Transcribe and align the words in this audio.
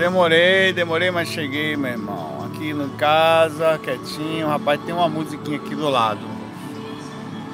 Demorei, 0.00 0.72
demorei, 0.72 1.10
mas 1.10 1.28
cheguei, 1.28 1.76
meu 1.76 1.90
irmão. 1.90 2.46
Aqui 2.46 2.72
no 2.72 2.88
casa, 2.96 3.78
quietinho. 3.78 4.46
Rapaz, 4.46 4.80
tem 4.80 4.94
uma 4.94 5.10
musiquinha 5.10 5.58
aqui 5.58 5.74
do 5.74 5.90
lado. 5.90 6.22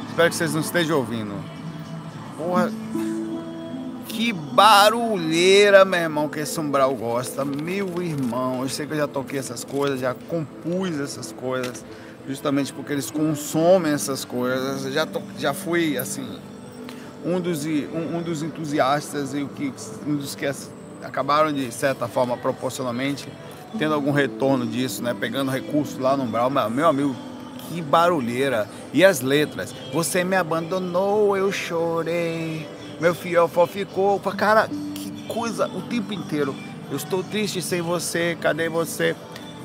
Espero 0.08 0.30
que 0.30 0.36
vocês 0.36 0.54
não 0.54 0.60
estejam 0.60 0.98
ouvindo. 0.98 1.34
Porra. 2.38 2.70
Que 4.06 4.32
barulheira, 4.32 5.84
meu 5.84 5.98
irmão, 5.98 6.28
que 6.28 6.38
esse 6.38 6.60
umbral 6.60 6.94
gosta. 6.94 7.44
Meu 7.44 8.00
irmão, 8.00 8.62
eu 8.62 8.68
sei 8.68 8.86
que 8.86 8.92
eu 8.92 8.98
já 8.98 9.08
toquei 9.08 9.40
essas 9.40 9.64
coisas, 9.64 9.98
já 9.98 10.14
compus 10.14 11.00
essas 11.00 11.32
coisas, 11.32 11.84
justamente 12.28 12.72
porque 12.72 12.92
eles 12.92 13.10
consomem 13.10 13.92
essas 13.92 14.24
coisas. 14.24 14.92
Já, 14.92 15.04
to, 15.04 15.20
já 15.36 15.52
fui, 15.52 15.98
assim, 15.98 16.38
um 17.24 17.40
dos, 17.40 17.66
um, 17.66 18.18
um 18.18 18.22
dos 18.22 18.44
entusiastas 18.44 19.34
e 19.34 19.48
um 20.06 20.14
dos 20.14 20.36
que 20.36 20.46
acabaram 21.02 21.52
de 21.52 21.70
certa 21.72 22.08
forma 22.08 22.36
proporcionalmente 22.36 23.28
tendo 23.78 23.94
algum 23.94 24.10
retorno 24.10 24.66
disso, 24.66 25.02
né? 25.02 25.14
Pegando 25.18 25.50
recursos 25.50 25.98
lá 25.98 26.16
no 26.16 26.24
umbral, 26.24 26.50
meu 26.50 26.88
amigo, 26.88 27.14
que 27.68 27.82
barulheira. 27.82 28.68
E 28.92 29.04
as 29.04 29.20
letras? 29.20 29.74
Você 29.92 30.24
me 30.24 30.36
abandonou, 30.36 31.36
eu 31.36 31.52
chorei. 31.52 32.66
Meu 33.00 33.14
fiofó 33.14 33.66
ficou. 33.66 34.18
Cara, 34.20 34.68
que 34.94 35.10
coisa 35.28 35.68
o 35.68 35.82
tempo 35.82 36.12
inteiro. 36.12 36.54
Eu 36.90 36.96
estou 36.96 37.22
triste 37.22 37.60
sem 37.60 37.82
você, 37.82 38.36
cadê 38.40 38.68
você? 38.68 39.14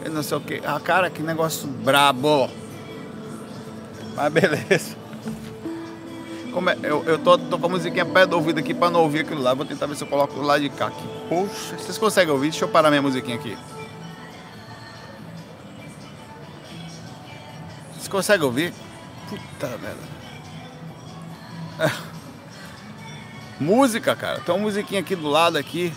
Eu 0.03 0.11
não 0.11 0.23
sei 0.23 0.37
o 0.37 0.41
que. 0.41 0.61
Ah, 0.65 0.79
cara, 0.79 1.09
que 1.09 1.21
negócio 1.21 1.67
brabo. 1.67 2.49
Mas 4.15 4.33
beleza. 4.33 5.00
Como 6.51 6.69
é, 6.69 6.77
eu, 6.83 7.03
eu 7.05 7.17
tô, 7.17 7.37
tô 7.37 7.57
com 7.57 7.65
a 7.65 7.69
musiquinha 7.69 8.05
perto 8.05 8.31
do 8.31 8.35
ouvido 8.35 8.59
aqui 8.59 8.73
para 8.73 8.89
não 8.89 9.01
ouvir 9.01 9.21
aquilo 9.21 9.41
lá. 9.41 9.53
Vou 9.53 9.65
tentar 9.65 9.85
ver 9.85 9.95
se 9.95 10.03
eu 10.03 10.07
coloco 10.07 10.33
do 10.33 10.41
lado 10.41 10.61
de 10.61 10.69
cá. 10.69 10.87
Aqui. 10.87 11.03
Poxa, 11.29 11.77
vocês 11.77 11.97
conseguem 11.97 12.33
ouvir? 12.33 12.49
Deixa 12.49 12.65
eu 12.65 12.69
parar 12.69 12.89
minha 12.89 13.01
musiquinha 13.01 13.37
aqui. 13.37 13.57
Vocês 17.93 18.07
conseguem 18.07 18.45
ouvir? 18.45 18.73
Puta 19.29 19.67
merda. 19.77 20.21
É. 21.79 21.91
Música, 23.63 24.15
cara. 24.15 24.39
Tem 24.41 24.53
uma 24.53 24.61
musiquinha 24.61 24.99
aqui 24.99 25.15
do 25.15 25.29
lado 25.29 25.57
aqui. 25.57 25.93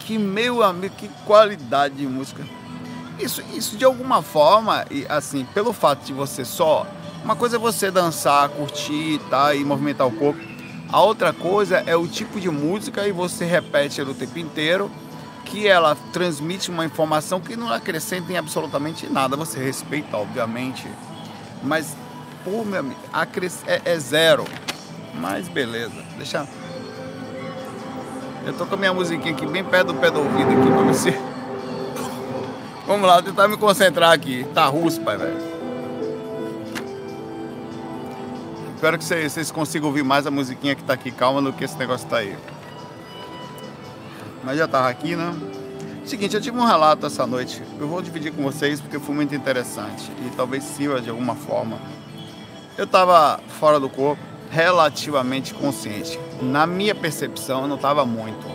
Que 0.00 0.18
meu 0.18 0.62
amigo, 0.62 0.94
que 0.96 1.08
qualidade 1.26 1.96
de 1.96 2.06
música. 2.06 2.42
Isso, 3.18 3.42
isso 3.52 3.76
de 3.76 3.84
alguma 3.84 4.22
forma, 4.22 4.86
e 4.90 5.04
assim, 5.08 5.44
pelo 5.52 5.74
fato 5.74 6.06
de 6.06 6.12
você 6.12 6.42
só 6.42 6.86
uma 7.24 7.36
coisa 7.36 7.56
é 7.56 7.58
você 7.58 7.90
dançar, 7.90 8.48
curtir 8.48 9.20
tá, 9.28 9.54
e 9.54 9.64
movimentar 9.64 10.06
o 10.06 10.10
corpo. 10.10 10.40
A 10.92 11.00
outra 11.00 11.32
coisa 11.32 11.82
é 11.86 11.94
o 11.94 12.08
tipo 12.08 12.40
de 12.40 12.50
música 12.50 13.06
e 13.06 13.12
você 13.12 13.44
repete 13.44 14.00
ela 14.00 14.10
o 14.10 14.14
tempo 14.14 14.38
inteiro, 14.38 14.90
que 15.44 15.68
ela 15.68 15.96
transmite 16.12 16.70
uma 16.70 16.84
informação 16.84 17.40
que 17.40 17.54
não 17.56 17.72
acrescenta 17.72 18.32
em 18.32 18.36
absolutamente 18.36 19.06
nada. 19.06 19.36
Você 19.36 19.62
respeita, 19.62 20.16
obviamente, 20.16 20.88
mas, 21.62 21.96
pô, 22.44 22.64
meu 22.64 22.80
amigo, 22.80 23.00
é, 23.66 23.82
é 23.84 23.98
zero. 23.98 24.44
Mas 25.14 25.48
beleza, 25.48 26.02
deixa. 26.16 26.46
Eu 28.46 28.54
tô 28.54 28.64
com 28.64 28.74
a 28.74 28.78
minha 28.78 28.94
musiquinha 28.94 29.34
aqui 29.34 29.46
bem 29.46 29.62
perto 29.62 29.88
do 29.88 29.94
pé 29.94 30.10
do 30.10 30.20
ouvido 30.20 30.50
aqui 30.50 30.70
pra 30.70 30.82
você. 30.82 31.10
Vamos 32.86 33.06
lá, 33.06 33.22
tentar 33.22 33.46
me 33.46 33.56
concentrar 33.56 34.12
aqui. 34.12 34.46
Tá 34.54 34.66
russo, 34.66 35.00
pai, 35.02 35.16
velho. 35.16 35.49
Espero 38.80 38.96
que 38.96 39.04
vocês, 39.04 39.50
consigam 39.50 39.88
ouvir 39.88 40.02
mais 40.02 40.26
a 40.26 40.30
musiquinha 40.30 40.74
que 40.74 40.82
tá 40.82 40.94
aqui 40.94 41.10
calma 41.10 41.42
do 41.42 41.52
que 41.52 41.62
esse 41.62 41.76
negócio 41.76 42.08
tá 42.08 42.16
aí. 42.16 42.34
Mas 44.42 44.56
já 44.56 44.66
tava 44.66 44.88
aqui, 44.88 45.14
né? 45.14 45.38
Seguinte, 46.02 46.34
eu 46.34 46.40
tive 46.40 46.56
um 46.56 46.64
relato 46.64 47.04
essa 47.04 47.26
noite. 47.26 47.62
Eu 47.78 47.86
vou 47.86 48.00
dividir 48.00 48.32
com 48.32 48.42
vocês 48.42 48.80
porque 48.80 48.98
foi 48.98 49.14
muito 49.14 49.34
interessante 49.34 50.10
e 50.24 50.30
talvez 50.34 50.64
sirva 50.64 50.98
de 50.98 51.10
alguma 51.10 51.34
forma. 51.34 51.78
Eu 52.78 52.84
estava 52.84 53.38
fora 53.60 53.78
do 53.78 53.90
corpo, 53.90 54.22
relativamente 54.50 55.52
consciente. 55.52 56.18
Na 56.40 56.66
minha 56.66 56.94
percepção, 56.94 57.60
eu 57.60 57.68
não 57.68 57.76
estava 57.76 58.06
muito. 58.06 58.46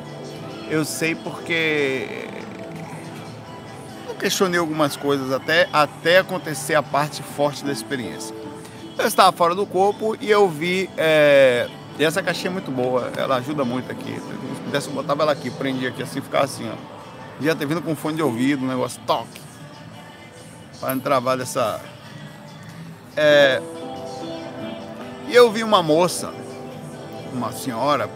Eu 0.71 0.83
sei 0.83 1.13
porque 1.13 2.27
eu 4.09 4.15
questionei 4.15 4.59
algumas 4.59 4.97
coisas 4.97 5.31
até, 5.31 5.69
até 5.71 6.17
acontecer 6.17 6.73
a 6.73 6.81
parte 6.81 7.21
forte 7.21 7.63
da 7.63 7.71
experiência. 7.71 8.44
Eu 8.97 9.07
estava 9.07 9.35
fora 9.35 9.53
do 9.53 9.65
corpo 9.65 10.15
e 10.19 10.29
eu 10.29 10.47
vi. 10.47 10.89
É... 10.97 11.69
E 11.97 12.03
essa 12.03 12.21
caixinha 12.21 12.49
é 12.49 12.53
muito 12.53 12.71
boa, 12.71 13.11
ela 13.15 13.37
ajuda 13.37 13.63
muito 13.63 13.91
aqui. 13.91 14.13
Se 14.15 14.61
pudesse, 14.61 14.87
eu 14.87 14.93
botava 14.93 15.23
ela 15.23 15.31
aqui, 15.31 15.49
prendia 15.49 15.89
aqui 15.89 16.03
assim, 16.03 16.21
ficava 16.21 16.45
assim, 16.45 16.69
ó. 16.69 16.75
Já 17.41 17.55
ter 17.55 17.65
vindo 17.65 17.81
com 17.81 17.95
fone 17.95 18.17
de 18.17 18.23
ouvido, 18.23 18.63
um 18.63 18.67
negócio 18.67 18.99
toque. 19.05 19.41
Para 20.79 20.95
não 20.95 21.01
travar 21.01 21.37
dessa. 21.37 21.81
É... 23.15 23.61
E 25.27 25.35
eu 25.35 25.51
vi 25.51 25.63
uma 25.63 25.81
moça, 25.81 26.33
uma 27.33 27.51
senhora, 27.51 28.09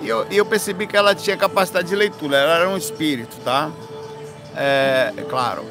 e 0.00 0.08
eu, 0.08 0.26
eu 0.30 0.44
percebi 0.44 0.86
que 0.86 0.96
ela 0.96 1.14
tinha 1.14 1.36
capacidade 1.36 1.88
de 1.88 1.96
leitura, 1.96 2.36
ela 2.36 2.54
era 2.56 2.68
um 2.68 2.76
espírito, 2.76 3.36
tá? 3.42 3.70
É, 4.54 5.12
é 5.16 5.22
claro, 5.22 5.64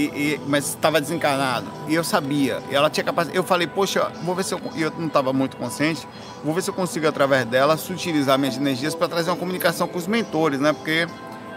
e, 0.00 0.34
e, 0.34 0.40
mas 0.46 0.68
estava 0.68 1.00
desencarnado. 1.00 1.66
E 1.88 1.94
eu 1.94 2.04
sabia. 2.04 2.62
E 2.70 2.74
ela 2.74 2.88
tinha 2.88 3.04
capacidade. 3.04 3.36
Eu 3.36 3.44
falei, 3.44 3.66
poxa, 3.66 4.10
vou 4.22 4.34
ver 4.34 4.44
se 4.44 4.54
eu. 4.54 4.60
E 4.74 4.82
eu 4.82 4.92
não 4.96 5.08
estava 5.08 5.32
muito 5.32 5.56
consciente. 5.56 6.06
Vou 6.44 6.54
ver 6.54 6.62
se 6.62 6.70
eu 6.70 6.74
consigo, 6.74 7.06
através 7.06 7.44
dela, 7.46 7.76
sutilizar 7.76 8.38
minhas 8.38 8.56
energias 8.56 8.94
para 8.94 9.08
trazer 9.08 9.30
uma 9.30 9.36
comunicação 9.36 9.86
com 9.86 9.98
os 9.98 10.06
mentores, 10.06 10.58
né? 10.60 10.72
Porque 10.72 11.06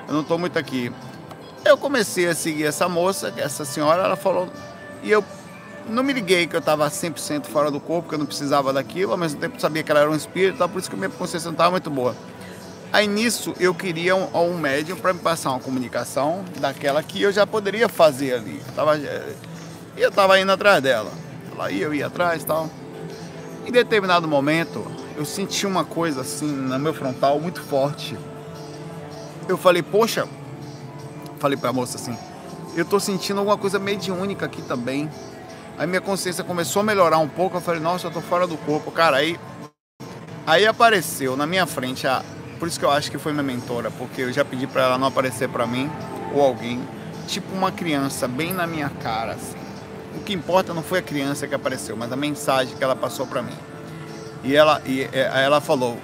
eu 0.08 0.14
não 0.14 0.22
estou 0.22 0.38
muito 0.38 0.58
aqui. 0.60 0.92
Eu 1.64 1.78
comecei 1.78 2.28
a 2.28 2.36
seguir 2.36 2.66
essa 2.66 2.90
moça, 2.90 3.34
essa 3.38 3.64
senhora, 3.64 4.04
ela 4.04 4.16
falou. 4.16 4.50
E 5.02 5.10
eu 5.10 5.24
não 5.88 6.04
me 6.04 6.14
liguei 6.14 6.48
que 6.48 6.56
eu 6.56 6.60
estava 6.60 6.88
100% 6.90 7.46
fora 7.46 7.72
do 7.72 7.80
corpo, 7.80 8.10
que 8.10 8.16
eu 8.16 8.20
não 8.20 8.26
precisava 8.26 8.72
daquilo, 8.74 9.12
ao 9.12 9.18
mesmo 9.18 9.40
tempo 9.40 9.60
sabia 9.60 9.84
que 9.84 9.92
ela 9.92 10.02
era 10.02 10.10
um 10.10 10.16
espírito, 10.16 10.68
por 10.70 10.80
isso 10.80 10.90
que 10.90 10.96
a 10.96 11.00
minha 11.00 11.10
consciência 11.10 11.48
não 11.48 11.54
estava 11.54 11.72
muito 11.72 11.90
boa. 11.90 12.16
Aí 12.94 13.08
nisso 13.08 13.56
eu 13.60 13.74
queria 13.74 14.16
um, 14.16 14.28
um 14.38 14.56
médium 14.56 14.96
para 14.96 15.14
me 15.14 15.20
passar 15.20 15.50
uma 15.50 15.60
comunicação 15.60 16.46
daquela 16.60 17.02
que 17.02 17.20
eu 17.20 17.32
já 17.32 17.46
poderia 17.48 17.90
fazer 17.90 18.36
ali. 18.36 18.62
Eu 18.68 18.74
tava, 18.76 18.98
eh, 19.00 19.34
eu 19.98 20.10
estava 20.10 20.40
indo 20.40 20.52
atrás 20.52 20.80
dela. 20.80 21.12
Ela 21.52 21.72
ia, 21.72 21.86
eu 21.86 21.94
ia 21.96 22.06
atrás 22.06 22.44
e 22.44 22.46
tal. 22.46 22.70
Em 23.66 23.72
determinado 23.72 24.28
momento, 24.28 24.86
eu 25.18 25.26
senti 25.26 25.66
uma 25.66 25.84
coisa 25.84 26.22
assim 26.22 26.46
no 26.46 26.78
meu 26.78 26.94
frontal 26.94 27.40
muito 27.40 27.64
forte. 27.64 28.16
Eu 29.50 29.58
falei, 29.58 29.82
poxa, 29.82 30.28
falei 31.40 31.58
para 31.58 31.72
a 31.72 31.74
moça 31.74 31.98
assim, 31.98 32.16
eu 32.76 32.84
estou 32.84 33.00
sentindo 33.00 33.40
alguma 33.40 33.58
coisa 33.58 33.80
mediúnica 33.80 34.46
aqui 34.46 34.62
também. 34.62 35.10
Aí 35.80 35.88
minha 35.88 36.00
consciência 36.00 36.44
começou 36.44 36.82
a 36.82 36.84
melhorar 36.84 37.18
um 37.18 37.28
pouco. 37.28 37.58
Eu 37.58 37.62
falei, 37.62 37.82
nossa, 37.82 38.06
eu 38.06 38.12
tô 38.12 38.22
fora 38.22 38.46
do 38.46 38.56
corpo. 38.56 38.92
Cara, 38.92 39.18
aí, 39.18 39.40
aí 40.46 40.68
apareceu 40.68 41.36
na 41.36 41.48
minha 41.48 41.66
frente 41.66 42.06
a, 42.06 42.24
por 42.64 42.70
isso 42.70 42.80
que 42.80 42.86
eu 42.86 42.92
acho 42.92 43.12
que 43.12 43.18
foi 43.18 43.34
minha 43.34 43.44
mentora, 43.44 43.92
porque 43.92 44.22
eu 44.22 44.32
já 44.32 44.46
pedi 44.46 44.66
para 44.66 44.84
ela 44.84 44.98
não 44.98 45.08
aparecer 45.08 45.50
para 45.50 45.68
mim 45.68 45.92
ou 46.34 46.42
alguém, 46.42 46.82
tipo 47.28 47.54
uma 47.54 47.74
criança 47.74 48.26
bem 48.26 48.54
na 48.54 48.66
minha 48.66 48.90
cara, 48.90 49.34
assim. 49.34 49.58
O 50.16 50.22
que 50.22 50.32
importa 50.32 50.74
não 50.74 50.82
foi 50.82 51.00
a 51.00 51.02
criança 51.02 51.46
que 51.46 51.54
apareceu, 51.54 51.98
mas 51.98 52.10
a 52.10 52.16
mensagem 52.16 52.74
que 52.74 52.82
ela 52.82 52.96
passou 52.96 53.28
para 53.28 53.42
mim. 53.42 53.58
E 54.46 54.56
ela, 54.56 54.82
e 54.86 55.10
ela 55.12 55.60
falou, 55.60 55.98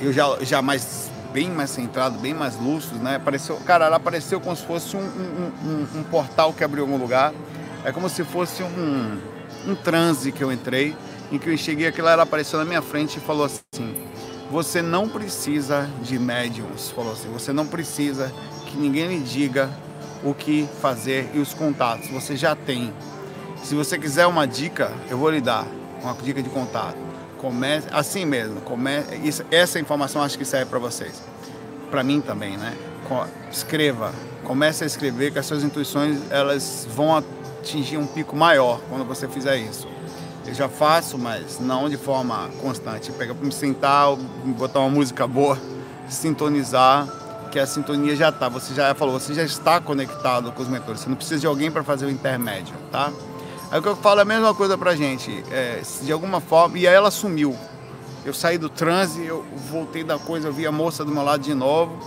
eu 0.00 0.12
já, 0.12 0.38
já 0.42 0.62
mais 0.62 1.10
bem 1.32 1.50
mais 1.50 1.70
centrado, 1.70 2.20
bem 2.20 2.32
mais 2.32 2.54
lúcido, 2.54 3.00
né? 3.00 3.16
Apareceu, 3.16 3.56
cara, 3.66 3.86
ela 3.86 3.96
apareceu 3.96 4.40
como 4.40 4.54
se 4.54 4.64
fosse 4.64 4.96
um, 4.96 5.00
um, 5.00 5.52
um, 5.64 5.98
um 5.98 6.02
portal 6.04 6.52
que 6.52 6.62
abriu 6.62 6.84
algum 6.84 6.98
lugar. 6.98 7.34
É 7.84 7.90
como 7.90 8.08
se 8.08 8.22
fosse 8.22 8.62
um, 8.62 9.20
um 9.66 9.74
transe 9.74 10.30
que 10.30 10.44
eu 10.44 10.52
entrei, 10.52 10.96
em 11.32 11.38
que 11.38 11.48
eu 11.48 11.52
enxerguei 11.52 11.88
aquilo, 11.88 12.06
ela 12.06 12.22
apareceu 12.22 12.60
na 12.60 12.64
minha 12.64 12.80
frente 12.80 13.16
e 13.16 13.20
falou 13.20 13.46
assim: 13.46 14.06
você 14.50 14.80
não 14.80 15.08
precisa 15.08 15.88
de 16.02 16.18
médiums, 16.18 16.90
falou 16.90 17.12
assim, 17.12 17.28
você 17.28 17.52
não 17.52 17.66
precisa 17.66 18.32
que 18.66 18.76
ninguém 18.76 19.08
lhe 19.08 19.20
diga 19.20 19.70
o 20.24 20.32
que 20.32 20.68
fazer 20.80 21.30
e 21.34 21.38
os 21.38 21.52
contatos, 21.52 22.08
você 22.08 22.36
já 22.36 22.54
tem. 22.54 22.92
Se 23.62 23.74
você 23.74 23.98
quiser 23.98 24.26
uma 24.26 24.46
dica, 24.46 24.92
eu 25.10 25.18
vou 25.18 25.30
lhe 25.30 25.40
dar 25.40 25.66
uma 26.02 26.14
dica 26.14 26.42
de 26.42 26.48
contato. 26.48 26.96
Comece 27.38 27.88
assim 27.90 28.24
mesmo, 28.24 28.60
comece, 28.60 29.16
isso, 29.16 29.44
essa 29.50 29.78
informação 29.78 30.22
acho 30.22 30.38
que 30.38 30.44
serve 30.44 30.66
para 30.66 30.78
vocês. 30.78 31.22
Para 31.90 32.02
mim 32.02 32.20
também, 32.20 32.56
né? 32.56 32.76
Escreva, 33.50 34.12
comece 34.42 34.84
a 34.84 34.86
escrever 34.86 35.32
que 35.32 35.38
as 35.38 35.46
suas 35.46 35.62
intuições 35.62 36.18
elas 36.30 36.86
vão 36.90 37.16
atingir 37.16 37.98
um 37.98 38.06
pico 38.06 38.34
maior 38.36 38.80
quando 38.88 39.04
você 39.04 39.28
fizer 39.28 39.56
isso. 39.58 39.88
Eu 40.46 40.54
já 40.54 40.68
faço, 40.68 41.18
mas 41.18 41.58
não 41.58 41.88
de 41.88 41.96
forma 41.96 42.48
constante. 42.60 43.10
Pega 43.12 43.34
para 43.34 43.44
me 43.44 43.52
sentar, 43.52 44.14
botar 44.56 44.80
uma 44.80 44.90
música 44.90 45.26
boa, 45.26 45.58
sintonizar, 46.08 47.08
que 47.50 47.58
a 47.58 47.66
sintonia 47.66 48.14
já 48.14 48.28
está. 48.28 48.48
Você 48.48 48.74
já 48.74 48.94
falou, 48.94 49.18
você 49.18 49.34
já 49.34 49.42
está 49.42 49.80
conectado 49.80 50.52
com 50.52 50.62
os 50.62 50.68
mentores. 50.68 51.00
Você 51.00 51.08
não 51.08 51.16
precisa 51.16 51.40
de 51.40 51.46
alguém 51.46 51.70
para 51.70 51.82
fazer 51.82 52.06
o 52.06 52.10
intermédio, 52.10 52.74
tá? 52.92 53.12
Aí 53.70 53.80
o 53.80 53.82
que 53.82 53.88
eu 53.88 53.96
falo 53.96 54.20
é 54.20 54.22
a 54.22 54.26
mesma 54.26 54.54
coisa 54.54 54.78
pra 54.78 54.94
gente. 54.94 55.44
É, 55.50 55.82
de 56.02 56.12
alguma 56.12 56.40
forma, 56.40 56.78
e 56.78 56.86
aí 56.86 56.94
ela 56.94 57.10
sumiu. 57.10 57.56
Eu 58.24 58.32
saí 58.34 58.58
do 58.58 58.68
transe, 58.68 59.24
eu 59.24 59.44
voltei 59.70 60.04
da 60.04 60.18
coisa, 60.18 60.48
eu 60.48 60.52
vi 60.52 60.66
a 60.66 60.72
moça 60.72 61.04
do 61.04 61.10
meu 61.10 61.24
lado 61.24 61.42
de 61.42 61.54
novo. 61.54 61.98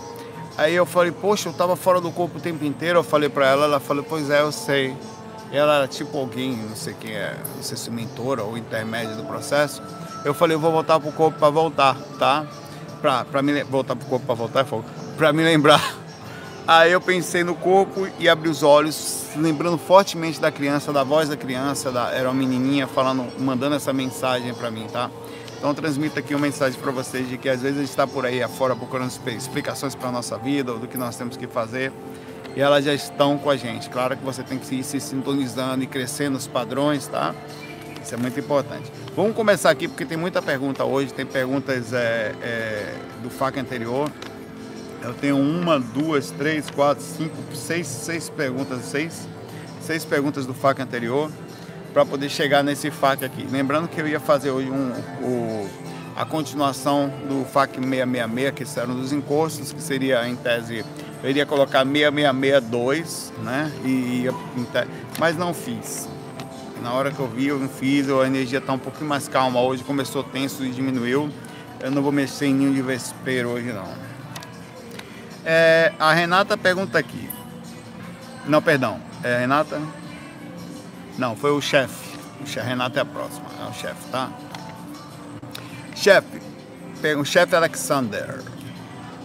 Aí 0.56 0.74
eu 0.74 0.84
falei, 0.86 1.12
poxa, 1.12 1.48
eu 1.48 1.52
tava 1.52 1.76
fora 1.76 2.00
do 2.00 2.10
corpo 2.10 2.38
o 2.38 2.40
tempo 2.40 2.64
inteiro. 2.64 2.98
Eu 2.98 3.02
falei 3.02 3.28
para 3.28 3.46
ela, 3.46 3.64
ela 3.64 3.80
falou, 3.80 4.04
pois 4.04 4.30
é, 4.30 4.40
eu 4.40 4.52
sei. 4.52 4.96
Ela 5.52 5.76
era 5.78 5.88
tipo 5.88 6.16
alguém, 6.16 6.56
não 6.56 6.76
sei 6.76 6.94
quem 6.94 7.12
é, 7.12 7.36
não 7.56 7.62
sei 7.62 7.76
se 7.76 7.90
mentora 7.90 8.42
ou 8.42 8.56
intermédio 8.56 9.16
do 9.16 9.24
processo. 9.24 9.82
Eu 10.24 10.32
falei, 10.32 10.54
eu 10.54 10.60
vou 10.60 10.70
voltar 10.70 11.00
pro 11.00 11.10
corpo 11.12 11.38
para 11.38 11.50
voltar, 11.50 11.96
tá? 12.18 12.46
Pra, 13.00 13.24
pra 13.24 13.42
me 13.42 13.64
voltar 13.64 13.96
pro 13.96 14.06
corpo 14.06 14.26
para 14.26 14.34
voltar, 14.34 14.66
para 15.16 15.32
me 15.32 15.42
lembrar. 15.42 15.96
Aí 16.68 16.92
eu 16.92 17.00
pensei 17.00 17.42
no 17.42 17.56
corpo 17.56 18.06
e 18.18 18.28
abri 18.28 18.48
os 18.48 18.62
olhos, 18.62 19.24
lembrando 19.34 19.76
fortemente 19.76 20.40
da 20.40 20.52
criança, 20.52 20.92
da 20.92 21.02
voz 21.02 21.28
da 21.28 21.36
criança, 21.36 21.90
da, 21.90 22.10
era 22.10 22.28
uma 22.28 22.34
menininha 22.34 22.86
falando, 22.86 23.26
mandando 23.40 23.74
essa 23.74 23.92
mensagem 23.92 24.54
para 24.54 24.70
mim, 24.70 24.86
tá? 24.92 25.10
Então 25.58 25.74
transmito 25.74 26.18
aqui 26.18 26.32
uma 26.32 26.40
mensagem 26.42 26.78
para 26.78 26.92
vocês 26.92 27.28
de 27.28 27.36
que 27.36 27.48
às 27.48 27.60
vezes 27.60 27.78
a 27.78 27.80
gente 27.80 27.90
está 27.90 28.06
por 28.06 28.24
aí 28.24 28.42
afora 28.42 28.76
procurando 28.76 29.10
explicações 29.36 29.94
para 29.94 30.08
a 30.08 30.12
nossa 30.12 30.38
vida 30.38 30.72
ou 30.72 30.78
do 30.78 30.86
que 30.86 30.96
nós 30.96 31.16
temos 31.16 31.36
que 31.36 31.46
fazer 31.46 31.92
e 32.56 32.60
elas 32.60 32.84
já 32.84 32.92
estão 32.92 33.38
com 33.38 33.50
a 33.50 33.56
gente. 33.56 33.88
Claro 33.88 34.16
que 34.16 34.24
você 34.24 34.42
tem 34.42 34.58
que 34.58 34.74
ir 34.74 34.82
se 34.82 35.00
sintonizando 35.00 35.84
e 35.84 35.86
crescendo 35.86 36.36
os 36.36 36.46
padrões, 36.46 37.06
tá? 37.06 37.34
Isso 38.02 38.14
é 38.14 38.18
muito 38.18 38.38
importante. 38.40 38.90
Vamos 39.14 39.36
começar 39.36 39.70
aqui 39.70 39.86
porque 39.86 40.04
tem 40.04 40.16
muita 40.16 40.40
pergunta 40.40 40.84
hoje, 40.84 41.12
tem 41.12 41.26
perguntas 41.26 41.92
é, 41.92 42.34
é, 42.42 42.94
do 43.22 43.30
FAC 43.30 43.58
anterior. 43.58 44.10
Eu 45.02 45.14
tenho 45.14 45.38
uma, 45.38 45.78
duas, 45.78 46.30
três, 46.30 46.70
quatro, 46.70 47.02
cinco, 47.02 47.36
seis, 47.54 47.86
seis 47.86 48.28
perguntas, 48.28 48.82
seis, 48.82 49.28
seis 49.80 50.04
perguntas 50.04 50.46
do 50.46 50.54
FAC 50.54 50.80
anterior 50.80 51.30
para 51.92 52.04
poder 52.04 52.28
chegar 52.28 52.62
nesse 52.62 52.90
FAC 52.90 53.24
aqui. 53.24 53.46
Lembrando 53.50 53.88
que 53.88 54.00
eu 54.00 54.08
ia 54.08 54.20
fazer 54.20 54.50
hoje 54.50 54.70
um, 54.70 54.92
o, 55.22 55.68
a 56.16 56.24
continuação 56.24 57.12
do 57.28 57.44
FAC 57.44 57.76
666, 57.76 58.52
que 58.54 58.80
eram 58.80 58.94
dos 58.94 59.12
encostos, 59.12 59.72
que 59.72 59.82
seria 59.82 60.26
em 60.28 60.36
tese 60.36 60.84
eu 61.22 61.30
iria 61.30 61.44
colocar 61.44 61.84
6662, 61.84 63.32
né? 63.42 63.72
E 63.84 64.22
ia, 64.22 64.34
mas 65.18 65.36
não 65.36 65.52
fiz. 65.52 66.08
Na 66.82 66.92
hora 66.94 67.10
que 67.10 67.20
eu 67.20 67.28
vi, 67.28 67.48
eu 67.48 67.58
não 67.58 67.68
fiz, 67.68 68.08
a 68.08 68.26
energia 68.26 68.58
está 68.58 68.72
um 68.72 68.78
pouquinho 68.78 69.08
mais 69.08 69.28
calma 69.28 69.60
hoje, 69.60 69.84
começou 69.84 70.24
tenso 70.24 70.64
e 70.64 70.70
diminuiu. 70.70 71.30
Eu 71.78 71.90
não 71.90 72.02
vou 72.02 72.10
mexer 72.10 72.46
em 72.46 72.54
ninho 72.54 72.72
de 72.72 72.82
vespeiro 72.82 73.50
hoje 73.50 73.72
não. 73.72 73.88
É, 75.44 75.92
a 75.98 76.12
Renata 76.12 76.56
pergunta 76.56 76.98
aqui. 76.98 77.28
Não, 78.46 78.62
perdão. 78.62 79.00
É 79.22 79.38
Renata? 79.38 79.80
Não, 81.18 81.36
foi 81.36 81.50
o 81.50 81.60
chefe. 81.60 82.10
O 82.40 82.60
Renata 82.64 82.98
é 82.98 83.02
a 83.02 83.04
próxima, 83.04 83.46
é 83.62 83.68
o 83.68 83.74
chefe, 83.74 84.08
tá? 84.10 84.30
Chefe, 85.94 86.40
o 87.18 87.24
chefe 87.24 87.54
Alexander. 87.54 88.40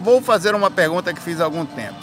Vou 0.00 0.20
fazer 0.20 0.54
uma 0.54 0.70
pergunta 0.70 1.12
que 1.12 1.20
fiz 1.20 1.40
há 1.40 1.44
algum 1.44 1.64
tempo. 1.64 1.96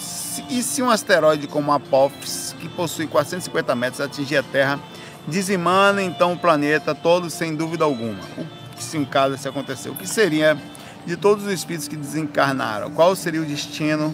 E 0.50 0.64
se 0.64 0.82
um 0.82 0.90
asteroide 0.90 1.48
como 1.48 1.72
Apophis, 1.72 2.56
que 2.60 2.68
possui 2.68 3.08
450 3.08 3.76
metros, 3.76 4.02
atingir 4.02 4.38
a 4.38 4.44
Terra, 4.44 4.80
dizimando 5.28 6.02
então 6.02 6.34
o 6.34 6.38
planeta 6.38 6.94
todo 6.96 7.30
sem 7.30 7.56
dúvida 7.56 7.84
alguma? 7.84 8.20
O 8.38 8.76
que 8.76 8.84
se 8.84 8.98
encada 8.98 9.38
se 9.38 9.48
acontecer? 9.48 9.90
O 9.90 9.96
que 9.96 10.08
seria 10.08 10.58
de 11.06 11.16
todos 11.16 11.46
os 11.46 11.52
espíritos 11.52 11.88
que 11.88 11.96
desencarnaram? 11.96 12.92
Qual 12.92 13.16
seria 13.16 13.42
o 13.42 13.46
destino 13.46 14.14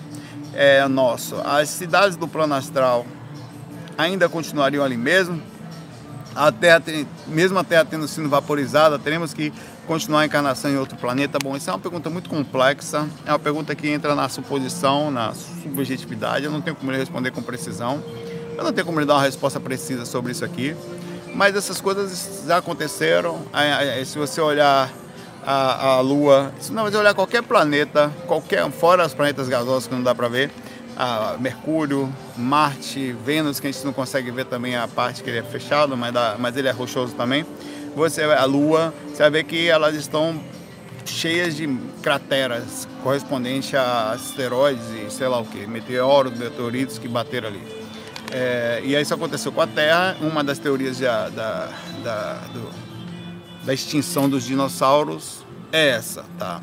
é, 0.53 0.85
nosso? 0.87 1.35
As 1.45 1.69
cidades 1.69 2.17
do 2.17 2.27
plano 2.27 2.53
astral 2.55 3.05
ainda 3.97 4.27
continuariam 4.27 4.83
ali 4.83 4.97
mesmo? 4.97 5.41
A 6.35 6.51
Terra, 6.51 6.83
mesmo 7.27 7.57
a 7.57 7.63
Terra 7.63 7.85
tendo 7.85 8.07
sido 8.07 8.29
vaporizada, 8.29 8.99
teremos 8.99 9.33
que 9.33 9.51
continuar 9.89 10.19
a 10.21 10.25
encarnação 10.27 10.69
em 10.69 10.77
outro 10.77 10.95
planeta? 10.95 11.39
Bom, 11.43 11.57
isso 11.57 11.67
é 11.67 11.73
uma 11.73 11.79
pergunta 11.79 12.11
muito 12.11 12.29
complexa, 12.29 13.07
é 13.25 13.31
uma 13.31 13.39
pergunta 13.39 13.73
que 13.73 13.89
entra 13.89 14.13
na 14.13 14.29
suposição, 14.29 15.09
na 15.09 15.33
subjetividade, 15.33 16.45
eu 16.45 16.51
não 16.51 16.61
tenho 16.61 16.75
como 16.75 16.91
responder 16.91 17.31
com 17.31 17.41
precisão, 17.41 17.99
eu 18.55 18.63
não 18.63 18.71
tenho 18.71 18.85
como 18.85 19.03
dar 19.03 19.15
uma 19.15 19.23
resposta 19.23 19.59
precisa 19.59 20.05
sobre 20.05 20.31
isso 20.31 20.45
aqui, 20.45 20.75
mas 21.33 21.55
essas 21.55 21.81
coisas 21.81 22.43
já 22.45 22.57
aconteceram, 22.57 23.41
se 24.05 24.15
você 24.15 24.39
olhar 24.39 24.91
a, 25.43 25.93
a 25.93 26.01
Lua, 26.01 26.53
se 26.59 26.71
não, 26.71 26.83
você 26.83 26.95
olhar 26.95 27.15
qualquer 27.15 27.41
planeta, 27.41 28.11
qualquer, 28.27 28.69
fora 28.69 29.07
os 29.07 29.15
planetas 29.15 29.49
gasosos 29.49 29.87
que 29.87 29.95
não 29.95 30.03
dá 30.03 30.13
para 30.13 30.27
ver, 30.27 30.51
Mercúrio, 31.39 32.13
Marte, 32.37 33.15
Vênus, 33.25 33.59
que 33.59 33.65
a 33.65 33.71
gente 33.71 33.83
não 33.83 33.93
consegue 33.93 34.29
ver 34.29 34.45
também 34.45 34.75
a 34.75 34.87
parte 34.87 35.23
que 35.23 35.31
ele 35.31 35.39
é 35.39 35.43
fechado, 35.43 35.97
mas, 35.97 36.13
dá, 36.13 36.35
mas 36.37 36.55
ele 36.55 36.67
é 36.67 36.71
rochoso 36.71 37.15
também 37.15 37.43
você 37.95 38.23
a 38.23 38.45
Lua, 38.45 38.93
você 39.07 39.23
vai 39.23 39.31
ver 39.31 39.43
que 39.43 39.67
elas 39.67 39.95
estão 39.95 40.39
cheias 41.05 41.55
de 41.55 41.67
crateras 42.01 42.87
correspondentes 43.03 43.73
a 43.73 44.11
asteroides 44.11 44.85
e 44.89 45.09
sei 45.11 45.27
lá 45.27 45.39
o 45.39 45.45
que, 45.45 45.65
meteoros, 45.65 46.37
meteoritos 46.37 46.97
que 46.97 47.07
bateram 47.07 47.47
ali. 47.47 47.61
É, 48.31 48.81
e 48.83 48.95
isso 48.99 49.13
aconteceu 49.13 49.51
com 49.51 49.61
a 49.61 49.67
Terra, 49.67 50.15
uma 50.21 50.43
das 50.43 50.59
teorias 50.59 50.99
da, 50.99 51.29
da, 51.29 51.69
da, 52.03 52.33
do, 52.53 52.69
da 53.65 53.73
extinção 53.73 54.29
dos 54.29 54.43
dinossauros 54.45 55.43
é 55.71 55.89
essa, 55.89 56.23
tá? 56.37 56.61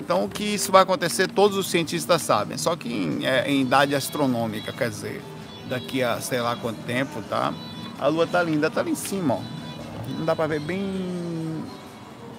Então, 0.00 0.24
o 0.24 0.28
que 0.28 0.42
isso 0.42 0.72
vai 0.72 0.82
acontecer, 0.82 1.28
todos 1.28 1.56
os 1.56 1.70
cientistas 1.70 2.22
sabem, 2.22 2.56
só 2.56 2.74
que 2.74 2.88
em, 2.88 3.26
é, 3.26 3.48
em 3.48 3.60
idade 3.60 3.94
astronômica, 3.94 4.72
quer 4.72 4.88
dizer, 4.88 5.22
daqui 5.68 6.02
a 6.02 6.20
sei 6.20 6.40
lá 6.40 6.56
quanto 6.56 6.82
tempo, 6.84 7.22
tá? 7.28 7.52
A 7.98 8.08
Lua 8.08 8.26
tá 8.26 8.42
linda, 8.42 8.70
tá 8.70 8.80
ali 8.80 8.92
em 8.92 8.96
cima, 8.96 9.34
ó. 9.34 9.61
Não 10.08 10.24
dá 10.24 10.34
pra 10.34 10.46
ver 10.46 10.60
bem. 10.60 11.62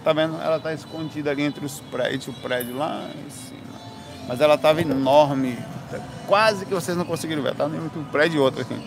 Tá 0.03 0.13
vendo? 0.13 0.39
Ela 0.41 0.59
tá 0.59 0.73
escondida 0.73 1.31
ali 1.31 1.43
entre 1.43 1.65
os 1.65 1.79
prédios, 1.79 2.27
o 2.27 2.33
prédio 2.33 2.77
lá 2.77 3.09
em 3.25 3.29
cima. 3.29 3.61
Mas 4.27 4.41
ela 4.41 4.57
tava 4.57 4.81
enorme. 4.81 5.57
Quase 6.27 6.65
que 6.65 6.73
vocês 6.73 6.97
não 6.97 7.05
conseguiram 7.05 7.41
ver. 7.41 7.55
Tava 7.55 7.75
entre 7.75 7.99
um 7.99 8.03
prédio 8.03 8.37
e 8.37 8.39
outro 8.39 8.61
aqui. 8.61 8.77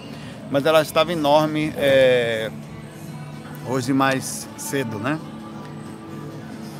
Mas 0.50 0.64
ela 0.64 0.82
estava 0.82 1.12
enorme 1.12 1.72
é... 1.76 2.50
hoje 3.68 3.92
mais 3.92 4.48
cedo, 4.56 4.98
né? 4.98 5.18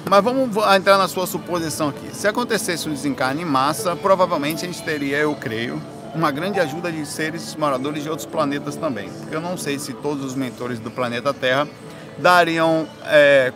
Mas 0.08 0.22
vamos 0.22 0.56
entrar 0.76 0.98
na 0.98 1.08
sua 1.08 1.26
suposição 1.26 1.88
aqui. 1.88 2.14
Se 2.14 2.28
acontecesse 2.28 2.88
um 2.88 2.92
desencarne 2.92 3.42
em 3.42 3.44
massa, 3.44 3.96
provavelmente 3.96 4.64
a 4.64 4.68
gente 4.68 4.82
teria, 4.84 5.18
eu 5.18 5.34
creio, 5.34 5.82
uma 6.16 6.30
grande 6.30 6.58
ajuda 6.58 6.90
de 6.90 7.04
seres 7.04 7.54
moradores 7.54 8.02
de 8.02 8.08
outros 8.08 8.26
planetas 8.26 8.74
também. 8.74 9.10
Porque 9.10 9.36
eu 9.36 9.40
não 9.40 9.56
sei 9.56 9.78
se 9.78 9.92
todos 9.92 10.24
os 10.24 10.34
mentores 10.34 10.78
do 10.78 10.90
planeta 10.90 11.32
Terra 11.34 11.68
dariam, 12.18 12.88
é, 13.04 13.52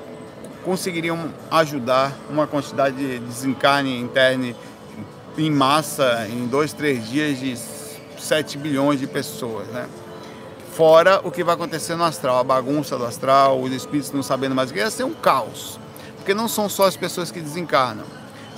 conseguiriam 0.63 1.33
ajudar 1.51 2.13
uma 2.29 2.47
quantidade 2.47 2.97
de 2.97 3.19
desencarne 3.19 3.99
interno 3.99 4.55
em 5.39 5.51
massa 5.51 6.29
em 6.29 6.47
dois, 6.47 6.73
três 6.73 7.09
dias 7.09 7.39
de 7.39 7.57
7 8.23 8.59
bilhões 8.59 9.01
de 9.01 9.07
pessoas, 9.07 9.67
né? 9.69 9.89
Fora 10.73 11.21
o 11.25 11.31
que 11.31 11.43
vai 11.43 11.55
acontecer 11.55 11.97
no 11.97 12.05
astral, 12.05 12.39
a 12.39 12.45
bagunça 12.45 12.97
do 12.97 13.05
astral, 13.05 13.61
os 13.61 13.73
espíritos 13.73 14.13
não 14.13 14.23
sabendo 14.23 14.55
mais 14.55 14.71
o 14.71 14.75
que 14.75 14.79
ia 14.79 14.91
ser 14.91 15.05
um 15.05 15.15
caos. 15.15 15.81
Porque 16.17 16.35
não 16.35 16.47
são 16.47 16.69
só 16.69 16.85
as 16.85 16.97
pessoas 16.97 17.31
que 17.31 17.41
desencarnam, 17.41 18.05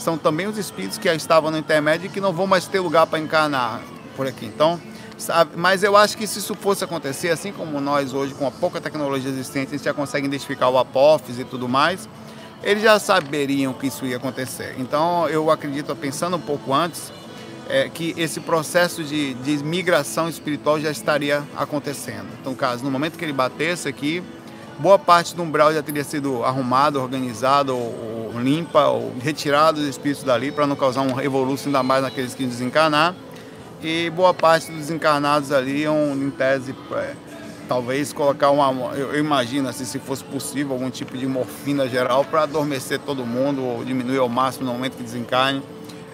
são 0.02 0.18
também 0.18 0.46
os 0.46 0.58
espíritos 0.58 0.98
que 0.98 1.08
estavam 1.08 1.50
no 1.50 1.58
intermédio 1.58 2.06
e 2.06 2.08
que 2.08 2.20
não 2.20 2.32
vão 2.32 2.46
mais 2.46 2.66
ter 2.66 2.80
lugar 2.80 3.06
para 3.06 3.18
encarnar 3.18 3.80
por 4.16 4.26
aqui. 4.26 4.44
Então, 4.44 4.80
Sabe? 5.22 5.52
Mas 5.54 5.84
eu 5.84 5.96
acho 5.96 6.16
que 6.16 6.26
se 6.26 6.40
isso 6.40 6.52
fosse 6.56 6.82
acontecer, 6.82 7.28
assim 7.28 7.52
como 7.52 7.80
nós 7.80 8.12
hoje, 8.12 8.34
com 8.34 8.44
a 8.44 8.50
pouca 8.50 8.80
tecnologia 8.80 9.30
existente, 9.30 9.68
a 9.68 9.76
gente 9.76 9.84
já 9.84 9.94
consegue 9.94 10.26
identificar 10.26 10.68
o 10.68 10.76
apófis 10.76 11.38
e 11.38 11.44
tudo 11.44 11.68
mais, 11.68 12.08
eles 12.60 12.82
já 12.82 12.98
saberiam 12.98 13.72
que 13.72 13.86
isso 13.86 14.04
ia 14.04 14.16
acontecer. 14.16 14.74
Então 14.78 15.28
eu 15.28 15.48
acredito, 15.48 15.94
pensando 15.94 16.36
um 16.36 16.40
pouco 16.40 16.74
antes, 16.74 17.12
é, 17.68 17.88
que 17.88 18.14
esse 18.16 18.40
processo 18.40 19.04
de, 19.04 19.34
de 19.34 19.62
migração 19.62 20.28
espiritual 20.28 20.80
já 20.80 20.90
estaria 20.90 21.44
acontecendo. 21.56 22.26
Então, 22.40 22.54
caso 22.54 22.84
no 22.84 22.90
momento 22.90 23.16
que 23.16 23.24
ele 23.24 23.32
batesse 23.32 23.88
aqui, 23.88 24.22
boa 24.82 24.98
parte 24.98 25.36
do 25.36 25.42
umbral 25.44 25.72
já 25.72 25.80
teria 25.80 26.02
sido 26.02 26.42
arrumado, 26.42 27.00
organizado, 27.00 27.72
ou, 27.72 28.32
ou 28.34 28.40
limpa, 28.40 28.88
ou 28.88 29.12
retirado 29.22 29.80
os 29.80 29.86
espíritos 29.86 30.24
dali 30.24 30.50
para 30.50 30.66
não 30.66 30.74
causar 30.74 31.02
um 31.02 31.12
revolução 31.12 31.68
ainda 31.68 31.84
mais 31.84 32.02
naqueles 32.02 32.34
que 32.34 32.44
desencarnar 32.44 33.14
e 33.80 34.10
boa 34.10 34.34
parte 34.34 34.72
dos 34.72 34.90
encarnados 34.90 35.52
ali 35.52 35.82
iam, 35.82 36.14
em 36.14 36.30
tese, 36.30 36.74
é, 36.92 37.14
talvez 37.68 38.12
colocar 38.12 38.50
uma. 38.50 38.92
Eu, 38.94 39.18
imagino, 39.18 39.68
assim, 39.68 39.84
se 39.84 39.98
fosse 39.98 40.22
possível, 40.22 40.72
algum 40.72 40.90
tipo 40.90 41.16
de 41.16 41.26
morfina 41.26 41.88
geral 41.88 42.24
para 42.24 42.42
adormecer 42.42 42.98
todo 43.00 43.26
mundo 43.26 43.62
ou 43.62 43.84
diminuir 43.84 44.18
ao 44.18 44.28
máximo 44.28 44.66
no 44.66 44.72
momento 44.72 44.96
que 44.96 45.02
desencarne 45.02 45.62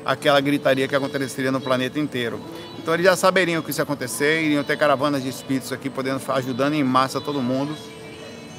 aquela 0.05 0.41
gritaria 0.41 0.89
que 0.89 0.97
aconteceria 0.97 1.53
no 1.53 1.61
planeta 1.61 1.99
inteiro. 1.99 2.41
Então 2.79 2.95
eles 2.95 3.05
já 3.05 3.17
saberiam 3.17 3.61
que 3.61 3.71
isso 3.71 3.81
ia 3.81 3.83
acontecer, 3.83 4.43
iriam 4.43 4.65
ter 4.65 4.79
caravanas 4.79 5.23
de 5.23 5.29
espíritos 5.29 5.71
aqui 5.71 5.91
podendo 5.91 6.23
ajudando 6.29 6.73
em 6.73 6.83
massa 6.83 7.21
todo 7.21 7.43
mundo 7.43 7.77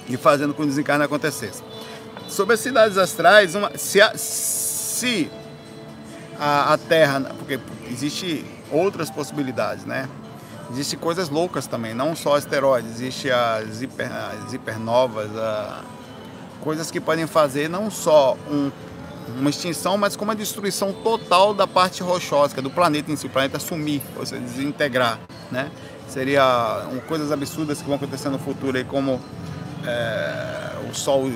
e 0.10 0.18
fazendo 0.18 0.54
com 0.54 0.64
que 0.64 0.64
o 0.64 0.70
desencarne 0.70 1.06
acontecesse. 1.06 1.64
Sobre 2.28 2.56
as 2.56 2.60
cidades 2.60 2.98
astrais, 2.98 3.56
uma, 3.56 3.72
se, 3.78 4.02
a, 4.02 4.12
se 4.18 5.32
a, 6.38 6.74
a 6.74 6.78
Terra, 6.78 7.22
porque 7.38 7.60
existe 7.90 8.46
outras 8.72 9.10
possibilidades, 9.10 9.86
né? 9.86 10.10
Existem 10.72 11.00
coisas 11.00 11.30
loucas 11.30 11.66
também, 11.66 11.94
não 11.94 12.16
só 12.16 12.36
asteroides, 12.36 12.92
existe 12.92 13.32
as, 13.32 13.82
hiper, 13.82 14.12
as 14.12 14.54
hipernovas, 14.54 15.36
a, 15.36 15.82
coisas 16.62 16.92
que 16.92 17.00
podem 17.00 17.26
fazer 17.26 17.70
não 17.70 17.90
só 17.90 18.38
um, 18.50 18.72
uma 19.40 19.50
extinção, 19.50 19.98
mas 19.98 20.16
como 20.16 20.30
uma 20.30 20.36
destruição 20.36 20.94
total 20.94 21.54
da 21.54 21.66
parte 21.66 22.04
rochosa, 22.04 22.62
do 22.62 22.70
planeta 22.70 23.12
em 23.12 23.16
si, 23.16 23.26
o 23.26 23.30
planeta 23.30 23.60
sumir, 23.60 24.02
ou 24.16 24.26
seja, 24.26 24.42
desintegrar, 24.42 25.20
né? 25.52 25.72
Seria 26.08 26.88
um, 26.92 27.00
coisas 27.00 27.32
absurdas 27.32 27.80
que 27.82 27.88
vão 27.88 27.96
acontecer 27.96 28.30
no 28.30 28.40
futuro 28.40 28.78
aí, 28.78 28.84
como 28.84 29.20
é, 29.90 30.90
o 30.90 30.94
Sol 30.94 31.30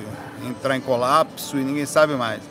entrar 0.47 0.75
em 0.77 0.81
colapso 0.81 1.57
e 1.57 1.63
ninguém 1.63 1.85
sabe 1.85 2.13
mais. 2.13 2.41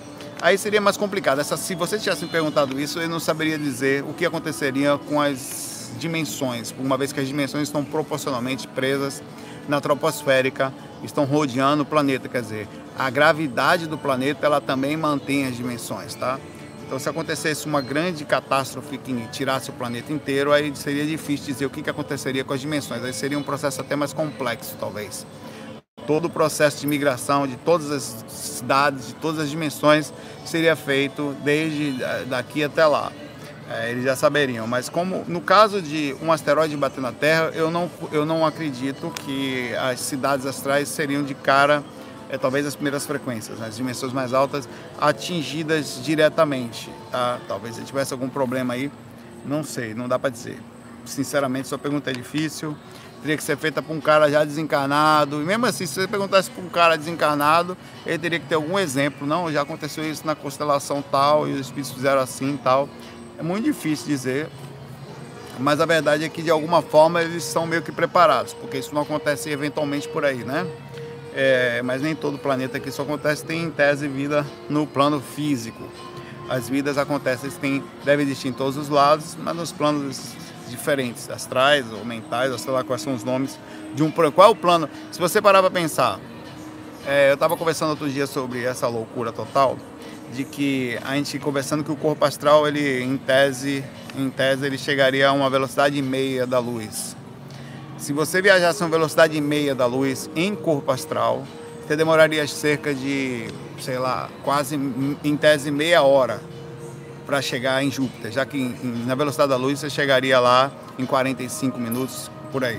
Aí 0.40 0.58
seria 0.58 0.80
mais 0.80 0.96
complicado. 0.96 1.40
Essa, 1.40 1.56
se 1.56 1.74
você 1.74 1.98
tivesse 1.98 2.24
me 2.24 2.30
perguntado 2.30 2.80
isso, 2.80 2.98
eu 2.98 3.08
não 3.08 3.20
saberia 3.20 3.58
dizer 3.58 4.02
o 4.02 4.12
que 4.12 4.26
aconteceria 4.26 4.98
com 4.98 5.20
as 5.20 5.92
dimensões, 5.98 6.74
uma 6.78 6.96
vez 6.96 7.12
que 7.12 7.20
as 7.20 7.28
dimensões 7.28 7.64
estão 7.64 7.84
proporcionalmente 7.84 8.66
presas 8.66 9.22
na 9.68 9.80
troposférica, 9.80 10.72
estão 11.04 11.24
rodeando 11.24 11.82
o 11.82 11.86
planeta, 11.86 12.28
quer 12.28 12.42
dizer, 12.42 12.68
a 12.98 13.08
gravidade 13.10 13.86
do 13.86 13.96
planeta 13.96 14.46
ela 14.46 14.60
também 14.60 14.96
mantém 14.96 15.46
as 15.46 15.56
dimensões, 15.56 16.14
tá? 16.14 16.40
Então, 16.84 16.98
se 16.98 17.08
acontecesse 17.08 17.64
uma 17.64 17.80
grande 17.80 18.24
catástrofe 18.24 18.98
que 18.98 19.14
tirasse 19.28 19.70
o 19.70 19.72
planeta 19.72 20.12
inteiro, 20.12 20.52
aí 20.52 20.74
seria 20.76 21.06
difícil 21.06 21.46
dizer 21.46 21.64
o 21.64 21.70
que, 21.70 21.82
que 21.82 21.88
aconteceria 21.88 22.44
com 22.44 22.52
as 22.52 22.60
dimensões. 22.60 23.02
Aí 23.02 23.14
seria 23.14 23.38
um 23.38 23.42
processo 23.42 23.80
até 23.80 23.96
mais 23.96 24.12
complexo, 24.12 24.76
talvez. 24.78 25.24
Todo 26.06 26.26
o 26.26 26.30
processo 26.30 26.80
de 26.80 26.86
migração 26.86 27.46
de 27.46 27.56
todas 27.56 27.90
as 27.90 28.24
cidades, 28.28 29.08
de 29.08 29.14
todas 29.14 29.40
as 29.40 29.50
dimensões, 29.50 30.12
seria 30.44 30.74
feito 30.74 31.34
desde 31.44 32.02
eh, 32.02 32.24
daqui 32.26 32.64
até 32.64 32.84
lá. 32.86 33.12
É, 33.70 33.90
eles 33.90 34.04
já 34.04 34.16
saberiam. 34.16 34.66
Mas 34.66 34.88
como 34.88 35.24
no 35.26 35.40
caso 35.40 35.80
de 35.80 36.14
um 36.20 36.32
asteroide 36.32 36.76
bater 36.76 37.00
na 37.00 37.12
Terra, 37.12 37.50
eu 37.54 37.70
não, 37.70 37.90
eu 38.10 38.26
não 38.26 38.44
acredito 38.44 39.10
que 39.10 39.74
as 39.76 40.00
cidades 40.00 40.44
astrais 40.44 40.88
seriam 40.88 41.22
de 41.22 41.34
cara 41.34 41.82
é 42.32 42.38
talvez 42.38 42.66
as 42.66 42.74
primeiras 42.74 43.04
frequências, 43.04 43.58
né, 43.58 43.66
as 43.66 43.76
dimensões 43.76 44.10
mais 44.10 44.32
altas 44.32 44.66
atingidas 44.98 46.00
diretamente. 46.02 46.90
Tá? 47.10 47.38
Talvez 47.46 47.76
se 47.76 47.82
tivesse 47.82 48.14
algum 48.14 48.28
problema 48.28 48.72
aí, 48.72 48.90
não 49.44 49.62
sei, 49.62 49.92
não 49.92 50.08
dá 50.08 50.18
para 50.18 50.30
dizer. 50.30 50.58
Sinceramente, 51.04 51.68
sua 51.68 51.76
pergunta 51.76 52.10
é 52.10 52.14
difícil. 52.14 52.74
Teria 53.22 53.36
que 53.36 53.42
ser 53.42 53.56
feita 53.56 53.80
por 53.80 53.94
um 53.94 54.00
cara 54.00 54.30
já 54.30 54.44
desencarnado. 54.44 55.40
E 55.40 55.44
mesmo 55.44 55.64
assim, 55.64 55.86
se 55.86 55.94
você 55.94 56.08
perguntasse 56.08 56.50
para 56.50 56.62
um 56.62 56.68
cara 56.68 56.96
desencarnado, 56.96 57.76
ele 58.04 58.18
teria 58.18 58.40
que 58.40 58.46
ter 58.46 58.56
algum 58.56 58.78
exemplo. 58.78 59.26
Não, 59.26 59.50
já 59.50 59.62
aconteceu 59.62 60.04
isso 60.08 60.26
na 60.26 60.34
constelação 60.34 61.02
tal, 61.02 61.48
e 61.48 61.52
os 61.52 61.60
espíritos 61.60 61.92
fizeram 61.92 62.20
assim 62.20 62.58
tal. 62.62 62.88
É 63.38 63.42
muito 63.42 63.64
difícil 63.64 64.06
dizer, 64.06 64.48
mas 65.58 65.80
a 65.80 65.86
verdade 65.86 66.24
é 66.24 66.28
que 66.28 66.42
de 66.42 66.50
alguma 66.50 66.82
forma 66.82 67.22
eles 67.22 67.44
são 67.44 67.66
meio 67.66 67.82
que 67.82 67.92
preparados, 67.92 68.52
porque 68.52 68.78
isso 68.78 68.94
não 68.94 69.02
acontece 69.02 69.48
eventualmente 69.50 70.08
por 70.08 70.24
aí, 70.24 70.44
né? 70.44 70.66
é, 71.34 71.80
mas 71.82 72.02
nem 72.02 72.14
todo 72.14 72.38
planeta 72.38 72.78
que 72.78 72.88
isso 72.88 73.00
acontece 73.00 73.44
tem 73.44 73.64
em 73.64 73.70
tese 73.70 74.06
vida 74.06 74.46
no 74.68 74.86
plano 74.86 75.20
físico. 75.20 75.82
As 76.48 76.68
vidas 76.68 76.98
acontecem, 76.98 77.82
devem 78.04 78.26
existir 78.26 78.48
em 78.48 78.52
todos 78.52 78.76
os 78.76 78.88
lados, 78.88 79.36
mas 79.40 79.56
nos 79.56 79.72
planos 79.72 80.34
diferentes, 80.72 81.30
astrais 81.30 81.84
ou 81.92 82.04
mentais, 82.04 82.50
ou 82.50 82.58
sei 82.58 82.72
lá 82.72 82.82
quais 82.82 83.02
são 83.02 83.14
os 83.14 83.22
nomes 83.22 83.58
de 83.94 84.02
um 84.02 84.10
plano. 84.10 84.32
Qual 84.32 84.48
é 84.48 84.50
o 84.50 84.56
plano? 84.56 84.88
Se 85.12 85.20
você 85.20 85.40
parar 85.40 85.60
para 85.60 85.70
pensar, 85.70 86.18
é, 87.06 87.30
eu 87.30 87.34
estava 87.34 87.56
conversando 87.56 87.90
outro 87.90 88.08
dia 88.08 88.26
sobre 88.26 88.64
essa 88.64 88.88
loucura 88.88 89.30
total, 89.30 89.76
de 90.32 90.44
que 90.44 90.98
a 91.04 91.14
gente 91.14 91.38
conversando 91.38 91.84
que 91.84 91.92
o 91.92 91.96
corpo 91.96 92.24
astral, 92.24 92.66
ele 92.66 93.02
em 93.02 93.16
tese, 93.16 93.84
em 94.16 94.30
tese 94.30 94.66
ele 94.66 94.78
chegaria 94.78 95.28
a 95.28 95.32
uma 95.32 95.50
velocidade 95.50 96.00
meia 96.00 96.46
da 96.46 96.58
luz. 96.58 97.14
Se 97.98 98.12
você 98.12 98.42
viajasse 98.42 98.82
a 98.82 98.86
uma 98.86 98.90
velocidade 98.90 99.40
meia 99.40 99.74
da 99.74 99.86
luz 99.86 100.28
em 100.34 100.56
corpo 100.56 100.90
astral, 100.90 101.44
você 101.86 101.94
demoraria 101.94 102.46
cerca 102.48 102.94
de, 102.94 103.46
sei 103.80 103.98
lá, 103.98 104.28
quase 104.42 104.74
em 104.74 105.36
tese 105.36 105.70
meia 105.70 106.02
hora 106.02 106.40
para 107.32 107.40
chegar 107.40 107.82
em 107.82 107.90
Júpiter, 107.90 108.30
já 108.30 108.44
que 108.44 108.58
em, 108.58 109.04
na 109.06 109.14
velocidade 109.14 109.48
da 109.48 109.56
luz 109.56 109.80
você 109.80 109.88
chegaria 109.88 110.38
lá 110.38 110.70
em 110.98 111.06
45 111.06 111.78
minutos 111.78 112.30
por 112.52 112.62
aí. 112.62 112.78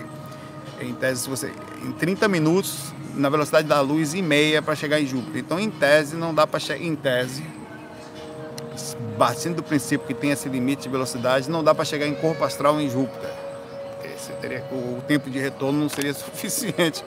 Em 0.80 0.94
tese, 0.94 1.22
se 1.22 1.30
você 1.30 1.52
em 1.84 1.92
30 1.92 2.28
minutos 2.28 2.94
na 3.16 3.30
velocidade 3.30 3.68
da 3.68 3.82
luz 3.82 4.14
e 4.14 4.22
meia 4.22 4.62
para 4.62 4.76
chegar 4.76 5.02
em 5.02 5.08
Júpiter. 5.08 5.42
Então, 5.42 5.60
em 5.60 5.72
tese, 5.72 6.16
não 6.16 6.36
dá 6.36 6.46
para 6.46 6.60
chegar 6.60 6.86
em 6.86 6.96
tese, 6.96 7.44
batendo 9.18 9.56
do 9.56 9.64
princípio 9.64 10.06
que 10.06 10.14
tem 10.14 10.30
esse 10.30 10.48
limite 10.48 10.84
de 10.84 10.90
velocidade, 10.90 11.50
não 11.50 11.64
dá 11.64 11.74
para 11.74 11.84
chegar 11.84 12.06
em 12.06 12.14
corpo 12.14 12.44
astral 12.44 12.80
em 12.80 12.88
Júpiter 12.88 13.32
você 14.24 14.34
teria, 14.34 14.64
o 14.72 15.02
tempo 15.08 15.30
de 15.30 15.40
retorno 15.40 15.80
não 15.80 15.90
seria 15.90 16.14
suficiente 16.14 17.04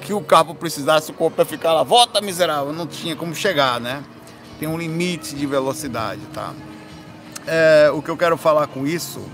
que 0.00 0.12
o 0.12 0.20
carro 0.20 0.54
precisasse 0.54 1.10
o 1.10 1.14
corpo 1.14 1.36
para 1.36 1.44
ficar 1.44 1.72
lá, 1.72 1.82
volta 1.82 2.20
miserável, 2.20 2.72
não 2.72 2.86
tinha 2.86 3.16
como 3.16 3.34
chegar, 3.34 3.80
né? 3.80 4.04
Tem 4.58 4.68
um 4.68 4.78
limite 4.78 5.34
de 5.34 5.46
velocidade, 5.46 6.20
tá? 6.32 6.52
É, 7.46 7.90
o 7.92 8.00
que 8.00 8.10
eu 8.10 8.16
quero 8.16 8.36
falar 8.36 8.66
com 8.66 8.86
isso, 8.86 9.24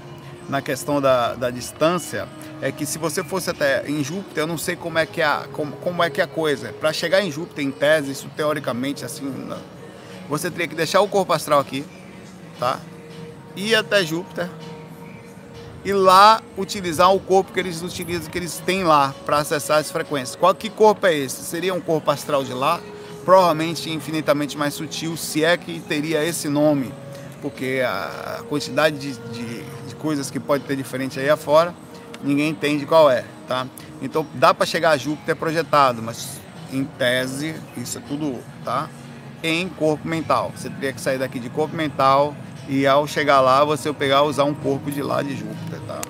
na 0.49 0.61
questão 0.61 1.01
da, 1.01 1.35
da 1.35 1.51
distância, 1.51 2.29
é 2.61 2.73
que 2.73 2.85
se 2.85 2.99
você 2.99 3.23
fosse 3.23 3.51
até 3.51 3.89
em 3.89 4.03
Júpiter, 4.03 4.43
eu 4.43 4.47
não 4.47 4.59
sei 4.59 4.77
como 4.77 4.99
é 4.99 5.07
que 5.07 5.21
é 5.21 5.25
a, 5.25 5.47
como, 5.53 5.73
como 5.77 6.03
é 6.03 6.11
que 6.11 6.21
é 6.21 6.25
a 6.25 6.27
coisa. 6.27 6.73
Para 6.73 6.93
chegar 6.93 7.23
em 7.23 7.31
Júpiter, 7.31 7.65
em 7.65 7.71
tese, 7.71 8.11
isso 8.11 8.29
teoricamente, 8.37 9.05
assim, 9.05 9.49
você 10.29 10.51
teria 10.51 10.69
que 10.69 10.75
deixar 10.75 11.01
o 11.01 11.09
corpo 11.09 11.33
astral 11.33 11.61
aqui, 11.61 11.85
tá? 12.59 12.79
Ir 13.57 13.75
até 13.75 14.05
Júpiter, 14.05 14.49
e 15.85 15.93
lá 15.93 16.43
utilizar 16.57 17.13
o 17.15 17.19
corpo 17.19 17.53
que 17.53 17.61
eles 17.61 17.83
utilizam, 17.83 18.31
que 18.31 18.39
eles 18.39 18.59
têm 18.59 18.85
lá 18.85 19.15
para 19.25 19.39
acessar 19.39 19.79
as 19.79 19.91
frequências. 19.91 20.37
Qual 20.37 20.55
que 20.55 20.69
corpo 20.69 21.07
é 21.07 21.15
esse? 21.15 21.43
Seria 21.43 21.73
um 21.73 21.81
corpo 21.81 22.11
astral 22.11 22.45
de 22.45 22.53
lá? 22.53 22.81
Provavelmente 23.25 23.91
infinitamente 23.91 24.57
mais 24.57 24.75
sutil, 24.75 25.17
se 25.17 25.45
é 25.45 25.57
que 25.57 25.81
teria 25.81 26.25
esse 26.25 26.49
nome, 26.49 26.93
porque 27.43 27.83
a 27.85 28.43
quantidade 28.49 28.99
de, 28.99 29.13
de, 29.33 29.63
de 29.89 29.95
coisas 29.97 30.31
que 30.31 30.41
pode 30.41 30.65
ter 30.65 30.77
diferente 30.77 31.21
aí 31.21 31.29
afora, 31.29 31.75
ninguém 32.23 32.51
entende 32.51 32.87
qual 32.87 33.11
é, 33.11 33.25
tá? 33.47 33.67
Então 34.03 34.27
dá 34.35 34.55
para 34.55 34.67
chegar 34.67 34.91
a 34.91 34.97
Júpiter 34.97 35.37
projetado, 35.37 36.03
mas 36.03 36.41
em 36.73 36.85
tese, 36.85 37.55
isso 37.77 37.99
é 37.99 38.01
tudo, 38.01 38.39
tá? 38.65 38.89
Em 39.43 39.69
corpo 39.69 40.07
mental. 40.07 40.53
Você 40.57 40.71
teria 40.71 40.93
que 40.93 41.01
sair 41.01 41.19
daqui 41.19 41.39
de 41.39 41.51
corpo 41.51 41.75
mental 41.75 42.35
e 42.69 42.87
ao 42.87 43.07
chegar 43.07 43.41
lá 43.41 43.65
você 43.65 43.93
pegar 43.93 44.23
usar 44.23 44.45
um 44.45 44.55
corpo 44.55 44.91
de 44.91 45.03
lá 45.03 45.23
de 45.23 45.37
Júpiter, 45.37 45.81
tá? 45.87 46.01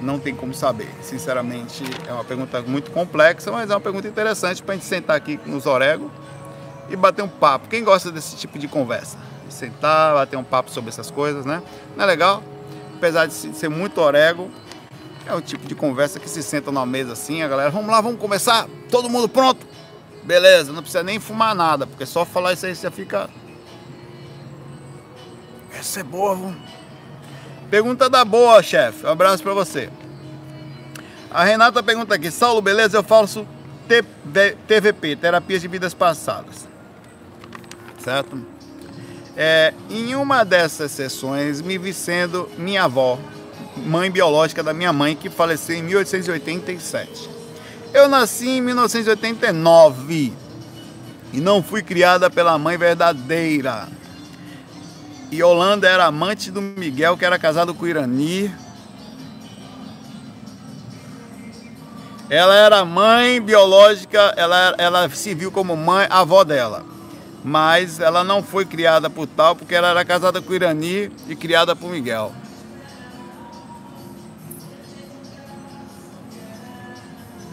Não 0.00 0.18
tem 0.18 0.34
como 0.34 0.54
saber. 0.54 0.88
Sinceramente, 1.02 1.84
é 2.08 2.12
uma 2.12 2.24
pergunta 2.24 2.60
muito 2.62 2.90
complexa, 2.90 3.52
mas 3.52 3.70
é 3.70 3.74
uma 3.74 3.80
pergunta 3.80 4.08
interessante 4.08 4.62
para 4.62 4.74
a 4.74 4.76
gente 4.76 4.86
sentar 4.86 5.16
aqui 5.16 5.38
nos 5.44 5.66
Orego 5.66 6.10
e 6.88 6.96
bater 6.96 7.22
um 7.22 7.28
papo. 7.28 7.68
Quem 7.68 7.84
gosta 7.84 8.10
desse 8.10 8.36
tipo 8.36 8.58
de 8.58 8.66
conversa? 8.66 9.18
Sentar, 9.48 10.14
bater 10.14 10.36
um 10.36 10.44
papo 10.44 10.70
sobre 10.70 10.90
essas 10.90 11.10
coisas, 11.10 11.44
né? 11.44 11.62
Não 11.96 12.04
é 12.04 12.06
legal? 12.06 12.42
Apesar 12.96 13.26
de 13.26 13.34
ser 13.34 13.68
muito 13.68 14.00
Orego, 14.00 14.50
é 15.26 15.34
o 15.34 15.40
tipo 15.40 15.66
de 15.66 15.74
conversa 15.74 16.18
que 16.18 16.28
se 16.28 16.42
senta 16.42 16.70
numa 16.70 16.86
mesa 16.86 17.12
assim, 17.12 17.42
a 17.42 17.48
galera, 17.48 17.70
vamos 17.70 17.90
lá, 17.90 18.00
vamos 18.00 18.20
começar? 18.20 18.66
Todo 18.90 19.08
mundo 19.08 19.28
pronto? 19.28 19.66
Beleza, 20.22 20.72
não 20.72 20.82
precisa 20.82 21.02
nem 21.02 21.18
fumar 21.18 21.54
nada, 21.54 21.86
porque 21.86 22.06
só 22.06 22.24
falar 22.24 22.52
isso 22.52 22.66
aí 22.66 22.74
você 22.74 22.90
fica 22.90 23.28
essa 25.80 26.00
é 26.00 26.02
boa, 26.02 26.36
viu? 26.36 26.54
Pergunta 27.70 28.10
da 28.10 28.24
boa, 28.24 28.60
chefe. 28.62 29.06
Um 29.06 29.10
abraço 29.10 29.44
para 29.44 29.54
você. 29.54 29.88
A 31.30 31.44
Renata 31.44 31.82
pergunta 31.82 32.16
aqui: 32.16 32.30
Saulo, 32.30 32.60
beleza? 32.60 32.96
Eu 32.96 33.04
faço 33.04 33.46
TVP, 34.66 35.14
Terapias 35.14 35.62
de 35.62 35.68
Vidas 35.68 35.94
Passadas. 35.94 36.68
Certo? 38.02 38.44
É, 39.36 39.72
em 39.88 40.16
uma 40.16 40.44
dessas 40.44 40.90
sessões, 40.90 41.60
me 41.60 41.78
vi 41.78 41.94
sendo 41.94 42.48
minha 42.58 42.84
avó, 42.84 43.18
mãe 43.76 44.10
biológica 44.10 44.62
da 44.62 44.74
minha 44.74 44.92
mãe, 44.92 45.14
que 45.14 45.30
faleceu 45.30 45.76
em 45.76 45.82
1887. 45.82 47.30
Eu 47.94 48.08
nasci 48.08 48.48
em 48.48 48.60
1989 48.60 50.32
e 51.32 51.40
não 51.40 51.62
fui 51.62 51.82
criada 51.82 52.28
pela 52.28 52.58
mãe 52.58 52.76
verdadeira. 52.76 53.88
E 55.30 55.42
Holanda 55.42 55.88
era 55.88 56.06
amante 56.06 56.50
do 56.50 56.60
Miguel, 56.60 57.16
que 57.16 57.24
era 57.24 57.38
casado 57.38 57.72
com 57.72 57.86
Irani. 57.86 58.52
Ela 62.28 62.54
era 62.54 62.84
mãe 62.84 63.40
biológica, 63.40 64.34
ela, 64.36 64.74
ela 64.78 65.08
se 65.10 65.34
viu 65.34 65.52
como 65.52 65.76
mãe, 65.76 66.06
avó 66.10 66.42
dela. 66.42 66.84
Mas 67.44 68.00
ela 68.00 68.24
não 68.24 68.42
foi 68.42 68.64
criada 68.64 69.08
por 69.08 69.26
tal, 69.26 69.54
porque 69.54 69.74
ela 69.74 69.88
era 69.88 70.04
casada 70.04 70.42
com 70.42 70.52
Irani 70.52 71.10
e 71.28 71.36
criada 71.36 71.76
por 71.76 71.90
Miguel. 71.90 72.32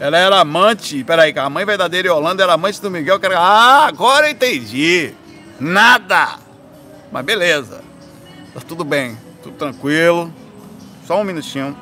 Ela 0.00 0.18
era 0.18 0.40
amante, 0.40 1.02
peraí, 1.02 1.36
a 1.36 1.50
mãe 1.50 1.64
verdadeira 1.64 2.08
em 2.08 2.10
Holanda 2.10 2.42
era 2.42 2.52
amante 2.52 2.80
do 2.80 2.90
Miguel, 2.90 3.18
que 3.18 3.26
era, 3.26 3.38
ah, 3.38 3.86
agora 3.86 4.26
eu 4.26 4.32
entendi. 4.32 5.12
Nada. 5.58 6.47
Mas 7.10 7.24
beleza. 7.24 7.82
Tá 8.54 8.60
tudo 8.60 8.84
bem, 8.84 9.16
tudo 9.42 9.56
tranquilo. 9.56 10.32
Só 11.06 11.20
um 11.20 11.24
minutinho. 11.24 11.76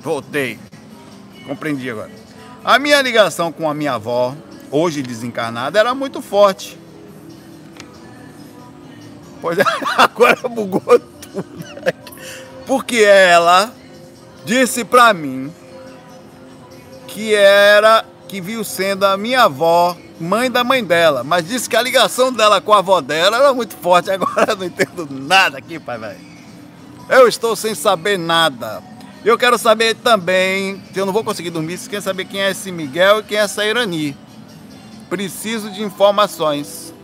Voltei. 0.00 0.58
Compreendi 1.46 1.90
agora. 1.90 2.10
A 2.64 2.78
minha 2.78 3.00
ligação 3.00 3.52
com 3.52 3.68
a 3.68 3.74
minha 3.74 3.94
avó 3.94 4.34
hoje 4.70 5.02
desencarnada, 5.02 5.78
era 5.78 5.94
muito 5.94 6.22
forte. 6.22 6.78
Pois 9.40 9.58
é, 9.58 9.64
agora 9.96 10.48
bugou 10.48 10.98
tudo. 10.98 11.44
Porque 12.66 12.98
ela 12.98 13.72
disse 14.44 14.84
pra 14.84 15.12
mim 15.12 15.52
que 17.08 17.34
era 17.34 18.04
que 18.28 18.40
viu 18.40 18.62
sendo 18.62 19.04
a 19.04 19.16
minha 19.16 19.44
avó, 19.44 19.96
mãe 20.20 20.50
da 20.50 20.62
mãe 20.62 20.84
dela, 20.84 21.24
mas 21.24 21.48
disse 21.48 21.68
que 21.68 21.76
a 21.76 21.82
ligação 21.82 22.32
dela 22.32 22.60
com 22.60 22.72
a 22.72 22.78
avó 22.78 23.00
dela 23.00 23.38
era 23.38 23.54
muito 23.54 23.76
forte. 23.76 24.10
Agora 24.12 24.52
eu 24.52 24.56
não 24.56 24.66
entendo 24.66 25.08
nada 25.10 25.58
aqui, 25.58 25.78
pai 25.80 25.98
velho. 25.98 26.20
Eu 27.08 27.26
estou 27.26 27.56
sem 27.56 27.74
saber 27.74 28.18
nada. 28.18 28.82
Eu 29.24 29.36
quero 29.36 29.58
saber 29.58 29.94
também, 29.96 30.82
eu 30.94 31.04
não 31.04 31.12
vou 31.12 31.24
conseguir 31.24 31.50
dormir, 31.50 31.76
se 31.76 31.90
quer 31.90 32.00
saber 32.00 32.24
quem 32.24 32.40
é 32.40 32.50
esse 32.50 32.70
Miguel 32.70 33.20
e 33.20 33.22
quem 33.22 33.38
é 33.38 33.42
essa 33.42 33.64
Irani. 33.64 34.16
Preciso 35.08 35.70
de 35.70 35.82
informações. 35.82 36.94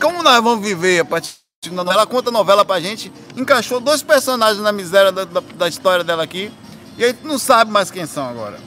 Como 0.00 0.22
nós 0.22 0.42
vamos 0.42 0.66
viver 0.66 1.00
a 1.00 1.04
partir 1.04 1.36
ela 1.68 2.06
conta 2.06 2.28
a 2.28 2.32
novela 2.32 2.64
pra 2.64 2.80
gente, 2.80 3.12
encaixou 3.36 3.80
dois 3.80 4.00
personagens 4.00 4.62
na 4.62 4.70
miséria 4.70 5.10
da, 5.10 5.24
da, 5.24 5.40
da 5.40 5.68
história 5.68 6.04
dela 6.04 6.22
aqui, 6.22 6.52
e 6.96 7.04
a 7.04 7.08
gente 7.08 7.24
não 7.24 7.38
sabe 7.38 7.72
mais 7.72 7.90
quem 7.90 8.06
são 8.06 8.28
agora. 8.28 8.58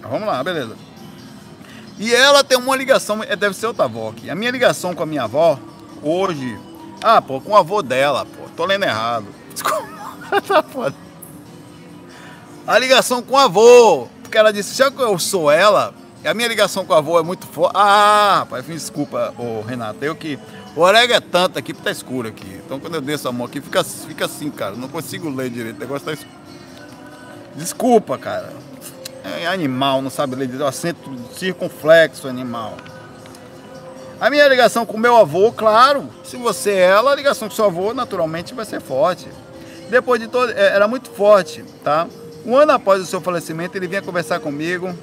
Vamos 0.00 0.26
lá, 0.26 0.42
beleza. 0.42 0.85
E 1.98 2.14
ela 2.14 2.44
tem 2.44 2.58
uma 2.58 2.76
ligação, 2.76 3.22
é, 3.22 3.34
deve 3.34 3.54
ser 3.54 3.66
outra 3.66 3.84
avó 3.84 4.10
aqui. 4.10 4.28
A 4.28 4.34
minha 4.34 4.50
ligação 4.50 4.94
com 4.94 5.02
a 5.02 5.06
minha 5.06 5.22
avó, 5.22 5.58
hoje. 6.02 6.58
Ah, 7.02 7.22
pô, 7.22 7.40
com 7.40 7.52
o 7.52 7.56
avô 7.56 7.82
dela, 7.82 8.26
pô. 8.26 8.48
Tô 8.56 8.64
lendo 8.64 8.84
errado. 8.84 9.26
Desculpa. 9.52 9.86
tá 10.46 10.62
foda. 10.62 10.94
A 12.66 12.78
ligação 12.78 13.22
com 13.22 13.34
o 13.34 13.38
avô. 13.38 14.08
Porque 14.22 14.36
ela 14.36 14.52
disse, 14.52 14.74
já 14.74 14.90
que 14.90 15.00
eu 15.00 15.18
sou 15.18 15.50
ela, 15.50 15.94
a 16.24 16.34
minha 16.34 16.48
ligação 16.48 16.84
com 16.84 16.92
o 16.92 16.96
avô 16.96 17.18
é 17.18 17.22
muito 17.22 17.46
forte. 17.46 17.72
Ah, 17.76 18.38
rapaz, 18.40 18.66
desculpa, 18.66 19.32
ô 19.38 19.62
Renato. 19.62 20.04
Eu 20.04 20.14
que. 20.14 20.38
O 20.74 20.80
orégano 20.80 21.14
é 21.14 21.20
tanto 21.20 21.58
aqui, 21.58 21.72
porque 21.72 21.84
tá 21.84 21.90
escuro 21.90 22.28
aqui. 22.28 22.60
Então 22.62 22.78
quando 22.78 22.96
eu 22.96 23.00
desço 23.00 23.26
a 23.26 23.32
mão 23.32 23.46
aqui, 23.46 23.62
fica, 23.62 23.82
fica 23.82 24.26
assim, 24.26 24.50
cara. 24.50 24.74
Não 24.74 24.88
consigo 24.88 25.30
ler 25.30 25.48
direito. 25.48 25.76
O 25.76 25.80
negócio 25.80 26.04
tá 26.04 26.12
escuro. 26.12 26.36
Desculpa, 27.54 28.18
cara. 28.18 28.52
É 29.26 29.46
animal, 29.46 30.00
não 30.00 30.10
sabe 30.10 30.36
ler, 30.36 30.62
acento 30.62 31.10
circunflexo 31.34 32.28
animal. 32.28 32.76
A 34.20 34.30
minha 34.30 34.48
ligação 34.48 34.86
com 34.86 34.96
meu 34.96 35.16
avô, 35.16 35.52
claro, 35.52 36.08
se 36.24 36.36
você 36.36 36.70
é 36.70 36.86
ela, 36.86 37.12
a 37.12 37.14
ligação 37.14 37.48
com 37.48 37.54
seu 37.54 37.66
avô 37.66 37.92
naturalmente 37.92 38.54
vai 38.54 38.64
ser 38.64 38.80
forte. 38.80 39.28
Depois 39.90 40.20
de 40.20 40.28
todo, 40.28 40.52
é, 40.52 40.68
era 40.74 40.88
muito 40.88 41.10
forte, 41.10 41.64
tá? 41.84 42.06
Um 42.44 42.56
ano 42.56 42.72
após 42.72 43.02
o 43.02 43.06
seu 43.06 43.20
falecimento, 43.20 43.76
ele 43.76 43.86
vinha 43.86 44.00
conversar 44.00 44.40
comigo 44.40 44.94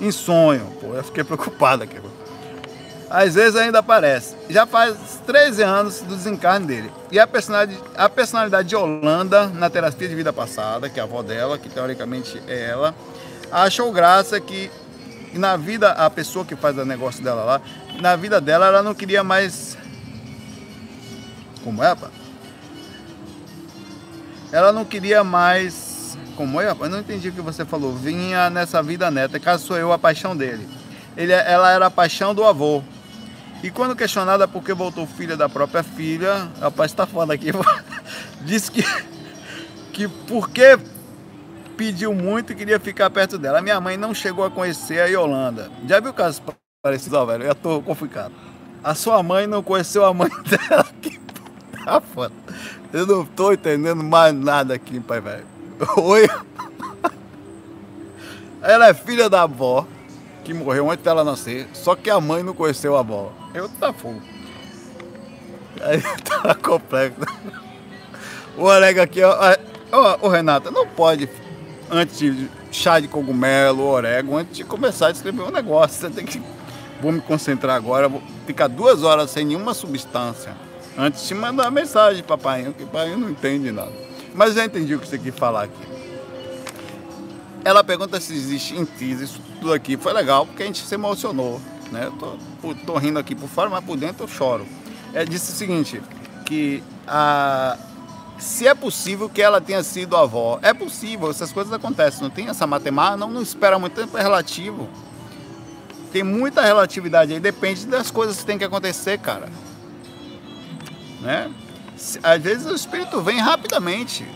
em 0.00 0.10
sonho. 0.10 0.66
Pô, 0.80 0.94
eu 0.94 1.04
fiquei 1.04 1.22
preocupado 1.22 1.84
aqui. 1.84 2.00
Às 3.10 3.34
vezes 3.34 3.56
ainda 3.56 3.80
aparece. 3.80 4.36
Já 4.48 4.66
faz 4.66 4.96
13 5.26 5.62
anos 5.62 6.00
do 6.00 6.14
desencarne 6.14 6.66
dele. 6.66 6.92
E 7.10 7.18
a 7.18 7.26
personalidade, 7.26 7.82
a 7.96 8.08
personalidade 8.08 8.68
de 8.68 8.76
Holanda, 8.76 9.46
na 9.48 9.68
terapia 9.68 10.08
de 10.08 10.14
vida 10.14 10.32
passada, 10.32 10.88
que 10.88 10.98
é 10.98 11.02
a 11.02 11.06
avó 11.06 11.22
dela, 11.22 11.58
que 11.58 11.68
teoricamente 11.68 12.40
é 12.46 12.70
ela, 12.70 12.94
achou 13.52 13.92
graça 13.92 14.40
que 14.40 14.70
na 15.32 15.56
vida, 15.56 15.92
a 15.92 16.10
pessoa 16.10 16.44
que 16.44 16.56
faz 16.56 16.76
o 16.76 16.84
negócio 16.84 17.22
dela 17.22 17.44
lá, 17.44 17.60
na 18.00 18.16
vida 18.16 18.40
dela 18.40 18.66
ela 18.66 18.82
não 18.82 18.94
queria 18.94 19.22
mais. 19.22 19.76
Como 21.62 21.82
é, 21.82 21.94
pá? 21.94 22.08
Ela 24.52 24.72
não 24.72 24.84
queria 24.84 25.22
mais. 25.22 26.16
Como 26.36 26.60
é, 26.60 26.68
rapaz? 26.68 26.90
Eu 26.90 26.96
não 26.96 27.00
entendi 27.00 27.28
o 27.28 27.32
que 27.32 27.40
você 27.40 27.64
falou. 27.64 27.94
Vinha 27.94 28.50
nessa 28.50 28.82
vida 28.82 29.10
neta, 29.10 29.38
caso 29.38 29.66
sou 29.66 29.76
eu 29.76 29.92
a 29.92 29.98
paixão 29.98 30.36
dele. 30.36 30.68
Ele, 31.16 31.32
ela 31.32 31.70
era 31.70 31.86
a 31.86 31.90
paixão 31.90 32.34
do 32.34 32.44
avô. 32.44 32.82
E 33.62 33.70
quando 33.70 33.94
questionada 33.94 34.48
por 34.48 34.64
que 34.64 34.72
voltou 34.72 35.06
filha 35.06 35.36
da 35.36 35.48
própria 35.48 35.82
filha, 35.82 36.48
rapaz, 36.58 36.92
tá 36.92 37.06
falando 37.06 37.32
aqui, 37.32 37.50
disse 38.40 38.70
que, 38.70 38.82
que 39.92 40.08
porque 40.08 40.78
pediu 41.80 42.14
muito 42.14 42.52
e 42.52 42.54
queria 42.54 42.78
ficar 42.78 43.08
perto 43.08 43.38
dela. 43.38 43.62
Minha 43.62 43.80
mãe 43.80 43.96
não 43.96 44.12
chegou 44.12 44.44
a 44.44 44.50
conhecer 44.50 45.00
a 45.00 45.06
Yolanda. 45.06 45.70
Já 45.88 45.98
viu 45.98 46.12
casos 46.12 46.42
parecidos, 46.82 47.18
ó, 47.18 47.24
velho? 47.24 47.44
Eu 47.44 47.54
tô 47.54 47.80
complicado. 47.80 48.34
A 48.84 48.94
sua 48.94 49.22
mãe 49.22 49.46
não 49.46 49.62
conheceu 49.62 50.04
a 50.04 50.12
mãe 50.12 50.28
dela. 50.44 50.86
Que 51.00 51.18
tá 51.82 51.98
foda. 52.02 52.34
Eu 52.92 53.06
não 53.06 53.24
tô 53.24 53.50
entendendo 53.50 54.04
mais 54.04 54.34
nada 54.34 54.74
aqui, 54.74 55.00
pai, 55.00 55.22
velho. 55.22 55.46
Oi. 55.96 56.28
Ela 58.60 58.88
é 58.88 58.92
filha 58.92 59.30
da 59.30 59.44
avó, 59.44 59.86
que 60.44 60.52
morreu 60.52 60.90
antes 60.90 61.02
dela 61.02 61.24
nascer, 61.24 61.66
só 61.72 61.96
que 61.96 62.10
a 62.10 62.20
mãe 62.20 62.42
não 62.42 62.52
conheceu 62.52 62.94
a 62.94 63.00
avó. 63.00 63.32
Eu 63.54 63.70
tá 63.70 63.90
fogo. 63.90 64.20
Aí 65.80 66.02
tá 66.24 66.54
complexo. 66.62 67.20
O 68.58 68.64
Olega 68.64 69.04
aqui, 69.04 69.22
ó. 69.22 69.34
Ô, 70.20 70.28
Renata, 70.28 70.70
não 70.70 70.86
pode 70.86 71.26
antes 71.90 72.18
de 72.18 72.48
chá 72.70 73.00
de 73.00 73.08
cogumelo, 73.08 73.84
orégano, 73.86 74.36
antes 74.36 74.56
de 74.56 74.64
começar 74.64 75.08
a 75.08 75.10
escrever 75.10 75.42
um 75.42 75.50
negócio. 75.50 76.00
Você 76.00 76.10
tem 76.10 76.24
que. 76.24 76.40
Vou 77.02 77.12
me 77.12 77.20
concentrar 77.20 77.76
agora, 77.76 78.08
vou 78.08 78.22
ficar 78.46 78.68
duas 78.68 79.02
horas 79.02 79.30
sem 79.30 79.44
nenhuma 79.44 79.74
substância. 79.74 80.54
Antes 80.96 81.26
de 81.26 81.34
mandar 81.34 81.70
mensagem 81.70 82.22
para 82.22 82.36
pai, 82.36 82.64
porque 82.64 82.84
pai 82.84 83.16
não 83.16 83.30
entende 83.30 83.72
nada. 83.72 83.92
Mas 84.34 84.56
eu 84.56 84.64
entendi 84.64 84.94
o 84.94 84.98
que 84.98 85.08
você 85.08 85.18
quis 85.18 85.34
falar 85.34 85.64
aqui. 85.64 85.90
Ela 87.64 87.82
pergunta 87.82 88.20
se 88.20 88.32
existe 88.32 88.76
intis, 88.76 89.20
isso 89.20 89.40
tudo 89.60 89.72
aqui 89.72 89.96
foi 89.96 90.12
legal, 90.12 90.46
porque 90.46 90.62
a 90.62 90.66
gente 90.66 90.84
se 90.84 90.94
emocionou. 90.94 91.60
Né? 91.90 92.06
Eu 92.06 92.12
tô, 92.12 92.74
tô 92.86 92.98
rindo 92.98 93.18
aqui 93.18 93.34
por 93.34 93.48
fora, 93.48 93.68
mas 93.68 93.84
por 93.84 93.96
dentro 93.96 94.24
eu 94.24 94.28
choro. 94.28 94.66
É 95.12 95.24
disse 95.24 95.52
o 95.52 95.54
seguinte, 95.54 96.00
que 96.44 96.82
a, 97.06 97.76
se 98.40 98.66
é 98.66 98.74
possível 98.74 99.28
que 99.28 99.42
ela 99.42 99.60
tenha 99.60 99.82
sido 99.82 100.16
avó. 100.16 100.58
É 100.62 100.72
possível, 100.72 101.30
essas 101.30 101.52
coisas 101.52 101.72
acontecem. 101.72 102.22
Não 102.22 102.30
tem 102.30 102.48
essa 102.48 102.66
matemática, 102.66 103.16
não, 103.16 103.30
não 103.30 103.42
espera 103.42 103.78
muito 103.78 103.94
tempo, 103.94 104.16
é 104.16 104.22
relativo. 104.22 104.88
Tem 106.10 106.22
muita 106.22 106.62
relatividade 106.62 107.32
aí, 107.32 107.38
depende 107.38 107.86
das 107.86 108.10
coisas 108.10 108.38
que 108.38 108.44
tem 108.44 108.58
que 108.58 108.64
acontecer, 108.64 109.18
cara. 109.18 109.48
Né? 111.20 111.50
Às 112.22 112.42
vezes 112.42 112.66
o 112.66 112.74
espírito 112.74 113.20
vem 113.20 113.38
rapidamente. 113.38 114.26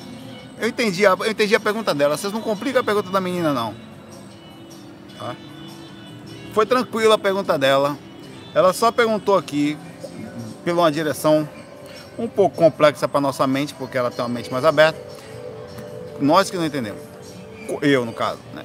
Eu 0.59 0.69
entendi, 0.69 1.05
a, 1.05 1.17
eu 1.19 1.31
entendi 1.31 1.55
a 1.55 1.61
pergunta 1.61 1.95
dela. 1.95 2.17
Vocês 2.17 2.33
não 2.33 2.41
complicam 2.41 2.81
a 2.81 2.85
pergunta 2.85 3.11
da 3.11 3.21
menina, 3.21 3.53
não. 3.53 3.75
Tá? 5.19 5.35
Foi 6.53 6.65
tranquila 6.67 7.15
a 7.17 7.19
pergunta 7.19 7.59
dela. 7.59 7.99
Ela 8.55 8.73
só 8.73 8.93
perguntou 8.93 9.37
aqui, 9.37 9.77
pela 10.65 10.83
uma 10.83 10.93
direção 10.93 11.49
um 12.19 12.29
pouco 12.29 12.57
complexa 12.57 13.09
para 13.09 13.21
nossa 13.21 13.47
mente, 13.47 13.75
porque 13.75 13.99
ela 13.99 14.11
tem 14.11 14.25
uma 14.25 14.29
mente 14.29 14.51
mais 14.53 14.65
aberta. 14.65 14.99
Nós 16.21 16.51
que 16.51 16.57
não 16.57 16.65
entendemos. 16.65 17.01
Eu, 17.83 18.05
no 18.05 18.13
caso, 18.13 18.39
né? 18.53 18.65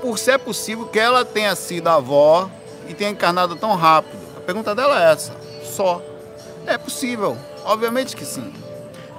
Por 0.00 0.18
ser 0.18 0.38
possível 0.38 0.86
que 0.86 0.98
ela 0.98 1.24
tenha 1.24 1.54
sido 1.56 1.88
avó 1.88 2.48
e 2.88 2.94
tenha 2.94 3.10
encarnado 3.10 3.56
tão 3.56 3.74
rápido. 3.74 4.16
A 4.36 4.40
pergunta 4.40 4.74
dela 4.74 5.02
é 5.02 5.12
essa, 5.12 5.32
só. 5.64 6.00
É 6.66 6.78
possível, 6.78 7.36
obviamente 7.64 8.14
que 8.14 8.24
sim. 8.24 8.52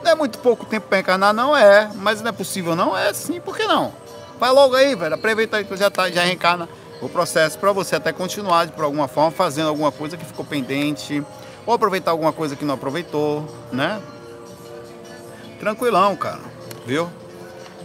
Não 0.03 0.11
é 0.11 0.15
muito 0.15 0.39
pouco 0.39 0.65
tempo 0.65 0.87
para 0.87 0.99
encarnar, 0.99 1.33
não 1.33 1.55
é, 1.55 1.89
mas 1.95 2.21
não 2.21 2.29
é 2.29 2.31
possível, 2.31 2.75
não 2.75 2.97
é 2.97 3.11
sim, 3.13 3.41
por 3.41 3.57
que 3.57 3.65
não? 3.65 3.91
Vai 4.39 4.51
logo 4.51 4.75
aí, 4.75 4.95
velho, 4.95 5.15
aproveita 5.15 5.63
que 5.63 5.75
já, 5.75 5.89
tá, 5.89 6.09
já 6.09 6.23
reencarna 6.23 6.69
o 7.01 7.09
processo 7.09 7.57
para 7.57 7.71
você 7.71 7.95
até 7.95 8.11
continuar 8.11 8.65
de 8.65 8.71
por 8.71 8.83
alguma 8.83 9.07
forma 9.07 9.31
fazendo 9.31 9.69
alguma 9.69 9.91
coisa 9.91 10.15
que 10.15 10.25
ficou 10.25 10.45
pendente, 10.45 11.23
ou 11.67 11.73
aproveitar 11.73 12.11
alguma 12.11 12.31
coisa 12.31 12.55
que 12.55 12.63
não 12.63 12.75
aproveitou, 12.75 13.45
né? 13.73 14.01
Tranquilão, 15.59 16.15
cara, 16.15 16.39
viu? 16.85 17.09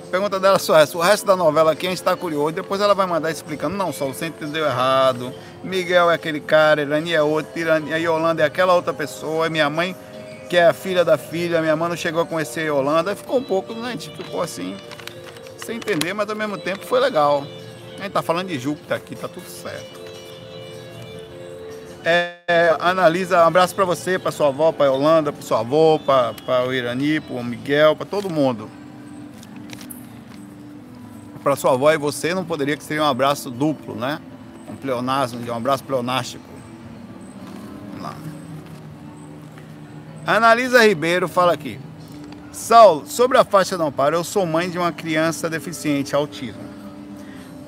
Pergunta 0.08 0.38
dela 0.38 0.58
só 0.58 0.78
essa. 0.78 0.96
O 0.96 1.00
resto 1.00 1.26
da 1.26 1.34
novela 1.34 1.72
aqui 1.72 1.86
a 1.86 1.90
gente 1.90 1.98
está 1.98 2.14
curioso. 2.14 2.52
Depois 2.52 2.80
ela 2.80 2.94
vai 2.94 3.06
mandar 3.06 3.30
explicando. 3.30 3.76
Não, 3.76 3.92
só 3.92 4.06
você 4.06 4.26
entendeu 4.26 4.64
errado. 4.64 5.32
Miguel 5.64 6.10
é 6.10 6.14
aquele 6.14 6.38
cara, 6.38 6.82
Irani 6.82 7.14
é 7.14 7.22
outro, 7.22 7.58
Irani, 7.58 7.92
a 7.92 7.96
Yolanda 7.96 8.42
é 8.42 8.46
aquela 8.46 8.74
outra 8.74 8.92
pessoa. 8.92 9.48
Minha 9.48 9.68
mãe, 9.70 9.96
que 10.50 10.56
é 10.56 10.66
a 10.66 10.74
filha 10.74 11.02
da 11.04 11.16
filha, 11.16 11.62
minha 11.62 11.74
mãe 11.74 11.88
não 11.88 11.96
chegou 11.96 12.22
a 12.22 12.26
conhecer 12.26 12.60
a 12.60 12.64
Yolanda. 12.64 13.16
Ficou 13.16 13.38
um 13.38 13.42
pouco, 13.42 13.72
né? 13.72 13.88
A 13.88 13.92
gente 13.92 14.14
ficou 14.14 14.42
assim, 14.42 14.76
sem 15.56 15.76
entender, 15.76 16.12
mas 16.12 16.28
ao 16.28 16.36
mesmo 16.36 16.58
tempo 16.58 16.84
foi 16.86 17.00
legal. 17.00 17.44
A 17.98 18.02
gente 18.02 18.12
tá 18.12 18.22
falando 18.22 18.48
de 18.48 18.58
Júpiter 18.58 18.96
aqui, 18.96 19.16
tá 19.16 19.26
tudo 19.26 19.48
certo. 19.48 20.01
É, 22.04 22.76
analisa, 22.80 23.44
um 23.44 23.46
abraço 23.46 23.74
para 23.74 23.84
você, 23.84 24.18
para 24.18 24.32
sua 24.32 24.48
avó, 24.48 24.72
para 24.72 24.86
Yolanda, 24.86 25.32
para 25.32 25.42
sua 25.42 25.60
avó, 25.60 25.98
para 25.98 26.66
o 26.66 26.72
Irani, 26.72 27.20
para 27.20 27.36
o 27.36 27.44
Miguel, 27.44 27.94
para 27.94 28.06
todo 28.06 28.28
mundo. 28.28 28.68
Para 31.42 31.54
sua 31.54 31.72
avó 31.72 31.92
e 31.92 31.98
você 31.98 32.34
não 32.34 32.44
poderia 32.44 32.76
que 32.76 32.82
seria 32.82 33.02
um 33.02 33.06
abraço 33.06 33.50
duplo, 33.50 33.94
né? 33.94 34.20
Um 34.68 34.74
pleonasmo, 34.74 35.40
um 35.48 35.54
abraço 35.54 35.84
pleonástico. 35.84 36.44
Vamos 37.90 38.02
lá. 38.02 38.16
Analisa 40.26 40.84
Ribeiro 40.84 41.28
fala 41.28 41.52
aqui. 41.52 41.78
Saulo, 42.52 43.06
sobre 43.06 43.38
a 43.38 43.44
faixa 43.44 43.78
do 43.78 43.84
amparo, 43.84 44.16
eu 44.16 44.24
sou 44.24 44.44
mãe 44.44 44.68
de 44.68 44.76
uma 44.76 44.92
criança 44.92 45.48
deficiente 45.48 46.14
autismo. 46.14 46.71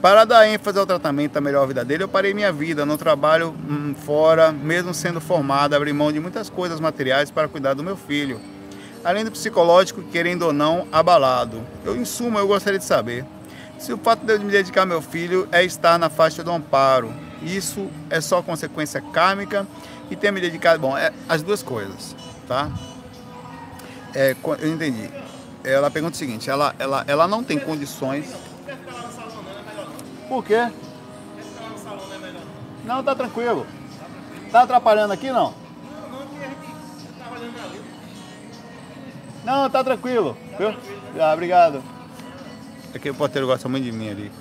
Para 0.04 0.26
dar 0.26 0.46
ênfase 0.46 0.78
ao 0.78 0.84
tratamento 0.84 1.32
da 1.32 1.40
melhor 1.40 1.66
vida 1.66 1.82
dele, 1.82 2.02
eu 2.04 2.08
parei 2.08 2.34
minha 2.34 2.52
vida, 2.52 2.84
não 2.84 2.98
trabalho 2.98 3.56
hum, 3.66 3.94
fora, 4.04 4.52
mesmo 4.52 4.92
sendo 4.92 5.18
formado, 5.18 5.72
abri 5.72 5.94
mão 5.94 6.12
de 6.12 6.20
muitas 6.20 6.50
coisas 6.50 6.78
materiais 6.78 7.30
para 7.30 7.48
cuidar 7.48 7.72
do 7.72 7.82
meu 7.82 7.96
filho. 7.96 8.38
Além 9.02 9.24
do 9.24 9.30
psicológico, 9.30 10.02
querendo 10.02 10.42
ou 10.42 10.52
não, 10.52 10.86
abalado. 10.92 11.62
Eu, 11.82 11.96
em 11.96 12.04
suma, 12.04 12.40
eu 12.40 12.46
gostaria 12.46 12.78
de 12.78 12.84
saber 12.84 13.24
se 13.78 13.94
o 13.94 13.96
fato 13.96 14.26
de 14.26 14.34
eu 14.34 14.40
me 14.40 14.52
dedicar 14.52 14.82
ao 14.82 14.86
meu 14.86 15.00
filho 15.00 15.48
é 15.50 15.64
estar 15.64 15.98
na 15.98 16.10
faixa 16.10 16.44
do 16.44 16.52
amparo. 16.52 17.10
Isso 17.42 17.88
é 18.10 18.20
só 18.20 18.42
consequência 18.42 19.00
kármica 19.00 19.66
e 20.10 20.16
ter 20.16 20.30
me 20.30 20.38
dedicado. 20.38 20.80
Bom, 20.80 20.98
é 20.98 21.14
as 21.26 21.42
duas 21.42 21.62
coisas, 21.62 22.14
tá? 22.46 22.70
É, 24.14 24.36
eu 24.58 24.68
entendi. 24.70 25.08
Ela 25.64 25.90
pergunta 25.90 26.14
o 26.14 26.18
seguinte: 26.18 26.50
ela, 26.50 26.74
ela, 26.78 27.04
ela 27.08 27.26
não 27.26 27.42
tem 27.42 27.58
condições 27.58 28.26
por 30.28 30.44
quê? 30.44 30.70
Não, 32.84 33.02
tá 33.02 33.14
tranquilo. 33.14 33.66
Tá 34.50 34.62
atrapalhando 34.62 35.12
aqui 35.12 35.30
não? 35.30 35.54
Não, 39.44 39.68
tá 39.68 39.84
tranquilo. 39.84 40.36
Viu? 40.58 40.74
Ah, 41.20 41.32
obrigado. 41.32 41.82
É 42.94 42.98
que 42.98 43.10
o 43.10 43.14
porteiro 43.14 43.46
gosta 43.46 43.68
muito 43.68 43.84
de 43.84 43.92
mim 43.92 44.10
ali. 44.10 44.32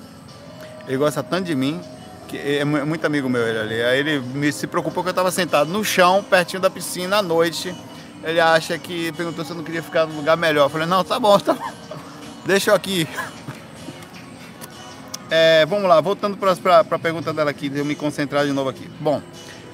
Ele 0.86 0.96
gosta 0.96 1.22
tanto 1.22 1.44
de 1.44 1.54
mim, 1.54 1.80
que 2.28 2.38
é, 2.38 2.58
é 2.58 2.64
muito 2.64 3.04
amigo 3.04 3.28
meu 3.28 3.46
ele 3.46 3.58
ali. 3.58 3.82
Aí 3.82 3.98
ele 3.98 4.20
me 4.20 4.52
se 4.52 4.66
preocupou 4.66 5.02
que 5.02 5.08
eu 5.08 5.12
estava 5.12 5.30
sentado 5.30 5.70
no 5.70 5.84
chão, 5.84 6.22
pertinho 6.22 6.60
da 6.60 6.70
piscina 6.70 7.18
à 7.18 7.22
noite. 7.22 7.74
Ele 8.22 8.40
acha 8.40 8.78
que 8.78 9.12
perguntou 9.12 9.44
se 9.44 9.50
eu 9.50 9.56
não 9.56 9.64
queria 9.64 9.82
ficar 9.82 10.06
num 10.06 10.16
lugar 10.16 10.36
melhor. 10.36 10.64
Eu 10.64 10.70
falei, 10.70 10.86
não, 10.86 11.04
tá 11.04 11.20
bom, 11.20 11.38
tá 11.38 11.54
bom. 11.54 11.72
Deixa 12.46 12.70
eu 12.70 12.74
aqui. 12.74 13.06
É, 15.30 15.64
vamos 15.66 15.88
lá, 15.88 16.00
voltando 16.00 16.36
para 16.36 16.80
a 16.80 16.98
pergunta 16.98 17.32
dela 17.32 17.50
aqui, 17.50 17.68
de 17.68 17.78
eu 17.78 17.84
me 17.84 17.94
concentrar 17.94 18.44
de 18.44 18.52
novo 18.52 18.68
aqui. 18.68 18.88
Bom, 19.00 19.22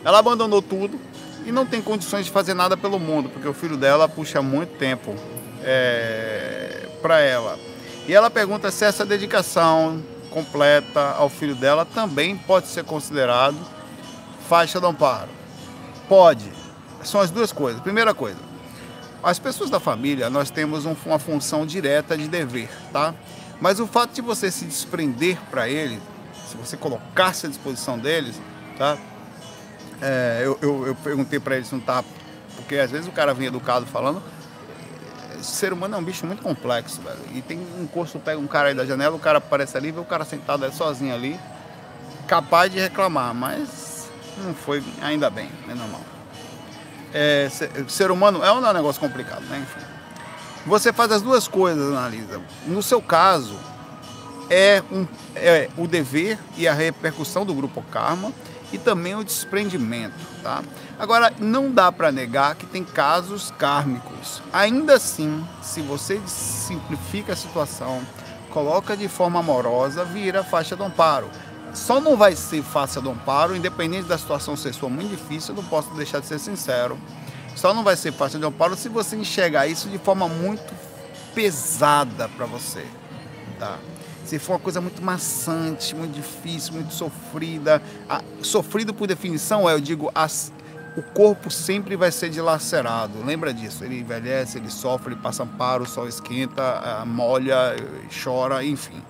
ela 0.05 0.19
abandonou 0.19 0.63
tudo 0.63 0.99
e 1.45 1.53
não 1.53 1.67
tem 1.67 1.83
condições 1.83 2.27
de 2.27 2.31
fazer 2.31 2.55
nada 2.55 2.77
pelo 2.77 2.99
mundo, 2.99 3.29
porque 3.29 3.49
o 3.49 3.55
filho 3.55 3.77
dela 3.77 4.09
puxa 4.09 4.41
muito 4.41 4.77
tempo 4.79 5.15
é, 5.63 6.89
para 7.03 7.21
ela. 7.21 7.59
E 8.07 8.15
ela 8.15 8.31
pergunta 8.31 8.71
se 8.71 8.85
essa 8.85 9.05
dedicação 9.05 10.03
completa 10.31 11.15
ao 11.17 11.29
filho 11.29 11.55
dela 11.55 11.85
também 11.85 12.37
pode 12.37 12.69
ser 12.69 12.85
considerado 12.85 13.57
faixa 14.49 14.81
do 14.81 14.87
amparo. 14.87 15.29
Pode. 16.09 16.51
São 17.03 17.21
as 17.21 17.31
duas 17.31 17.53
coisas. 17.53 17.81
Primeira 17.81 18.15
coisa, 18.15 18.39
as 19.23 19.39
pessoas 19.39 19.71
da 19.71 19.79
família, 19.79 20.31
nós 20.31 20.51
temos 20.51 20.87
um, 20.87 20.95
uma 21.05 21.19
função 21.19 21.67
direta 21.67 22.17
de 22.17 22.27
dever, 22.27 22.71
tá? 22.93 23.15
Mas 23.61 23.79
o 23.79 23.87
fato 23.87 24.15
de 24.15 24.23
você 24.23 24.51
se 24.51 24.65
desprender 24.65 25.39
para 25.51 25.69
ele, 25.69 26.01
se 26.49 26.57
você 26.57 26.77
colocar-se 26.77 27.47
à 27.47 27.49
disposição 27.49 27.99
deles, 27.99 28.41
tá? 28.79 28.97
É, 30.01 30.41
eu, 30.43 30.59
eu, 30.63 30.87
eu, 30.89 30.95
perguntei 30.95 31.39
para 31.39 31.57
ele 31.57 31.65
se 31.65 31.75
não 31.75 31.81
tá. 31.81 32.03
Porque 32.57 32.77
às 32.77 32.91
vezes 32.91 33.07
o 33.07 33.13
cara 33.13 33.35
vem 33.35 33.49
educado 33.49 33.85
falando. 33.87 34.23
Ser 35.43 35.73
humano 35.73 35.95
é 35.95 35.99
um 35.99 36.03
bicho 36.03 36.27
muito 36.27 36.43
complexo, 36.43 37.01
velho. 37.03 37.19
E 37.35 37.43
tem 37.43 37.59
um 37.79 37.87
curso, 37.87 38.19
pega 38.19 38.39
um 38.39 38.47
cara 38.47 38.69
aí 38.69 38.75
da 38.75 38.85
janela, 38.85 39.15
o 39.15 39.19
cara 39.19 39.39
aparece 39.39 39.77
ali, 39.77 39.91
vê 39.91 40.01
o 40.01 40.05
cara 40.05 40.25
sentado 40.25 40.65
ali 40.65 40.75
sozinho 40.75 41.15
ali, 41.15 41.39
capaz 42.27 42.71
de 42.71 42.79
reclamar, 42.79 43.35
mas 43.35 44.11
não 44.39 44.55
foi 44.55 44.83
ainda 45.01 45.31
bem, 45.31 45.51
é 45.69 45.75
normal. 45.75 46.03
É, 47.13 47.49
ser, 47.51 47.71
ser 47.89 48.11
humano 48.11 48.45
é 48.45 48.53
um 48.53 48.73
negócio 48.73 49.01
complicado, 49.01 49.43
né? 49.45 49.59
Enfim. 49.59 50.00
Você 50.67 50.93
faz 50.93 51.11
as 51.11 51.23
duas 51.23 51.49
coisas, 51.49 51.91
analisa. 51.91 52.41
No 52.67 52.83
seu 52.83 53.01
caso, 53.01 53.57
é, 54.51 54.83
um, 54.93 55.07
é 55.35 55.71
o 55.77 55.87
dever 55.87 56.39
e 56.57 56.69
a 56.69 56.75
repercussão 56.75 57.47
do 57.47 57.55
grupo 57.55 57.83
Karma 57.91 58.33
e 58.73 58.79
também 58.79 59.15
o 59.15 59.25
desprendimento, 59.25 60.15
tá? 60.43 60.63
Agora, 60.99 61.33
não 61.39 61.71
dá 61.71 61.91
para 61.91 62.13
negar 62.13 62.55
que 62.55 62.67
tem 62.67 62.85
casos 62.85 63.53
kármicos. 63.59 64.43
Ainda 64.53 64.95
assim, 64.95 65.45
se 65.63 65.81
você 65.81 66.21
simplifica 66.27 67.33
a 67.33 67.37
situação, 67.37 68.03
coloca 68.51 68.97
de 68.97 69.09
forma 69.09 69.41
amorosa, 69.41 70.05
vira 70.05 70.45
faixa 70.45 70.77
do 70.77 70.85
amparo. 70.85 71.31
Só 71.73 72.01
não 72.01 72.17
vai 72.17 72.37
ser 72.37 72.63
faixa 72.63 73.01
do 73.01 73.11
amparo, 73.11 73.57
independente 73.57 74.09
da 74.09 74.19
situação 74.19 74.57
ser 74.57 74.75
sua 74.75 74.89
muito 74.89 75.11
difícil, 75.11 75.55
eu 75.55 75.63
não 75.63 75.69
posso 75.69 75.93
deixar 75.95 76.21
de 76.21 76.27
ser 76.27 76.39
sincero 76.39 76.99
só 77.61 77.75
não 77.75 77.85
vai 77.85 77.95
ser 77.95 78.11
fácil 78.11 78.39
de 78.39 78.47
amparo 78.47 78.75
se 78.75 78.89
você 78.89 79.15
enxergar 79.17 79.67
isso 79.67 79.91
de 79.91 79.99
forma 79.99 80.27
muito 80.27 80.73
pesada 81.35 82.27
para 82.27 82.47
você, 82.47 82.87
tá? 83.59 83.79
Se 84.25 84.39
for 84.39 84.55
uma 84.55 84.59
coisa 84.59 84.81
muito 84.81 85.03
maçante, 85.03 85.95
muito 85.95 86.15
difícil, 86.15 86.73
muito 86.73 86.95
sofrida, 86.95 87.83
a, 88.09 88.23
sofrido 88.41 88.95
por 88.95 89.07
definição 89.07 89.69
é, 89.69 89.75
eu 89.75 89.81
digo, 89.81 90.11
as, 90.15 90.51
o 90.97 91.03
corpo 91.03 91.51
sempre 91.51 91.97
vai 91.97 92.11
ser 92.11 92.31
dilacerado. 92.31 93.23
Lembra 93.23 93.53
disso? 93.53 93.85
Ele 93.85 94.01
envelhece, 94.01 94.57
ele 94.57 94.71
sofre, 94.71 95.13
ele 95.13 95.21
passa 95.21 95.43
amparo, 95.43 95.85
o 95.85 95.87
sol 95.87 96.09
esquenta, 96.09 97.05
molha, 97.05 97.77
chora, 98.25 98.65
enfim. 98.65 99.03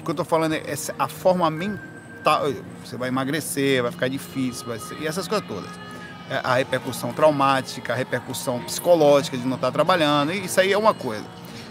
O 0.00 0.04
que 0.04 0.10
eu 0.10 0.12
estou 0.12 0.26
falando 0.26 0.52
é 0.52 0.74
a 0.98 1.08
forma 1.08 1.48
mental. 1.48 2.52
Você 2.84 2.98
vai 2.98 3.08
emagrecer, 3.08 3.82
vai 3.82 3.90
ficar 3.90 4.08
difícil, 4.08 4.66
vai 4.66 4.78
ser, 4.78 5.00
e 5.00 5.06
essas 5.06 5.26
coisas 5.26 5.48
todas. 5.48 5.93
É, 6.30 6.40
a 6.42 6.54
repercussão 6.54 7.12
traumática, 7.12 7.92
a 7.92 7.96
repercussão 7.96 8.58
psicológica 8.60 9.36
de 9.36 9.46
não 9.46 9.56
estar 9.56 9.70
trabalhando, 9.70 10.32
isso 10.32 10.58
aí 10.58 10.72
é 10.72 10.78
uma 10.78 10.94
coisa. 10.94 11.24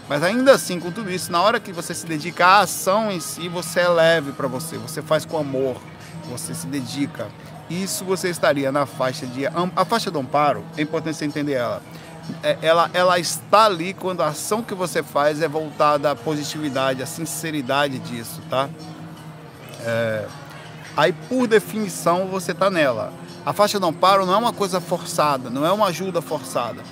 Mas 0.08 0.22
ainda 0.22 0.52
assim, 0.52 0.78
com 0.78 0.92
tudo 0.92 1.10
isso, 1.10 1.32
na 1.32 1.42
hora 1.42 1.58
que 1.58 1.72
você 1.72 1.94
se 1.94 2.06
dedica 2.06 2.46
à 2.46 2.60
ação 2.60 3.10
em 3.10 3.18
si, 3.18 3.48
você 3.48 3.80
é 3.80 3.88
leve 3.88 4.32
para 4.32 4.46
você, 4.46 4.76
você 4.78 5.02
faz 5.02 5.24
com 5.24 5.38
amor, 5.38 5.76
você 6.30 6.54
se 6.54 6.66
dedica. 6.66 7.26
Isso 7.68 8.04
você 8.04 8.28
estaria 8.28 8.70
na 8.70 8.86
faixa 8.86 9.26
de. 9.26 9.44
A 9.46 9.84
faixa 9.84 10.10
do 10.10 10.18
amparo, 10.18 10.62
é 10.76 10.82
importante 10.82 11.16
você 11.16 11.24
entender 11.24 11.54
ela. 11.54 11.82
É, 12.42 12.58
ela, 12.62 12.90
ela 12.94 13.18
está 13.18 13.64
ali 13.64 13.92
quando 13.92 14.22
a 14.22 14.28
ação 14.28 14.62
que 14.62 14.74
você 14.74 15.02
faz 15.02 15.42
é 15.42 15.48
voltada 15.48 16.10
à 16.10 16.16
positividade, 16.16 17.02
à 17.02 17.06
sinceridade 17.06 17.98
disso, 17.98 18.40
tá? 18.48 18.68
É, 19.80 20.26
aí, 20.96 21.12
por 21.12 21.46
definição, 21.46 22.26
você 22.26 22.52
está 22.52 22.70
nela. 22.70 23.12
A 23.44 23.52
faixa 23.52 23.78
não 23.78 23.92
paro 23.92 24.24
não 24.24 24.32
é 24.32 24.36
uma 24.38 24.52
coisa 24.52 24.80
forçada, 24.80 25.50
não 25.50 25.66
é 25.66 25.72
uma 25.72 25.86
ajuda 25.86 26.22
forçada. 26.22 26.82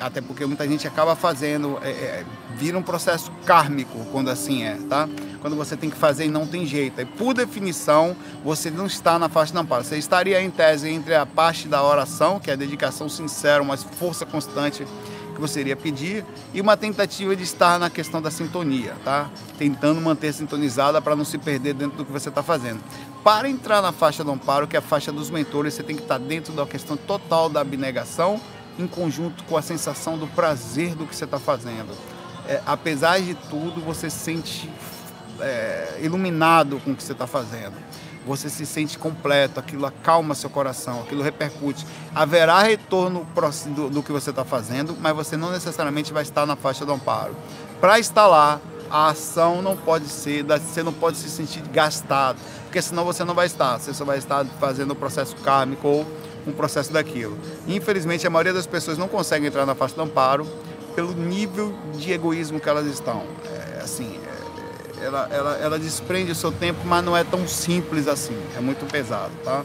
Até 0.00 0.20
porque 0.20 0.46
muita 0.46 0.66
gente 0.66 0.86
acaba 0.86 1.14
fazendo, 1.16 1.78
é, 1.82 1.90
é, 1.90 2.24
vira 2.56 2.78
um 2.78 2.82
processo 2.82 3.30
kármico 3.44 3.98
quando 4.12 4.30
assim 4.30 4.64
é, 4.64 4.78
tá? 4.88 5.08
Quando 5.40 5.56
você 5.56 5.76
tem 5.76 5.90
que 5.90 5.96
fazer 5.96 6.26
e 6.26 6.28
não 6.28 6.46
tem 6.46 6.66
jeito. 6.66 7.00
E 7.00 7.04
por 7.04 7.34
definição, 7.34 8.16
você 8.44 8.70
não 8.70 8.86
está 8.86 9.18
na 9.18 9.28
faixa 9.28 9.52
não 9.52 9.66
para. 9.66 9.82
Você 9.82 9.98
estaria 9.98 10.40
em 10.40 10.50
tese 10.50 10.88
entre 10.88 11.14
a 11.14 11.26
parte 11.26 11.68
da 11.68 11.82
oração, 11.82 12.38
que 12.38 12.50
é 12.50 12.54
a 12.54 12.56
dedicação 12.56 13.08
sincera, 13.08 13.62
uma 13.62 13.76
força 13.76 14.24
constante 14.24 14.86
que 15.34 15.40
você 15.40 15.60
iria 15.60 15.76
pedir, 15.76 16.24
e 16.52 16.60
uma 16.60 16.76
tentativa 16.76 17.36
de 17.36 17.44
estar 17.44 17.78
na 17.78 17.88
questão 17.88 18.20
da 18.20 18.30
sintonia, 18.30 18.94
tá? 19.04 19.30
Tentando 19.56 20.00
manter 20.00 20.32
sintonizada 20.32 21.00
para 21.00 21.14
não 21.14 21.24
se 21.24 21.38
perder 21.38 21.74
dentro 21.74 21.98
do 21.98 22.04
que 22.04 22.10
você 22.10 22.28
está 22.28 22.42
fazendo. 22.42 22.80
Para 23.22 23.48
entrar 23.48 23.82
na 23.82 23.92
faixa 23.92 24.22
do 24.22 24.30
amparo, 24.30 24.66
que 24.66 24.76
é 24.76 24.78
a 24.78 24.82
faixa 24.82 25.12
dos 25.12 25.30
mentores, 25.30 25.74
você 25.74 25.82
tem 25.82 25.96
que 25.96 26.02
estar 26.02 26.18
dentro 26.18 26.52
da 26.52 26.64
questão 26.64 26.96
total 26.96 27.48
da 27.48 27.60
abnegação, 27.60 28.40
em 28.78 28.86
conjunto 28.86 29.42
com 29.44 29.56
a 29.56 29.62
sensação 29.62 30.16
do 30.16 30.26
prazer 30.28 30.94
do 30.94 31.06
que 31.06 31.14
você 31.14 31.24
está 31.24 31.38
fazendo. 31.38 31.92
É, 32.46 32.62
apesar 32.64 33.20
de 33.20 33.34
tudo, 33.34 33.80
você 33.80 34.08
se 34.08 34.18
sente 34.18 34.70
é, 35.40 35.98
iluminado 36.00 36.80
com 36.84 36.92
o 36.92 36.96
que 36.96 37.02
você 37.02 37.12
está 37.12 37.26
fazendo. 37.26 37.74
Você 38.26 38.48
se 38.48 38.66
sente 38.66 38.98
completo, 38.98 39.58
aquilo 39.58 39.86
acalma 39.86 40.34
seu 40.34 40.50
coração, 40.50 41.00
aquilo 41.00 41.22
repercute. 41.22 41.86
Haverá 42.14 42.62
retorno 42.62 43.26
do, 43.74 43.90
do 43.90 44.02
que 44.02 44.12
você 44.12 44.30
está 44.30 44.44
fazendo, 44.44 44.96
mas 45.00 45.14
você 45.14 45.36
não 45.36 45.50
necessariamente 45.50 46.12
vai 46.12 46.22
estar 46.22 46.46
na 46.46 46.54
faixa 46.54 46.84
do 46.84 46.92
amparo. 46.92 47.34
Para 47.80 47.98
estar 47.98 48.26
lá, 48.26 48.60
a 48.90 49.08
ação 49.08 49.62
não 49.62 49.76
pode 49.76 50.08
ser, 50.08 50.44
você 50.44 50.82
não 50.82 50.92
pode 50.92 51.16
se 51.16 51.28
sentir 51.28 51.62
gastado, 51.72 52.38
porque 52.64 52.80
senão 52.80 53.04
você 53.04 53.24
não 53.24 53.34
vai 53.34 53.46
estar, 53.46 53.78
você 53.78 53.92
só 53.92 54.04
vai 54.04 54.18
estar 54.18 54.44
fazendo 54.58 54.92
o 54.92 54.96
processo 54.96 55.36
kármico 55.36 55.88
ou 55.88 56.06
um 56.46 56.52
processo 56.52 56.92
daquilo. 56.92 57.38
Infelizmente, 57.66 58.26
a 58.26 58.30
maioria 58.30 58.52
das 58.52 58.66
pessoas 58.66 58.96
não 58.98 59.08
consegue 59.08 59.46
entrar 59.46 59.66
na 59.66 59.74
faixa 59.74 59.94
do 59.94 60.02
amparo 60.02 60.46
pelo 60.94 61.12
nível 61.12 61.74
de 61.94 62.12
egoísmo 62.12 62.58
que 62.58 62.68
elas 62.68 62.86
estão. 62.86 63.22
É, 63.44 63.80
assim, 63.82 64.18
é, 65.00 65.04
ela, 65.04 65.28
ela, 65.30 65.56
ela 65.58 65.78
desprende 65.78 66.32
o 66.32 66.34
seu 66.34 66.50
tempo, 66.50 66.80
mas 66.84 67.04
não 67.04 67.16
é 67.16 67.22
tão 67.22 67.46
simples 67.46 68.08
assim, 68.08 68.36
é 68.56 68.60
muito 68.60 68.84
pesado, 68.90 69.32
tá? 69.44 69.62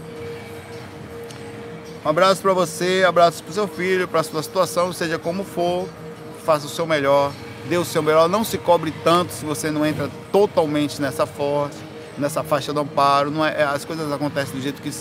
Um 2.05 2.09
abraço 2.09 2.41
para 2.41 2.53
você, 2.53 3.05
abraço 3.07 3.41
para 3.41 3.51
o 3.51 3.53
seu 3.53 3.67
filho, 3.67 4.07
para 4.07 4.19
a 4.19 4.23
sua 4.23 4.43
situação, 4.43 4.91
seja 4.91 5.17
como 5.17 5.45
for, 5.45 5.87
faça 6.43 6.65
o 6.65 6.69
seu 6.69 6.85
melhor 6.85 7.31
dê 7.67 7.77
o 7.77 7.85
seu 7.85 8.01
melhor, 8.01 8.27
não 8.27 8.43
se 8.43 8.57
cobre 8.57 8.93
tanto 9.03 9.31
se 9.33 9.45
você 9.45 9.71
não 9.71 9.85
entra 9.85 10.09
totalmente 10.31 11.01
nessa 11.01 11.25
força, 11.25 11.79
nessa 12.17 12.43
faixa 12.43 12.73
do 12.73 12.81
amparo. 12.81 13.31
Não 13.31 13.45
é, 13.45 13.61
é 13.61 13.63
as 13.63 13.85
coisas 13.85 14.11
acontecem 14.11 14.55
do 14.55 14.61
jeito 14.61 14.81
que 14.81 14.91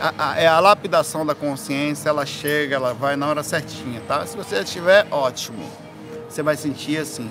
a, 0.00 0.30
a, 0.30 0.40
é 0.40 0.46
a 0.46 0.60
lapidação 0.60 1.24
da 1.24 1.34
consciência, 1.34 2.08
ela 2.08 2.24
chega, 2.24 2.76
ela 2.76 2.94
vai 2.94 3.16
na 3.16 3.28
hora 3.28 3.42
certinha, 3.42 4.00
tá? 4.06 4.24
Se 4.26 4.36
você 4.36 4.56
estiver, 4.60 5.06
ótimo. 5.10 5.89
Você 6.30 6.42
vai 6.42 6.56
sentir 6.56 6.98
assim, 6.98 7.28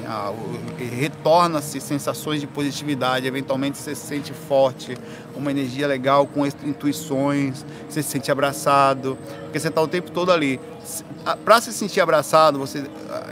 retorna-se 0.78 1.80
sensações 1.80 2.42
de 2.42 2.48
positividade, 2.48 3.26
eventualmente 3.26 3.78
você 3.78 3.96
se 3.96 4.06
sente 4.06 4.34
forte, 4.34 4.98
uma 5.36 5.50
energia 5.50 5.88
legal, 5.88 6.28
com 6.28 6.46
intuições, 6.46 7.66
você 7.88 8.04
se 8.04 8.10
sente 8.10 8.30
abraçado, 8.30 9.18
porque 9.44 9.58
você 9.58 9.70
está 9.70 9.82
o 9.82 9.88
tempo 9.88 10.12
todo 10.12 10.32
ali. 10.34 10.60
Para 11.46 11.62
se 11.62 11.72
sentir 11.72 12.02
abraçado, 12.02 12.60
você, 12.60 12.84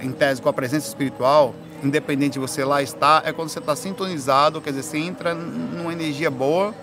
em 0.02 0.12
tese, 0.12 0.42
com 0.42 0.48
a 0.48 0.54
presença 0.54 0.88
espiritual, 0.88 1.54
independente 1.84 2.34
de 2.34 2.40
você 2.40 2.64
lá 2.64 2.82
estar, 2.82 3.28
é 3.28 3.34
quando 3.34 3.50
você 3.50 3.60
está 3.60 3.76
sintonizado, 3.76 4.62
quer 4.62 4.70
dizer, 4.70 4.84
você 4.84 4.98
entra 4.98 5.34
numa 5.34 5.92
energia 5.92 6.32
boa, 6.32 6.74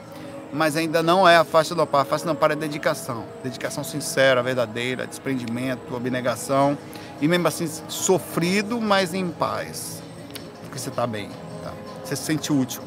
mas 0.52 0.76
ainda 0.76 1.02
não 1.02 1.28
é 1.28 1.36
a 1.36 1.42
faixa 1.44 1.74
do 1.74 1.84
par. 1.84 2.02
A 2.02 2.04
faixa 2.04 2.26
do 2.26 2.34
par 2.34 2.52
é 2.52 2.54
dedicação. 2.54 3.24
Dedicação 3.42 3.82
sincera, 3.82 4.40
verdadeira, 4.40 5.04
desprendimento, 5.04 5.96
abnegação. 5.96 6.78
E 7.20 7.28
mesmo 7.28 7.46
assim, 7.48 7.68
sofrido, 7.88 8.80
mas 8.80 9.14
em 9.14 9.28
paz. 9.28 10.02
Porque 10.62 10.78
você 10.78 10.88
está 10.88 11.06
bem. 11.06 11.30
Tá? 11.62 11.72
Você 12.04 12.16
se 12.16 12.22
sente 12.22 12.52
útil 12.52 12.82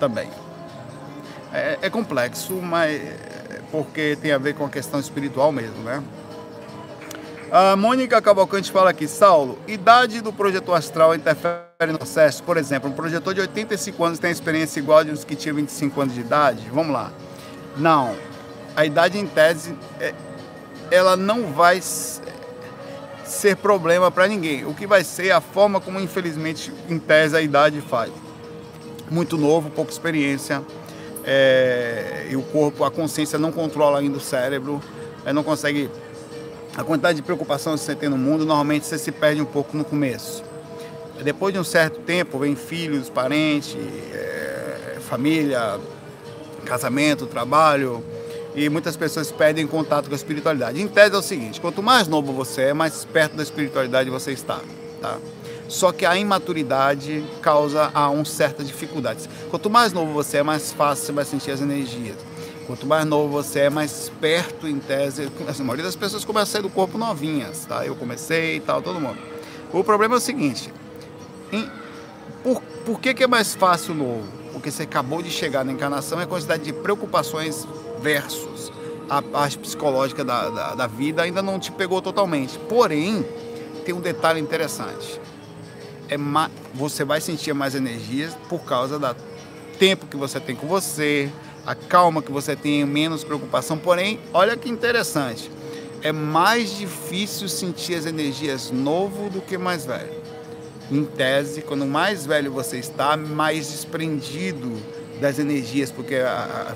também. 0.00 0.28
É, 1.52 1.78
é 1.82 1.90
complexo, 1.90 2.54
mas 2.54 3.00
é 3.00 3.60
porque 3.70 4.16
tem 4.20 4.32
a 4.32 4.38
ver 4.38 4.54
com 4.54 4.64
a 4.64 4.68
questão 4.68 4.98
espiritual 5.00 5.50
mesmo, 5.50 5.82
né? 5.82 6.02
A 7.50 7.76
Mônica 7.76 8.20
Cavalcante 8.22 8.72
fala 8.72 8.90
aqui, 8.90 9.06
Saulo, 9.06 9.58
idade 9.68 10.22
do 10.22 10.32
projetor 10.32 10.74
astral 10.74 11.14
interfere 11.14 11.92
no 11.92 11.98
processo? 11.98 12.42
Por 12.42 12.56
exemplo, 12.56 12.88
um 12.88 12.94
projetor 12.94 13.34
de 13.34 13.40
85 13.40 14.04
anos 14.04 14.18
tem 14.18 14.30
experiência 14.30 14.80
igual 14.80 15.00
a 15.00 15.02
de 15.02 15.10
uns 15.10 15.22
que 15.22 15.36
tinham 15.36 15.56
25 15.56 16.00
anos 16.00 16.14
de 16.14 16.20
idade? 16.20 16.66
Vamos 16.72 16.94
lá. 16.94 17.12
Não. 17.76 18.16
A 18.74 18.86
idade 18.86 19.18
em 19.18 19.26
tese, 19.26 19.76
é, 20.00 20.14
ela 20.90 21.14
não 21.14 21.52
vai 21.52 21.80
ser 23.32 23.56
problema 23.56 24.10
para 24.10 24.28
ninguém. 24.28 24.64
O 24.66 24.74
que 24.74 24.86
vai 24.86 25.02
ser 25.02 25.30
a 25.30 25.40
forma 25.40 25.80
como, 25.80 25.98
infelizmente, 25.98 26.72
em 26.88 26.98
tese, 26.98 27.36
a 27.36 27.40
idade 27.40 27.80
faz. 27.80 28.12
Muito 29.10 29.36
novo, 29.36 29.70
pouca 29.70 29.90
experiência, 29.90 30.62
é, 31.24 32.26
e 32.30 32.36
o 32.36 32.42
corpo, 32.42 32.84
a 32.84 32.90
consciência 32.90 33.38
não 33.38 33.52
controla 33.52 33.98
ainda 33.98 34.16
o 34.16 34.20
cérebro, 34.20 34.80
é, 35.24 35.32
não 35.32 35.42
consegue 35.42 35.90
a 36.76 36.82
quantidade 36.82 37.16
de 37.16 37.22
preocupação 37.22 37.74
que 37.74 37.80
você 37.80 37.94
tem 37.94 38.08
no 38.08 38.16
mundo, 38.16 38.46
normalmente 38.46 38.86
você 38.86 38.98
se 38.98 39.12
perde 39.12 39.42
um 39.42 39.46
pouco 39.46 39.76
no 39.76 39.84
começo. 39.84 40.42
Depois 41.22 41.52
de 41.52 41.60
um 41.60 41.64
certo 41.64 42.00
tempo, 42.00 42.38
vem 42.38 42.56
filhos, 42.56 43.08
parentes, 43.08 43.76
é, 44.12 44.96
família, 45.00 45.78
casamento, 46.64 47.26
trabalho, 47.26 48.02
e 48.54 48.68
muitas 48.68 48.96
pessoas 48.96 49.30
perdem 49.30 49.66
contato 49.66 50.06
com 50.06 50.12
a 50.12 50.16
espiritualidade. 50.16 50.80
Em 50.80 50.88
tese 50.88 51.14
é 51.14 51.18
o 51.18 51.22
seguinte: 51.22 51.60
quanto 51.60 51.82
mais 51.82 52.08
novo 52.08 52.32
você 52.32 52.62
é, 52.62 52.72
mais 52.74 53.04
perto 53.04 53.36
da 53.36 53.42
espiritualidade 53.42 54.10
você 54.10 54.32
está. 54.32 54.60
Tá? 55.00 55.18
Só 55.68 55.90
que 55.90 56.04
a 56.04 56.16
imaturidade 56.16 57.24
causa 57.40 57.90
a 57.94 58.10
um 58.10 58.24
certa 58.24 58.62
dificuldade. 58.62 59.28
Quanto 59.50 59.70
mais 59.70 59.92
novo 59.92 60.12
você 60.12 60.38
é, 60.38 60.42
mais 60.42 60.72
fácil 60.72 61.06
você 61.06 61.12
vai 61.12 61.24
sentir 61.24 61.50
as 61.50 61.60
energias. 61.60 62.16
Quanto 62.66 62.86
mais 62.86 63.04
novo 63.06 63.32
você 63.32 63.60
é, 63.60 63.70
mais 63.70 64.12
perto, 64.20 64.68
em 64.68 64.78
tese. 64.78 65.30
A 65.48 65.62
maioria 65.62 65.84
das 65.84 65.96
pessoas 65.96 66.24
começa 66.24 66.44
a 66.44 66.52
sair 66.52 66.62
do 66.62 66.70
corpo 66.70 66.98
novinhas, 66.98 67.64
tá? 67.64 67.86
Eu 67.86 67.96
comecei 67.96 68.56
e 68.56 68.60
tal, 68.60 68.82
todo 68.82 69.00
mundo. 69.00 69.18
O 69.72 69.82
problema 69.82 70.14
é 70.14 70.18
o 70.18 70.20
seguinte: 70.20 70.72
em, 71.50 71.68
por, 72.42 72.60
por 72.84 73.00
que, 73.00 73.14
que 73.14 73.24
é 73.24 73.26
mais 73.26 73.54
fácil 73.54 73.94
novo? 73.94 74.24
Porque 74.52 74.70
você 74.70 74.84
acabou 74.84 75.22
de 75.22 75.30
chegar 75.30 75.64
na 75.64 75.72
encarnação 75.72 76.20
e 76.20 76.24
a 76.24 76.26
quantidade 76.26 76.62
de 76.62 76.72
preocupações 76.72 77.66
versus 78.00 78.72
a 79.08 79.20
parte 79.20 79.58
psicológica 79.58 80.24
da, 80.24 80.48
da, 80.48 80.74
da 80.74 80.86
vida 80.86 81.22
ainda 81.22 81.42
não 81.42 81.58
te 81.58 81.70
pegou 81.70 82.00
totalmente. 82.00 82.58
Porém, 82.60 83.22
tem 83.84 83.94
um 83.94 84.00
detalhe 84.00 84.40
interessante. 84.40 85.20
É 86.08 86.16
ma, 86.16 86.50
você 86.74 87.04
vai 87.04 87.20
sentir 87.20 87.52
mais 87.52 87.74
energias 87.74 88.34
por 88.48 88.60
causa 88.60 88.98
do 88.98 89.14
tempo 89.78 90.06
que 90.06 90.16
você 90.16 90.40
tem 90.40 90.56
com 90.56 90.66
você, 90.66 91.30
a 91.66 91.74
calma 91.74 92.22
que 92.22 92.32
você 92.32 92.56
tem, 92.56 92.84
menos 92.86 93.22
preocupação. 93.22 93.76
Porém, 93.76 94.18
olha 94.32 94.56
que 94.56 94.68
interessante, 94.68 95.50
é 96.02 96.12
mais 96.12 96.76
difícil 96.76 97.48
sentir 97.48 97.94
as 97.94 98.06
energias 98.06 98.70
novo 98.70 99.28
do 99.28 99.40
que 99.40 99.58
mais 99.58 99.84
velho. 99.84 100.21
Em 100.92 101.06
tese, 101.06 101.62
quando 101.62 101.86
mais 101.86 102.26
velho 102.26 102.52
você 102.52 102.76
está, 102.76 103.16
mais 103.16 103.70
desprendido 103.70 104.76
das 105.18 105.38
energias, 105.38 105.90
porque 105.90 106.16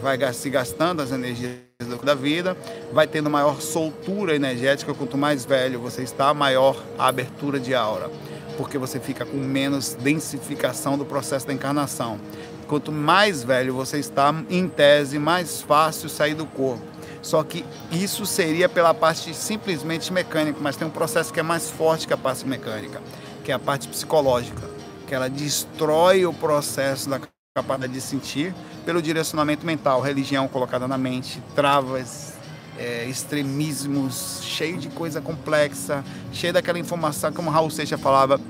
vai 0.01 0.33
se 0.33 0.49
gastando 0.49 1.03
as 1.03 1.13
energias 1.13 1.61
da 2.03 2.15
vida, 2.15 2.57
vai 2.95 3.07
tendo 3.07 3.29
maior 3.29 3.61
soltura 3.61 4.35
energética. 4.35 4.95
Quanto 4.95 5.19
mais 5.19 5.45
velho 5.45 5.79
você 5.79 6.01
está, 6.01 6.33
maior 6.33 6.83
a 6.99 7.09
abertura 7.09 7.61
de 7.61 7.75
aura, 7.75 8.11
porque 8.57 8.79
você 8.79 8.99
fica 8.99 9.27
com 9.27 9.37
menos 9.37 9.93
densificação 9.93 10.97
do 10.97 11.05
processo 11.05 11.47
da 11.47 11.53
encarnação. 11.53 12.19
Quanto 12.67 12.91
mais 12.91 13.43
velho 13.43 13.75
você 13.75 13.99
está, 13.99 14.35
em 14.49 14.67
tese, 14.67 15.19
mais 15.19 15.61
fácil 15.61 16.09
sair 16.09 16.33
do 16.33 16.47
corpo. 16.47 16.83
Só 17.21 17.43
que 17.43 17.67
isso 17.93 18.25
seria 18.25 18.67
pela 18.67 18.95
parte 18.95 19.35
simplesmente 19.35 20.11
mecânica, 20.11 20.59
mas 20.59 20.75
tem 20.75 20.89
um 20.89 20.91
processo 20.91 21.31
que 21.35 21.41
é 21.41 21.43
mais 21.43 21.71
forte 21.71 22.07
que 22.07 22.15
a 22.15 22.17
parte 22.17 22.47
mecânica, 22.47 23.03
que 23.47 23.53
é 23.53 23.55
a 23.55 23.61
parte 23.61 23.87
psicológica, 23.87 24.69
que 25.07 25.15
ela 25.15 25.31
destrói 25.31 26.27
o 26.27 26.35
processo 26.35 27.09
da 27.09 27.21
capacidade 27.55 27.93
de 27.93 28.01
sentir 28.01 28.53
pelo 28.85 29.01
direcionamento 29.01 29.65
mental, 29.65 30.01
religião 30.01 30.49
colocada 30.49 30.89
na 30.89 30.99
mente, 30.99 31.41
travas, 31.55 32.35
é, 32.77 33.05
extremismos, 33.05 34.41
cheio 34.43 34.79
de 34.79 34.89
coisa 34.89 35.21
complexa, 35.21 36.05
cheio 36.33 36.53
daquela 36.53 36.77
informação, 36.81 37.33
como 37.33 37.49
Raul 37.49 37.71
Seixas 37.71 38.01
falava, 38.01 38.41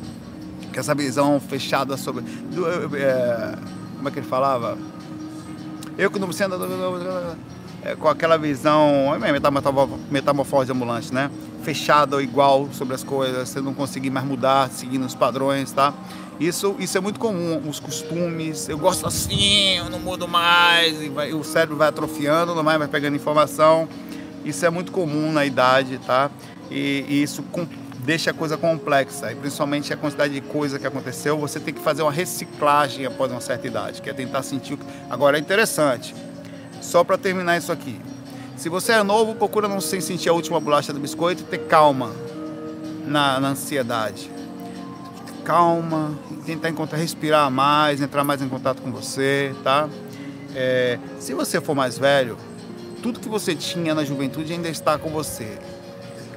que 0.72 0.78
essa 0.78 0.94
visão 0.94 1.38
fechada 1.40 1.98
sobre. 1.98 2.22
Do, 2.22 2.96
é, 2.96 3.54
como 3.96 4.08
é 4.08 4.10
que 4.10 4.18
ele 4.20 4.26
falava? 4.26 4.78
Eu 5.98 6.10
que 6.10 6.18
não 6.18 6.32
sendo 6.32 6.56
é, 7.82 7.94
com 7.94 8.08
aquela 8.08 8.36
visão, 8.36 9.12
é 9.14 9.18
metamorfose 10.10 10.72
ambulante, 10.72 11.12
né? 11.12 11.30
Fechada 11.62 12.16
ou 12.16 12.22
igual 12.22 12.68
sobre 12.72 12.94
as 12.94 13.02
coisas, 13.02 13.48
você 13.48 13.60
não 13.60 13.74
conseguir 13.74 14.10
mais 14.10 14.26
mudar, 14.26 14.70
seguindo 14.70 15.04
os 15.04 15.14
padrões, 15.14 15.72
tá? 15.72 15.92
Isso, 16.38 16.76
isso 16.78 16.98
é 16.98 17.00
muito 17.00 17.18
comum, 17.18 17.62
os 17.68 17.80
costumes. 17.80 18.68
Eu 18.68 18.78
gosto 18.78 19.06
assim, 19.06 19.78
eu 19.78 19.88
não 19.88 19.98
mudo 19.98 20.28
mais, 20.28 21.00
e 21.00 21.08
vai, 21.08 21.32
o 21.32 21.42
cérebro 21.42 21.76
vai 21.76 21.88
atrofiando, 21.88 22.54
não 22.54 22.62
mais 22.62 22.78
vai 22.78 22.88
pegando 22.88 23.16
informação. 23.16 23.88
Isso 24.44 24.64
é 24.64 24.70
muito 24.70 24.92
comum 24.92 25.32
na 25.32 25.44
idade, 25.44 25.98
tá? 25.98 26.30
E, 26.70 27.04
e 27.08 27.22
isso 27.22 27.42
deixa 28.00 28.30
a 28.30 28.34
coisa 28.34 28.56
complexa, 28.56 29.32
e 29.32 29.34
principalmente 29.34 29.92
a 29.92 29.96
quantidade 29.96 30.32
de 30.32 30.40
coisa 30.40 30.78
que 30.78 30.86
aconteceu, 30.86 31.36
você 31.36 31.58
tem 31.58 31.74
que 31.74 31.80
fazer 31.80 32.02
uma 32.02 32.12
reciclagem 32.12 33.04
após 33.04 33.32
uma 33.32 33.40
certa 33.40 33.66
idade, 33.66 34.00
que 34.00 34.08
é 34.08 34.12
tentar 34.12 34.44
sentir 34.44 34.74
o 34.74 34.76
que... 34.76 34.86
Agora 35.10 35.36
é 35.36 35.40
interessante, 35.40 36.14
só 36.80 37.04
para 37.04 37.18
terminar 37.18 37.56
isso 37.56 37.72
aqui. 37.72 38.00
Se 38.56 38.68
você 38.68 38.92
é 38.92 39.02
novo, 39.02 39.34
procura 39.34 39.68
não 39.68 39.80
se 39.80 40.00
sentir 40.00 40.28
a 40.28 40.32
última 40.32 40.58
bolacha 40.58 40.92
do 40.92 40.98
biscoito 40.98 41.42
e 41.42 41.46
ter 41.46 41.66
calma 41.66 42.12
na, 43.06 43.38
na 43.38 43.48
ansiedade. 43.48 44.30
Calma, 45.44 46.18
tentar 46.44 46.70
encontrar, 46.70 46.98
respirar 46.98 47.50
mais, 47.50 48.00
entrar 48.00 48.24
mais 48.24 48.40
em 48.42 48.48
contato 48.48 48.82
com 48.82 48.90
você, 48.90 49.54
tá? 49.62 49.88
É, 50.54 50.98
se 51.20 51.34
você 51.34 51.60
for 51.60 51.74
mais 51.74 51.98
velho, 51.98 52.36
tudo 53.02 53.20
que 53.20 53.28
você 53.28 53.54
tinha 53.54 53.94
na 53.94 54.04
juventude 54.04 54.52
ainda 54.52 54.68
está 54.68 54.98
com 54.98 55.10
você. 55.10 55.58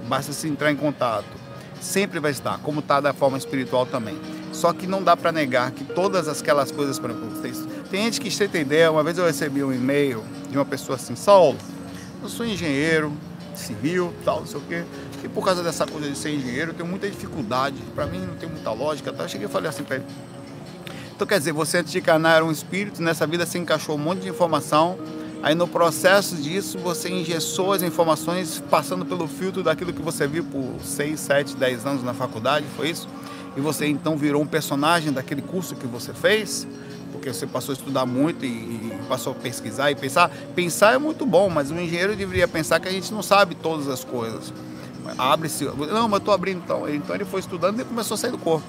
Basta 0.08 0.34
se 0.34 0.48
entrar 0.48 0.72
em 0.72 0.76
contato 0.76 1.40
sempre 1.82 2.20
vai 2.20 2.32
estar, 2.32 2.60
como 2.60 2.80
está 2.80 3.00
da 3.00 3.14
forma 3.14 3.38
espiritual 3.38 3.86
também. 3.86 4.20
Só 4.52 4.74
que 4.74 4.88
não 4.88 5.04
dá 5.04 5.16
para 5.16 5.32
negar 5.32 5.72
que 5.72 5.84
todas 5.84 6.28
aquelas 6.28 6.72
coisas, 6.72 7.00
por 7.00 7.10
exemplo, 7.10 7.30
tem 7.90 8.04
gente 8.04 8.22
que 8.22 8.48
tem 8.48 8.62
ideia, 8.62 8.92
uma 8.92 9.04
vez 9.04 9.18
eu 9.18 9.26
recebi 9.26 9.64
um 9.64 9.74
e-mail 9.74 10.24
de 10.50 10.58
uma 10.58 10.66
pessoa 10.66 10.96
assim, 10.96 11.16
Saulo, 11.16 11.58
eu 12.22 12.30
sou 12.30 12.46
engenheiro 12.46 13.12
civil, 13.56 14.14
tal, 14.24 14.42
não 14.42 14.48
sei 14.48 14.60
o 14.60 14.64
quê, 14.64 14.84
e 15.24 15.28
por 15.28 15.44
causa 15.44 15.62
dessa 15.64 15.86
coisa 15.86 16.10
de 16.10 16.18
ser 16.18 16.30
engenheiro, 16.32 16.72
eu 16.72 16.76
tenho 16.76 16.88
muita 16.88 17.10
dificuldade, 17.10 17.76
para 17.94 18.06
mim 18.06 18.20
não 18.20 18.36
tem 18.36 18.48
muita 18.48 18.72
lógica, 18.72 19.12
tá? 19.12 19.24
Eu 19.24 19.30
cheguei 19.30 19.48
e 19.48 19.50
falei 19.50 19.70
assim 19.70 19.84
para 19.84 19.98
ele, 19.98 20.06
então 21.16 21.28
quer 21.28 21.40
dizer, 21.40 21.52
você 21.52 21.80
antes 21.80 21.92
de 21.92 21.98
encarnar 21.98 22.38
era 22.38 22.46
um 22.46 22.52
espírito, 22.52 23.02
nessa 23.02 23.28
vida 23.28 23.46
você 23.46 23.58
encaixou 23.58 23.96
um 23.96 24.00
monte 24.00 24.22
de 24.22 24.30
informação, 24.30 24.98
Aí 25.42 25.56
no 25.56 25.68
processo 25.68 26.36
disso 26.36 26.78
você 26.78 27.10
engessou 27.10 27.72
as 27.72 27.82
informações 27.82 28.62
passando 28.70 29.06
pelo 29.06 29.26
filtro 29.26 29.64
daquilo 29.64 29.94
que 29.94 30.02
você 30.02 30.28
viu 30.28 30.44
por 30.44 30.76
6, 30.84 31.18
7, 31.18 31.56
10 31.56 31.86
anos 31.86 32.04
na 32.04 32.14
faculdade, 32.14 32.66
foi 32.76 32.90
isso? 32.90 33.08
E 33.56 33.62
você 33.62 33.88
então 33.88 34.18
virou 34.18 34.42
um 34.42 34.46
personagem 34.46 35.14
daquele 35.14 35.42
curso 35.42 35.76
que 35.76 35.88
você 35.88 36.14
fez, 36.14 36.68
porque 37.20 37.32
você 37.32 37.46
passou 37.46 37.74
a 37.74 37.78
estudar 37.78 38.06
muito 38.06 38.46
e, 38.46 38.48
e 38.48 39.00
passou 39.08 39.34
a 39.34 39.36
pesquisar 39.36 39.92
e 39.92 39.96
pensar. 39.96 40.32
Pensar 40.56 40.94
é 40.94 40.98
muito 40.98 41.26
bom, 41.26 41.50
mas 41.50 41.70
o 41.70 41.76
engenheiro 41.76 42.16
deveria 42.16 42.48
pensar 42.48 42.80
que 42.80 42.88
a 42.88 42.92
gente 42.92 43.14
não 43.14 43.22
sabe 43.22 43.54
todas 43.56 43.88
as 43.88 44.04
coisas. 44.04 44.52
Abre-se. 45.18 45.66
Não, 45.66 46.08
mas 46.08 46.12
eu 46.14 46.18
estou 46.18 46.34
abrindo 46.34 46.62
então. 46.64 46.90
Então 46.90 47.16
ele 47.16 47.26
foi 47.26 47.42
estudando 47.42 47.80
e 47.80 47.84
começou 47.84 48.16
a 48.16 48.18
sair 48.18 48.32
do 48.32 48.38
corpo. 48.38 48.66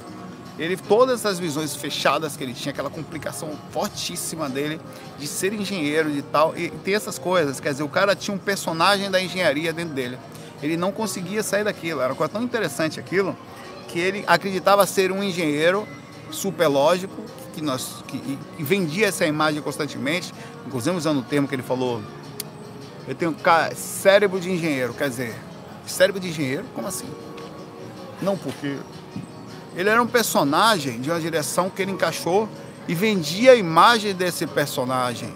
Ele, 0.59 0.77
todas 0.77 1.25
as 1.25 1.39
visões 1.39 1.75
fechadas 1.75 2.37
que 2.37 2.45
ele 2.45 2.53
tinha, 2.53 2.73
aquela 2.73 2.91
complicação 2.91 3.51
fortíssima 3.71 4.47
dele 4.47 4.79
de 5.19 5.27
ser 5.27 5.55
engenheiro 5.55 6.11
de 6.11 6.21
tal, 6.21 6.55
e 6.55 6.69
ter 6.69 6.93
essas 6.93 7.19
coisas. 7.19 7.61
Quer 7.61 7.71
dizer, 7.71 7.83
o 7.83 7.89
cara 7.89 8.15
tinha 8.15 8.35
um 8.35 8.39
personagem 8.39 9.11
da 9.11 9.23
engenharia 9.23 9.73
dentro 9.73 9.95
dele. 9.95 10.19
Ele 10.63 10.77
não 10.77 10.93
conseguia 10.93 11.43
sair 11.43 11.65
daquilo. 11.65 12.03
Era 12.03 12.15
tão 12.29 12.43
interessante 12.43 13.01
aquilo 13.01 13.35
que 13.89 13.99
ele 13.99 14.25
acreditava 14.27 14.85
ser 14.87 15.11
um 15.11 15.23
engenheiro 15.23 15.89
super 16.31 16.69
lógico, 16.69 17.25
que, 17.55 17.61
nós, 17.61 18.03
que, 18.07 18.19
que 18.57 18.63
vendia 18.63 19.07
essa 19.07 19.27
imagem 19.27 19.61
constantemente, 19.63 20.33
inclusive 20.67 20.97
usando 20.97 21.21
o 21.21 21.23
termo 21.23 21.47
que 21.47 21.55
ele 21.55 21.63
falou, 21.63 22.03
eu 23.07 23.15
tenho 23.15 23.35
cérebro 23.75 24.39
de 24.39 24.51
engenheiro, 24.51 24.95
quer 24.95 25.09
dizer, 25.09 25.35
cérebro 25.87 26.21
de 26.21 26.29
engenheiro? 26.29 26.65
Como 26.75 26.87
assim? 26.87 27.09
Não, 28.23 28.37
porque 28.37 28.77
ele 29.75 29.89
era 29.89 30.03
um 30.03 30.07
personagem 30.07 31.01
de 31.01 31.11
uma 31.11 31.21
direção 31.21 31.71
que 31.71 31.83
ele 31.83 31.93
encaixou 31.93 32.49
e 32.87 32.95
vendia 32.95 33.53
a 33.53 33.55
imagem 33.55 34.15
desse 34.15 34.47
personagem. 34.47 35.33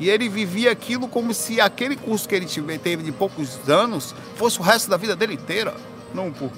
E 0.00 0.10
ele 0.10 0.28
vivia 0.28 0.72
aquilo 0.72 1.06
como 1.06 1.32
se 1.32 1.60
aquele 1.60 1.96
curso 1.96 2.28
que 2.28 2.34
ele 2.34 2.46
teve 2.78 3.02
de 3.02 3.12
poucos 3.12 3.68
anos 3.68 4.14
fosse 4.36 4.58
o 4.58 4.62
resto 4.62 4.90
da 4.90 4.96
vida 4.96 5.14
dele 5.14 5.34
inteira. 5.34 5.74
Não, 6.12 6.32
pô. 6.32 6.48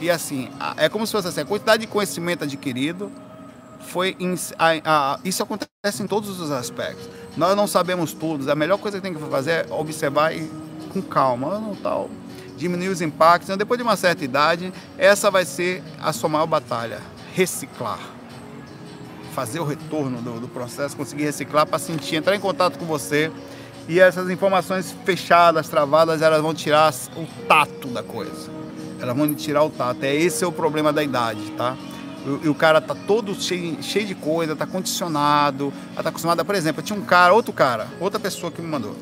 E 0.00 0.10
assim, 0.10 0.48
é 0.76 0.88
como 0.88 1.06
se 1.06 1.12
fosse 1.12 1.28
assim, 1.28 1.40
a 1.40 1.44
quantidade 1.44 1.82
de 1.82 1.86
conhecimento 1.86 2.44
adquirido 2.44 3.12
foi. 3.88 4.16
A, 4.58 5.14
a, 5.14 5.20
isso 5.24 5.42
acontece 5.42 6.02
em 6.02 6.06
todos 6.06 6.40
os 6.40 6.50
aspectos. 6.50 7.08
Nós 7.36 7.56
não 7.56 7.66
sabemos 7.66 8.12
tudo. 8.12 8.50
A 8.50 8.54
melhor 8.54 8.78
coisa 8.78 8.98
que 8.98 9.02
tem 9.02 9.14
que 9.14 9.20
fazer 9.30 9.50
é 9.50 9.66
observar 9.70 10.34
e 10.34 10.50
com 10.92 11.02
calma, 11.02 11.58
não 11.58 11.74
tal. 11.74 12.10
Diminuir 12.56 12.88
os 12.88 13.00
impactos. 13.00 13.48
Então, 13.48 13.56
depois 13.56 13.78
de 13.78 13.82
uma 13.82 13.96
certa 13.96 14.24
idade, 14.24 14.72
essa 14.96 15.30
vai 15.30 15.44
ser 15.44 15.82
a 16.00 16.12
sua 16.12 16.28
maior 16.28 16.46
batalha. 16.46 17.00
Reciclar 17.34 18.00
fazer 19.38 19.60
o 19.60 19.64
retorno 19.64 20.20
do, 20.20 20.40
do 20.40 20.48
processo, 20.48 20.96
conseguir 20.96 21.22
reciclar 21.22 21.64
para 21.64 21.78
sentir, 21.78 22.16
entrar 22.16 22.34
em 22.34 22.40
contato 22.40 22.76
com 22.76 22.84
você 22.84 23.30
e 23.88 24.00
essas 24.00 24.28
informações 24.30 24.92
fechadas, 25.04 25.68
travadas, 25.68 26.22
elas 26.22 26.42
vão 26.42 26.52
tirar 26.52 26.92
o 27.16 27.24
tato 27.46 27.86
da 27.86 28.02
coisa. 28.02 28.50
Elas 29.00 29.16
vão 29.16 29.32
tirar 29.34 29.62
o 29.62 29.70
tato. 29.70 30.02
É 30.02 30.14
esse 30.14 30.42
é 30.42 30.46
o 30.46 30.50
problema 30.50 30.92
da 30.92 31.04
idade, 31.04 31.40
tá? 31.52 31.76
E 32.42 32.48
o 32.48 32.54
cara 32.54 32.80
tá 32.80 32.94
todo 32.94 33.34
cheio, 33.34 33.82
cheio 33.82 34.06
de 34.06 34.14
coisa, 34.14 34.54
tá 34.56 34.66
condicionado, 34.66 35.72
tá 35.94 36.08
acostumado. 36.08 36.44
Por 36.44 36.54
exemplo, 36.54 36.82
tinha 36.82 36.98
um 36.98 37.04
cara, 37.04 37.32
outro 37.32 37.52
cara, 37.52 37.86
outra 38.00 38.18
pessoa 38.20 38.52
que 38.52 38.60
me 38.60 38.68
mandou. 38.68 38.94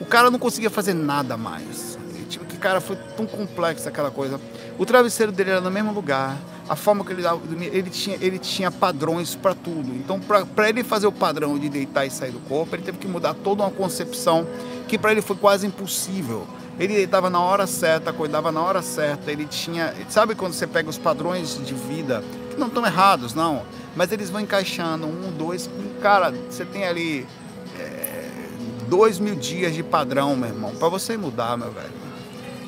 O 0.00 0.04
cara 0.06 0.30
não 0.30 0.38
conseguia 0.38 0.70
fazer 0.70 0.94
nada 0.94 1.36
mais. 1.36 1.98
Tipo, 2.28 2.44
que 2.44 2.56
cara 2.56 2.80
foi 2.80 2.96
tão 3.16 3.26
complexo 3.26 3.88
aquela 3.88 4.10
coisa. 4.10 4.40
O 4.78 4.86
travesseiro 4.86 5.32
dele 5.32 5.50
era 5.50 5.60
no 5.60 5.70
mesmo 5.70 5.92
lugar, 5.92 6.38
a 6.68 6.76
forma 6.76 7.04
que 7.04 7.12
ele 7.12 7.22
dormia, 7.22 7.68
ele 7.72 7.90
tinha, 7.90 8.16
ele 8.20 8.38
tinha 8.38 8.70
padrões 8.70 9.34
para 9.34 9.52
tudo. 9.52 9.92
Então, 9.96 10.20
para 10.20 10.68
ele 10.68 10.84
fazer 10.84 11.08
o 11.08 11.12
padrão 11.12 11.58
de 11.58 11.68
deitar 11.68 12.06
e 12.06 12.10
sair 12.10 12.30
do 12.30 12.38
corpo, 12.38 12.76
ele 12.76 12.82
teve 12.84 12.96
que 12.96 13.08
mudar 13.08 13.34
toda 13.34 13.64
uma 13.64 13.70
concepção 13.72 14.46
que 14.86 14.96
para 14.96 15.10
ele 15.10 15.20
foi 15.20 15.34
quase 15.34 15.66
impossível. 15.66 16.46
Ele 16.78 16.94
deitava 16.94 17.28
na 17.28 17.40
hora 17.40 17.66
certa, 17.66 18.10
acordava 18.10 18.52
na 18.52 18.62
hora 18.62 18.80
certa, 18.80 19.30
ele 19.30 19.44
tinha. 19.46 19.92
Sabe 20.08 20.36
quando 20.36 20.52
você 20.52 20.66
pega 20.66 20.88
os 20.88 20.96
padrões 20.96 21.60
de 21.62 21.74
vida, 21.74 22.22
não 22.60 22.68
estão 22.68 22.86
errados, 22.86 23.34
não, 23.34 23.62
mas 23.96 24.12
eles 24.12 24.30
vão 24.30 24.40
encaixando 24.40 25.06
um, 25.06 25.32
dois. 25.32 25.68
Cara, 26.00 26.32
você 26.48 26.64
tem 26.64 26.86
ali 26.86 27.26
é, 27.78 28.28
dois 28.88 29.18
mil 29.18 29.34
dias 29.34 29.74
de 29.74 29.82
padrão, 29.82 30.36
meu 30.36 30.48
irmão, 30.48 30.72
para 30.76 30.88
você 30.88 31.16
mudar, 31.16 31.56
meu 31.56 31.72
velho 31.72 32.10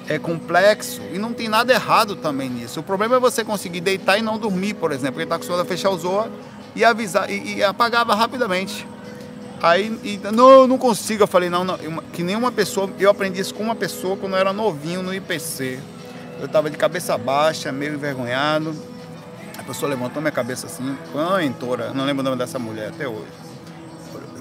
é 0.08 0.18
complexo 0.18 1.00
e 1.12 1.18
não 1.18 1.32
tem 1.32 1.48
nada 1.48 1.72
errado 1.72 2.16
também 2.16 2.48
nisso. 2.48 2.80
O 2.80 2.82
problema 2.82 3.16
é 3.16 3.20
você 3.20 3.44
conseguir 3.44 3.80
deitar 3.80 4.18
e 4.18 4.22
não 4.22 4.38
dormir, 4.38 4.74
por 4.74 4.92
exemplo. 4.92 5.18
Ele 5.18 5.24
está 5.24 5.36
acostumado 5.36 5.62
a 5.62 5.64
fechar 5.64 5.90
os 5.90 6.04
olhos 6.04 6.32
e 6.74 6.84
avisar 6.84 7.30
e, 7.30 7.56
e 7.56 7.64
apagava 7.64 8.14
rapidamente. 8.14 8.86
Aí, 9.62 9.96
e, 10.02 10.20
não, 10.32 10.50
eu 10.50 10.66
não 10.66 10.76
consigo. 10.76 11.22
Eu 11.22 11.26
falei, 11.26 11.48
não, 11.48 11.64
não, 11.64 11.78
que 12.12 12.22
nenhuma 12.22 12.50
pessoa. 12.50 12.90
Eu 12.98 13.10
aprendi 13.10 13.40
isso 13.40 13.54
com 13.54 13.62
uma 13.62 13.76
pessoa 13.76 14.16
quando 14.16 14.32
eu 14.32 14.38
era 14.38 14.52
novinho 14.52 15.02
no 15.02 15.14
IPC. 15.14 15.78
Eu 16.40 16.46
estava 16.46 16.68
de 16.68 16.76
cabeça 16.76 17.16
baixa, 17.16 17.70
meio 17.70 17.94
envergonhado. 17.94 18.74
A 19.62 19.64
pessoa 19.64 19.88
levantou 19.88 20.20
minha 20.20 20.32
cabeça 20.32 20.66
assim, 20.66 20.96
foi 21.12 21.22
não 21.94 22.04
lembro 22.04 22.20
o 22.20 22.24
nome 22.24 22.36
dessa 22.36 22.58
mulher 22.58 22.88
até 22.88 23.06
hoje. 23.06 23.30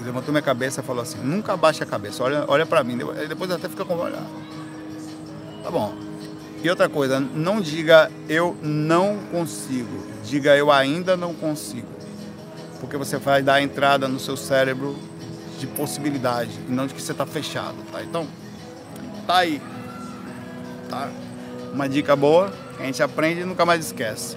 Levantou 0.04 0.32
minha 0.32 0.42
cabeça 0.42 0.80
e 0.80 0.84
falou 0.84 1.00
assim: 1.00 1.18
nunca 1.18 1.52
abaixa 1.52 1.84
a 1.84 1.86
cabeça, 1.86 2.24
olha, 2.24 2.44
olha 2.48 2.66
para 2.66 2.82
mim. 2.82 2.98
Depois 3.28 3.50
até 3.52 3.68
fica 3.68 3.84
com 3.84 3.94
olhar. 3.94 4.22
Tá 5.62 5.70
bom. 5.70 5.94
E 6.62 6.68
outra 6.68 6.88
coisa, 6.88 7.20
não 7.20 7.60
diga 7.60 8.10
eu 8.28 8.56
não 8.62 9.18
consigo, 9.30 10.04
diga 10.24 10.56
eu 10.56 10.72
ainda 10.72 11.16
não 11.16 11.34
consigo. 11.34 11.88
Porque 12.80 12.96
você 12.96 13.16
vai 13.16 13.42
dar 13.42 13.62
entrada 13.62 14.08
no 14.08 14.18
seu 14.18 14.36
cérebro 14.36 14.96
de 15.58 15.68
possibilidade 15.68 16.50
e 16.68 16.72
não 16.72 16.88
de 16.88 16.94
que 16.94 17.00
você 17.00 17.12
está 17.12 17.24
fechado, 17.24 17.76
tá? 17.92 18.02
Então, 18.02 18.26
tá 19.24 19.38
aí. 19.38 19.62
Tá? 20.88 21.08
Uma 21.72 21.88
dica 21.88 22.16
boa 22.16 22.52
que 22.76 22.82
a 22.82 22.86
gente 22.86 23.02
aprende 23.02 23.42
e 23.42 23.44
nunca 23.44 23.64
mais 23.64 23.86
esquece. 23.86 24.36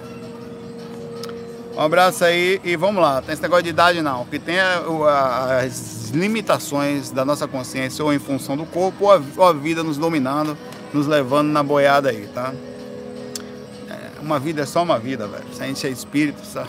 Um 1.76 1.80
abraço 1.82 2.24
aí 2.24 2.60
e 2.64 2.74
vamos 2.74 3.02
lá. 3.02 3.20
Tem 3.20 3.32
esse 3.32 3.42
negócio 3.42 3.64
de 3.64 3.70
idade 3.70 4.00
não, 4.00 4.24
que 4.24 4.38
tem 4.38 4.58
as 4.58 6.10
limitações 6.10 7.10
da 7.10 7.24
nossa 7.24 7.46
consciência 7.46 8.04
ou 8.04 8.12
em 8.12 8.18
função 8.18 8.56
do 8.56 8.64
corpo 8.64 9.06
ou 9.36 9.44
a 9.44 9.52
vida 9.52 9.82
nos 9.82 9.98
dominando 9.98 10.56
nos 10.92 11.06
levando 11.06 11.48
na 11.48 11.62
boiada 11.62 12.10
aí, 12.10 12.28
tá? 12.34 12.52
É, 13.88 14.20
uma 14.20 14.38
vida 14.38 14.62
é 14.62 14.66
só 14.66 14.82
uma 14.82 14.98
vida, 14.98 15.26
velho. 15.26 15.44
Se 15.52 15.62
a 15.62 15.66
gente 15.66 15.86
é 15.86 15.90
espírito, 15.90 16.40
só... 16.44 16.66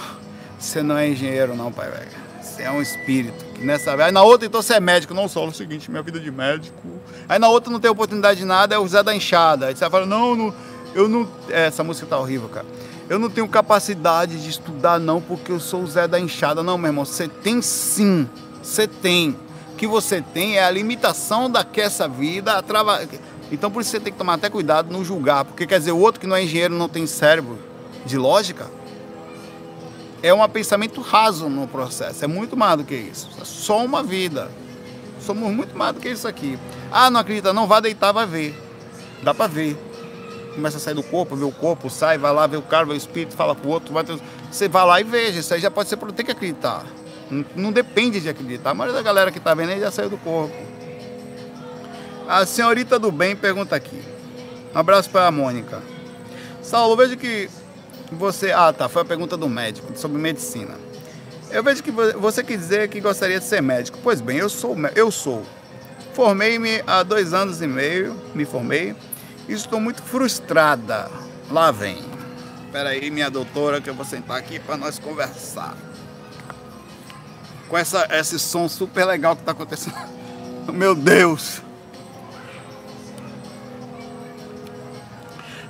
você 0.60 0.84
não 0.84 0.98
é 0.98 1.08
engenheiro, 1.08 1.56
não, 1.56 1.72
pai, 1.72 1.90
velho. 1.90 2.28
Você 2.42 2.64
é 2.64 2.72
um 2.72 2.82
espírito. 2.82 3.46
Que 3.54 3.64
nessa 3.64 3.94
Aí 3.94 4.12
na 4.12 4.24
outra, 4.24 4.48
então, 4.48 4.62
você 4.62 4.76
é 4.76 4.80
médico. 4.80 5.14
Não 5.14 5.28
só 5.28 5.46
é 5.46 5.48
o 5.48 5.54
seguinte, 5.54 5.90
minha 5.90 6.04
vida 6.04 6.20
de 6.20 6.32
médico. 6.32 6.76
Aí 7.28 7.40
na 7.40 7.50
outra 7.50 7.72
não 7.72 7.80
tem 7.80 7.90
oportunidade 7.90 8.40
de 8.40 8.46
nada, 8.46 8.76
é 8.76 8.78
o 8.78 8.88
Zé 8.88 9.02
da 9.02 9.16
Enxada. 9.16 9.68
Aí 9.68 9.76
você 9.76 9.90
fala, 9.90 10.06
não, 10.06 10.36
não 10.36 10.54
eu 10.94 11.08
não. 11.08 11.28
É, 11.50 11.68
essa 11.68 11.84
música 11.84 12.08
tá 12.08 12.18
horrível, 12.18 12.50
cara. 12.50 12.66
Eu 13.10 13.18
não 13.18 13.30
tenho 13.30 13.48
capacidade 13.48 14.42
de 14.42 14.50
estudar, 14.50 15.00
não, 15.00 15.22
porque 15.22 15.52
eu 15.52 15.60
sou 15.60 15.84
o 15.84 15.88
Zé 15.88 16.08
da 16.08 16.20
Enxada. 16.20 16.62
Não, 16.62 16.78
meu 16.78 16.90
irmão, 16.90 17.06
você 17.06 17.28
tem 17.28 17.62
sim. 17.62 18.28
Você 18.62 18.88
tem. 18.88 19.38
O 19.74 19.76
que 19.78 19.88
você 19.88 20.22
tem 20.22 20.58
é 20.58 20.66
a 20.66 20.72
limitação 20.72 21.50
da 21.50 21.64
que 21.64 21.80
essa 21.80 22.08
vida. 22.08 22.62
Trava... 22.64 23.08
Então 23.52 23.72
por 23.72 23.82
isso 23.82 23.92
você 23.92 24.00
tem 24.00 24.12
que 24.12 24.20
tomar 24.20 24.34
até 24.34 24.50
cuidado 24.50 24.92
no 24.92 25.06
julgar, 25.06 25.46
porque 25.46 25.66
quer 25.66 25.80
dizer, 25.80 25.94
o 25.94 26.00
outro 26.00 26.20
que 26.20 26.28
não 26.28 26.36
é 26.36 26.44
engenheiro 26.44 26.74
não 26.74 26.90
tem 26.90 27.08
cérebro 27.08 27.58
de 28.06 28.18
lógica, 28.18 28.70
é 30.22 30.34
um 30.34 30.50
pensamento 30.50 31.00
raso 31.02 31.48
no 31.48 31.68
processo, 31.68 32.26
é 32.26 32.28
muito 32.28 32.58
mais 32.58 32.78
do 32.78 32.84
que 32.84 32.96
isso. 32.96 33.30
É 33.40 33.46
só 33.46 33.84
uma 33.86 34.04
vida. 34.04 34.50
Somos 35.22 35.52
muito 35.52 35.78
mais 35.78 35.94
do 35.94 36.02
que 36.02 36.10
isso 36.10 36.28
aqui. 36.28 36.60
Ah, 36.92 37.10
não 37.10 37.20
acredita, 37.20 37.54
não 37.54 37.68
vá 37.68 37.80
deitar, 37.80 38.12
vai 38.12 38.26
ver. 38.26 38.58
Dá 39.24 39.34
para 39.34 39.48
ver. 39.48 39.78
Começa 40.58 40.78
a 40.78 40.80
sair 40.80 40.96
do 40.96 41.04
corpo, 41.04 41.36
vê 41.36 41.46
o 41.46 41.52
corpo, 41.52 41.88
sai, 41.88 42.18
vai 42.18 42.34
lá, 42.34 42.48
vê 42.48 42.58
o 42.58 42.64
cara, 42.64 42.84
vê 42.84 42.94
o 42.94 42.96
espírito, 42.96 43.36
fala 43.36 43.54
pro 43.54 43.70
outro, 43.70 43.94
vai 43.94 44.04
você 44.52 44.68
vai 44.68 44.86
lá 44.88 45.00
e 45.00 45.04
veja. 45.04 45.40
Isso 45.40 45.54
aí 45.54 45.60
já 45.60 45.70
pode 45.70 45.88
ser, 45.88 45.98
tem 45.98 46.26
que 46.26 46.32
acreditar. 46.32 46.84
Não, 47.30 47.46
não 47.56 47.72
depende 47.72 48.20
de 48.20 48.28
acreditar. 48.28 48.72
A 48.72 48.74
maioria 48.74 48.98
da 48.98 49.04
galera 49.04 49.32
que 49.32 49.40
tá 49.40 49.54
vendo 49.54 49.70
aí 49.70 49.80
já 49.80 49.92
saiu 49.92 50.10
do 50.10 50.18
corpo. 50.18 50.56
A 52.28 52.44
senhorita 52.44 52.98
do 52.98 53.12
bem 53.12 53.36
pergunta 53.36 53.76
aqui. 53.76 54.02
Um 54.74 54.80
abraço 54.80 55.12
para 55.12 55.28
a 55.28 55.32
Mônica. 55.32 55.80
Saulo, 56.64 56.96
vejo 56.96 57.16
que 57.18 57.48
você. 58.12 58.52
Ah, 58.52 58.74
tá. 58.74 58.90
Foi 58.90 59.04
a 59.04 59.06
pergunta 59.06 59.38
do 59.38 59.48
médico 59.48 59.96
sobre 59.96 60.18
medicina. 60.18 60.74
Eu 61.52 61.62
vejo 61.62 61.84
que 61.84 61.92
você 61.92 62.44
quer 62.44 62.58
dizer 62.58 62.88
que 62.88 63.00
gostaria 63.00 63.40
de 63.40 63.46
ser 63.46 63.62
médico. 63.62 64.00
Pois 64.02 64.22
bem, 64.22 64.38
eu 64.40 64.50
sou. 64.50 64.76
Eu 64.96 65.12
sou. 65.12 65.44
Formei-me 66.14 66.82
há 66.88 67.04
dois 67.04 67.32
anos 67.32 67.62
e 67.62 67.68
meio. 67.68 68.16
Me 68.34 68.44
formei. 68.44 68.96
Estou 69.48 69.80
muito 69.80 70.02
frustrada. 70.02 71.10
Lá 71.50 71.72
vem. 71.72 72.04
Espera 72.66 72.90
aí, 72.90 73.10
minha 73.10 73.30
doutora, 73.30 73.80
que 73.80 73.90
eu 73.90 73.94
vou 73.94 74.06
sentar 74.06 74.38
aqui 74.38 74.60
para 74.60 74.76
nós 74.76 75.00
conversar. 75.00 75.76
Com 77.70 77.78
essa, 77.78 78.08
esse 78.12 78.38
som 78.38 78.68
super 78.68 79.06
legal 79.06 79.36
que 79.36 79.42
está 79.42 79.54
acontecendo. 79.54 79.96
Meu 80.74 80.94
Deus! 80.94 81.62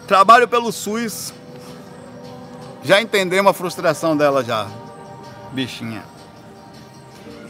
Trabalho 0.08 0.48
pelo 0.48 0.72
SUS. 0.72 1.34
Já 2.84 3.02
entendemos 3.02 3.50
a 3.50 3.54
frustração 3.54 4.18
dela 4.18 4.44
já. 4.44 4.68
Bichinha. 5.52 6.04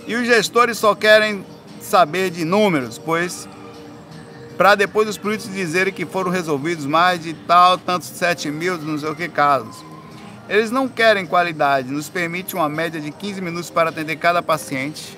E 0.06 0.16
os 0.16 0.26
gestores 0.26 0.78
só 0.78 0.96
querem 0.96 1.46
saber 1.82 2.30
de 2.32 2.44
números, 2.44 2.98
pois 2.98 3.48
para 4.58 4.74
depois 4.74 5.08
os 5.08 5.18
políticos 5.18 5.56
dizerem 5.56 5.94
que 5.94 6.06
foram 6.06 6.32
resolvidos 6.32 6.86
mais 6.86 7.22
de 7.22 7.34
tal, 7.34 7.78
tantos 7.78 8.08
7 8.08 8.50
mil, 8.50 8.78
não 8.80 8.98
sei 8.98 9.10
o 9.10 9.16
que 9.16 9.30
casos. 9.30 9.86
Eles 10.50 10.72
não 10.72 10.88
querem 10.88 11.26
qualidade, 11.26 11.92
nos 11.92 12.10
permite 12.10 12.56
uma 12.56 12.68
média 12.68 13.00
de 13.00 13.12
15 13.12 13.42
minutos 13.42 13.70
para 13.70 13.90
atender 13.90 14.16
cada 14.16 14.42
paciente, 14.42 15.18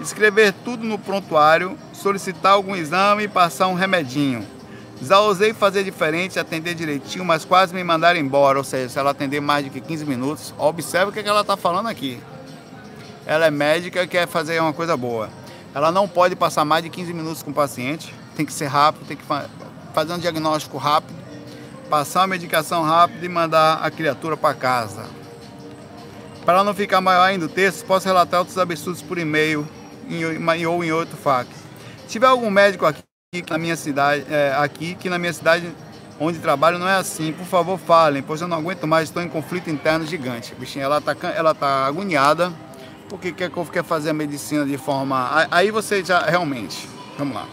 escrever 0.00 0.52
tudo 0.64 0.84
no 0.84 0.98
prontuário, 0.98 1.78
solicitar 1.92 2.52
algum 2.52 2.76
exame 2.76 3.24
e 3.24 3.28
passar 3.28 3.68
um 3.68 3.74
remedinho. 3.74 4.46
Já 5.02 5.18
ousei 5.20 5.54
fazer 5.54 5.82
diferente, 5.82 6.38
atender 6.38 6.74
direitinho, 6.74 7.24
mas 7.24 7.44
quase 7.44 7.74
me 7.74 7.82
mandaram 7.82 8.20
embora. 8.20 8.58
Ou 8.58 8.64
seja, 8.64 8.88
se 8.90 8.98
ela 8.98 9.12
atender 9.12 9.40
mais 9.40 9.64
de 9.64 9.80
15 9.80 10.04
minutos, 10.04 10.52
observe 10.58 11.10
o 11.10 11.12
que, 11.12 11.26
ela 11.26 11.40
está 11.40 11.56
falando 11.56 11.88
aqui. 11.88 12.20
Ela 13.24 13.46
é 13.46 13.50
médica 13.50 14.02
e 14.02 14.06
quer 14.06 14.28
fazer 14.28 14.60
uma 14.60 14.74
coisa 14.74 14.96
boa. 14.98 15.30
Ela 15.74 15.92
não 15.92 16.08
pode 16.08 16.34
passar 16.34 16.64
mais 16.64 16.82
de 16.82 16.90
15 16.90 17.12
minutos 17.12 17.42
com 17.42 17.50
o 17.50 17.54
paciente, 17.54 18.14
tem 18.36 18.44
que 18.44 18.52
ser 18.52 18.66
rápido, 18.66 19.06
tem 19.06 19.16
que 19.16 19.24
fazer 19.94 20.12
um 20.12 20.18
diagnóstico 20.18 20.76
rápido. 20.78 21.18
passar 21.88 22.22
a 22.22 22.26
medicação 22.26 22.82
rápida 22.82 23.26
e 23.26 23.28
mandar 23.28 23.80
a 23.82 23.90
criatura 23.90 24.36
para 24.36 24.54
casa. 24.54 25.04
Para 26.44 26.62
não 26.62 26.72
ficar 26.72 27.00
maior 27.00 27.24
ainda 27.24 27.46
o 27.46 27.48
texto, 27.48 27.84
posso 27.84 28.06
relatar 28.06 28.40
outros 28.40 28.56
absurdos 28.58 29.02
por 29.02 29.18
e-mail 29.18 29.66
em, 30.08 30.66
ou 30.66 30.84
em 30.84 30.92
outro 30.92 31.16
fac. 31.16 31.48
Se 32.02 32.08
tiver 32.08 32.26
algum 32.26 32.50
médico 32.50 32.86
aqui 32.86 33.02
na 33.48 33.58
minha 33.58 33.76
cidade, 33.76 34.24
é, 34.28 34.54
aqui 34.56 34.94
que 34.94 35.08
na 35.08 35.18
minha 35.18 35.32
cidade 35.32 35.68
onde 36.18 36.38
trabalho 36.38 36.78
não 36.78 36.88
é 36.88 36.94
assim, 36.94 37.32
por 37.32 37.46
favor 37.46 37.78
falem, 37.78 38.22
pois 38.22 38.40
eu 38.40 38.48
não 38.48 38.58
aguento 38.58 38.86
mais, 38.86 39.08
estou 39.08 39.22
em 39.22 39.28
conflito 39.28 39.70
interno 39.70 40.06
gigante. 40.06 40.54
Bichinha, 40.54 40.84
ela 40.84 41.00
tá, 41.00 41.16
ela 41.34 41.54
tá 41.54 41.86
agoniada 41.86 42.52
porque 43.10 43.32
quer, 43.32 43.50
quer 43.50 43.84
fazer 43.84 44.10
a 44.10 44.14
medicina 44.14 44.64
de 44.64 44.78
forma. 44.78 45.48
Aí 45.50 45.72
você 45.72 46.02
já 46.02 46.20
realmente, 46.20 46.88
vamos 47.18 47.34
lá. 47.34 47.46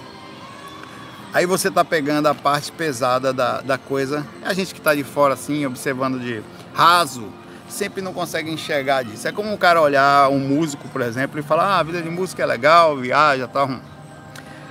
Aí 1.33 1.45
você 1.45 1.69
tá 1.69 1.83
pegando 1.83 2.27
a 2.27 2.35
parte 2.35 2.71
pesada 2.71 3.33
da, 3.33 3.59
da 3.61 3.77
coisa. 3.77 4.25
A 4.45 4.53
gente 4.53 4.73
que 4.73 4.79
está 4.79 4.93
de 4.93 5.03
fora 5.03 5.33
assim, 5.33 5.65
observando 5.65 6.19
de 6.19 6.41
raso, 6.73 7.27
sempre 7.67 8.01
não 8.01 8.13
consegue 8.13 8.51
enxergar 8.51 9.03
disso. 9.03 9.27
É 9.27 9.31
como 9.31 9.51
um 9.51 9.57
cara 9.57 9.81
olhar 9.81 10.29
um 10.29 10.39
músico, 10.39 10.87
por 10.89 11.01
exemplo, 11.01 11.39
e 11.39 11.43
falar: 11.43 11.63
ah, 11.63 11.79
a 11.79 11.83
vida 11.83 12.01
de 12.01 12.09
música 12.09 12.43
é 12.43 12.45
legal, 12.45 12.95
viaja, 12.95 13.47
tal. 13.47 13.69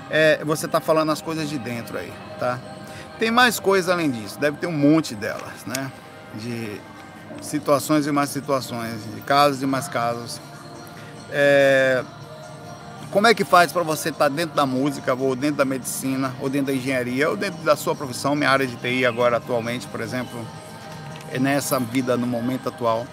É, 0.08 0.42
você 0.44 0.66
está 0.66 0.80
falando 0.80 1.10
as 1.10 1.20
coisas 1.20 1.50
de 1.50 1.58
dentro 1.58 1.98
aí, 1.98 2.12
tá? 2.38 2.60
Tem 3.18 3.30
mais 3.30 3.58
coisas 3.58 3.90
além 3.90 4.08
disso, 4.08 4.38
deve 4.38 4.56
ter 4.56 4.68
um 4.68 4.72
monte 4.72 5.16
delas, 5.16 5.64
né? 5.66 5.90
De 6.34 6.80
situações 7.42 8.06
e 8.06 8.12
mais 8.12 8.30
situações, 8.30 9.00
de 9.14 9.20
casos 9.22 9.62
e 9.62 9.66
mais 9.66 9.88
casos. 9.88 10.40
É... 11.30 12.04
Como 13.10 13.26
é 13.26 13.34
que 13.34 13.44
faz 13.44 13.72
para 13.72 13.82
você 13.82 14.10
estar 14.10 14.28
tá 14.28 14.28
dentro 14.28 14.54
da 14.54 14.66
música, 14.66 15.14
ou 15.14 15.34
dentro 15.34 15.56
da 15.56 15.64
medicina, 15.64 16.34
ou 16.40 16.50
dentro 16.50 16.66
da 16.66 16.74
engenharia, 16.74 17.30
ou 17.30 17.36
dentro 17.36 17.62
da 17.62 17.76
sua 17.76 17.94
profissão, 17.94 18.34
minha 18.34 18.50
área 18.50 18.66
de 18.66 18.76
TI 18.76 19.06
agora 19.06 19.36
atualmente, 19.36 19.86
por 19.86 20.00
exemplo, 20.00 20.46
é 21.32 21.38
nessa 21.38 21.78
vida 21.78 22.16
no 22.16 22.26
momento 22.26 22.68
atual, 22.68 23.06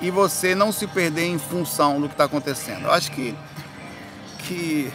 e 0.00 0.10
você 0.10 0.54
não 0.54 0.72
se 0.72 0.86
perder 0.86 1.26
em 1.26 1.38
função 1.38 2.00
do 2.00 2.08
que 2.08 2.14
está 2.14 2.24
acontecendo? 2.24 2.84
Eu 2.84 2.92
acho 2.92 3.10
que, 3.10 3.36
que 4.38 4.90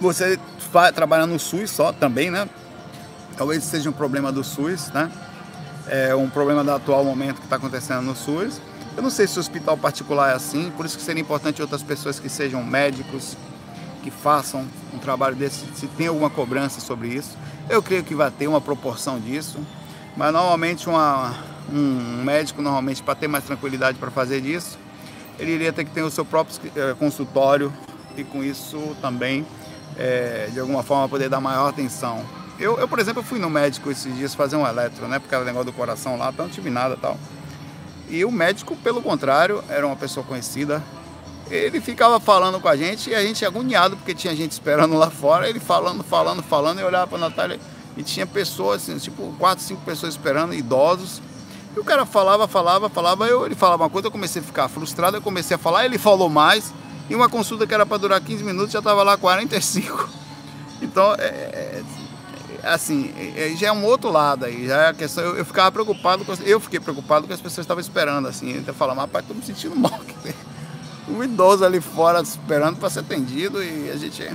você 0.00 0.38
vai 0.70 0.92
trabalhar 0.92 1.26
no 1.26 1.38
SUS 1.38 1.70
só 1.70 1.92
também, 1.92 2.30
né? 2.30 2.48
Talvez 3.36 3.64
seja 3.64 3.88
um 3.88 3.92
problema 3.92 4.30
do 4.30 4.44
SUS, 4.44 4.88
né? 4.88 5.10
É 5.88 6.14
um 6.14 6.28
problema 6.28 6.62
do 6.64 6.72
atual 6.72 7.04
momento 7.04 7.36
que 7.36 7.44
está 7.44 7.56
acontecendo 7.56 8.02
no 8.02 8.14
SUS. 8.14 8.60
Eu 8.96 9.02
não 9.02 9.10
sei 9.10 9.26
se 9.26 9.36
o 9.36 9.40
hospital 9.40 9.76
particular 9.76 10.30
é 10.30 10.34
assim, 10.34 10.72
por 10.74 10.86
isso 10.86 10.96
que 10.96 11.02
seria 11.02 11.20
importante 11.20 11.60
outras 11.60 11.82
pessoas 11.82 12.18
que 12.18 12.30
sejam 12.30 12.64
médicos, 12.64 13.36
que 14.02 14.10
façam 14.10 14.66
um 14.94 14.98
trabalho 14.98 15.36
desse, 15.36 15.66
se 15.74 15.86
tem 15.86 16.06
alguma 16.06 16.30
cobrança 16.30 16.80
sobre 16.80 17.08
isso. 17.08 17.36
Eu 17.68 17.82
creio 17.82 18.02
que 18.02 18.14
vai 18.14 18.30
ter 18.30 18.46
uma 18.46 18.60
proporção 18.60 19.20
disso, 19.20 19.58
mas 20.16 20.32
normalmente 20.32 20.88
uma, 20.88 21.34
um 21.70 22.22
médico, 22.24 22.62
normalmente 22.62 23.02
para 23.02 23.14
ter 23.14 23.28
mais 23.28 23.44
tranquilidade 23.44 23.98
para 23.98 24.10
fazer 24.10 24.40
disso, 24.40 24.78
ele 25.38 25.52
iria 25.52 25.74
ter 25.74 25.84
que 25.84 25.90
ter 25.90 26.02
o 26.02 26.10
seu 26.10 26.24
próprio 26.24 26.58
eh, 26.74 26.94
consultório 26.98 27.70
e 28.16 28.24
com 28.24 28.42
isso 28.42 28.96
também 29.02 29.44
é, 29.98 30.48
de 30.50 30.58
alguma 30.58 30.82
forma 30.82 31.06
poder 31.06 31.28
dar 31.28 31.40
maior 31.40 31.68
atenção. 31.68 32.24
Eu, 32.58 32.78
eu, 32.78 32.88
por 32.88 32.98
exemplo, 32.98 33.22
fui 33.22 33.38
no 33.38 33.50
médico 33.50 33.90
esses 33.90 34.14
dias 34.16 34.34
fazer 34.34 34.56
um 34.56 34.66
eletro, 34.66 35.06
né? 35.06 35.18
Porque 35.18 35.34
era 35.34 35.44
negócio 35.44 35.66
do 35.66 35.72
coração 35.74 36.16
lá, 36.16 36.30
então 36.30 36.46
não 36.46 36.52
tive 36.52 36.70
nada 36.70 36.96
tal. 36.96 37.18
E 38.08 38.24
o 38.24 38.30
médico, 38.30 38.76
pelo 38.76 39.02
contrário, 39.02 39.62
era 39.68 39.86
uma 39.86 39.96
pessoa 39.96 40.24
conhecida. 40.24 40.82
Ele 41.50 41.80
ficava 41.80 42.18
falando 42.18 42.60
com 42.60 42.68
a 42.68 42.76
gente 42.76 43.10
e 43.10 43.14
a 43.14 43.22
gente 43.22 43.44
agoniado, 43.44 43.96
porque 43.96 44.14
tinha 44.14 44.34
gente 44.34 44.52
esperando 44.52 44.96
lá 44.96 45.10
fora. 45.10 45.48
Ele 45.48 45.60
falando, 45.60 46.02
falando, 46.02 46.42
falando, 46.42 46.80
e 46.80 46.84
olhava 46.84 47.06
para 47.06 47.18
Natália 47.18 47.60
e 47.96 48.02
tinha 48.02 48.26
pessoas, 48.26 48.82
assim, 48.82 48.98
tipo, 48.98 49.34
quatro, 49.38 49.64
cinco 49.64 49.80
pessoas 49.82 50.14
esperando, 50.14 50.54
idosos. 50.54 51.22
E 51.74 51.80
o 51.80 51.84
cara 51.84 52.04
falava, 52.04 52.46
falava, 52.46 52.88
falava, 52.88 53.26
eu, 53.26 53.46
ele 53.46 53.54
falava 53.54 53.84
uma 53.84 53.90
coisa, 53.90 54.08
eu 54.08 54.12
comecei 54.12 54.40
a 54.40 54.44
ficar 54.44 54.68
frustrado, 54.68 55.16
eu 55.16 55.22
comecei 55.22 55.54
a 55.54 55.58
falar, 55.58 55.84
ele 55.84 55.98
falou 55.98 56.28
mais. 56.28 56.72
E 57.08 57.14
uma 57.14 57.28
consulta 57.28 57.66
que 57.66 57.72
era 57.72 57.86
para 57.86 57.96
durar 57.96 58.20
15 58.20 58.42
minutos 58.44 58.72
já 58.72 58.80
estava 58.80 59.02
lá 59.02 59.16
45. 59.16 60.08
Então, 60.82 61.14
é, 61.14 61.24
é, 61.24 61.82
assim, 62.66 63.12
é, 63.36 63.54
já 63.56 63.68
é 63.68 63.72
um 63.72 63.84
outro 63.84 64.10
lado 64.10 64.44
aí. 64.44 64.66
Já 64.66 64.82
é 64.82 64.88
a 64.88 64.94
questão, 64.94 65.24
eu, 65.24 65.36
eu 65.38 65.44
ficava 65.44 65.70
preocupado, 65.72 66.24
com, 66.24 66.32
eu 66.44 66.60
fiquei 66.60 66.80
preocupado 66.80 67.26
que 67.26 67.32
as 67.32 67.40
pessoas 67.40 67.64
estavam 67.64 67.80
esperando, 67.80 68.28
assim. 68.28 68.58
Até 68.58 68.72
falar, 68.72 68.94
rapaz, 68.94 69.24
estou 69.24 69.36
me 69.36 69.42
sentindo 69.42 69.74
mal. 69.78 70.00
Um 71.08 71.22
idoso 71.22 71.64
ali 71.64 71.80
fora 71.80 72.20
esperando 72.20 72.78
para 72.78 72.90
ser 72.90 73.00
atendido 73.00 73.62
e 73.62 73.90
a 73.90 73.96
gente. 73.96 74.28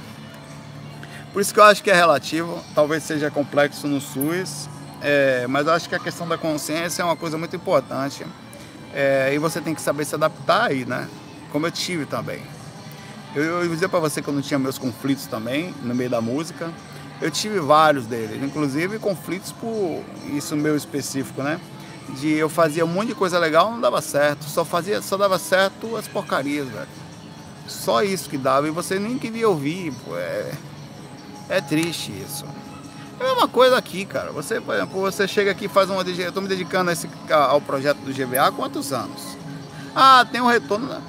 Por 1.34 1.42
isso 1.42 1.54
que 1.54 1.60
eu 1.60 1.64
acho 1.64 1.82
que 1.84 1.90
é 1.90 1.94
relativo, 1.94 2.62
talvez 2.76 3.04
seja 3.04 3.32
complexo 3.32 3.88
no 3.88 4.02
SUS, 4.02 4.70
é, 5.02 5.48
mas 5.48 5.66
eu 5.66 5.74
acho 5.74 5.88
que 5.88 5.96
a 5.96 6.00
questão 6.00 6.28
da 6.28 6.38
consciência 6.38 7.02
é 7.02 7.06
uma 7.06 7.16
coisa 7.16 7.38
muito 7.38 7.56
importante. 7.56 8.26
É, 8.94 9.32
e 9.34 9.38
você 9.38 9.62
tem 9.62 9.74
que 9.74 9.82
saber 9.82 10.06
se 10.06 10.16
adaptar 10.16 10.70
aí, 10.70 10.86
né? 10.86 11.08
Como 11.52 11.66
eu 11.66 11.72
tive 11.72 12.06
também. 12.06 12.42
Eu, 13.34 13.44
eu 13.44 13.68
dizer 13.70 13.88
para 13.88 14.00
você 14.00 14.22
que 14.22 14.28
eu 14.28 14.34
não 14.34 14.42
tinha 14.42 14.60
meus 14.60 14.78
conflitos 14.78 15.26
também 15.26 15.74
no 15.82 15.96
meio 15.96 16.10
da 16.10 16.20
música. 16.20 16.70
Eu 17.22 17.30
tive 17.30 17.60
vários 17.60 18.08
deles, 18.08 18.42
inclusive 18.44 18.98
conflitos 18.98 19.52
por 19.52 20.04
isso 20.34 20.56
meu 20.56 20.76
específico, 20.76 21.44
né? 21.44 21.60
De 22.20 22.34
eu 22.34 22.50
fazia 22.50 22.84
um 22.84 22.88
monte 22.88 23.10
de 23.10 23.16
coisa 23.16 23.38
legal, 23.38 23.72
não 23.72 23.80
dava 23.80 24.02
certo, 24.02 24.46
só 24.46 24.66
fazia, 24.66 25.02
só 25.02 25.16
dava 25.18 25.38
certo 25.38 25.96
as 25.96 26.08
porcarias, 26.08 26.68
velho. 26.68 26.88
Só 27.68 28.02
isso 28.02 28.28
que 28.28 28.38
dava 28.38 28.68
e 28.68 28.72
você 28.72 28.98
nem 28.98 29.20
queria 29.20 29.48
ouvir, 29.48 29.94
pô, 30.04 30.18
é, 30.18 30.52
é 31.48 31.62
triste 31.62 32.12
isso. 32.12 32.44
É 33.20 33.24
a 33.24 33.28
mesma 33.28 33.48
coisa 33.48 33.78
aqui, 33.78 34.04
cara. 34.04 34.32
Você, 34.32 34.60
por 34.60 34.74
exemplo, 34.74 35.00
você 35.00 35.28
chega 35.28 35.52
aqui 35.52 35.66
e 35.66 35.70
faz 35.70 35.92
uma 35.92 36.02
eu 36.02 36.32
tô 36.32 36.42
me 36.42 36.48
dedicando 36.48 36.90
esse, 36.90 37.08
ao 37.30 37.62
projeto 37.62 38.00
do 38.00 38.12
GVA 38.12 38.48
há 38.48 38.52
quantos 38.52 38.92
anos? 38.92 39.38
Ah, 39.96 40.26
tem 40.30 40.42
um 40.42 40.48
retorno. 40.48 40.88
Né? 40.88 41.02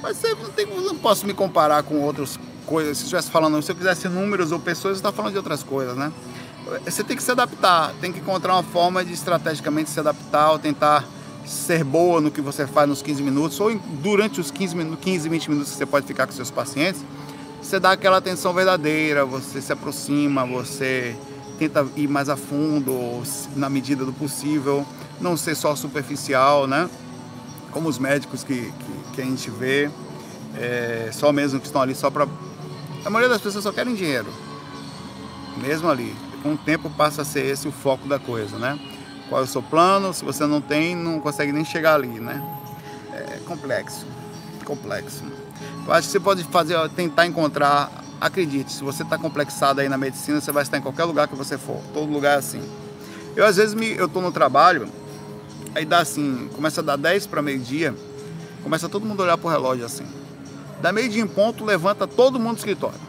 Mas 0.00 0.22
eu 0.22 0.36
não, 0.36 0.50
tem, 0.50 0.66
não 0.66 0.96
posso 0.96 1.26
me 1.26 1.34
comparar 1.34 1.82
com 1.82 2.00
outras 2.00 2.38
coisas. 2.64 2.98
Se 2.98 3.04
estivesse 3.04 3.30
falando, 3.30 3.60
se 3.62 3.70
eu 3.70 3.76
quisesse 3.76 4.08
números 4.08 4.52
ou 4.52 4.58
pessoas, 4.58 4.96
estava 4.96 5.14
falando 5.14 5.32
de 5.32 5.38
outras 5.38 5.62
coisas, 5.62 5.96
né? 5.96 6.12
Você 6.84 7.04
tem 7.04 7.16
que 7.16 7.22
se 7.22 7.30
adaptar, 7.30 7.92
tem 8.00 8.12
que 8.12 8.20
encontrar 8.20 8.54
uma 8.54 8.62
forma 8.62 9.04
de 9.04 9.12
estrategicamente 9.12 9.90
se 9.90 10.00
adaptar 10.00 10.52
ou 10.52 10.58
tentar 10.58 11.04
ser 11.44 11.84
boa 11.84 12.22
no 12.22 12.30
que 12.30 12.40
você 12.40 12.66
faz 12.66 12.88
nos 12.88 13.02
15 13.02 13.22
minutos 13.22 13.60
ou 13.60 13.78
durante 14.02 14.40
os 14.40 14.50
15, 14.50 14.74
15 14.96 15.28
20 15.28 15.50
minutos 15.50 15.72
que 15.72 15.78
você 15.78 15.84
pode 15.84 16.06
ficar 16.06 16.26
com 16.26 16.32
seus 16.32 16.50
pacientes, 16.50 17.04
você 17.62 17.78
dá 17.78 17.92
aquela 17.92 18.16
atenção 18.16 18.54
verdadeira, 18.54 19.26
você 19.26 19.60
se 19.60 19.72
aproxima, 19.72 20.46
você 20.46 21.14
tenta 21.58 21.86
ir 21.96 22.08
mais 22.08 22.30
a 22.30 22.36
fundo 22.36 23.22
na 23.54 23.68
medida 23.68 24.06
do 24.06 24.12
possível, 24.12 24.86
não 25.20 25.36
ser 25.36 25.54
só 25.54 25.76
superficial, 25.76 26.66
né? 26.66 26.88
Como 27.70 27.88
os 27.90 27.98
médicos 27.98 28.42
que, 28.42 28.72
que 28.72 28.94
que 29.14 29.22
a 29.22 29.24
gente 29.24 29.50
vê, 29.50 29.90
é, 30.56 31.10
só 31.12 31.32
mesmo 31.32 31.60
que 31.60 31.66
estão 31.66 31.80
ali 31.80 31.94
só 31.94 32.10
para. 32.10 32.26
A 33.04 33.10
maioria 33.10 33.28
das 33.28 33.40
pessoas 33.40 33.64
só 33.64 33.72
querem 33.72 33.94
dinheiro, 33.94 34.28
mesmo 35.58 35.90
ali. 35.90 36.14
Com 36.42 36.54
o 36.54 36.58
tempo 36.58 36.90
passa 36.90 37.22
a 37.22 37.24
ser 37.24 37.46
esse 37.46 37.66
o 37.66 37.72
foco 37.72 38.06
da 38.08 38.18
coisa, 38.18 38.58
né? 38.58 38.78
Qual 39.28 39.40
é 39.40 39.44
o 39.44 39.46
seu 39.46 39.62
plano? 39.62 40.12
Se 40.12 40.24
você 40.24 40.46
não 40.46 40.60
tem, 40.60 40.94
não 40.94 41.20
consegue 41.20 41.52
nem 41.52 41.64
chegar 41.64 41.94
ali, 41.94 42.20
né? 42.20 42.42
É 43.12 43.38
complexo, 43.46 44.06
complexo. 44.64 45.24
Eu 45.86 45.92
acho 45.92 46.08
que 46.08 46.12
você 46.12 46.20
pode 46.20 46.44
fazer, 46.44 46.76
tentar 46.90 47.26
encontrar. 47.26 47.90
Acredite, 48.20 48.72
se 48.72 48.82
você 48.82 49.02
está 49.02 49.18
complexado 49.18 49.80
aí 49.80 49.88
na 49.88 49.98
medicina, 49.98 50.40
você 50.40 50.52
vai 50.52 50.62
estar 50.62 50.78
em 50.78 50.82
qualquer 50.82 51.04
lugar 51.04 51.28
que 51.28 51.34
você 51.34 51.58
for. 51.58 51.80
Todo 51.92 52.10
lugar 52.10 52.34
é 52.34 52.38
assim. 52.38 52.62
Eu 53.36 53.44
às 53.44 53.56
vezes 53.56 53.74
me, 53.74 53.90
eu 53.90 54.06
estou 54.06 54.22
no 54.22 54.32
trabalho, 54.32 54.88
aí 55.74 55.84
dá 55.84 55.98
assim, 55.98 56.48
começa 56.54 56.80
a 56.80 56.84
dar 56.84 56.96
10 56.96 57.26
para 57.26 57.42
meio-dia 57.42 57.94
Começa 58.64 58.88
todo 58.88 59.04
mundo 59.04 59.20
a 59.20 59.24
olhar 59.24 59.36
pro 59.36 59.50
relógio 59.50 59.84
assim. 59.84 60.06
Da 60.84 60.92
meio 60.92 61.08
dia 61.08 61.22
em 61.22 61.26
ponto, 61.26 61.64
levanta 61.64 62.06
todo 62.06 62.38
mundo 62.38 62.56
do 62.56 62.58
escritório. 62.58 63.00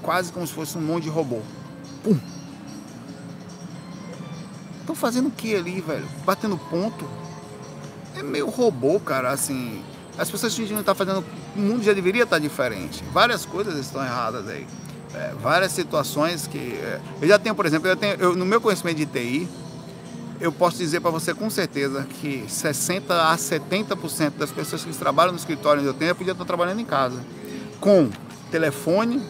Quase 0.00 0.30
como 0.30 0.46
se 0.46 0.52
fosse 0.52 0.78
um 0.78 0.80
monte 0.80 1.02
de 1.02 1.08
robô. 1.08 1.40
Pum! 2.04 2.16
Estão 4.78 4.94
fazendo 4.94 5.26
o 5.26 5.30
que 5.32 5.52
ali, 5.52 5.80
velho? 5.80 6.06
Batendo 6.24 6.56
ponto? 6.56 7.04
É 8.14 8.22
meio 8.22 8.48
robô, 8.48 9.00
cara, 9.00 9.32
assim. 9.32 9.82
As 10.16 10.30
pessoas 10.30 10.54
que 10.54 10.72
não 10.72 10.84
tá 10.84 10.94
fazendo. 10.94 11.24
O 11.56 11.58
mundo 11.58 11.82
já 11.82 11.92
deveria 11.92 12.22
estar 12.22 12.36
tá 12.36 12.40
diferente. 12.40 13.02
Várias 13.12 13.44
coisas 13.44 13.76
estão 13.76 14.04
erradas 14.04 14.46
aí. 14.46 14.64
É, 15.12 15.32
várias 15.42 15.72
situações 15.72 16.46
que. 16.46 16.58
É, 16.58 17.00
eu 17.20 17.26
já 17.26 17.40
tenho, 17.40 17.56
por 17.56 17.66
exemplo, 17.66 17.88
eu 17.88 17.96
tenho, 17.96 18.14
eu, 18.20 18.36
no 18.36 18.46
meu 18.46 18.60
conhecimento 18.60 18.98
de 18.98 19.06
TI, 19.06 19.48
eu 20.40 20.52
posso 20.52 20.78
dizer 20.78 21.00
para 21.00 21.10
você 21.10 21.32
com 21.34 21.48
certeza 21.48 22.06
que 22.20 22.44
60 22.48 23.30
a 23.30 23.36
70% 23.36 24.32
das 24.38 24.50
pessoas 24.50 24.84
que 24.84 24.92
trabalham 24.92 25.32
no 25.32 25.38
escritório 25.38 25.80
onde 25.80 25.88
eu 25.88 25.94
tenho, 25.94 26.14
podiam 26.14 26.32
estar 26.32 26.44
trabalhando 26.44 26.80
em 26.80 26.84
casa. 26.84 27.20
Com 27.80 28.10
telefone, 28.50 29.22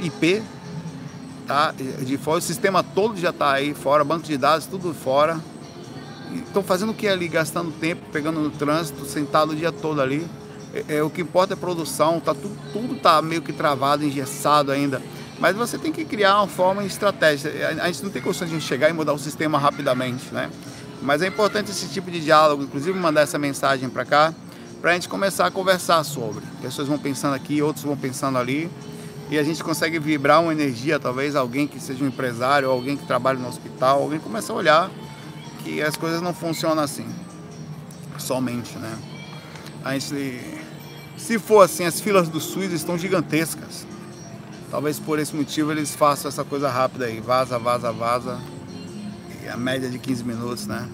IP, 0.00 0.42
tá? 1.46 1.72
De 1.72 2.16
fora, 2.16 2.38
o 2.38 2.42
sistema 2.42 2.82
todo 2.82 3.18
já 3.18 3.30
está 3.30 3.52
aí 3.52 3.74
fora, 3.74 4.04
banco 4.04 4.26
de 4.26 4.36
dados, 4.36 4.66
tudo 4.66 4.94
fora. 4.94 5.40
Estão 6.32 6.62
fazendo 6.62 6.90
o 6.90 6.94
que 6.94 7.08
ali? 7.08 7.26
Gastando 7.26 7.72
tempo, 7.72 8.02
pegando 8.12 8.40
no 8.40 8.50
trânsito, 8.50 9.04
sentado 9.04 9.52
o 9.52 9.56
dia 9.56 9.72
todo 9.72 10.00
ali. 10.00 10.26
É, 10.72 10.96
é 10.96 11.02
o 11.02 11.10
que 11.10 11.20
importa 11.20 11.54
é 11.54 11.56
produção, 11.56 12.20
tá, 12.20 12.34
tudo, 12.34 12.56
tudo 12.72 12.94
tá 12.96 13.20
meio 13.20 13.42
que 13.42 13.52
travado, 13.52 14.04
engessado 14.04 14.70
ainda. 14.70 15.02
Mas 15.40 15.56
você 15.56 15.78
tem 15.78 15.90
que 15.90 16.04
criar 16.04 16.36
uma 16.36 16.46
forma 16.46 16.82
de 16.82 16.88
estratégia. 16.88 17.50
A 17.82 17.86
gente 17.86 18.04
não 18.04 18.10
tem 18.10 18.20
condições 18.20 18.50
de 18.50 18.60
chegar 18.60 18.90
e 18.90 18.92
mudar 18.92 19.14
o 19.14 19.18
sistema 19.18 19.58
rapidamente, 19.58 20.26
né? 20.32 20.50
Mas 21.02 21.22
é 21.22 21.26
importante 21.26 21.70
esse 21.70 21.88
tipo 21.88 22.10
de 22.10 22.20
diálogo, 22.20 22.62
inclusive 22.62 22.96
mandar 22.98 23.22
essa 23.22 23.38
mensagem 23.38 23.88
para 23.88 24.04
cá, 24.04 24.34
para 24.82 24.90
a 24.90 24.94
gente 24.94 25.08
começar 25.08 25.46
a 25.46 25.50
conversar 25.50 26.04
sobre. 26.04 26.44
Pessoas 26.60 26.88
vão 26.88 26.98
pensando 26.98 27.34
aqui, 27.34 27.62
outros 27.62 27.86
vão 27.86 27.96
pensando 27.96 28.36
ali, 28.36 28.70
e 29.30 29.38
a 29.38 29.42
gente 29.42 29.64
consegue 29.64 29.98
vibrar 29.98 30.42
uma 30.42 30.52
energia, 30.52 31.00
talvez 31.00 31.34
alguém 31.34 31.66
que 31.66 31.80
seja 31.80 32.04
um 32.04 32.08
empresário, 32.08 32.68
alguém 32.68 32.96
que 32.96 33.06
trabalhe 33.06 33.40
no 33.40 33.48
hospital, 33.48 34.02
alguém 34.02 34.18
começa 34.18 34.52
a 34.52 34.56
olhar 34.56 34.90
que 35.64 35.80
as 35.80 35.96
coisas 35.96 36.20
não 36.20 36.34
funcionam 36.34 36.82
assim, 36.82 37.06
somente, 38.18 38.76
né? 38.76 38.92
A 39.82 39.98
gente, 39.98 40.40
se 41.16 41.38
for 41.38 41.62
assim, 41.62 41.86
as 41.86 41.98
filas 41.98 42.28
do 42.28 42.40
SUS 42.40 42.72
estão 42.72 42.98
gigantescas. 42.98 43.86
Talvez 44.70 44.98
por 44.98 45.18
esse 45.18 45.34
motivo 45.34 45.72
eles 45.72 45.94
façam 45.94 46.28
essa 46.28 46.44
coisa 46.44 46.68
rápida 46.68 47.06
aí, 47.06 47.20
vaza, 47.20 47.58
vaza, 47.58 47.92
vaza, 47.92 48.40
e 49.44 49.48
a 49.48 49.56
média 49.56 49.90
de 49.90 49.98
15 49.98 50.24
minutos, 50.24 50.66
né? 50.66 50.88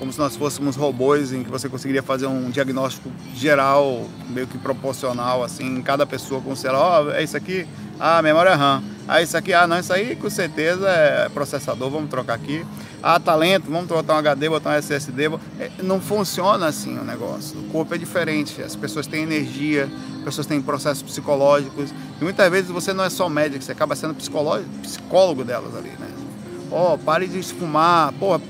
como 0.00 0.10
se 0.10 0.18
nós 0.18 0.34
fôssemos 0.34 0.76
robôs 0.76 1.30
em 1.30 1.44
que 1.44 1.50
você 1.50 1.68
conseguiria 1.68 2.02
fazer 2.02 2.26
um 2.26 2.48
diagnóstico 2.48 3.12
geral, 3.34 4.08
meio 4.30 4.46
que 4.46 4.56
proporcional, 4.56 5.44
assim, 5.44 5.76
em 5.76 5.82
cada 5.82 6.06
pessoa, 6.06 6.40
como 6.40 6.56
se 6.56 6.66
ela, 6.66 6.78
ó, 6.78 7.04
oh, 7.04 7.10
é 7.10 7.22
isso 7.22 7.36
aqui, 7.36 7.68
ah, 7.98 8.22
memória 8.22 8.56
RAM, 8.56 8.82
ah, 9.12 9.20
isso 9.20 9.36
aqui, 9.36 9.52
ah, 9.52 9.66
não, 9.66 9.76
isso 9.76 9.92
aí 9.92 10.14
com 10.14 10.30
certeza 10.30 10.88
é 10.88 11.28
processador, 11.28 11.90
vamos 11.90 12.08
trocar 12.08 12.34
aqui, 12.34 12.64
ah, 13.02 13.18
talento, 13.18 13.68
vamos 13.68 13.88
trocar 13.88 14.14
um 14.14 14.18
HD, 14.18 14.48
botar 14.48 14.70
um 14.70 14.74
SSD, 14.74 15.26
é, 15.58 15.68
não 15.82 16.00
funciona 16.00 16.66
assim 16.66 16.96
o 16.96 17.02
negócio, 17.02 17.58
o 17.58 17.64
corpo 17.70 17.92
é 17.92 17.98
diferente, 17.98 18.62
as 18.62 18.76
pessoas 18.76 19.08
têm 19.08 19.24
energia, 19.24 19.88
as 20.18 20.24
pessoas 20.24 20.46
têm 20.46 20.62
processos 20.62 21.02
psicológicos, 21.02 21.90
e 22.20 22.22
muitas 22.22 22.48
vezes 22.52 22.70
você 22.70 22.92
não 22.92 23.02
é 23.02 23.10
só 23.10 23.28
médico, 23.28 23.64
você 23.64 23.72
acaba 23.72 23.96
sendo 23.96 24.14
psicólogo 24.14 25.42
delas 25.42 25.74
ali, 25.74 25.90
né? 25.98 26.08
Ó, 26.70 26.94
oh, 26.94 26.98
pare 26.98 27.26
de 27.26 27.42
fumar, 27.42 28.12
pô, 28.12 28.40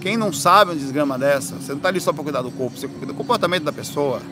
quem 0.00 0.16
não 0.16 0.32
sabe 0.32 0.70
uma 0.70 0.76
desgrama 0.76 1.18
dessa, 1.18 1.56
você 1.56 1.72
não 1.72 1.78
está 1.78 1.88
ali 1.88 2.00
só 2.00 2.12
para 2.12 2.22
cuidar 2.22 2.42
do 2.42 2.52
corpo, 2.52 2.78
você 2.78 2.86
cuida 2.86 3.06
do 3.06 3.14
comportamento 3.14 3.64
da 3.64 3.72
pessoa. 3.72 4.22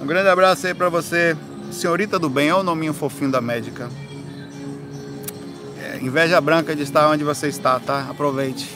Um 0.00 0.06
grande 0.06 0.30
abraço 0.30 0.66
aí 0.66 0.72
para 0.72 0.88
você, 0.88 1.36
senhorita 1.70 2.18
do 2.18 2.28
bem, 2.28 2.48
é 2.48 2.54
o 2.54 2.62
nominho 2.62 2.92
fofinho 2.92 3.30
da 3.30 3.40
médica. 3.40 3.90
É, 5.82 5.98
inveja 6.02 6.40
branca 6.40 6.74
de 6.74 6.82
estar 6.82 7.08
onde 7.08 7.24
você 7.24 7.48
está, 7.48 7.78
tá? 7.80 8.06
Aproveite. 8.10 8.70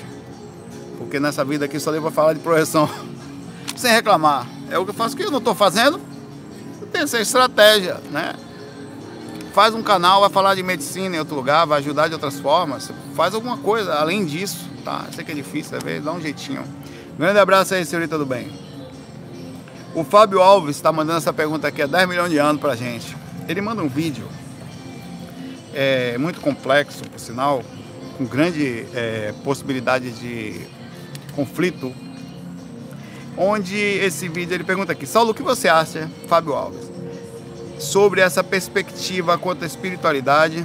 Porque 0.99 1.19
nessa 1.19 1.45
vida 1.45 1.65
aqui 1.65 1.79
só 1.79 1.91
deu 1.93 2.03
para 2.03 2.11
falar 2.11 2.33
de 2.33 2.41
projeção. 2.41 2.89
Sem 3.77 3.93
reclamar. 3.93 4.47
É 4.71 4.79
o 4.79 4.85
que 4.85 4.91
eu 4.91 4.95
faço 4.95 5.17
que 5.17 5.23
eu 5.23 5.31
não 5.31 5.39
estou 5.39 5.55
fazendo. 5.55 6.01
Eu 6.81 6.87
tenho 6.89 7.05
essa 7.05 7.21
estratégia, 7.21 8.01
né? 8.11 8.35
Faz 9.53 9.75
um 9.75 9.83
canal, 9.83 10.21
vai 10.21 10.31
falar 10.31 10.55
de 10.55 10.63
medicina 10.63 11.17
em 11.17 11.19
outro 11.19 11.35
lugar, 11.35 11.67
vai 11.67 11.79
ajudar 11.79 12.09
de 12.09 12.15
outras 12.15 12.39
formas. 12.39 12.91
Faz 13.15 13.35
alguma 13.35 13.57
coisa 13.57 13.95
além 13.95 14.25
disso 14.25 14.71
tá? 14.81 15.07
Sei 15.13 15.25
que 15.25 15.33
é 15.33 15.35
difícil, 15.35 15.77
às 15.77 15.83
vezes 15.83 16.05
dá 16.05 16.13
um 16.13 16.21
jeitinho. 16.21 16.65
Grande 17.19 17.39
abraço 17.39 17.75
aí, 17.75 17.85
senhorita 17.85 18.19
do 18.19 18.27
bem. 18.27 18.51
O 19.93 20.05
Fábio 20.05 20.41
Alves 20.41 20.77
está 20.77 20.93
mandando 20.93 21.19
essa 21.19 21.33
pergunta 21.33 21.67
aqui 21.67 21.83
há 21.83 21.87
10 21.87 22.09
milhões 22.09 22.31
de 22.31 22.39
anos 22.39 22.61
pra 22.61 22.77
gente. 22.77 23.17
Ele 23.49 23.61
manda 23.61 23.83
um 23.83 23.89
vídeo 23.89 24.29
é, 25.75 26.17
muito 26.17 26.41
complexo, 26.41 27.03
por 27.11 27.19
sinal, 27.19 27.65
com 28.17 28.25
grande 28.25 28.87
é, 28.95 29.35
possibilidade 29.43 30.13
de 30.13 30.61
conflito, 31.35 31.93
onde 33.37 33.77
esse 33.77 34.29
vídeo 34.29 34.55
ele 34.55 34.63
pergunta 34.63 34.93
aqui, 34.93 35.07
Saulo, 35.07 35.33
o 35.33 35.35
que 35.35 35.43
você 35.43 35.67
acha, 35.67 36.09
Fábio 36.29 36.53
Alves, 36.55 36.89
sobre 37.77 38.21
essa 38.21 38.45
perspectiva 38.45 39.37
quanto 39.39 39.65
à 39.65 39.67
espiritualidade 39.67 40.65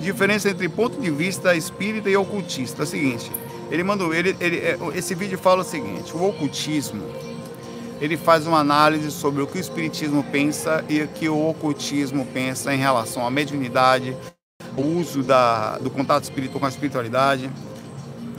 diferença 0.00 0.50
entre 0.50 0.68
ponto 0.68 1.00
de 1.00 1.10
vista 1.10 1.56
espírita 1.56 2.10
e 2.10 2.16
ocultista. 2.16 2.82
É 2.82 2.84
o 2.84 2.86
seguinte, 2.86 3.32
ele 3.70 3.82
mandou, 3.82 4.12
ele, 4.12 4.36
ele, 4.38 4.58
é, 4.58 4.78
esse 4.94 5.14
vídeo 5.14 5.38
fala 5.38 5.62
o 5.62 5.64
seguinte: 5.64 6.14
o 6.14 6.22
ocultismo 6.22 7.02
ele 8.00 8.16
faz 8.16 8.46
uma 8.46 8.58
análise 8.58 9.10
sobre 9.10 9.42
o 9.42 9.46
que 9.46 9.58
o 9.58 9.60
espiritismo 9.60 10.22
pensa 10.24 10.84
e 10.88 11.02
o 11.02 11.08
que 11.08 11.28
o 11.28 11.48
ocultismo 11.48 12.26
pensa 12.26 12.74
em 12.74 12.78
relação 12.78 13.26
à 13.26 13.30
mediunidade, 13.30 14.16
o 14.76 14.82
uso 14.82 15.22
da, 15.22 15.78
do 15.78 15.90
contato 15.90 16.24
espiritual 16.24 16.60
com 16.60 16.66
a 16.66 16.68
espiritualidade 16.68 17.50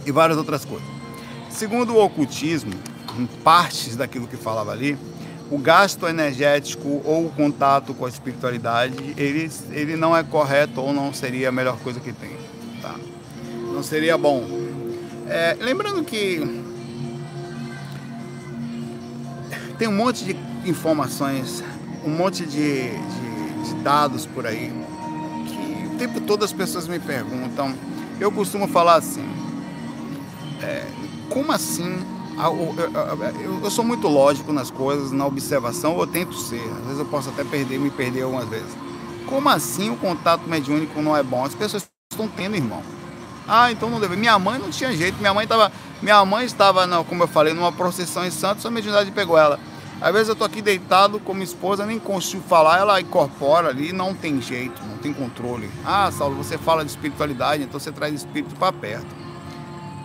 e 0.05 0.11
várias 0.11 0.37
outras 0.37 0.63
coisas. 0.63 0.87
Segundo 1.49 1.95
o 1.95 2.03
ocultismo, 2.03 2.73
em 3.17 3.25
partes 3.25 3.95
daquilo 3.95 4.27
que 4.27 4.37
falava 4.37 4.71
ali, 4.71 4.97
o 5.49 5.57
gasto 5.57 6.07
energético 6.07 7.01
ou 7.03 7.25
o 7.25 7.31
contato 7.31 7.93
com 7.93 8.05
a 8.05 8.09
espiritualidade, 8.09 9.15
ele, 9.17 9.49
ele 9.71 9.95
não 9.95 10.15
é 10.15 10.23
correto 10.23 10.81
ou 10.81 10.93
não 10.93 11.13
seria 11.13 11.49
a 11.49 11.51
melhor 11.51 11.77
coisa 11.79 11.99
que 11.99 12.13
tem. 12.13 12.35
Tá? 12.81 12.93
Não 13.73 13.81
seria 13.81 14.17
bom. 14.17 14.45
É, 15.27 15.57
lembrando 15.59 16.03
que 16.03 16.66
tem 19.77 19.87
um 19.87 19.95
monte 19.95 20.23
de 20.25 20.35
informações, 20.65 21.63
um 22.03 22.09
monte 22.09 22.45
de, 22.45 22.89
de, 22.89 23.63
de 23.63 23.73
dados 23.83 24.25
por 24.25 24.45
aí, 24.45 24.71
que 25.47 25.87
o 25.87 25.97
tempo 25.97 26.21
todo 26.21 26.43
as 26.43 26.53
pessoas 26.53 26.87
me 26.87 26.99
perguntam. 26.99 27.73
Eu 28.19 28.31
costumo 28.31 28.67
falar 28.67 28.95
assim, 28.95 29.25
é, 30.61 30.83
como 31.29 31.51
assim 31.51 31.99
eu, 33.63 33.71
sou 33.71 33.83
muito 33.83 34.07
lógico 34.07 34.53
nas 34.53 34.69
coisas, 34.69 35.11
na 35.11 35.25
observação, 35.25 35.97
eu 35.99 36.05
tento 36.05 36.35
ser. 36.35 36.61
Às 36.61 36.85
vezes 36.85 36.99
eu 36.99 37.05
posso 37.05 37.29
até 37.29 37.43
perder, 37.43 37.79
me 37.79 37.89
perder 37.89 38.23
algumas 38.23 38.47
vezes. 38.47 38.69
Como 39.25 39.49
assim 39.49 39.89
o 39.89 39.97
contato 39.97 40.47
mediúnico 40.47 41.01
não 41.01 41.17
é 41.17 41.23
bom? 41.23 41.43
As 41.43 41.55
pessoas 41.55 41.89
estão 42.11 42.27
tendo, 42.27 42.55
irmão. 42.55 42.83
Ah, 43.47 43.71
então 43.71 43.89
não 43.89 43.99
deve. 43.99 44.15
Minha 44.15 44.37
mãe 44.37 44.59
não 44.59 44.69
tinha 44.69 44.95
jeito. 44.95 45.17
Minha 45.19 45.33
mãe 45.33 45.43
estava, 45.43 45.71
minha 46.01 46.23
mãe 46.25 46.45
estava, 46.45 47.03
como 47.05 47.23
eu 47.23 47.27
falei, 47.27 47.53
numa 47.53 47.71
procissão 47.71 48.25
em 48.25 48.31
Santos, 48.31 48.65
a 48.65 48.69
mediunidade 48.69 49.11
pegou 49.11 49.37
ela. 49.37 49.59
Às 49.99 50.13
vezes 50.13 50.29
eu 50.29 50.35
tô 50.35 50.43
aqui 50.43 50.61
deitado 50.61 51.19
com 51.19 51.33
minha 51.33 51.43
esposa, 51.43 51.85
nem 51.85 51.97
consigo 51.97 52.43
falar, 52.47 52.77
ela 52.77 53.01
incorpora 53.01 53.69
ali, 53.69 53.91
não 53.91 54.13
tem 54.13 54.39
jeito, 54.39 54.79
não 54.85 54.97
tem 54.97 55.11
controle. 55.11 55.71
Ah, 55.83 56.11
Saulo, 56.11 56.35
você 56.35 56.55
fala 56.55 56.85
de 56.85 56.91
espiritualidade, 56.91 57.63
então 57.63 57.79
você 57.79 57.91
traz 57.91 58.13
espírito 58.13 58.55
para 58.55 58.71
perto. 58.71 59.07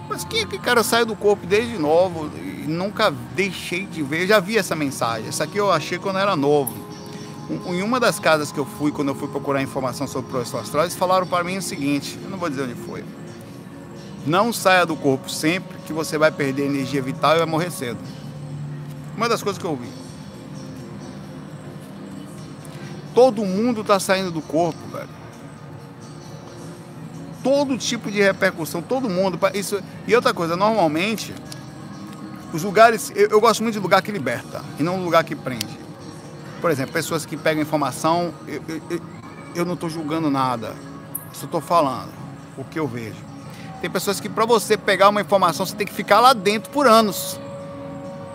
Mas 0.09 0.24
que, 0.24 0.47
que 0.47 0.59
cara 0.59 0.82
sai 0.82 1.05
do 1.05 1.14
corpo 1.14 1.47
desde 1.47 1.78
novo 1.78 2.30
e 2.38 2.66
nunca 2.66 3.11
deixei 3.34 3.84
de 3.86 4.03
ver. 4.03 4.22
Eu 4.22 4.28
já 4.28 4.40
vi 4.40 4.57
essa 4.57 4.74
mensagem. 4.74 5.28
Essa 5.28 5.45
aqui 5.45 5.59
eu 5.59 5.70
achei 5.70 5.99
quando 5.99 6.16
eu 6.16 6.22
era 6.22 6.36
novo. 6.36 6.74
Em 7.66 7.82
uma 7.82 8.01
das 8.01 8.18
casas 8.18 8.51
que 8.51 8.59
eu 8.59 8.64
fui, 8.64 8.93
quando 8.93 9.09
eu 9.09 9.14
fui 9.14 9.28
procurar 9.28 9.62
informação 9.62 10.07
sobre 10.07 10.28
o 10.28 10.30
professor 10.30 10.61
astral, 10.61 10.84
eles 10.84 10.97
falaram 10.97 11.26
para 11.26 11.45
mim 11.45 11.59
o 11.59 11.62
seguinte: 11.62 12.18
eu 12.22 12.30
não 12.30 12.38
vou 12.38 12.49
dizer 12.49 12.62
onde 12.62 12.74
foi. 12.74 13.05
Não 14.26 14.52
saia 14.52 14.86
do 14.86 14.96
corpo 14.96 15.28
sempre 15.28 15.78
que 15.86 15.92
você 15.92 16.16
vai 16.16 16.30
perder 16.30 16.66
energia 16.66 17.02
vital 17.02 17.34
e 17.34 17.38
vai 17.38 17.46
morrer 17.46 17.70
cedo. 17.70 17.98
Uma 19.16 19.28
das 19.28 19.42
coisas 19.42 19.60
que 19.60 19.66
eu 19.66 19.70
ouvi. 19.70 19.88
Todo 23.14 23.44
mundo 23.44 23.82
está 23.82 24.00
saindo 24.00 24.30
do 24.30 24.40
corpo, 24.40 24.78
velho 24.92 25.22
todo 27.42 27.76
tipo 27.76 28.10
de 28.10 28.22
repercussão, 28.22 28.80
todo 28.80 29.10
mundo. 29.10 29.38
Isso, 29.52 29.82
e 30.06 30.14
outra 30.14 30.32
coisa, 30.32 30.56
normalmente, 30.56 31.34
os 32.52 32.62
lugares. 32.62 33.12
Eu, 33.14 33.28
eu 33.30 33.40
gosto 33.40 33.62
muito 33.62 33.74
de 33.74 33.80
lugar 33.80 34.00
que 34.02 34.12
liberta 34.12 34.62
e 34.78 34.82
não 34.82 35.02
lugar 35.02 35.24
que 35.24 35.34
prende. 35.34 35.80
Por 36.60 36.70
exemplo, 36.70 36.92
pessoas 36.92 37.26
que 37.26 37.36
pegam 37.36 37.62
informação, 37.62 38.32
eu, 38.46 38.62
eu, 38.88 39.00
eu 39.54 39.64
não 39.64 39.74
estou 39.74 39.90
julgando 39.90 40.30
nada, 40.30 40.74
só 41.32 41.46
estou 41.46 41.60
falando 41.60 42.12
o 42.56 42.64
que 42.64 42.78
eu 42.78 42.86
vejo. 42.86 43.32
Tem 43.83 43.91
pessoas 43.91 44.20
que, 44.20 44.28
para 44.28 44.47
você 44.47 44.76
pegar 44.76 45.09
uma 45.09 45.20
informação, 45.20 45.66
você 45.66 45.74
tem 45.74 45.85
que 45.85 45.93
ficar 45.93 46.20
lá 46.20 46.33
dentro 46.33 46.70
por 46.70 46.87
anos. 46.87 47.37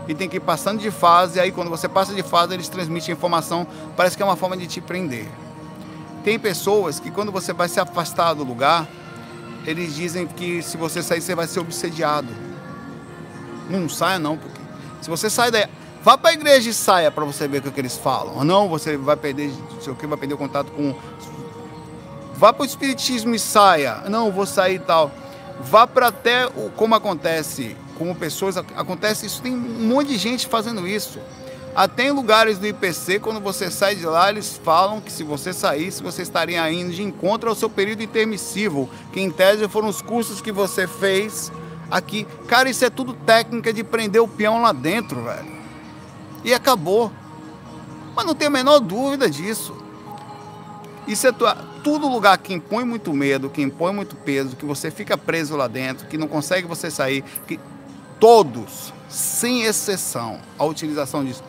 E 0.05 0.13
tem 0.13 0.27
que 0.27 0.35
ir 0.37 0.41
passando 0.41 0.81
de 0.81 0.91
fase, 0.91 1.39
aí 1.39 1.53
quando 1.53 1.69
você 1.69 1.87
passa 1.87 2.13
de 2.13 2.21
fase, 2.21 2.53
eles 2.53 2.67
transmitem 2.67 3.13
a 3.13 3.17
informação, 3.17 3.65
parece 3.95 4.17
que 4.17 4.21
é 4.21 4.25
uma 4.25 4.35
forma 4.35 4.57
de 4.57 4.67
te 4.67 4.81
prender. 4.81 5.25
Tem 6.21 6.37
pessoas 6.37 6.99
que 6.99 7.09
quando 7.09 7.31
você 7.31 7.53
vai 7.53 7.69
se 7.69 7.79
afastar 7.79 8.33
do 8.33 8.43
lugar, 8.43 8.85
eles 9.65 9.95
dizem 9.95 10.27
que 10.27 10.61
se 10.61 10.75
você 10.75 11.01
sair 11.01 11.21
você 11.21 11.33
vai 11.33 11.47
ser 11.47 11.61
obsediado. 11.61 12.27
Não 13.69 13.87
saia 13.87 14.19
não, 14.19 14.37
porque 14.37 14.59
se 15.01 15.09
você 15.09 15.29
sai 15.29 15.49
daí, 15.49 15.65
vá 16.03 16.17
para 16.17 16.31
a 16.31 16.33
igreja 16.33 16.69
e 16.69 16.73
saia 16.73 17.09
para 17.09 17.23
você 17.23 17.47
ver 17.47 17.65
o 17.65 17.71
que 17.71 17.79
eles 17.79 17.97
falam. 17.97 18.35
Ou 18.35 18.43
não, 18.43 18.67
você 18.67 18.97
vai 18.97 19.15
perder, 19.15 19.49
sei 19.79 19.93
o 19.93 19.95
que, 19.95 20.05
vai 20.05 20.17
perder 20.17 20.33
o 20.33 20.37
contato 20.37 20.71
com 20.71 20.93
Vá 22.37 22.53
para 22.53 22.61
o 22.61 22.65
espiritismo 22.65 23.33
e 23.33 23.39
saia. 23.39 24.03
Não, 24.09 24.31
vou 24.31 24.45
sair 24.45 24.75
e 24.75 24.79
tal. 24.79 25.11
Vá 25.59 25.87
para 25.87 26.07
até 26.07 26.45
o 26.45 26.71
como 26.75 26.95
acontece, 26.95 27.75
como 27.97 28.15
pessoas 28.15 28.57
acontece 28.57 29.25
isso, 29.25 29.41
tem 29.41 29.53
um 29.53 29.87
monte 29.87 30.09
de 30.09 30.17
gente 30.17 30.47
fazendo 30.47 30.87
isso. 30.87 31.19
Até 31.75 32.07
em 32.07 32.11
lugares 32.11 32.57
do 32.57 32.65
IPC, 32.65 33.19
quando 33.19 33.39
você 33.39 33.69
sai 33.69 33.95
de 33.95 34.05
lá, 34.05 34.29
eles 34.29 34.59
falam 34.63 34.99
que 34.99 35.11
se 35.11 35.23
você 35.23 35.53
saísse, 35.53 36.01
você 36.01 36.23
estaria 36.23 36.71
indo 36.71 36.91
de 36.91 37.03
encontro 37.03 37.49
ao 37.49 37.55
seu 37.55 37.69
período 37.69 38.01
intermissivo, 38.01 38.89
que 39.13 39.19
em 39.19 39.29
tese 39.29 39.67
foram 39.67 39.87
os 39.87 40.01
cursos 40.01 40.41
que 40.41 40.51
você 40.51 40.87
fez 40.87 41.51
aqui. 41.91 42.25
Cara, 42.47 42.67
isso 42.67 42.83
é 42.83 42.89
tudo 42.89 43.13
técnica 43.13 43.71
de 43.71 43.83
prender 43.83 44.21
o 44.21 44.27
peão 44.27 44.61
lá 44.61 44.71
dentro, 44.71 45.23
velho. 45.23 45.57
E 46.43 46.53
acabou. 46.53 47.11
Mas 48.15 48.25
não 48.25 48.33
tem 48.33 48.47
a 48.47 48.51
menor 48.51 48.79
dúvida 48.79 49.29
disso. 49.29 49.77
Isso 51.07 51.27
é 51.27 51.31
tua, 51.31 51.55
tudo 51.87 52.09
lugar 52.09 52.37
que 52.37 52.53
impõe 52.53 52.83
muito 52.83 53.13
medo, 53.13 53.49
que 53.49 53.61
impõe 53.61 53.93
muito 53.93 54.17
peso, 54.17 54.57
que 54.57 54.65
você 54.65 54.91
fica 54.91 55.17
preso 55.17 55.55
lá 55.55 55.69
dentro, 55.69 56.05
que 56.07 56.17
não 56.17 56.27
consegue 56.27 56.67
você 56.67 56.91
sair, 56.91 57.23
que 57.47 57.57
todos, 58.19 58.93
sem 59.07 59.63
exceção, 59.63 60.37
a 60.59 60.65
utilização 60.65 61.23
disso. 61.23 61.41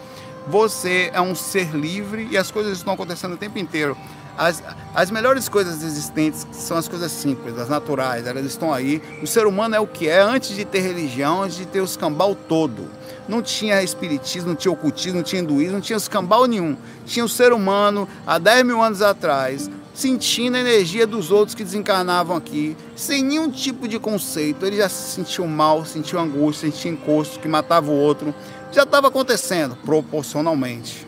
Você 0.47 1.11
é 1.13 1.21
um 1.21 1.35
ser 1.35 1.75
livre 1.75 2.29
e 2.31 2.39
as 2.39 2.53
coisas 2.53 2.79
estão 2.79 2.95
acontecendo 2.95 3.33
o 3.33 3.37
tempo 3.37 3.59
inteiro. 3.59 3.97
As, 4.37 4.63
as 4.95 5.11
melhores 5.11 5.49
coisas 5.49 5.83
existentes 5.83 6.47
são 6.53 6.77
as 6.77 6.87
coisas 6.87 7.11
simples, 7.11 7.59
as 7.59 7.69
naturais, 7.69 8.25
elas 8.25 8.47
estão 8.47 8.73
aí. 8.73 9.03
O 9.21 9.27
ser 9.27 9.45
humano 9.45 9.75
é 9.75 9.81
o 9.81 9.89
que 9.89 10.09
é 10.09 10.21
antes 10.21 10.55
de 10.55 10.65
ter 10.65 10.83
religião, 10.83 11.43
antes 11.43 11.57
de 11.57 11.67
ter 11.67 11.81
o 11.81 11.85
escambau 11.85 12.37
todo. 12.37 12.89
Não 13.29 13.43
tinha 13.43 13.83
espiritismo, 13.83 14.51
não 14.51 14.57
tinha 14.57 14.71
ocultismo, 14.71 15.17
não 15.17 15.25
tinha 15.25 15.43
hinduísmo, 15.43 15.73
não 15.73 15.81
tinha 15.81 15.97
escambau 15.97 16.47
nenhum. 16.47 16.77
Tinha 17.05 17.25
o 17.25 17.29
ser 17.29 17.53
humano 17.53 18.09
há 18.25 18.39
10 18.39 18.65
mil 18.65 18.81
anos 18.81 19.03
atrás, 19.03 19.69
sentindo 19.99 20.57
a 20.57 20.61
energia 20.61 21.09
dos 21.09 21.33
outros 21.33 21.57
que 21.57 21.65
desencarnavam 21.65 22.37
aqui, 22.37 22.77
sem 22.95 23.21
nenhum 23.21 23.51
tipo 23.51 23.89
de 23.89 23.99
conceito. 23.99 24.65
Ele 24.65 24.77
já 24.77 24.89
se 24.89 25.17
sentiu 25.17 25.45
mal, 25.45 25.85
sentiu 25.85 26.21
angústia, 26.21 26.71
sentiu 26.71 26.93
encosto 26.93 27.41
que 27.41 27.49
matava 27.49 27.91
o 27.91 27.95
outro. 27.95 28.33
Já 28.71 28.85
estava 28.85 29.09
acontecendo 29.09 29.77
proporcionalmente. 29.85 31.05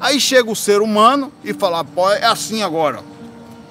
Aí 0.00 0.18
chega 0.18 0.50
o 0.50 0.56
ser 0.56 0.80
humano 0.80 1.30
e 1.44 1.52
fala, 1.52 1.84
pô, 1.84 2.10
é 2.10 2.24
assim 2.24 2.62
agora. 2.62 3.04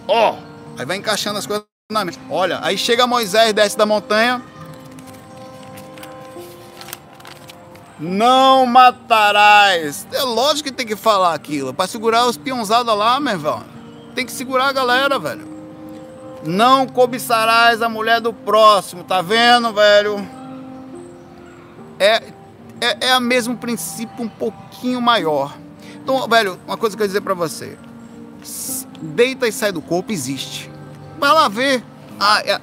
Ó, 0.08 0.34
oh, 0.34 0.80
aí 0.80 0.86
vai 0.86 0.98
encaixando 0.98 1.40
as 1.40 1.48
coisas 1.48 1.66
na 1.92 2.06
mente. 2.06 2.20
Olha, 2.30 2.60
aí 2.62 2.78
chega 2.78 3.08
Moisés, 3.08 3.52
desce 3.52 3.76
da 3.76 3.86
montanha. 3.88 4.44
Não 8.00 8.68
matarás. 8.68 10.06
É 10.14 10.22
lógico 10.22 10.70
que 10.70 10.76
tem 10.76 10.86
que 10.86 10.96
falar 10.96 11.34
aquilo. 11.34 11.74
Para 11.74 11.88
segurar 11.88 12.28
os 12.28 12.38
peãozados 12.38 12.96
lá, 12.96 13.20
meu 13.20 13.34
irmão. 13.34 13.75
Tem 14.16 14.26
que 14.26 14.32
segurar 14.32 14.70
a 14.70 14.72
galera, 14.72 15.20
velho. 15.20 15.46
Não 16.46 16.88
cobiçarás 16.88 17.82
a 17.82 17.90
mulher 17.90 18.22
do 18.22 18.32
próximo, 18.32 19.04
tá 19.04 19.22
vendo, 19.22 19.74
velho? 19.74 20.26
É, 22.00 22.24
é, 22.80 23.08
é 23.10 23.18
o 23.18 23.22
mesmo 23.22 23.58
princípio 23.58 24.24
um 24.24 24.30
pouquinho 24.30 25.02
maior. 25.02 25.58
Então, 25.96 26.28
velho, 26.28 26.58
uma 26.66 26.78
coisa 26.78 26.96
que 26.96 27.02
eu 27.02 27.06
ia 27.06 27.10
dizer 27.10 27.22
pra 27.22 27.34
você. 27.34 27.78
Deita 29.02 29.48
e 29.48 29.52
sai 29.52 29.72
do 29.72 29.82
corpo 29.82 30.12
existe. 30.12 30.72
Vai 31.20 31.34
lá 31.34 31.50
ver 31.50 31.84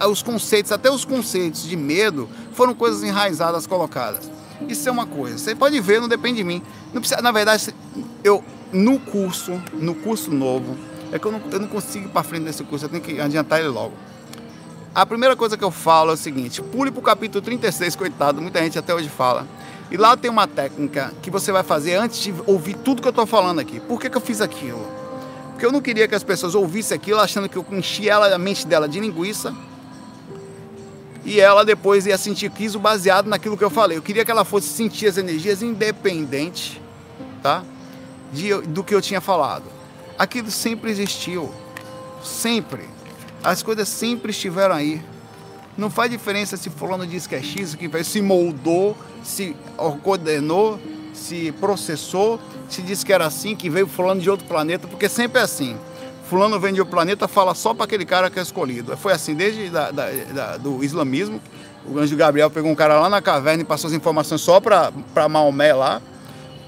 os 0.08 0.22
conceitos, 0.22 0.72
até 0.72 0.90
os 0.90 1.04
conceitos 1.04 1.64
de 1.64 1.76
medo 1.76 2.28
foram 2.54 2.74
coisas 2.74 3.02
enraizadas 3.02 3.66
colocadas. 3.66 4.30
Isso 4.68 4.88
é 4.88 4.92
uma 4.92 5.06
coisa. 5.06 5.36
Você 5.36 5.54
pode 5.54 5.78
ver, 5.80 6.00
não 6.00 6.08
depende 6.08 6.36
de 6.36 6.44
mim. 6.44 6.62
Não 6.94 7.00
precisa, 7.00 7.20
na 7.20 7.32
verdade, 7.32 7.74
eu 8.22 8.42
no 8.72 8.98
curso, 8.98 9.60
no 9.74 9.94
curso 9.94 10.30
novo, 10.30 10.76
é 11.12 11.18
que 11.18 11.26
eu 11.26 11.30
não, 11.30 11.40
eu 11.50 11.60
não 11.60 11.68
consigo 11.68 12.06
ir 12.06 12.08
para 12.08 12.22
frente 12.22 12.44
desse 12.44 12.64
curso, 12.64 12.86
eu 12.86 12.88
tenho 12.88 13.02
que 13.02 13.20
adiantar 13.20 13.60
ele 13.60 13.68
logo. 13.68 13.92
A 14.94 15.06
primeira 15.06 15.36
coisa 15.36 15.56
que 15.56 15.64
eu 15.64 15.70
falo 15.70 16.10
é 16.10 16.14
o 16.14 16.16
seguinte: 16.16 16.60
pule 16.60 16.90
para 16.90 17.00
o 17.00 17.02
capítulo 17.02 17.42
36, 17.42 17.94
coitado, 17.96 18.40
muita 18.42 18.60
gente 18.60 18.78
até 18.78 18.94
hoje 18.94 19.08
fala. 19.08 19.46
E 19.90 19.96
lá 19.96 20.16
tem 20.16 20.30
uma 20.30 20.46
técnica 20.46 21.12
que 21.22 21.30
você 21.30 21.52
vai 21.52 21.62
fazer 21.62 21.96
antes 21.96 22.20
de 22.20 22.34
ouvir 22.46 22.74
tudo 22.74 23.02
que 23.02 23.08
eu 23.08 23.10
estou 23.10 23.26
falando 23.26 23.58
aqui. 23.58 23.78
Por 23.78 24.00
que, 24.00 24.08
que 24.08 24.16
eu 24.16 24.20
fiz 24.20 24.40
aquilo? 24.40 24.86
Porque 25.50 25.66
eu 25.66 25.72
não 25.72 25.82
queria 25.82 26.08
que 26.08 26.14
as 26.14 26.24
pessoas 26.24 26.54
ouvissem 26.54 26.96
aquilo 26.96 27.20
achando 27.20 27.48
que 27.48 27.56
eu 27.56 27.66
enchi 27.70 28.08
ela, 28.08 28.34
a 28.34 28.38
mente 28.38 28.66
dela 28.66 28.88
de 28.88 28.98
linguiça. 28.98 29.54
E 31.24 31.38
ela 31.40 31.64
depois 31.64 32.06
ia 32.06 32.16
sentir 32.16 32.50
quiso 32.50 32.78
baseado 32.78 33.26
naquilo 33.26 33.56
que 33.56 33.62
eu 33.62 33.70
falei. 33.70 33.98
Eu 33.98 34.02
queria 34.02 34.24
que 34.24 34.30
ela 34.30 34.44
fosse 34.44 34.68
sentir 34.68 35.06
as 35.06 35.18
energias 35.18 35.62
independente 35.62 36.82
tá? 37.42 37.64
De, 38.32 38.54
do 38.62 38.82
que 38.82 38.94
eu 38.94 39.02
tinha 39.02 39.20
falado. 39.20 39.64
Aquilo 40.18 40.50
sempre 40.50 40.90
existiu. 40.90 41.52
Sempre. 42.22 42.88
As 43.42 43.62
coisas 43.62 43.88
sempre 43.88 44.30
estiveram 44.30 44.74
aí. 44.74 45.02
Não 45.76 45.90
faz 45.90 46.10
diferença 46.10 46.56
se 46.56 46.68
fulano 46.70 47.06
diz 47.06 47.26
que 47.26 47.34
é 47.34 47.42
X, 47.42 47.74
que 47.74 48.04
se 48.04 48.20
moldou, 48.20 48.96
se 49.22 49.56
coordenou, 50.02 50.78
se 51.14 51.52
processou, 51.52 52.38
se 52.68 52.82
disse 52.82 53.04
que 53.04 53.12
era 53.12 53.26
assim, 53.26 53.56
que 53.56 53.70
veio 53.70 53.86
fulano 53.86 54.20
de 54.20 54.28
outro 54.28 54.46
planeta, 54.46 54.86
porque 54.86 55.08
sempre 55.08 55.40
é 55.40 55.44
assim. 55.44 55.76
Fulano 56.28 56.58
vem 56.60 56.72
de 56.72 56.80
outro 56.80 56.94
planeta, 56.94 57.26
fala 57.26 57.54
só 57.54 57.74
para 57.74 57.84
aquele 57.84 58.04
cara 58.04 58.30
que 58.30 58.38
é 58.38 58.42
escolhido. 58.42 58.96
Foi 58.96 59.12
assim 59.12 59.34
desde 59.34 59.70
da, 59.70 59.90
da, 59.90 60.10
da, 60.10 60.56
do 60.56 60.82
islamismo. 60.84 61.40
O 61.86 61.98
anjo 61.98 62.16
Gabriel 62.16 62.50
pegou 62.50 62.70
um 62.70 62.74
cara 62.74 62.98
lá 63.00 63.08
na 63.08 63.20
caverna 63.20 63.62
e 63.62 63.66
passou 63.66 63.88
as 63.88 63.94
informações 63.94 64.40
só 64.40 64.60
para 64.60 65.28
Maomé 65.28 65.72
lá. 65.74 66.00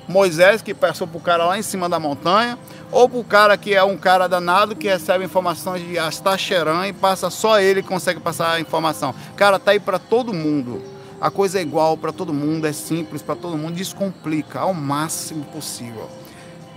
Moisés, 0.07 0.62
que 0.62 0.74
passou 0.74 1.07
para 1.07 1.18
o 1.18 1.20
cara 1.20 1.44
lá 1.46 1.59
em 1.59 1.62
cima 1.62 1.88
da 1.88 1.98
montanha 1.98 2.59
ou 2.92 3.09
para 3.09 3.18
o 3.18 3.24
cara 3.24 3.57
que 3.57 3.74
é 3.74 3.82
um 3.82 3.96
cara 3.96 4.28
danado 4.28 4.76
que 4.76 4.86
recebe 4.86 5.24
informações 5.24 5.86
de 5.86 5.98
Astacheran 5.98 6.86
e 6.86 6.92
passa 6.92 7.30
só 7.30 7.59
ele 7.59 7.82
consegue 7.82 8.20
passar 8.20 8.52
a 8.52 8.61
informação. 8.61 9.14
Cara, 9.36 9.59
tá 9.59 9.70
aí 9.70 9.80
para 9.80 9.98
todo 9.98 10.32
mundo. 10.32 10.82
A 11.20 11.30
coisa 11.30 11.59
é 11.59 11.62
igual 11.62 11.96
para 11.96 12.12
todo 12.12 12.34
mundo, 12.34 12.66
é 12.66 12.72
simples 12.72 13.22
para 13.22 13.34
todo 13.34 13.57
mundo, 13.57 13.74
descomplica 13.74 14.61
ao 14.61 14.74
máximo 14.74 15.44
possível. 15.46 16.09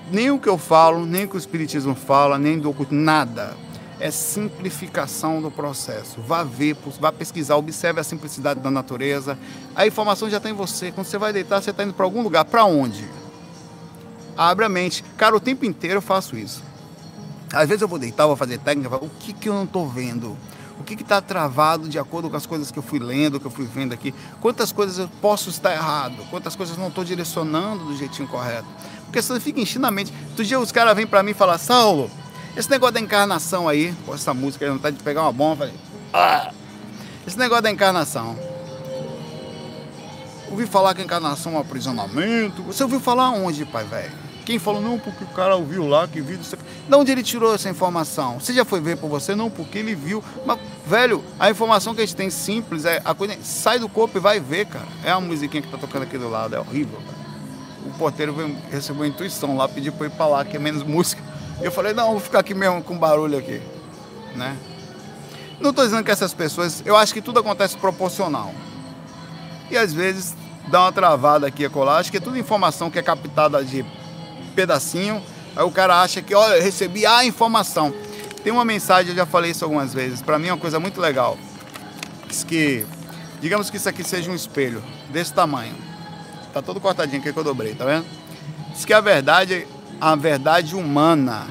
Nem 0.10 0.32
o 0.32 0.40
que 0.40 0.48
eu 0.48 0.58
falo, 0.58 1.06
nem 1.06 1.26
o 1.26 1.28
que 1.28 1.36
o 1.36 1.38
Espiritismo 1.38 1.94
fala, 1.94 2.40
nem 2.40 2.58
do 2.58 2.74
nada. 2.90 3.56
É 4.00 4.12
simplificação 4.12 5.42
do 5.42 5.50
processo. 5.50 6.22
Vá 6.22 6.44
ver, 6.44 6.78
vá 7.00 7.12
pesquisar, 7.12 7.56
observe 7.56 8.00
a 8.00 8.04
simplicidade 8.04 8.60
da 8.60 8.70
natureza. 8.70 9.38
A 9.76 9.88
informação 9.88 10.30
já 10.30 10.38
está 10.38 10.50
em 10.50 10.54
você. 10.54 10.92
Quando 10.92 11.08
você 11.08 11.18
vai 11.18 11.34
deitar, 11.34 11.62
você 11.62 11.72
está 11.72 11.84
indo 11.84 11.94
para 11.94 12.06
algum 12.06 12.22
lugar. 12.22 12.46
Para 12.46 12.66
onde? 12.66 13.08
abre 14.38 14.64
a 14.64 14.70
mente. 14.70 15.04
Cara, 15.18 15.36
o 15.36 15.40
tempo 15.40 15.66
inteiro 15.66 15.98
eu 15.98 16.02
faço 16.02 16.38
isso. 16.38 16.64
Às 17.52 17.68
vezes 17.68 17.82
eu 17.82 17.88
vou 17.88 17.98
deitar, 17.98 18.28
vou 18.28 18.36
fazer 18.36 18.60
técnica, 18.60 18.96
o 18.98 19.10
que, 19.10 19.34
que 19.34 19.50
eu 19.50 19.54
não 19.54 19.64
estou 19.64 19.88
vendo? 19.88 20.38
O 20.80 20.84
que 20.84 20.94
está 21.02 21.20
travado 21.20 21.90
de 21.90 21.98
acordo 21.98 22.30
com 22.30 22.38
as 22.38 22.46
coisas 22.46 22.70
que 22.70 22.78
eu 22.78 22.84
fui 22.84 23.00
lendo, 23.00 23.40
que 23.40 23.48
eu 23.48 23.52
fui 23.52 23.66
vendo 23.66 23.94
aqui? 23.94 24.14
Quantas 24.40 24.72
coisas 24.72 25.00
eu 25.00 25.10
posso 25.22 25.50
estar 25.50 25.74
errado? 25.74 26.24
Quantas 26.30 26.56
coisas 26.56 26.78
não 26.78 26.90
estou 26.90 27.04
direcionando 27.04 27.86
do 27.86 27.98
jeitinho 27.98 28.28
correto? 28.28 28.68
Porque 29.06 29.22
você 29.22 29.40
fica 29.40 29.60
enchendo 29.60 29.88
a 29.88 29.92
mente. 29.92 30.14
Outro 30.30 30.46
dia 30.46 30.60
os 30.60 30.72
caras 30.72 30.96
vêm 30.96 31.08
para 31.08 31.24
mim 31.24 31.32
e 31.32 31.34
falam, 31.34 31.58
Saulo, 31.58 32.12
esse 32.56 32.70
negócio 32.70 32.94
da 32.94 33.00
encarnação 33.00 33.68
aí, 33.68 33.94
pô, 34.06 34.16
essa 34.16 34.34
música 34.34 34.66
aí, 34.66 34.72
vontade 34.72 34.98
de 34.98 35.04
pegar 35.04 35.24
uma 35.24 35.32
bomba, 35.32 35.66
falei, 35.66 35.74
ah, 36.14 36.52
esse 37.26 37.38
negócio 37.38 37.64
da 37.64 37.72
encarnação. 37.72 38.38
Ouvi 40.50 40.66
falar 40.66 40.96
que 40.96 41.02
a 41.02 41.04
encarnação 41.04 41.54
é 41.54 41.56
um 41.58 41.60
aprisionamento. 41.60 42.64
Você 42.64 42.82
ouviu 42.84 43.02
falar 43.02 43.32
onde, 43.32 43.66
pai 43.66 43.84
velho? 43.84 44.28
Quem 44.46 44.58
falou, 44.58 44.82
não, 44.82 44.98
porque 44.98 45.26
o 45.26 45.28
cara 45.28 45.58
ouviu 45.58 45.86
lá, 45.86 46.08
que 46.08 46.22
viu. 46.22 46.38
De 46.38 46.96
onde 46.96 47.12
ele 47.12 47.22
tirou 47.22 47.54
essa 47.54 47.70
informação? 47.70 48.40
Você 48.40 48.54
já 48.54 48.64
foi 48.64 48.80
ver 48.80 48.96
por 48.96 49.10
você? 49.10 49.36
Não, 49.36 49.50
porque 49.50 49.80
ele 49.80 49.94
viu. 49.94 50.24
Mas, 50.46 50.58
velho, 50.86 51.22
a 51.38 51.52
informação 51.52 51.94
que 51.94 52.00
a 52.00 52.06
gente 52.06 52.16
tem 52.16 52.30
simples 52.30 52.86
é 52.86 53.02
a 53.04 53.14
coisa. 53.14 53.36
Sai 53.44 53.78
do 53.78 53.90
corpo 53.90 54.18
e 54.18 54.22
vai 54.22 54.40
ver, 54.40 54.68
cara. 54.68 54.88
É 55.04 55.12
a 55.12 55.20
musiquinha 55.20 55.62
que 55.62 55.68
tá 55.68 55.78
tocando 55.78 56.04
aqui 56.04 56.18
do 56.18 56.30
lado, 56.30 56.56
é 56.56 56.60
horrível, 56.62 56.98
cara. 56.98 57.18
O 57.88 57.98
porteiro 57.98 58.34
recebeu 58.72 59.02
uma 59.02 59.08
intuição 59.08 59.58
lá, 59.58 59.68
pediu 59.68 59.92
para 59.92 60.08
ir 60.08 60.12
para 60.12 60.28
lá, 60.28 60.46
que 60.46 60.56
é 60.56 60.60
menos 60.60 60.82
música. 60.88 61.22
Eu 61.62 61.72
falei, 61.72 61.94
não, 61.94 62.12
vou 62.12 62.20
ficar 62.20 62.40
aqui 62.40 62.54
mesmo 62.54 62.84
com 62.84 62.98
barulho 62.98 63.38
aqui, 63.38 63.62
né? 64.36 64.56
Não 65.60 65.72
estou 65.72 65.84
dizendo 65.84 66.04
que 66.04 66.12
essas 66.12 66.34
pessoas, 66.34 66.84
eu 66.86 66.96
acho 66.96 67.14
que 67.14 67.22
tudo 67.22 67.40
acontece 67.40 67.76
proporcional. 67.78 68.54
E 69.72 69.78
às 69.78 69.92
vezes 69.92 70.36
dá 70.68 70.82
uma 70.82 70.92
travada 70.92 71.48
aqui 71.48 71.66
a 71.66 71.70
colar, 71.70 71.98
acho 71.98 72.12
que 72.12 72.18
é 72.18 72.20
tudo 72.20 72.38
informação 72.38 72.92
que 72.92 73.00
é 73.00 73.02
captada 73.02 73.64
de 73.64 73.84
pedacinho, 74.56 75.22
aí 75.56 75.64
o 75.64 75.72
cara 75.72 76.02
acha 76.02 76.22
que, 76.22 76.36
olha, 76.36 76.58
eu 76.58 76.64
recebi 76.64 77.06
a 77.06 77.26
informação. 77.26 77.94
Tem 78.44 78.54
uma 78.54 78.64
mensagem, 78.64 79.12
eu 79.12 79.16
já 79.16 79.26
falei 79.26 79.52
isso 79.52 79.64
algumas 79.64 79.94
vezes, 79.94 80.22
para 80.22 80.38
mim 80.38 80.50
é 80.50 80.52
uma 80.54 80.60
coisa 80.60 80.80
muito 80.80 81.02
legal. 81.02 81.38
Diz 82.28 82.44
que, 82.44 82.86
digamos 83.42 83.70
que 83.72 83.78
isso 83.78 83.90
aqui 83.90 84.04
seja 84.04 84.30
um 84.30 84.36
espelho 84.36 84.84
desse 85.10 85.34
tamanho. 85.34 85.76
Tá 86.54 86.62
todo 86.62 86.80
cortadinho 86.80 87.20
aqui 87.20 87.34
que 87.34 87.40
eu 87.40 87.44
dobrei, 87.44 87.74
tá 87.74 87.84
vendo? 87.84 88.06
Diz 88.74 88.86
que 88.86 88.94
a 88.94 89.02
verdade, 89.02 89.68
a 90.00 90.16
verdade 90.16 90.76
humana, 90.76 91.48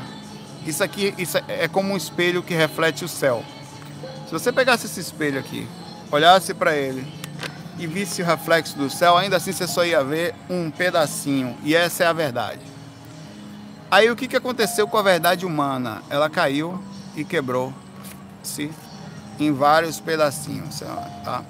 isso 0.66 0.82
aqui 0.82 1.14
isso 1.18 1.38
é 1.48 1.68
como 1.68 1.92
um 1.92 1.96
espelho 1.96 2.42
que 2.42 2.54
reflete 2.54 3.04
o 3.04 3.08
céu. 3.08 3.44
Se 4.26 4.32
você 4.32 4.52
pegasse 4.52 4.86
esse 4.86 5.00
espelho 5.00 5.38
aqui, 5.38 5.66
olhasse 6.10 6.52
para 6.52 6.76
ele 6.76 7.06
e 7.78 7.86
visse 7.86 8.22
o 8.22 8.24
reflexo 8.24 8.76
do 8.76 8.88
céu, 8.88 9.16
ainda 9.16 9.36
assim 9.36 9.52
você 9.52 9.66
só 9.66 9.84
ia 9.84 10.02
ver 10.02 10.34
um 10.48 10.70
pedacinho. 10.70 11.56
E 11.62 11.74
essa 11.74 12.04
é 12.04 12.06
a 12.06 12.12
verdade. 12.12 12.60
Aí 13.90 14.10
o 14.10 14.16
que, 14.16 14.26
que 14.26 14.36
aconteceu 14.36 14.88
com 14.88 14.96
a 14.96 15.02
verdade 15.02 15.46
humana? 15.46 16.02
Ela 16.10 16.28
caiu 16.28 16.82
e 17.14 17.24
quebrou-se 17.24 18.70
em 19.38 19.52
vários 19.52 20.00
pedacinhos. 20.00 20.80
Tá? 21.24 21.44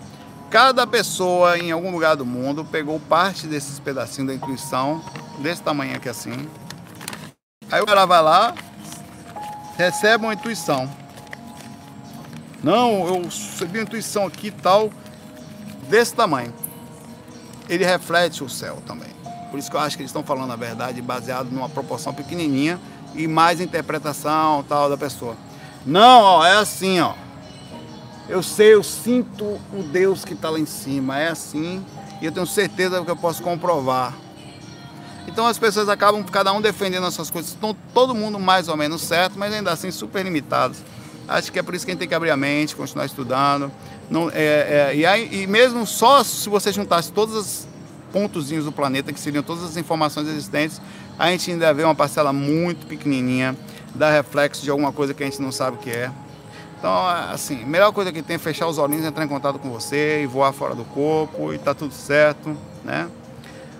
Cada 0.50 0.86
pessoa 0.86 1.58
em 1.58 1.70
algum 1.70 1.90
lugar 1.90 2.16
do 2.16 2.26
mundo 2.26 2.64
pegou 2.64 3.00
parte 3.00 3.46
desses 3.46 3.80
pedacinhos 3.80 4.28
da 4.28 4.34
intuição, 4.34 5.02
desse 5.38 5.62
tamanho 5.62 5.96
aqui 5.96 6.08
assim. 6.08 6.46
Aí 7.70 7.80
o 7.80 7.86
cara 7.86 8.06
vai 8.06 8.22
lá, 8.22 8.54
recebe 9.76 10.24
uma 10.24 10.34
intuição. 10.34 10.88
Não, 12.62 13.06
eu 13.06 13.22
recebi 13.22 13.78
uma 13.78 13.84
intuição 13.84 14.26
aqui 14.26 14.50
tal, 14.50 14.90
desse 15.88 16.14
tamanho. 16.14 16.52
Ele 17.68 17.84
reflete 17.84 18.42
o 18.42 18.48
céu 18.48 18.82
também. 18.86 19.10
Por 19.50 19.58
isso 19.58 19.70
que 19.70 19.76
eu 19.76 19.80
acho 19.80 19.96
que 19.96 20.02
eles 20.02 20.10
estão 20.10 20.22
falando 20.22 20.52
a 20.52 20.56
verdade 20.56 21.00
baseado 21.02 21.50
numa 21.50 21.68
proporção 21.68 22.12
pequenininha 22.12 22.80
e 23.14 23.26
mais 23.26 23.60
interpretação 23.60 24.64
tal 24.68 24.88
da 24.88 24.96
pessoa. 24.96 25.36
Não, 25.84 26.22
ó, 26.22 26.46
é 26.46 26.56
assim, 26.56 27.00
ó. 27.00 27.14
Eu 28.28 28.42
sei, 28.42 28.74
eu 28.74 28.82
sinto 28.82 29.44
o 29.72 29.82
Deus 29.82 30.24
que 30.24 30.34
está 30.34 30.50
lá 30.50 30.58
em 30.58 30.66
cima. 30.66 31.18
É 31.18 31.28
assim 31.28 31.84
e 32.20 32.24
eu 32.24 32.32
tenho 32.32 32.46
certeza 32.46 33.02
que 33.04 33.10
eu 33.10 33.16
posso 33.16 33.42
comprovar. 33.42 34.14
Então 35.26 35.46
as 35.46 35.58
pessoas 35.58 35.88
acabam 35.88 36.22
cada 36.24 36.52
um 36.52 36.60
defendendo 36.60 37.06
as 37.06 37.14
suas 37.14 37.30
coisas. 37.30 37.52
Estão 37.52 37.76
todo 37.92 38.14
mundo 38.14 38.38
mais 38.38 38.68
ou 38.68 38.76
menos 38.76 39.02
certo, 39.02 39.38
mas 39.38 39.52
ainda 39.52 39.72
assim 39.72 39.90
super 39.90 40.24
limitados. 40.24 40.78
Acho 41.28 41.50
que 41.50 41.58
é 41.58 41.62
por 41.62 41.74
isso 41.74 41.84
que 41.84 41.90
a 41.90 41.94
gente 41.94 42.00
tem 42.00 42.08
que 42.08 42.14
abrir 42.14 42.30
a 42.30 42.36
mente, 42.36 42.76
continuar 42.76 43.04
estudando. 43.06 43.70
Não, 44.08 44.30
é, 44.30 44.90
é, 44.90 44.92
e, 44.94 45.04
aí, 45.04 45.42
e 45.42 45.46
mesmo 45.46 45.84
só 45.86 46.22
se 46.22 46.48
você 46.48 46.72
juntasse 46.72 47.10
todos 47.10 47.34
os 47.34 47.68
pontozinhos 48.12 48.64
do 48.64 48.72
planeta, 48.72 49.12
que 49.12 49.18
seriam 49.18 49.42
todas 49.42 49.64
as 49.64 49.76
informações 49.76 50.28
existentes, 50.28 50.80
a 51.18 51.30
gente 51.30 51.50
ainda 51.50 51.74
vê 51.74 51.82
uma 51.82 51.94
parcela 51.94 52.32
muito 52.32 52.86
pequenininha 52.86 53.56
da 53.94 54.10
reflexo 54.10 54.62
de 54.62 54.70
alguma 54.70 54.92
coisa 54.92 55.12
que 55.12 55.22
a 55.22 55.26
gente 55.26 55.42
não 55.42 55.50
sabe 55.50 55.76
o 55.76 55.80
que 55.80 55.90
é. 55.90 56.10
Então, 56.78 56.92
assim, 57.32 57.62
a 57.62 57.66
melhor 57.66 57.90
coisa 57.92 58.12
que 58.12 58.22
tem 58.22 58.36
é 58.36 58.38
fechar 58.38 58.68
os 58.68 58.78
olhinhos, 58.78 59.04
entrar 59.04 59.24
em 59.24 59.28
contato 59.28 59.58
com 59.58 59.70
você 59.70 60.22
e 60.22 60.26
voar 60.26 60.52
fora 60.52 60.74
do 60.74 60.84
corpo 60.84 61.52
e 61.52 61.58
tá 61.58 61.74
tudo 61.74 61.92
certo, 61.92 62.56
né? 62.84 63.08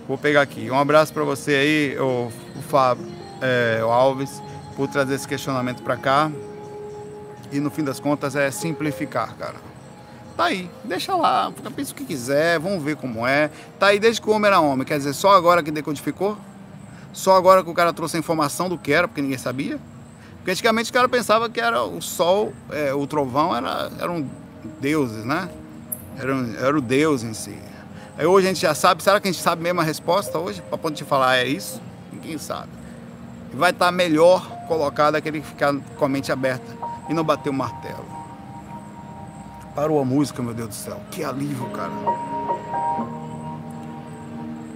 Vou 0.07 0.17
pegar 0.17 0.41
aqui. 0.41 0.71
Um 0.71 0.79
abraço 0.79 1.13
para 1.13 1.23
você 1.23 1.51
aí, 1.51 1.99
o, 1.99 2.31
o 2.57 2.61
Fábio, 2.69 3.05
é, 3.41 3.83
o 3.83 3.89
Alves, 3.89 4.41
por 4.75 4.87
trazer 4.87 5.15
esse 5.15 5.27
questionamento 5.27 5.83
para 5.83 5.97
cá. 5.97 6.31
E 7.51 7.59
no 7.59 7.69
fim 7.69 7.83
das 7.83 7.99
contas 7.99 8.35
é 8.35 8.49
simplificar, 8.49 9.35
cara. 9.35 9.55
Tá 10.37 10.45
aí, 10.45 10.69
deixa 10.83 11.15
lá, 11.15 11.51
pensa 11.75 11.91
o 11.91 11.95
que 11.95 12.05
quiser, 12.05 12.59
vamos 12.59 12.83
ver 12.83 12.95
como 12.95 13.25
é. 13.25 13.49
Tá 13.79 13.87
aí 13.87 13.99
desde 13.99 14.21
que 14.21 14.29
o 14.29 14.33
homem 14.33 14.47
era 14.47 14.59
homem, 14.59 14.85
quer 14.85 14.97
dizer, 14.97 15.13
só 15.13 15.31
agora 15.31 15.63
que 15.63 15.71
decodificou? 15.71 16.37
Só 17.11 17.35
agora 17.35 17.63
que 17.63 17.69
o 17.69 17.73
cara 17.73 17.91
trouxe 17.91 18.17
a 18.17 18.19
informação 18.19 18.69
do 18.69 18.77
que 18.77 18.93
era, 18.93 19.07
porque 19.07 19.21
ninguém 19.21 19.37
sabia? 19.39 19.79
Porque 20.37 20.51
antigamente 20.51 20.91
o 20.91 20.93
cara 20.93 21.09
pensava 21.09 21.49
que 21.49 21.59
era 21.59 21.83
o 21.83 21.99
sol, 22.01 22.53
é, 22.69 22.93
o 22.93 23.07
trovão 23.07 23.55
era, 23.55 23.89
eram 23.99 24.29
deuses, 24.79 25.25
né? 25.25 25.49
Era, 26.19 26.33
era 26.59 26.77
o 26.77 26.81
Deus 26.81 27.23
em 27.23 27.33
si. 27.33 27.57
Aí 28.17 28.25
hoje 28.25 28.47
a 28.47 28.49
gente 28.49 28.61
já 28.61 28.73
sabe, 28.73 29.03
será 29.03 29.19
que 29.19 29.27
a 29.27 29.31
gente 29.31 29.41
sabe 29.41 29.61
mesmo 29.61 29.79
a 29.79 29.83
resposta 29.83 30.39
hoje? 30.39 30.61
Para 30.63 30.77
poder 30.77 30.95
te 30.95 31.03
falar 31.03 31.37
é 31.37 31.45
isso? 31.45 31.79
Ninguém 32.11 32.37
sabe. 32.39 32.69
Vai 33.53 33.69
estar 33.69 33.85
tá 33.85 33.91
melhor 33.91 34.49
colocado 34.67 35.15
aquele 35.15 35.39
que 35.39 35.47
ficar 35.47 35.75
com 35.75 36.05
a 36.05 36.09
mente 36.09 36.31
aberta 36.31 36.65
e 37.07 37.13
não 37.13 37.23
bater 37.23 37.49
o 37.49 37.53
martelo. 37.53 38.05
Parou 39.75 40.01
a 40.01 40.05
música, 40.05 40.41
meu 40.41 40.55
Deus 40.55 40.69
do 40.69 40.75
céu. 40.75 40.99
Que 41.11 41.23
alívio, 41.23 41.69
cara. 41.69 41.91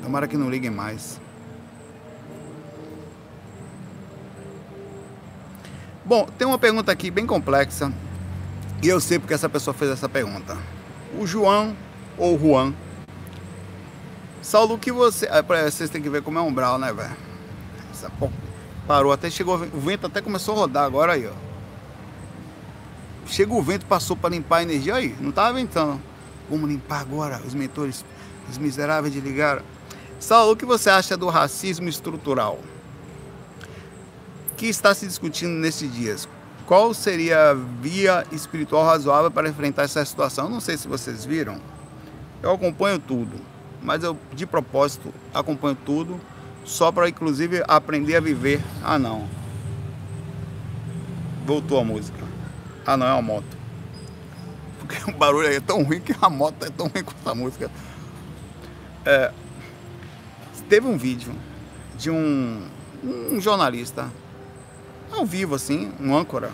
Tomara 0.04 0.28
que 0.28 0.38
não 0.38 0.48
liguem 0.48 0.70
mais. 0.70 1.20
Bom, 6.06 6.28
tem 6.38 6.48
uma 6.48 6.60
pergunta 6.60 6.92
aqui 6.92 7.10
bem 7.10 7.26
complexa. 7.26 7.92
E 8.84 8.88
eu 8.88 9.00
sei 9.00 9.18
porque 9.18 9.34
essa 9.34 9.50
pessoa 9.50 9.74
fez 9.74 9.90
essa 9.90 10.08
pergunta. 10.08 10.56
O 11.20 11.26
João 11.26 11.76
ou 12.18 12.38
Juan. 12.40 12.74
Saulo, 14.42 14.76
o 14.76 14.80
que 14.80 14.92
você. 14.92 15.28
Ah, 15.30 15.42
vocês 15.42 15.90
têm 15.90 16.02
que 16.02 16.10
ver 16.10 16.22
como 16.22 16.38
é 16.40 16.42
umbral, 16.42 16.78
né, 16.78 16.92
velho? 16.92 17.16
Parou, 18.88 19.12
até 19.12 19.30
chegou. 19.30 19.56
O 19.56 19.80
vento 19.80 20.08
até 20.08 20.22
começou 20.22 20.56
a 20.56 20.58
rodar 20.60 20.84
agora 20.84 21.14
aí, 21.14 21.28
ó. 21.28 21.34
Chega 23.28 23.54
o 23.54 23.62
vento, 23.62 23.86
passou 23.86 24.18
para 24.18 24.32
limpar 24.32 24.58
a 24.58 24.64
energia 24.64 24.96
aí. 24.96 25.16
Não 25.20 25.32
tava 25.32 25.54
ventando. 25.54 26.02
Vamos 26.50 26.70
limpar 26.70 27.02
agora. 27.02 27.40
Os 27.46 27.54
mentores, 27.54 28.04
os 28.50 28.58
miseráveis 28.58 29.14
de 29.14 29.22
ligar. 29.22 29.62
Saulo, 30.20 30.54
o 30.54 30.56
que 30.56 30.66
você 30.66 30.90
acha 30.90 31.16
do 31.16 31.28
racismo 31.28 31.88
estrutural? 31.88 32.60
que 34.62 34.68
está 34.68 34.94
se 34.94 35.08
discutindo 35.08 35.54
nesses 35.54 35.92
dias? 35.92 36.30
Qual 36.68 36.94
seria 36.94 37.50
a 37.50 37.54
via 37.56 38.24
espiritual 38.32 38.86
razoável 38.86 39.32
para 39.32 39.50
enfrentar 39.50 39.82
essa 39.82 40.06
situação? 40.06 40.48
Não 40.48 40.60
sei 40.60 40.78
se 40.78 40.88
vocês 40.88 41.26
viram. 41.26 41.60
Eu 42.44 42.52
acompanho 42.52 43.00
tudo, 43.00 43.42
mas 43.82 44.04
eu 44.04 44.18
de 44.34 44.46
propósito 44.46 45.14
acompanho 45.34 45.78
tudo 45.86 46.20
só 46.64 46.92
para 46.92 47.10
inclusive 47.10 47.64
aprender 47.68 48.16
a 48.16 48.20
viver. 48.20 48.62
Ah 48.84 49.00
não. 49.00 49.28
Voltou 51.46 51.80
a 51.80 51.84
música. 51.84 52.20
Ah 52.86 52.96
não, 52.96 53.08
é 53.08 53.14
uma 53.14 53.22
moto. 53.22 53.58
Porque 54.80 55.10
o 55.10 55.14
barulho 55.14 55.48
aí 55.48 55.56
é 55.56 55.60
tão 55.60 55.84
ruim 55.84 56.00
que 56.00 56.16
a 56.22 56.30
moto 56.30 56.64
é 56.66 56.70
tão 56.70 56.88
ruim 56.88 57.04
quanto 57.04 57.30
a 57.30 57.36
música. 57.36 57.72
É, 59.06 59.32
teve 60.70 60.88
um 60.88 60.98
vídeo 60.98 61.34
de 61.98 62.10
um, 62.10 62.62
um 63.04 63.42
jornalista 63.42 64.10
ao 65.12 65.26
vivo, 65.26 65.56
assim, 65.56 65.92
um 66.00 66.16
âncora. 66.16 66.52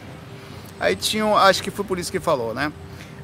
Aí 0.80 0.96
tinha, 0.96 1.26
acho 1.36 1.62
que 1.62 1.70
foi 1.70 1.86
por 1.86 2.00
isso 2.00 2.12
que 2.12 2.20
falou, 2.20 2.54
né? 2.54 2.72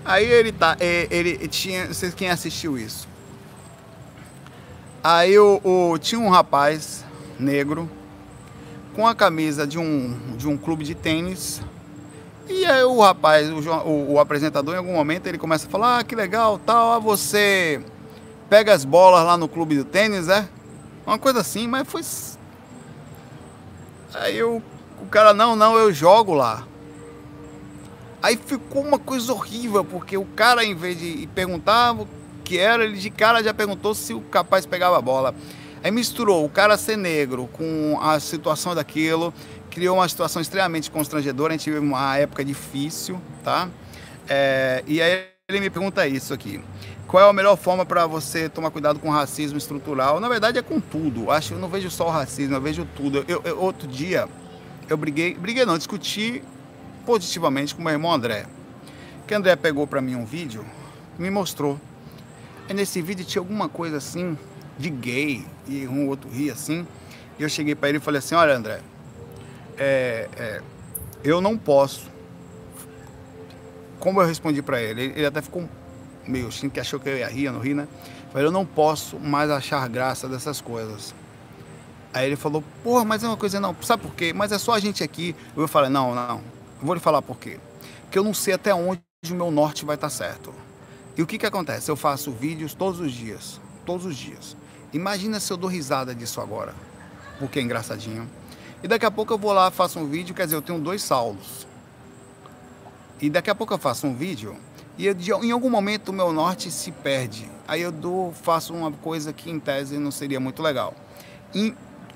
Aí 0.05 0.25
ele 0.25 0.51
tá, 0.51 0.77
ele, 0.79 1.47
tinha, 1.47 1.85
não 1.85 1.93
sei 1.93 2.11
quem 2.11 2.29
assistiu 2.29 2.77
isso. 2.77 3.07
Aí 5.03 5.37
o, 5.37 5.59
o, 5.63 5.97
tinha 5.97 6.21
um 6.21 6.29
rapaz 6.29 7.03
negro 7.37 7.89
com 8.95 9.05
a 9.05 9.13
camisa 9.13 9.67
de 9.67 9.77
um, 9.77 10.17
de 10.37 10.47
um 10.47 10.57
clube 10.57 10.85
de 10.85 10.95
tênis. 10.95 11.61
E 12.47 12.65
aí 12.65 12.83
o 12.83 13.01
rapaz, 13.01 13.49
o, 13.49 14.13
o, 14.13 14.19
apresentador, 14.19 14.75
em 14.75 14.77
algum 14.77 14.93
momento, 14.93 15.27
ele 15.27 15.37
começa 15.37 15.67
a 15.67 15.69
falar: 15.69 15.99
Ah, 15.99 16.03
que 16.03 16.15
legal, 16.15 16.57
tal, 16.57 16.93
ah, 16.93 16.99
você 16.99 17.81
pega 18.49 18.73
as 18.73 18.85
bolas 18.85 19.25
lá 19.25 19.37
no 19.37 19.49
clube 19.49 19.75
do 19.75 19.83
tênis, 19.83 20.29
é? 20.29 20.47
Uma 21.05 21.19
coisa 21.19 21.41
assim, 21.41 21.67
mas 21.67 21.87
foi. 21.87 22.01
Aí 24.13 24.37
eu 24.37 24.63
o 25.01 25.05
cara, 25.07 25.33
não, 25.33 25.53
não, 25.53 25.77
eu 25.77 25.91
jogo 25.91 26.33
lá. 26.33 26.65
Aí 28.21 28.37
ficou 28.37 28.81
uma 28.81 28.97
coisa 28.97 29.33
horrível, 29.33 29.83
porque 29.83 30.15
o 30.15 30.23
cara, 30.23 30.63
em 30.63 30.73
vez 30.73 30.97
de 30.97 31.27
perguntar 31.35 31.93
que 32.43 32.57
era, 32.57 32.83
ele 32.83 32.97
de 32.97 33.09
cara 33.09 33.43
já 33.43 33.53
perguntou 33.53 33.95
se 33.95 34.13
o 34.13 34.21
capaz 34.21 34.65
pegava 34.65 34.97
a 34.97 35.01
bola. 35.01 35.33
Aí 35.83 35.91
misturou 35.91 36.45
o 36.45 36.49
cara 36.49 36.77
ser 36.77 36.97
negro 36.97 37.49
com 37.51 37.99
a 38.01 38.19
situação 38.19 38.73
daquilo, 38.73 39.33
criou 39.69 39.97
uma 39.97 40.07
situação 40.07 40.41
extremamente 40.41 40.89
constrangedora. 40.89 41.53
A 41.53 41.57
gente 41.57 41.65
teve 41.65 41.79
uma 41.79 42.17
época 42.17 42.45
difícil, 42.45 43.19
tá? 43.43 43.67
É, 44.29 44.83
e 44.87 45.01
aí 45.01 45.25
ele 45.49 45.59
me 45.59 45.69
pergunta 45.69 46.07
isso 46.07 46.33
aqui. 46.33 46.61
Qual 47.07 47.21
é 47.21 47.29
a 47.29 47.33
melhor 47.33 47.57
forma 47.57 47.85
para 47.85 48.07
você 48.07 48.47
tomar 48.47 48.71
cuidado 48.71 48.97
com 48.97 49.09
o 49.09 49.11
racismo 49.11 49.57
estrutural? 49.57 50.19
Na 50.19 50.29
verdade 50.29 50.57
é 50.57 50.61
com 50.61 50.79
tudo. 50.79 51.29
Acho 51.29 51.53
eu 51.53 51.59
não 51.59 51.67
vejo 51.67 51.91
só 51.91 52.07
o 52.07 52.09
racismo, 52.09 52.55
eu 52.55 52.61
vejo 52.61 52.87
tudo. 52.95 53.25
Eu, 53.27 53.41
eu, 53.43 53.59
outro 53.61 53.87
dia 53.87 54.27
eu 54.89 54.97
briguei, 54.97 55.33
briguei 55.35 55.65
não, 55.65 55.77
discuti 55.77 56.41
positivamente 57.05 57.75
com 57.75 57.83
meu 57.83 57.91
irmão 57.91 58.11
André. 58.11 58.45
Que 59.27 59.33
André 59.33 59.55
pegou 59.55 59.85
para 59.85 60.01
mim 60.01 60.15
um 60.15 60.25
vídeo, 60.25 60.65
me 61.19 61.29
mostrou. 61.29 61.79
E 62.69 62.73
nesse 62.73 63.01
vídeo 63.01 63.25
tinha 63.25 63.41
alguma 63.41 63.67
coisa 63.67 63.97
assim 63.97 64.37
de 64.77 64.89
gay 64.89 65.45
e 65.67 65.87
um 65.87 66.07
outro 66.07 66.29
ria 66.29 66.53
assim. 66.53 66.87
E 67.37 67.43
eu 67.43 67.49
cheguei 67.49 67.75
para 67.75 67.89
ele 67.89 67.97
e 67.97 68.01
falei 68.01 68.19
assim: 68.19 68.35
Olha, 68.35 68.55
André, 68.55 68.79
é, 69.77 70.29
é, 70.37 70.61
eu 71.23 71.41
não 71.41 71.57
posso. 71.57 72.11
Como 73.99 74.21
eu 74.21 74.27
respondi 74.27 74.61
para 74.61 74.81
ele, 74.81 75.13
ele 75.15 75.25
até 75.25 75.41
ficou 75.41 75.67
meio 76.27 76.47
assim, 76.47 76.69
que 76.69 76.79
achou 76.79 76.99
que 76.99 77.09
eu 77.09 77.17
ia 77.17 77.27
rir, 77.27 77.45
eu 77.45 77.53
não 77.53 77.59
ri, 77.59 77.73
né? 77.73 77.87
Falei, 78.31 78.47
eu 78.47 78.51
não 78.51 78.65
posso 78.65 79.19
mais 79.19 79.49
achar 79.49 79.87
graça 79.87 80.27
dessas 80.27 80.59
coisas. 80.59 81.13
Aí 82.13 82.27
ele 82.27 82.35
falou, 82.35 82.63
porra, 82.83 83.03
mas 83.05 83.23
é 83.23 83.27
uma 83.27 83.37
coisa 83.37 83.59
não, 83.59 83.75
sabe 83.81 84.03
por 84.03 84.13
quê? 84.13 84.33
Mas 84.33 84.51
é 84.51 84.57
só 84.57 84.73
a 84.73 84.79
gente 84.79 85.03
aqui. 85.03 85.35
Eu 85.55 85.67
falei, 85.67 85.89
não, 85.89 86.13
não, 86.13 86.37
eu 86.37 86.85
vou 86.85 86.93
lhe 86.93 86.99
falar 86.99 87.21
por 87.21 87.37
quê. 87.37 87.59
Porque 88.03 88.17
eu 88.17 88.23
não 88.23 88.33
sei 88.33 88.53
até 88.53 88.73
onde 88.73 89.01
o 89.29 89.35
meu 89.35 89.51
norte 89.51 89.85
vai 89.85 89.95
estar 89.95 90.09
certo. 90.09 90.53
E 91.15 91.21
o 91.21 91.27
que 91.27 91.37
que 91.37 91.45
acontece? 91.45 91.89
Eu 91.91 91.95
faço 91.95 92.31
vídeos 92.31 92.73
todos 92.73 92.99
os 92.99 93.11
dias, 93.11 93.59
todos 93.85 94.05
os 94.05 94.15
dias. 94.15 94.57
Imagina 94.91 95.39
se 95.39 95.51
eu 95.51 95.57
dou 95.57 95.69
risada 95.69 96.13
disso 96.13 96.41
agora, 96.41 96.73
porque 97.39 97.59
é 97.59 97.61
engraçadinho. 97.61 98.29
E 98.81 98.87
daqui 98.87 99.05
a 99.05 99.11
pouco 99.11 99.33
eu 99.33 99.37
vou 99.37 99.53
lá, 99.53 99.71
faço 99.71 99.99
um 99.99 100.07
vídeo, 100.07 100.35
quer 100.35 100.45
dizer, 100.45 100.55
eu 100.55 100.61
tenho 100.61 100.79
dois 100.79 101.01
saldos. 101.03 101.67
E 103.21 103.29
daqui 103.29 103.49
a 103.49 103.55
pouco 103.55 103.73
eu 103.73 103.77
faço 103.77 104.05
um 104.07 104.15
vídeo 104.15 104.55
e 104.97 105.07
eu, 105.07 105.43
em 105.43 105.51
algum 105.51 105.69
momento 105.69 106.09
o 106.09 106.13
meu 106.13 106.33
norte 106.33 106.69
se 106.69 106.91
perde. 106.91 107.49
Aí 107.67 107.81
eu 107.81 107.91
dou, 107.91 108.31
faço 108.31 108.73
uma 108.73 108.91
coisa 108.91 109.31
que 109.31 109.49
em 109.49 109.59
tese 109.59 109.97
não 109.97 110.11
seria 110.11 110.39
muito 110.39 110.61
legal. 110.61 110.93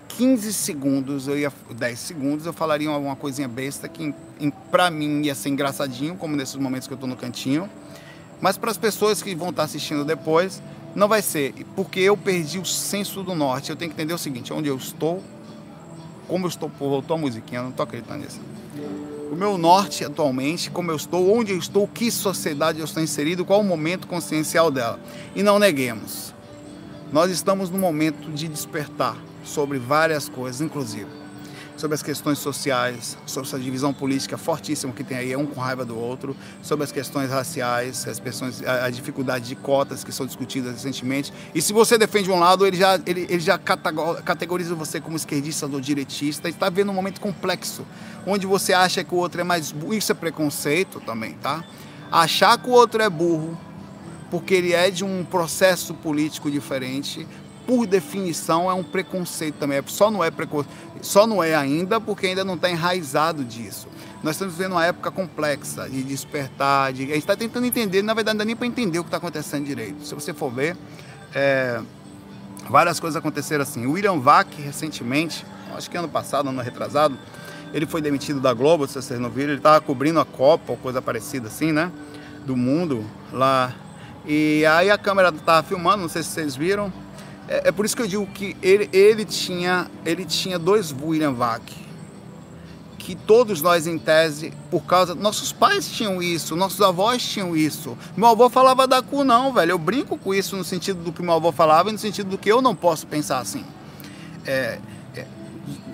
15 0.09 0.53
segundos, 0.53 1.27
eu 1.27 1.37
ia, 1.37 1.53
10 1.69 1.99
segundos, 1.99 2.45
eu 2.45 2.53
falaria 2.53 2.89
alguma 2.89 3.15
coisinha 3.15 3.47
besta 3.47 3.87
que 3.87 4.13
para 4.71 4.89
mim 4.89 5.21
ia 5.21 5.35
ser 5.35 5.49
engraçadinho, 5.49 6.15
como 6.15 6.35
nesses 6.35 6.55
momentos 6.55 6.87
que 6.87 6.93
eu 6.93 6.95
estou 6.95 7.09
no 7.09 7.15
cantinho. 7.15 7.69
Mas 8.39 8.57
para 8.57 8.71
as 8.71 8.77
pessoas 8.77 9.21
que 9.21 9.33
vão 9.35 9.49
estar 9.49 9.63
assistindo 9.63 10.05
depois, 10.05 10.61
não 10.95 11.07
vai 11.07 11.21
ser, 11.21 11.53
porque 11.75 11.99
eu 11.99 12.15
perdi 12.15 12.59
o 12.59 12.65
senso 12.65 13.23
do 13.23 13.35
norte. 13.35 13.69
Eu 13.69 13.75
tenho 13.75 13.91
que 13.91 13.95
entender 13.95 14.13
o 14.13 14.17
seguinte: 14.17 14.53
onde 14.53 14.69
eu 14.69 14.75
estou, 14.75 15.23
como 16.27 16.45
eu 16.45 16.49
estou. 16.49 16.71
Voltou 16.79 17.15
a 17.15 17.19
musiquinha, 17.19 17.61
não 17.61 17.69
estou 17.69 17.83
acreditando 17.83 18.23
nisso. 18.23 18.39
O 19.31 19.35
meu 19.35 19.57
norte 19.57 20.05
atualmente, 20.05 20.71
como 20.71 20.91
eu 20.91 20.95
estou, 20.95 21.35
onde 21.35 21.51
eu 21.51 21.57
estou, 21.57 21.87
que 21.87 22.09
sociedade 22.09 22.79
eu 22.79 22.85
estou 22.85 23.03
inserido, 23.03 23.43
qual 23.43 23.59
o 23.59 23.63
momento 23.63 24.07
consciencial 24.07 24.71
dela. 24.71 24.99
E 25.35 25.43
não 25.43 25.59
neguemos 25.59 26.33
Nós 27.11 27.29
estamos 27.29 27.69
no 27.69 27.77
momento 27.77 28.31
de 28.31 28.47
despertar 28.47 29.17
sobre 29.43 29.79
várias 29.79 30.29
coisas, 30.29 30.61
inclusive 30.61 31.26
sobre 31.77 31.95
as 31.95 32.01
questões 32.01 32.39
sociais, 32.39 33.17
sobre 33.25 33.47
essa 33.47 33.59
divisão 33.59 33.93
política 33.93 34.37
fortíssima 34.37 34.91
que 34.91 35.03
tem 35.03 35.17
aí, 35.17 35.35
um 35.35 35.45
com 35.45 35.61
raiva 35.61 35.85
do 35.85 35.97
outro, 35.97 36.35
sobre 36.61 36.83
as 36.83 36.91
questões 36.91 37.29
raciais, 37.29 38.07
as 38.07 38.19
questões, 38.19 38.63
a, 38.65 38.85
a 38.85 38.89
dificuldade 38.89 39.47
de 39.47 39.55
cotas 39.55 40.03
que 40.03 40.11
são 40.11 40.25
discutidas 40.25 40.73
recentemente. 40.73 41.31
E 41.53 41.61
se 41.61 41.71
você 41.71 41.97
defende 41.97 42.29
um 42.31 42.39
lado, 42.39 42.65
ele 42.65 42.77
já, 42.77 42.99
ele, 43.05 43.27
ele 43.29 43.39
já 43.39 43.57
categoriza 43.57 44.75
você 44.75 44.99
como 44.99 45.15
esquerdista 45.15 45.67
ou 45.67 45.79
direitista. 45.79 46.49
Está 46.49 46.69
vendo 46.69 46.91
um 46.91 46.95
momento 46.95 47.21
complexo, 47.21 47.85
onde 48.25 48.47
você 48.47 48.73
acha 48.73 49.03
que 49.03 49.13
o 49.13 49.17
outro 49.17 49.39
é 49.39 49.43
mais 49.43 49.71
burro. 49.71 49.93
Isso 49.93 50.11
é 50.11 50.15
preconceito 50.15 50.99
também, 50.99 51.33
tá? 51.33 51.63
Achar 52.11 52.57
que 52.57 52.69
o 52.69 52.73
outro 52.73 53.01
é 53.01 53.09
burro 53.09 53.57
porque 54.29 54.53
ele 54.53 54.73
é 54.73 54.89
de 54.89 55.03
um 55.05 55.23
processo 55.23 55.93
político 55.93 56.51
diferente, 56.51 57.25
por 57.67 57.85
definição 57.85 58.71
é 58.71 58.73
um 58.73 58.83
preconceito 58.83 59.55
também. 59.55 59.83
Só 59.85 60.09
não 60.09 60.23
é 60.23 60.31
preconceito, 60.31 60.73
só 61.01 61.27
não 61.27 61.43
é 61.43 61.53
ainda 61.53 61.99
porque 61.99 62.27
ainda 62.27 62.43
não 62.43 62.55
está 62.55 62.69
enraizado 62.69 63.43
disso. 63.43 63.87
Nós 64.23 64.35
estamos 64.35 64.55
vivendo 64.55 64.71
uma 64.71 64.85
época 64.85 65.11
complexa 65.11 65.87
de 65.87 66.01
despertar, 66.01 66.91
de, 66.93 67.03
a 67.03 67.07
gente 67.07 67.17
está 67.17 67.35
tentando 67.35 67.67
entender, 67.67 68.01
na 68.01 68.13
verdade 68.13 68.35
não 68.35 68.39
dá 68.39 68.45
nem 68.45 68.55
para 68.55 68.65
entender 68.65 68.97
o 68.97 69.03
que 69.03 69.09
está 69.09 69.17
acontecendo 69.17 69.65
direito. 69.65 70.03
Se 70.03 70.15
você 70.15 70.33
for 70.33 70.49
ver, 70.49 70.75
é, 71.35 71.79
várias 72.69 72.99
coisas 72.99 73.15
aconteceram 73.15 73.61
assim. 73.61 73.85
O 73.85 73.91
William 73.91 74.19
Vac, 74.19 74.47
recentemente, 74.59 75.45
acho 75.75 75.89
que 75.89 75.97
ano 75.97 76.09
passado, 76.09 76.49
ano 76.49 76.61
retrasado, 76.61 77.17
ele 77.73 77.85
foi 77.85 78.01
demitido 78.01 78.39
da 78.39 78.53
Globo, 78.53 78.87
se 78.87 78.95
vocês 78.95 79.19
não 79.19 79.29
viram, 79.29 79.49
ele 79.49 79.59
estava 79.59 79.79
cobrindo 79.81 80.19
a 80.19 80.25
Copa 80.25 80.71
ou 80.71 80.77
coisa 80.77 81.01
parecida 81.01 81.47
assim, 81.47 81.71
né? 81.71 81.91
Do 82.45 82.55
mundo 82.55 83.05
lá 83.31 83.75
e 84.29 84.65
aí 84.65 84.91
a 84.91 84.97
câmera 84.97 85.29
estava 85.29 85.65
filmando, 85.65 86.01
não 86.01 86.09
sei 86.09 86.21
se 86.21 86.31
vocês 86.31 86.53
viram. 86.53 86.91
É, 87.47 87.69
é, 87.69 87.71
por 87.71 87.85
isso 87.85 87.95
que 87.95 88.01
eu 88.01 88.07
digo 88.07 88.27
que 88.27 88.57
ele, 88.61 88.89
ele, 88.91 89.23
tinha, 89.23 89.89
ele 90.05 90.25
tinha 90.25 90.59
dois 90.59 90.91
William 90.91 91.33
Vac. 91.33 91.63
Que 92.97 93.15
todos 93.15 93.61
nós, 93.61 93.87
em 93.87 93.97
tese, 93.97 94.51
por 94.69 94.83
causa. 94.83 95.15
Nossos 95.15 95.53
pais 95.53 95.89
tinham 95.89 96.21
isso, 96.21 96.57
nossos 96.57 96.81
avós 96.81 97.23
tinham 97.23 97.55
isso. 97.55 97.97
Meu 98.17 98.27
avô 98.27 98.49
falava 98.49 98.85
da 98.85 99.01
cu, 99.01 99.23
não, 99.23 99.53
velho. 99.53 99.71
Eu 99.71 99.77
brinco 99.77 100.17
com 100.17 100.33
isso 100.33 100.57
no 100.57 100.63
sentido 100.63 101.01
do 101.01 101.13
que 101.13 101.23
meu 101.23 101.35
avô 101.35 101.53
falava 101.53 101.87
e 101.87 101.93
no 101.93 101.97
sentido 101.97 102.29
do 102.29 102.37
que 102.37 102.51
eu 102.51 102.61
não 102.61 102.75
posso 102.75 103.07
pensar 103.07 103.39
assim. 103.39 103.63
É, 104.45 104.79
é, 105.15 105.25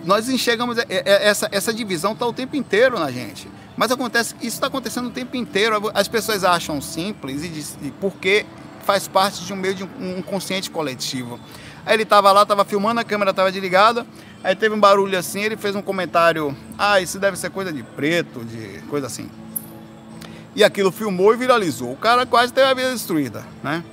nós 0.04 0.28
enxergamos. 0.28 0.80
É, 0.80 0.86
é, 0.90 1.28
essa, 1.28 1.48
essa 1.52 1.72
divisão 1.72 2.14
está 2.14 2.26
o 2.26 2.34
tempo 2.34 2.56
inteiro 2.56 2.98
na 2.98 3.12
gente. 3.12 3.48
Mas 3.78 3.92
acontece, 3.92 4.34
isso 4.36 4.48
está 4.56 4.68
acontecendo 4.68 5.08
o 5.08 5.12
tempo 5.12 5.38
inteiro. 5.38 5.92
As 5.94 6.08
pessoas 6.08 6.44
acham 6.44 6.82
simples 6.82 7.44
e, 7.44 7.88
e 7.88 7.92
porque 7.92 8.44
faz 8.84 9.08
parte 9.08 9.44
de 9.46 9.54
um 9.54 9.56
meio 9.56 9.74
de 9.74 9.84
um, 9.84 10.22
consciente 10.22 10.70
coletivo. 10.70 11.40
Aí 11.86 11.96
ele 11.96 12.04
estava 12.04 12.32
lá, 12.32 12.44
estava 12.44 12.64
filmando, 12.64 13.00
a 13.00 13.04
câmera 13.04 13.32
estava 13.32 13.52
desligada. 13.52 14.06
Aí 14.44 14.56
teve 14.56 14.76
um 14.76 14.80
barulho 14.80 15.18
assim, 15.18 15.42
ele 15.42 15.58
fez 15.58 15.76
um 15.76 15.82
comentário: 15.82 16.56
"Ah, 16.78 17.02
isso 17.02 17.20
deve 17.20 17.38
ser 17.38 17.50
coisa 17.50 17.72
de 17.72 17.84
preto, 17.84 18.44
de 18.46 18.82
coisa 18.90 19.08
assim". 19.08 19.30
E 20.56 20.64
aquilo 20.64 20.92
filmou 20.92 21.34
e 21.34 21.38
viralizou. 21.38 21.92
O 21.92 21.98
cara 21.98 22.26
quase 22.26 22.54
teve 22.54 22.68
a 22.68 22.74
vida 22.74 22.92
destruída, 22.92 23.44
né? 23.64 23.84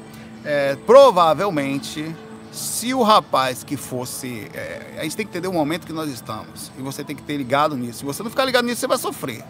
É, 0.44 0.76
provavelmente, 0.86 2.14
se 2.52 2.92
o 2.92 3.02
rapaz 3.02 3.64
que 3.64 3.76
fosse. 3.76 4.50
É, 4.52 4.96
a 4.98 5.02
gente 5.04 5.16
tem 5.16 5.26
que 5.26 5.30
entender 5.30 5.48
o 5.48 5.52
momento 5.52 5.86
que 5.86 5.92
nós 5.92 6.10
estamos. 6.10 6.70
E 6.78 6.82
você 6.82 7.02
tem 7.02 7.16
que 7.16 7.22
ter 7.22 7.36
ligado 7.36 7.76
nisso. 7.76 8.00
Se 8.00 8.04
você 8.04 8.22
não 8.22 8.30
ficar 8.30 8.44
ligado 8.44 8.64
nisso, 8.64 8.80
você 8.80 8.86
vai 8.86 8.98
sofrer. 8.98 9.42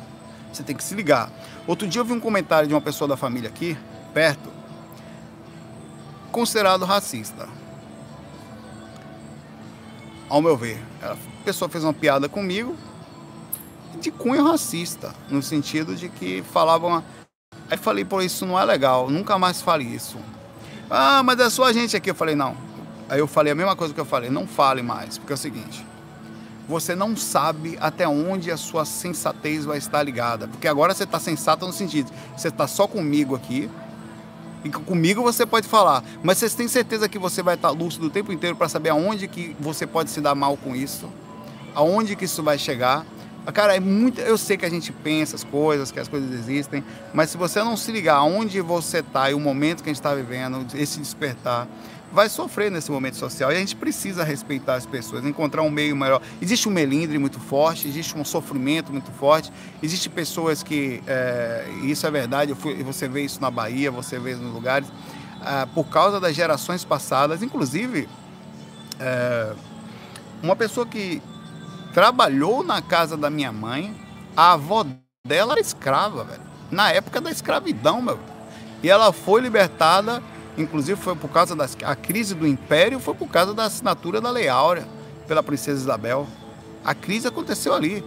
Você 0.53 0.63
tem 0.63 0.77
que 0.77 0.85
se 0.85 0.95
ligar. 0.95 1.31
Outro 1.67 1.87
dia 1.87 2.01
eu 2.01 2.05
vi 2.05 2.13
um 2.13 2.21
comentário 2.21 2.69
de 2.69 2.75
uma 2.75 2.81
pessoa 2.81 3.07
da 3.09 3.17
família 3.17 3.49
aqui, 3.49 3.77
perto, 4.13 4.51
considerado 6.31 6.85
racista. 6.85 7.49
Ao 10.29 10.41
meu 10.41 10.57
ver, 10.57 10.81
a 11.03 11.17
pessoa 11.45 11.69
fez 11.69 11.83
uma 11.83 11.93
piada 11.93 12.29
comigo 12.29 12.77
de 14.01 14.11
cunho 14.11 14.45
racista, 14.45 15.15
no 15.29 15.43
sentido 15.43 15.95
de 15.95 16.09
que 16.09 16.43
falavam. 16.53 17.03
Aí 17.71 17.77
falei, 17.77 18.05
por 18.05 18.23
isso 18.23 18.47
não 18.47 18.59
é 18.59 18.65
legal, 18.65 19.11
nunca 19.11 19.39
mais 19.39 19.61
fale 19.61 19.85
isso. 19.85 20.19
Ah, 20.89 21.23
mas 21.23 21.39
é 21.39 21.51
só 21.51 21.65
a 21.65 21.73
gente 21.73 21.97
aqui. 21.97 22.11
Eu 22.11 22.15
falei, 22.15 22.35
não. 22.35 22.57
Aí 23.09 23.19
eu 23.19 23.27
falei 23.27 23.53
a 23.53 23.57
mesma 23.57 23.75
coisa 23.75 23.93
que 23.93 24.01
eu 24.01 24.05
falei, 24.05 24.31
não 24.31 24.47
fale 24.47 24.83
mais, 24.83 25.19
porque 25.19 25.33
é 25.33 25.35
o 25.35 25.39
seguinte, 25.39 25.85
você 26.69 26.95
não 26.95 27.17
sabe 27.17 27.77
até 27.81 28.07
onde 28.07 28.53
a 28.53 28.57
sua 28.57 28.85
sensatez 28.85 29.65
vai 29.65 29.79
estar 29.79 30.01
ligada. 30.05 30.47
Porque 30.47 30.69
agora 30.69 30.95
você 30.95 31.03
está 31.03 31.19
sensato 31.19 31.67
no 31.67 31.73
sentido, 31.73 32.13
você 32.37 32.47
está 32.47 32.69
só 32.69 32.87
comigo 32.87 33.35
aqui, 33.35 33.69
comigo 34.69 35.23
você 35.23 35.47
pode 35.47 35.67
falar, 35.67 36.05
mas 36.23 36.39
você 36.39 36.51
tem 36.51 36.69
certeza 36.69 37.09
que 37.09 37.19
você 37.19 37.43
vai 37.43 37.55
estar 37.55 37.71
lúcido 37.71 38.07
o 38.07 38.11
tempo 38.11 38.33
inteiro 38.33 38.57
para 38.57 38.69
saber 38.69 38.91
aonde 38.91 39.27
que 39.27 39.57
você 39.59 39.87
pode 39.87 40.11
se 40.11 40.21
dar 40.21 40.35
mal 40.35 40.57
com 40.57 40.77
isso, 40.77 41.09
aonde 41.75 42.15
que 42.17 42.25
isso 42.25 42.43
vai 42.43 42.59
chegar. 42.59 43.07
Cara, 43.55 43.75
é 43.75 43.81
muito. 43.81 44.21
Eu 44.21 44.37
sei 44.37 44.57
que 44.57 44.67
a 44.67 44.71
gente 44.71 44.93
pensa 44.93 45.35
as 45.35 45.43
coisas, 45.43 45.91
que 45.91 45.99
as 45.99 46.07
coisas 46.09 46.31
existem, 46.33 46.85
mas 47.15 47.31
se 47.31 47.39
você 47.39 47.63
não 47.65 47.77
se 47.77 47.91
ligar 47.91 48.17
aonde 48.17 48.61
você 48.61 48.99
está 48.99 49.31
e 49.31 49.35
o 49.35 49.41
momento 49.41 49.83
que 49.83 49.89
a 49.89 49.93
gente 49.93 49.99
está 49.99 50.15
vivendo, 50.15 50.67
esse 50.75 51.01
despertar, 51.01 51.67
vai 52.13 52.29
sofrer 52.29 52.71
nesse 52.71 52.91
momento 52.91 53.17
social. 53.17 53.53
E 53.53 53.57
a 53.57 53.59
gente 53.59 53.77
precisa 53.77 54.25
respeitar 54.25 54.75
as 54.75 54.87
pessoas, 54.87 55.25
encontrar 55.25 55.63
um 55.63 55.71
meio 55.71 55.97
melhor. 55.97 56.21
Existe 56.41 56.69
um 56.69 56.73
melindre 56.73 57.19
muito 57.19 57.39
forte, 57.39 57.87
existe 57.87 58.17
um 58.17 58.25
sofrimento 58.25 58.93
muito 58.93 59.11
forte, 59.13 59.53
existe 59.83 60.09
pessoas 60.09 60.63
que, 60.63 61.03
é, 61.07 61.67
isso 61.83 62.07
é 62.07 62.11
verdade, 62.11 62.55
fui, 62.55 62.83
você 62.83 63.09
vê 63.09 63.23
isso 63.23 63.41
na 63.41 63.51
Bahia, 63.51 63.91
você 63.91 64.19
vê 64.19 64.35
nos 64.35 64.53
lugares, 64.53 64.89
é, 65.45 65.67
por 65.67 65.85
causa 65.85 66.21
das 66.21 66.35
gerações 66.35 66.85
passadas, 66.85 67.43
inclusive, 67.43 68.09
é, 68.99 69.53
uma 70.43 70.57
pessoa 70.57 70.87
que 70.87 71.23
trabalhou 71.95 72.63
na 72.63 72.83
casa 72.83 73.17
da 73.17 73.31
minha 73.31 73.53
mãe, 73.53 73.95
a 74.37 74.53
avó 74.53 74.85
dela 75.27 75.53
era 75.53 75.61
escrava, 75.61 76.25
velho. 76.25 76.43
Na 76.71 76.91
época 76.93 77.21
da 77.21 77.31
escravidão, 77.31 78.01
meu. 78.01 78.19
E 78.83 78.89
ela 78.89 79.13
foi 79.13 79.41
libertada 79.41 80.23
Inclusive 80.61 81.01
foi 81.01 81.15
por 81.17 81.29
causa 81.31 81.55
da 81.57 81.67
a 81.85 81.97
crise 81.97 82.35
do 82.35 82.47
Império, 82.47 83.01
foi 83.01 83.15
por 83.15 83.29
causa 83.29 83.55
da 83.55 83.65
assinatura 83.65 84.21
da 84.21 84.31
Lei 84.31 84.49
Áurea 84.49 84.87
pela 85.27 85.43
princesa 85.43 85.81
Isabel. 85.81 86.27
A 86.85 86.95
crise 86.95 87.29
aconteceu 87.29 87.75
ali. 87.75 88.05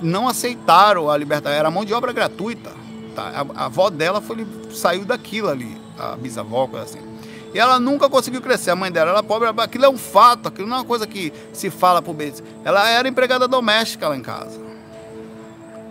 Não 0.00 0.28
aceitaram 0.28 1.10
a 1.10 1.16
liberdade, 1.16 1.56
era 1.56 1.70
mão 1.70 1.84
de 1.84 1.92
obra 1.92 2.12
gratuita. 2.12 2.70
Tá? 3.14 3.22
A, 3.22 3.62
a 3.62 3.64
avó 3.66 3.90
dela 3.90 4.20
foi, 4.20 4.46
saiu 4.72 5.04
daquilo 5.04 5.48
ali, 5.48 5.76
a 5.98 6.14
bisavó, 6.14 6.68
coisa 6.68 6.84
assim. 6.84 7.08
E 7.52 7.58
ela 7.58 7.80
nunca 7.80 8.08
conseguiu 8.08 8.40
crescer. 8.40 8.70
A 8.70 8.76
mãe 8.76 8.92
dela 8.92 9.10
era 9.10 9.22
pobre. 9.22 9.48
Aquilo 9.58 9.84
é 9.84 9.88
um 9.88 9.98
fato, 9.98 10.48
aquilo 10.48 10.68
não 10.68 10.76
é 10.76 10.80
uma 10.80 10.84
coisa 10.84 11.06
que 11.06 11.32
se 11.52 11.70
fala 11.70 12.02
por 12.02 12.14
vez. 12.14 12.42
Ela 12.64 12.88
era 12.88 13.08
empregada 13.08 13.48
doméstica 13.48 14.08
lá 14.08 14.16
em 14.16 14.22
casa. 14.22 14.60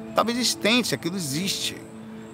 Estava 0.10 0.32
existente, 0.32 0.94
aquilo 0.96 1.16
existe. 1.16 1.87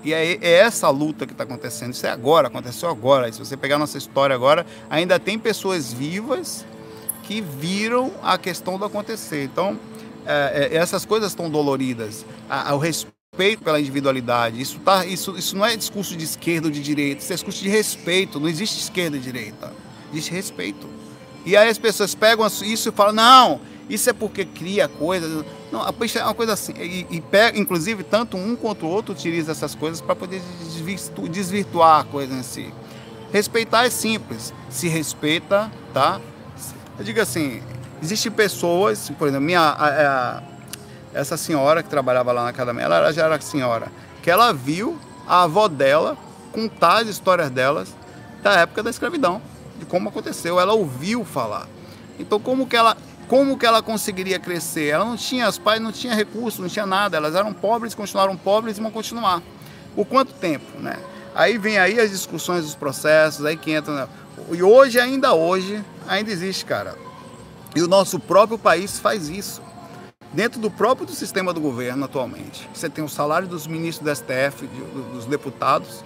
E 0.04 0.14
é, 0.14 0.38
é 0.42 0.52
essa 0.60 0.90
luta 0.90 1.26
que 1.26 1.32
está 1.32 1.44
acontecendo. 1.44 1.94
Isso 1.94 2.06
é 2.06 2.10
agora, 2.10 2.48
aconteceu 2.48 2.90
agora. 2.90 3.30
E 3.30 3.34
se 3.34 3.40
você 3.40 3.56
pegar 3.56 3.78
nossa 3.78 3.98
história 3.98 4.36
agora, 4.36 4.66
ainda 4.90 5.20
tem 5.20 5.40
pessoas 5.40 5.94
vivas 5.94 6.66
que 7.24 7.40
viram 7.40 8.12
a 8.22 8.38
questão 8.38 8.78
do 8.78 8.86
acontecer. 8.86 9.46
Então, 9.46 9.80
é, 10.26 10.70
é, 10.72 10.78
essas 10.78 11.06
coisas 11.06 11.32
estão 11.32 11.50
doloridas. 11.50 12.26
O 12.74 12.78
respeito 12.78 13.64
pela 13.64 13.80
individualidade. 13.80 14.62
Isso, 14.62 14.80
tá, 14.80 15.06
isso, 15.06 15.38
isso 15.38 15.56
não 15.56 15.66
é 15.66 15.76
discurso 15.76 16.16
de 16.16 16.24
esquerda 16.24 16.68
ou 16.68 16.72
de 16.72 16.82
direita, 16.82 17.24
isso 17.24 17.32
é 17.32 17.36
discurso 17.36 17.64
de 17.64 17.70
respeito. 17.70 18.40
Não 18.40 18.50
existe 18.50 18.80
esquerda 18.80 19.18
e 19.18 19.20
direita. 19.20 19.74
Existe 20.12 20.32
respeito. 20.32 20.88
E 21.46 21.58
aí 21.58 21.70
as 21.70 21.78
pessoas 21.78 22.14
pegam 22.14 22.46
isso 22.46 22.90
e 22.90 22.92
falam, 22.92 23.14
não, 23.14 23.62
isso 23.90 24.10
é 24.10 24.14
porque 24.14 24.46
cria 24.46 24.88
coisas. 24.88 25.46
Não, 25.72 25.82
é 25.82 26.24
uma 26.24 26.34
coisa 26.34 26.54
assim. 26.54 26.74
E, 26.78 27.06
e 27.10 27.22
pega, 27.22 27.58
inclusive, 27.60 28.04
tanto 28.04 28.38
um 28.38 28.56
quanto 28.56 28.86
o 28.86 28.90
outro 28.90 29.14
utiliza 29.14 29.52
essas 29.52 29.76
coisas 29.76 30.00
para 30.00 30.16
poder 30.16 30.42
desvirtuar 31.30 32.02
a 32.02 32.04
coisa 32.04 32.34
em 32.34 32.44
si. 32.44 32.74
Respeitar 33.32 33.86
é 33.86 33.90
simples. 33.90 34.54
Se 34.70 34.88
respeita, 34.88 35.72
tá? 35.94 36.22
Eu 36.98 37.04
digo 37.04 37.20
assim, 37.20 37.62
existem 38.02 38.32
pessoas, 38.32 39.10
por 39.18 39.28
exemplo, 39.28 39.46
minha, 39.46 39.60
a, 39.60 40.38
a, 40.38 40.44
essa 41.14 41.36
senhora 41.36 41.82
que 41.82 41.90
trabalhava 41.90 42.32
lá 42.32 42.52
na 42.52 42.74
minha, 42.74 42.86
ela 42.86 43.12
já 43.12 43.26
era 43.26 43.42
senhora, 43.42 43.92
que 44.22 44.30
ela 44.30 44.54
viu 44.54 45.00
a 45.28 45.44
avó 45.44 45.68
dela 45.68 46.16
contar 46.52 47.02
as 47.02 47.08
histórias 47.08 47.50
delas 47.50 47.96
da 48.44 48.60
época 48.60 48.84
da 48.84 48.90
escravidão, 48.90 49.42
de 49.80 49.86
como 49.86 50.10
aconteceu. 50.10 50.60
Ela 50.60 50.74
ouviu 50.74 51.26
falar. 51.26 51.68
Então, 52.20 52.40
como 52.40 52.68
que 52.68 52.76
ela 52.76 52.96
como 53.28 53.58
que 53.58 53.66
ela 53.66 53.82
conseguiria 53.82 54.40
crescer? 54.40 54.88
Ela 54.88 55.06
não 55.06 55.16
tinha, 55.16 55.48
os 55.48 55.58
pais 55.58 55.82
não 55.82 55.92
tinham 55.92 56.16
recursos, 56.16 56.60
não 56.60 56.70
tinha 56.70 56.86
nada, 56.86 57.18
elas 57.18 57.36
eram 57.36 57.54
pobres, 57.54 57.96
continuaram 57.96 58.36
pobres 58.36 58.78
e 58.78 58.82
vão 58.82 58.92
continuar. 58.92 59.42
Por 59.96 60.06
quanto 60.06 60.34
tempo, 60.34 60.80
né? 60.80 60.98
Aí 61.36 61.58
vem 61.58 61.78
aí 61.80 62.00
as 62.00 62.12
discussões 62.12 62.64
dos 62.64 62.76
processos, 62.76 63.46
aí 63.46 63.58
que 63.58 63.72
entra. 63.72 63.94
Né? 63.94 64.08
E 64.52 64.62
hoje, 64.62 65.00
ainda 65.00 65.34
hoje, 65.34 65.84
ainda 66.08 66.32
existe, 66.32 66.66
cara. 66.66 66.96
E 67.76 67.82
o 67.82 67.88
nosso 67.88 68.20
próprio 68.20 68.58
país 68.58 69.00
faz 69.00 69.30
isso. 69.30 69.62
Dentro 70.32 70.60
do 70.60 70.70
próprio 70.70 71.06
do 71.06 71.14
sistema 71.14 71.54
do 71.54 71.62
governo 71.62 72.06
atualmente. 72.06 72.68
Você 72.74 72.90
tem 72.90 73.04
o 73.04 73.10
salário 73.10 73.48
dos 73.48 73.68
ministros 73.68 74.08
do 74.08 74.16
STF, 74.16 74.68
dos 75.14 75.26
deputados, 75.26 76.04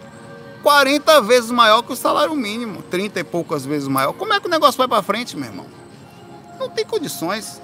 40 0.63 1.22
vezes 1.22 1.51
maior 1.51 1.82
que 1.82 1.93
o 1.93 1.95
salário 1.95 2.36
mínimo, 2.36 2.82
30 2.84 3.20
e 3.20 3.24
poucas 3.24 3.65
vezes 3.65 3.88
maior. 3.88 4.13
Como 4.13 4.34
é 4.34 4.39
que 4.39 4.47
o 4.47 4.49
negócio 4.49 4.78
vai 4.78 4.88
para 4.88 5.01
frente, 5.01 5.38
meu 5.38 5.47
irmão? 5.47 5.65
Não 6.60 6.70
tem 6.70 6.86
condições. 6.86 7.62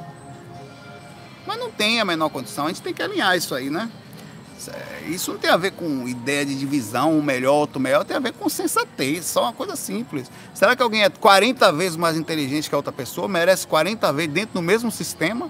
Mas 1.46 1.58
não 1.58 1.72
tem 1.72 2.00
a 2.00 2.06
menor 2.06 2.30
condição. 2.30 2.66
A 2.66 2.68
gente 2.70 2.82
tem 2.82 2.94
que 2.94 3.02
alinhar 3.02 3.36
isso 3.36 3.54
aí, 3.54 3.70
né? 3.70 3.90
Isso 5.08 5.32
não 5.32 5.40
tem 5.40 5.50
a 5.50 5.58
ver 5.58 5.72
com 5.72 6.08
ideia 6.08 6.46
de 6.46 6.56
divisão, 6.56 7.18
um 7.18 7.22
melhor, 7.22 7.54
outro 7.54 7.80
melhor, 7.80 8.06
tem 8.06 8.16
a 8.16 8.20
ver 8.20 8.32
com 8.34 8.48
sensatez, 8.48 9.26
só 9.26 9.44
uma 9.44 9.54
coisa 9.54 9.76
simples. 9.76 10.32
Será 10.54 10.76
que 10.76 10.82
alguém 10.82 11.04
é 11.04 11.10
40 11.10 11.72
vezes 11.74 11.98
mais 11.98 12.16
inteligente 12.16 12.70
que 12.70 12.76
a 12.76 12.78
outra 12.78 12.94
pessoa, 12.94 13.28
merece 13.28 13.68
40 13.68 14.14
vezes 14.14 14.32
dentro 14.32 14.54
do 14.54 14.62
mesmo 14.62 14.90
sistema? 14.90 15.50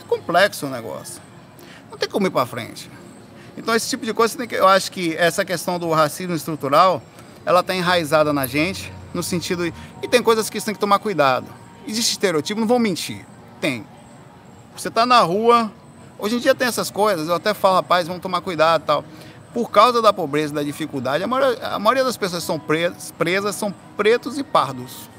É 0.00 0.06
complexo 0.06 0.66
o 0.66 0.70
negócio. 0.70 1.22
Não 1.90 1.96
tem 1.96 2.08
como 2.08 2.26
ir 2.26 2.30
para 2.30 2.44
frente. 2.44 2.90
Então 3.56 3.74
esse 3.74 3.88
tipo 3.88 4.04
de 4.04 4.12
coisa, 4.12 4.46
que, 4.46 4.54
eu 4.54 4.68
acho 4.68 4.92
que 4.92 5.14
essa 5.16 5.44
questão 5.44 5.78
do 5.78 5.90
racismo 5.90 6.34
estrutural, 6.34 7.02
ela 7.46 7.60
está 7.60 7.74
enraizada 7.74 8.32
na 8.32 8.46
gente, 8.46 8.92
no 9.14 9.22
sentido... 9.22 9.66
E 10.02 10.08
tem 10.08 10.22
coisas 10.22 10.50
que 10.50 10.60
você 10.60 10.66
tem 10.66 10.74
que 10.74 10.80
tomar 10.80 10.98
cuidado. 10.98 11.59
Existe 11.86 12.12
estereotipo, 12.12 12.60
não 12.60 12.68
vou 12.68 12.78
mentir. 12.78 13.24
Tem. 13.60 13.86
Você 14.76 14.88
está 14.88 15.04
na 15.04 15.20
rua, 15.20 15.70
hoje 16.18 16.36
em 16.36 16.38
dia 16.38 16.54
tem 16.54 16.68
essas 16.68 16.90
coisas, 16.90 17.28
eu 17.28 17.34
até 17.34 17.52
falo, 17.52 17.76
rapaz, 17.76 18.06
vamos 18.06 18.22
tomar 18.22 18.40
cuidado 18.40 18.82
tal. 18.84 19.04
Por 19.52 19.70
causa 19.70 20.00
da 20.00 20.12
pobreza 20.12 20.54
da 20.54 20.62
dificuldade, 20.62 21.24
a 21.24 21.26
maioria, 21.26 21.66
a 21.66 21.78
maioria 21.78 22.04
das 22.04 22.16
pessoas 22.16 22.42
que 22.42 22.46
são 22.46 22.58
presas, 22.58 23.12
presas 23.18 23.56
são 23.56 23.74
pretos 23.96 24.38
e 24.38 24.44
pardos. 24.44 25.10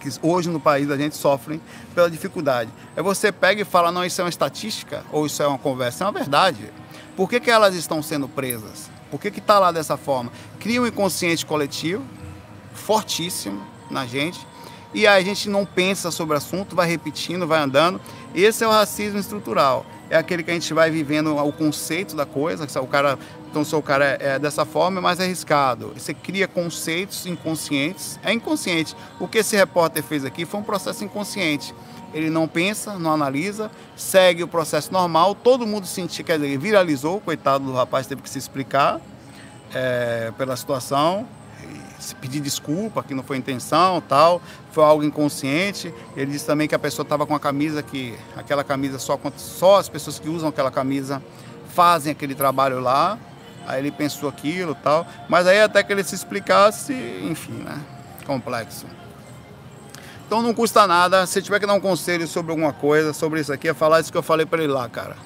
Que 0.00 0.08
hoje 0.22 0.48
no 0.48 0.60
país 0.60 0.90
a 0.90 0.96
gente 0.96 1.16
sofrem 1.16 1.60
pela 1.94 2.10
dificuldade. 2.10 2.70
É 2.96 3.02
você 3.02 3.30
pega 3.30 3.62
e 3.62 3.64
fala, 3.64 3.92
não, 3.92 4.04
isso 4.04 4.20
é 4.20 4.24
uma 4.24 4.30
estatística, 4.30 5.04
ou 5.12 5.26
isso 5.26 5.42
é 5.42 5.46
uma 5.46 5.58
conversa, 5.58 6.04
é 6.04 6.06
uma 6.06 6.12
verdade. 6.12 6.72
Por 7.16 7.28
que, 7.28 7.40
que 7.40 7.50
elas 7.50 7.74
estão 7.74 8.02
sendo 8.02 8.28
presas? 8.28 8.88
Por 9.10 9.20
que 9.20 9.28
está 9.28 9.58
lá 9.58 9.72
dessa 9.72 9.96
forma? 9.96 10.30
Cria 10.60 10.80
um 10.80 10.86
inconsciente 10.86 11.44
coletivo, 11.44 12.04
fortíssimo 12.72 13.60
na 13.90 14.06
gente, 14.06 14.38
e 14.92 15.06
a 15.06 15.20
gente 15.20 15.48
não 15.48 15.64
pensa 15.64 16.10
sobre 16.10 16.34
o 16.34 16.38
assunto, 16.38 16.74
vai 16.74 16.88
repetindo, 16.88 17.46
vai 17.46 17.60
andando. 17.60 18.00
Esse 18.34 18.64
é 18.64 18.66
o 18.66 18.70
racismo 18.70 19.18
estrutural. 19.18 19.84
É 20.10 20.16
aquele 20.16 20.42
que 20.42 20.50
a 20.50 20.54
gente 20.54 20.72
vai 20.72 20.90
vivendo 20.90 21.36
o 21.36 21.52
conceito 21.52 22.16
da 22.16 22.24
coisa, 22.24 22.66
que 22.66 22.78
o 22.78 22.86
cara, 22.86 23.18
então 23.50 23.62
se 23.62 23.76
o 23.76 23.82
cara 23.82 24.06
é, 24.06 24.18
é 24.20 24.38
dessa 24.38 24.64
forma, 24.64 24.98
é 24.98 25.02
mais 25.02 25.20
arriscado. 25.20 25.92
Você 25.94 26.14
cria 26.14 26.48
conceitos 26.48 27.26
inconscientes. 27.26 28.18
É 28.22 28.32
inconsciente. 28.32 28.96
O 29.20 29.28
que 29.28 29.38
esse 29.38 29.54
repórter 29.54 30.02
fez 30.02 30.24
aqui 30.24 30.46
foi 30.46 30.60
um 30.60 30.62
processo 30.62 31.04
inconsciente. 31.04 31.74
Ele 32.14 32.30
não 32.30 32.48
pensa, 32.48 32.98
não 32.98 33.12
analisa, 33.12 33.70
segue 33.94 34.42
o 34.42 34.48
processo 34.48 34.90
normal, 34.90 35.34
todo 35.34 35.66
mundo 35.66 35.86
sentiu, 35.86 36.24
quer 36.24 36.38
dizer, 36.38 36.56
viralizou, 36.58 37.20
coitado 37.20 37.66
do 37.66 37.74
rapaz 37.74 38.06
teve 38.06 38.22
que 38.22 38.30
se 38.30 38.38
explicar 38.38 38.98
é, 39.74 40.32
pela 40.38 40.56
situação, 40.56 41.28
pedir 42.20 42.40
desculpa, 42.40 43.02
que 43.02 43.14
não 43.14 43.22
foi 43.22 43.36
intenção, 43.36 44.00
tal, 44.00 44.40
foi 44.72 44.84
algo 44.84 45.04
inconsciente. 45.04 45.92
Ele 46.16 46.32
disse 46.32 46.46
também 46.46 46.68
que 46.68 46.74
a 46.74 46.78
pessoa 46.78 47.02
estava 47.04 47.26
com 47.26 47.34
a 47.34 47.40
camisa 47.40 47.82
que 47.82 48.14
aquela 48.36 48.64
camisa 48.64 48.98
só 48.98 49.18
só 49.36 49.78
as 49.78 49.88
pessoas 49.88 50.18
que 50.18 50.28
usam 50.28 50.48
aquela 50.48 50.70
camisa 50.70 51.22
fazem 51.74 52.12
aquele 52.12 52.34
trabalho 52.34 52.80
lá. 52.80 53.18
Aí 53.66 53.80
ele 53.80 53.90
pensou 53.90 54.28
aquilo, 54.28 54.74
tal, 54.74 55.06
mas 55.28 55.46
aí 55.46 55.60
até 55.60 55.82
que 55.82 55.92
ele 55.92 56.02
se 56.02 56.14
explicasse, 56.14 56.94
enfim, 57.22 57.52
né? 57.52 57.78
Complexo. 58.26 58.86
Então 60.26 60.42
não 60.42 60.54
custa 60.54 60.86
nada, 60.86 61.26
se 61.26 61.40
tiver 61.40 61.58
que 61.60 61.66
dar 61.66 61.74
um 61.74 61.80
conselho 61.80 62.26
sobre 62.26 62.50
alguma 62.50 62.72
coisa, 62.72 63.12
sobre 63.12 63.40
isso 63.40 63.52
aqui, 63.52 63.68
é 63.68 63.74
falar 63.74 64.00
isso 64.00 64.12
que 64.12 64.18
eu 64.18 64.22
falei 64.22 64.46
para 64.46 64.62
ele 64.62 64.72
lá, 64.72 64.88
cara. 64.88 65.16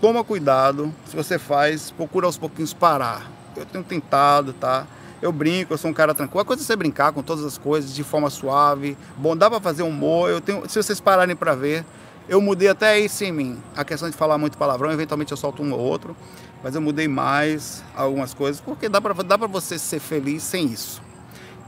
Toma 0.00 0.22
cuidado, 0.22 0.94
se 1.06 1.16
você 1.16 1.38
faz, 1.38 1.90
procura 1.90 2.26
aos 2.26 2.36
pouquinhos 2.36 2.74
parar. 2.74 3.30
Eu 3.56 3.64
tenho 3.64 3.82
tentado, 3.82 4.52
tá? 4.52 4.86
Eu 5.22 5.32
brinco, 5.32 5.72
eu 5.72 5.78
sou 5.78 5.90
um 5.90 5.94
cara 5.94 6.14
tranquilo. 6.14 6.42
A 6.42 6.44
coisa 6.44 6.62
é 6.62 6.64
você 6.64 6.76
brincar 6.76 7.12
com 7.12 7.22
todas 7.22 7.44
as 7.44 7.56
coisas 7.56 7.94
de 7.94 8.04
forma 8.04 8.28
suave. 8.28 8.96
Bom, 9.16 9.34
dá 9.36 9.48
para 9.48 9.60
fazer 9.60 9.82
humor. 9.82 10.28
Eu 10.28 10.40
tenho, 10.40 10.68
se 10.68 10.82
vocês 10.82 11.00
pararem 11.00 11.34
para 11.34 11.54
ver, 11.54 11.84
eu 12.28 12.40
mudei 12.40 12.68
até 12.68 12.98
isso 12.98 13.24
em 13.24 13.32
mim. 13.32 13.62
A 13.74 13.84
questão 13.84 14.10
de 14.10 14.16
falar 14.16 14.36
muito 14.36 14.58
palavrão, 14.58 14.92
eventualmente 14.92 15.32
eu 15.32 15.36
solto 15.36 15.62
um 15.62 15.72
ou 15.72 15.80
outro, 15.80 16.14
mas 16.62 16.74
eu 16.74 16.82
mudei 16.82 17.08
mais 17.08 17.82
algumas 17.94 18.34
coisas, 18.34 18.60
porque 18.60 18.88
dá 18.88 19.00
para 19.00 19.14
dá 19.22 19.38
pra 19.38 19.46
você 19.46 19.78
ser 19.78 20.00
feliz 20.00 20.42
sem 20.42 20.66
isso. 20.66 21.00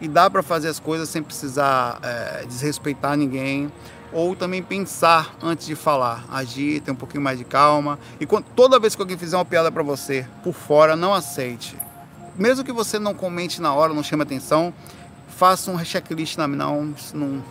E 0.01 0.07
dá 0.07 0.29
para 0.29 0.43
fazer 0.43 0.69
as 0.69 0.79
coisas 0.79 1.09
sem 1.09 1.23
precisar 1.23 1.99
é, 2.03 2.45
desrespeitar 2.47 3.17
ninguém 3.17 3.73
ou 4.13 4.37
também 4.37 4.63
pensar 4.63 5.35
antes 5.43 5.67
de 5.67 5.75
falar, 5.75 6.25
agir, 6.31 6.81
ter 6.81 6.91
um 6.91 6.97
pouquinho 6.97 7.23
mais 7.23 7.39
de 7.39 7.45
calma. 7.45 7.99
E 8.21 8.27
quando, 8.27 8.45
toda 8.55 8.79
vez 8.79 8.95
que 8.95 9.03
alguém 9.03 9.17
fizer 9.17 9.37
uma 9.37 9.45
piada 9.45 9.73
para 9.73 9.83
você 9.83 10.27
por 10.43 10.53
fora, 10.53 10.95
não 10.95 11.15
aceite 11.15 11.77
mesmo 12.39 12.65
que 12.65 12.73
você 12.73 12.99
não 12.99 13.13
comente 13.13 13.61
na 13.61 13.75
hora, 13.75 13.93
não 13.93 14.03
chame 14.03 14.23
atenção, 14.23 14.73
faça 15.29 15.71
um 15.71 15.85
checklist 15.85 16.37
na 16.37 16.47
não, 16.47 16.95
não 17.13 17.43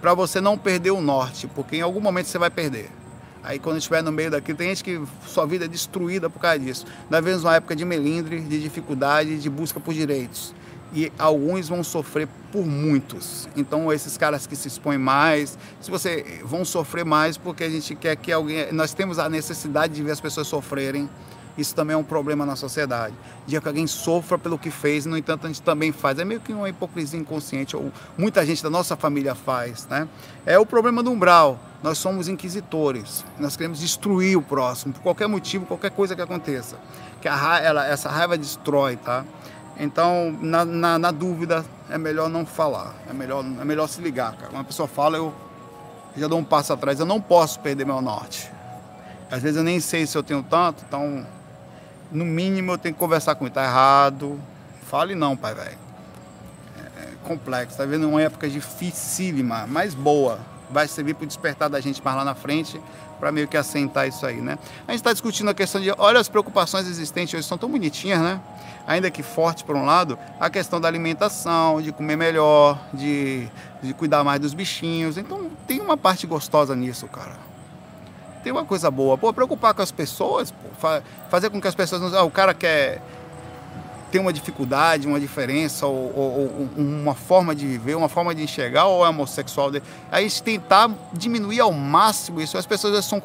para 0.00 0.14
você 0.14 0.40
não 0.40 0.56
perder 0.56 0.92
o 0.92 1.00
norte, 1.00 1.48
porque 1.48 1.76
em 1.76 1.80
algum 1.80 2.00
momento 2.00 2.26
você 2.26 2.38
vai 2.38 2.50
perder. 2.50 2.90
Aí 3.42 3.58
quando 3.58 3.78
estiver 3.78 4.02
no 4.02 4.12
meio 4.12 4.30
daquilo, 4.30 4.58
tem 4.58 4.68
gente 4.68 4.84
que 4.84 5.00
sua 5.26 5.46
vida 5.46 5.64
é 5.64 5.68
destruída 5.68 6.28
por 6.28 6.40
causa 6.40 6.58
disso. 6.58 6.86
Nós 7.08 7.24
vemos 7.24 7.42
uma 7.44 7.56
época 7.56 7.74
de 7.74 7.84
melindre, 7.84 8.40
de 8.40 8.60
dificuldade, 8.60 9.38
de 9.38 9.50
busca 9.50 9.80
por 9.80 9.94
direitos. 9.94 10.54
E 10.94 11.12
alguns 11.18 11.68
vão 11.68 11.84
sofrer 11.84 12.28
por 12.50 12.66
muitos. 12.66 13.48
Então 13.56 13.92
esses 13.92 14.16
caras 14.16 14.46
que 14.46 14.56
se 14.56 14.68
expõem 14.68 14.98
mais, 14.98 15.58
se 15.80 15.90
você 15.90 16.40
vão 16.44 16.64
sofrer 16.64 17.04
mais 17.04 17.36
porque 17.36 17.64
a 17.64 17.70
gente 17.70 17.94
quer 17.94 18.16
que 18.16 18.32
alguém, 18.32 18.72
nós 18.72 18.94
temos 18.94 19.18
a 19.18 19.28
necessidade 19.28 19.94
de 19.94 20.02
ver 20.02 20.12
as 20.12 20.20
pessoas 20.20 20.46
sofrerem 20.46 21.08
isso 21.58 21.74
também 21.74 21.94
é 21.94 21.96
um 21.96 22.04
problema 22.04 22.46
na 22.46 22.54
sociedade. 22.54 23.14
De 23.44 23.60
que 23.60 23.66
alguém 23.66 23.86
sofra 23.86 24.38
pelo 24.38 24.56
que 24.56 24.70
fez, 24.70 25.04
no 25.04 25.18
entanto, 25.18 25.44
a 25.44 25.48
gente 25.48 25.60
também 25.60 25.90
faz. 25.90 26.18
É 26.20 26.24
meio 26.24 26.40
que 26.40 26.52
uma 26.52 26.68
hipocrisia 26.68 27.18
inconsciente, 27.18 27.76
ou 27.76 27.92
muita 28.16 28.46
gente 28.46 28.62
da 28.62 28.70
nossa 28.70 28.96
família 28.96 29.34
faz. 29.34 29.84
Né? 29.88 30.08
É 30.46 30.56
o 30.56 30.64
problema 30.64 31.02
do 31.02 31.10
umbral. 31.10 31.58
Nós 31.82 31.98
somos 31.98 32.28
inquisitores. 32.28 33.24
Nós 33.40 33.56
queremos 33.56 33.80
destruir 33.80 34.38
o 34.38 34.42
próximo, 34.42 34.94
por 34.94 35.02
qualquer 35.02 35.26
motivo, 35.26 35.66
qualquer 35.66 35.90
coisa 35.90 36.14
que 36.14 36.22
aconteça. 36.22 36.76
Que 37.20 37.28
raiva, 37.28 37.66
ela, 37.66 37.86
essa 37.86 38.08
raiva 38.08 38.38
destrói, 38.38 38.96
tá? 38.96 39.24
Então, 39.76 40.36
na, 40.40 40.64
na, 40.64 40.98
na, 40.98 41.10
dúvida, 41.10 41.64
é 41.90 41.98
melhor 41.98 42.28
não 42.28 42.46
falar. 42.46 42.94
É 43.10 43.12
melhor, 43.12 43.44
é 43.44 43.64
melhor 43.64 43.88
se 43.88 44.00
ligar, 44.00 44.36
cara. 44.36 44.52
Uma 44.52 44.64
pessoa 44.64 44.86
fala, 44.86 45.16
eu 45.16 45.34
já 46.16 46.28
dou 46.28 46.38
um 46.38 46.44
passo 46.44 46.72
atrás. 46.72 47.00
Eu 47.00 47.06
não 47.06 47.20
posso 47.20 47.58
perder 47.58 47.84
meu 47.84 48.00
norte. 48.00 48.48
Às 49.30 49.42
vezes 49.42 49.56
eu 49.56 49.64
nem 49.64 49.80
sei 49.80 50.06
se 50.06 50.16
eu 50.16 50.22
tenho 50.22 50.42
tanto, 50.42 50.84
então 50.86 51.26
no 52.10 52.24
mínimo 52.24 52.72
eu 52.72 52.78
tenho 52.78 52.94
que 52.94 52.98
conversar 52.98 53.34
com 53.34 53.44
ele, 53.44 53.54
tá 53.54 53.64
errado. 53.64 54.40
Fale 54.88 55.14
não, 55.14 55.36
pai, 55.36 55.54
velho. 55.54 55.78
É, 56.78 57.02
é 57.02 57.08
complexo, 57.24 57.76
tá 57.76 57.84
vendo? 57.84 58.08
Uma 58.08 58.22
época 58.22 58.48
dificílima, 58.48 59.66
mas 59.66 59.94
boa. 59.94 60.38
Vai 60.70 60.86
servir 60.86 61.14
para 61.14 61.26
despertar 61.26 61.68
da 61.68 61.80
gente 61.80 62.02
mais 62.02 62.16
lá 62.16 62.24
na 62.24 62.34
frente, 62.34 62.80
para 63.18 63.32
meio 63.32 63.48
que 63.48 63.56
assentar 63.56 64.06
isso 64.06 64.24
aí, 64.26 64.40
né? 64.40 64.58
A 64.86 64.92
gente 64.92 65.00
está 65.00 65.12
discutindo 65.12 65.48
a 65.48 65.54
questão 65.54 65.80
de, 65.80 65.90
olha 65.96 66.20
as 66.20 66.28
preocupações 66.28 66.86
existentes 66.86 67.34
hoje, 67.34 67.46
são 67.46 67.56
tão 67.56 67.70
bonitinhas, 67.70 68.20
né? 68.20 68.40
Ainda 68.86 69.10
que 69.10 69.22
forte 69.22 69.64
por 69.64 69.76
um 69.76 69.84
lado, 69.84 70.18
a 70.38 70.48
questão 70.48 70.80
da 70.80 70.88
alimentação, 70.88 71.80
de 71.80 71.90
comer 71.90 72.16
melhor, 72.16 72.78
de, 72.92 73.48
de 73.82 73.94
cuidar 73.94 74.22
mais 74.24 74.40
dos 74.40 74.54
bichinhos. 74.54 75.16
Então 75.16 75.50
tem 75.66 75.80
uma 75.80 75.96
parte 75.96 76.26
gostosa 76.26 76.76
nisso, 76.76 77.06
cara 77.06 77.47
tem 78.42 78.52
uma 78.52 78.64
coisa 78.64 78.90
boa. 78.90 79.16
Pô, 79.18 79.32
preocupar 79.32 79.74
com 79.74 79.82
as 79.82 79.92
pessoas, 79.92 80.50
pô, 80.50 80.90
fazer 81.30 81.50
com 81.50 81.60
que 81.60 81.68
as 81.68 81.74
pessoas 81.74 82.00
não. 82.00 82.18
Ah, 82.18 82.22
o 82.22 82.30
cara 82.30 82.54
quer 82.54 83.02
ter 84.10 84.18
uma 84.18 84.32
dificuldade, 84.32 85.06
uma 85.06 85.20
diferença, 85.20 85.86
ou, 85.86 86.12
ou, 86.16 86.40
ou, 86.40 86.68
uma 86.76 87.14
forma 87.14 87.54
de 87.54 87.66
viver, 87.66 87.94
uma 87.94 88.08
forma 88.08 88.34
de 88.34 88.42
enxergar, 88.42 88.86
ou 88.86 89.04
é 89.04 89.08
homossexual. 89.08 89.70
Aí 90.10 90.30
tentar 90.30 90.90
diminuir 91.12 91.60
ao 91.60 91.72
máximo 91.72 92.40
isso. 92.40 92.56
As 92.56 92.66
pessoas 92.66 93.04
são 93.04 93.20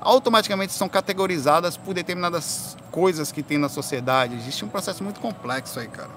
automaticamente 0.00 0.72
são 0.72 0.88
categorizadas 0.88 1.76
por 1.76 1.94
determinadas 1.94 2.76
coisas 2.90 3.32
que 3.32 3.42
tem 3.42 3.56
na 3.56 3.68
sociedade. 3.68 4.34
Existe 4.34 4.64
um 4.64 4.68
processo 4.68 5.02
muito 5.02 5.20
complexo 5.20 5.80
aí, 5.80 5.88
cara. 5.88 6.10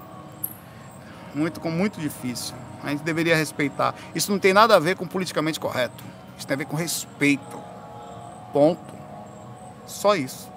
Muito, 1.34 1.60
muito 1.68 2.00
difícil. 2.00 2.54
A 2.82 2.90
gente 2.90 3.02
deveria 3.02 3.36
respeitar. 3.36 3.94
Isso 4.14 4.30
não 4.30 4.38
tem 4.38 4.52
nada 4.52 4.76
a 4.76 4.78
ver 4.78 4.96
com 4.96 5.06
politicamente 5.06 5.58
correto. 5.58 6.04
Isso 6.36 6.46
tem 6.46 6.54
a 6.54 6.58
ver 6.58 6.66
com 6.66 6.76
respeito. 6.76 7.65
Ponto. 8.52 8.94
Só 9.86 10.16
isso. 10.16 10.48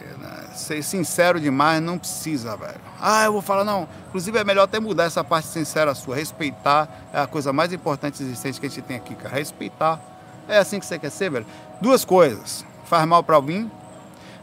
É, 0.00 0.04
né, 0.18 0.48
ser 0.54 0.82
sincero 0.82 1.40
demais 1.40 1.82
não 1.82 1.98
precisa, 1.98 2.56
velho. 2.56 2.80
Ah, 3.00 3.24
eu 3.24 3.32
vou 3.32 3.42
falar, 3.42 3.64
não. 3.64 3.88
Inclusive 4.08 4.38
é 4.38 4.44
melhor 4.44 4.64
até 4.64 4.78
mudar 4.78 5.04
essa 5.04 5.24
parte 5.24 5.48
sincera 5.48 5.94
sua. 5.94 6.16
Respeitar 6.16 6.88
é 7.12 7.20
a 7.20 7.26
coisa 7.26 7.52
mais 7.52 7.72
importante 7.72 8.22
existente 8.22 8.60
que 8.60 8.66
a 8.66 8.68
gente 8.68 8.82
tem 8.82 8.96
aqui, 8.96 9.14
cara. 9.14 9.34
Respeitar. 9.34 10.00
É 10.48 10.58
assim 10.58 10.78
que 10.78 10.86
você 10.86 10.98
quer 10.98 11.10
ser, 11.10 11.30
velho. 11.30 11.46
Duas 11.80 12.04
coisas. 12.04 12.64
Faz 12.84 13.04
mal 13.06 13.22
para 13.22 13.34
alguém, 13.34 13.70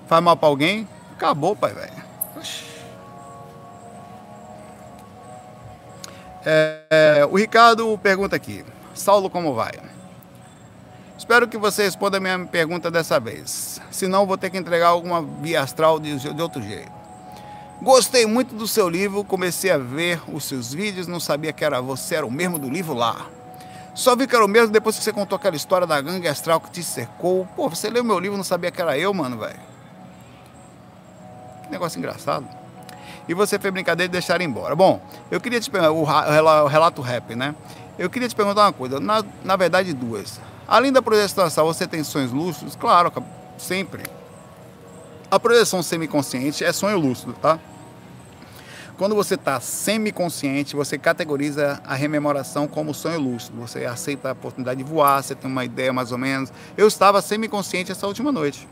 faz 0.07 0.21
mal 0.21 0.36
para 0.36 0.49
alguém, 0.49 0.88
acabou, 1.13 1.55
pai, 1.55 1.74
velho. 1.74 2.03
É, 6.45 6.80
é, 6.89 7.26
o 7.26 7.38
Ricardo 7.38 7.97
pergunta 7.99 8.36
aqui. 8.36 8.65
Saulo, 8.93 9.30
como 9.30 9.53
vai? 9.53 9.71
Espero 11.18 11.47
que 11.47 11.57
você 11.57 11.84
responda 11.84 12.18
a 12.18 12.20
minha 12.20 12.39
pergunta 12.45 12.89
dessa 12.89 13.20
vez. 13.20 13.80
Senão, 13.91 14.26
vou 14.26 14.38
ter 14.38 14.49
que 14.49 14.57
entregar 14.57 14.88
alguma 14.88 15.22
via 15.22 15.61
astral 15.61 15.99
de, 15.99 16.18
de 16.18 16.41
outro 16.41 16.61
jeito. 16.61 16.91
Gostei 17.82 18.26
muito 18.26 18.55
do 18.55 18.68
seu 18.68 18.88
livro, 18.88 19.24
comecei 19.24 19.70
a 19.70 19.78
ver 19.78 20.22
os 20.34 20.45
seus 20.45 20.74
vídeos, 20.74 21.05
não 21.05 21.20
sabia 21.20 21.51
que 21.51 21.66
era 21.66 21.82
você 21.82 22.16
era 22.16 22.26
o 22.26 22.32
mesmo 22.32 22.57
do 22.57 22.70
livro 22.70 22.93
lá. 22.93 23.28
Só 23.93 24.16
vi 24.16 24.26
que 24.26 24.36
era 24.36 24.43
o 24.43 24.47
mesmo 24.47 24.72
depois 24.72 24.97
que 24.97 25.03
você 25.03 25.14
contou 25.14 25.36
aquela 25.36 25.55
história 25.55 25.86
da 25.86 25.99
gangue 26.01 26.28
astral 26.28 26.59
que 26.59 26.72
te 26.72 26.82
cercou. 26.82 27.45
Pô, 27.55 27.70
você 27.70 27.89
leu 27.89 28.03
meu 28.03 28.18
livro 28.20 28.38
não 28.38 28.43
sabia 28.43 28.72
que 28.72 28.82
era 28.82 28.97
eu, 28.97 29.14
mano, 29.14 29.38
velho. 29.38 29.59
Que 31.64 31.72
negócio 31.72 31.99
engraçado. 31.99 32.47
E 33.28 33.34
você 33.34 33.59
fez 33.59 33.74
brincadeira 33.74 34.07
de 34.07 34.14
deixar 34.14 34.41
embora. 34.41 34.76
Bom, 34.76 35.01
eu 35.30 35.39
queria 35.39 35.59
te 35.59 35.70
perguntar, 35.70 36.28
o 36.64 36.68
relato 36.68 37.01
rap, 37.01 37.36
né? 37.36 37.53
Eu 37.99 38.09
queria 38.09 38.28
te 38.28 38.36
perguntar 38.36 38.61
uma 38.61 38.74
coisa, 38.74 38.99
na, 38.99 39.24
na 39.43 39.55
verdade 39.55 39.93
duas. 39.93 40.39
Além 40.68 40.91
da 40.91 41.01
projeção 41.01 41.49
você 41.66 41.88
tem 41.88 42.03
sonhos 42.03 42.32
lúcidos? 42.32 42.76
Claro, 42.76 43.11
sempre. 43.57 44.03
A 45.30 45.39
projeção 45.39 45.82
semiconsciente 45.82 46.64
é 46.64 46.72
sonho 46.72 46.97
lúcido, 46.97 47.34
tá? 47.34 47.59
Quando 48.97 49.16
você 49.16 49.34
está 49.34 49.59
semiconsciente, 49.59 50.76
você 50.76 50.97
categoriza 50.97 51.82
a 51.84 51.95
rememoração 51.95 52.68
como 52.68 52.93
sonho 52.93 53.20
lúcido. 53.20 53.59
Você 53.59 53.86
aceita 53.86 54.30
a 54.30 54.32
oportunidade 54.34 54.84
de 54.84 54.89
voar, 54.89 55.24
você 55.24 55.34
tem 55.34 55.49
uma 55.49 55.66
ideia 55.66 55.91
mais 55.91 56.11
ou 56.11 56.18
menos. 56.18 56.53
Eu 56.78 56.88
estava 56.88 57.22
semiconsciente 57.22 57.91
essa 57.91 58.05
última 58.05 58.32
noite. 58.32 58.68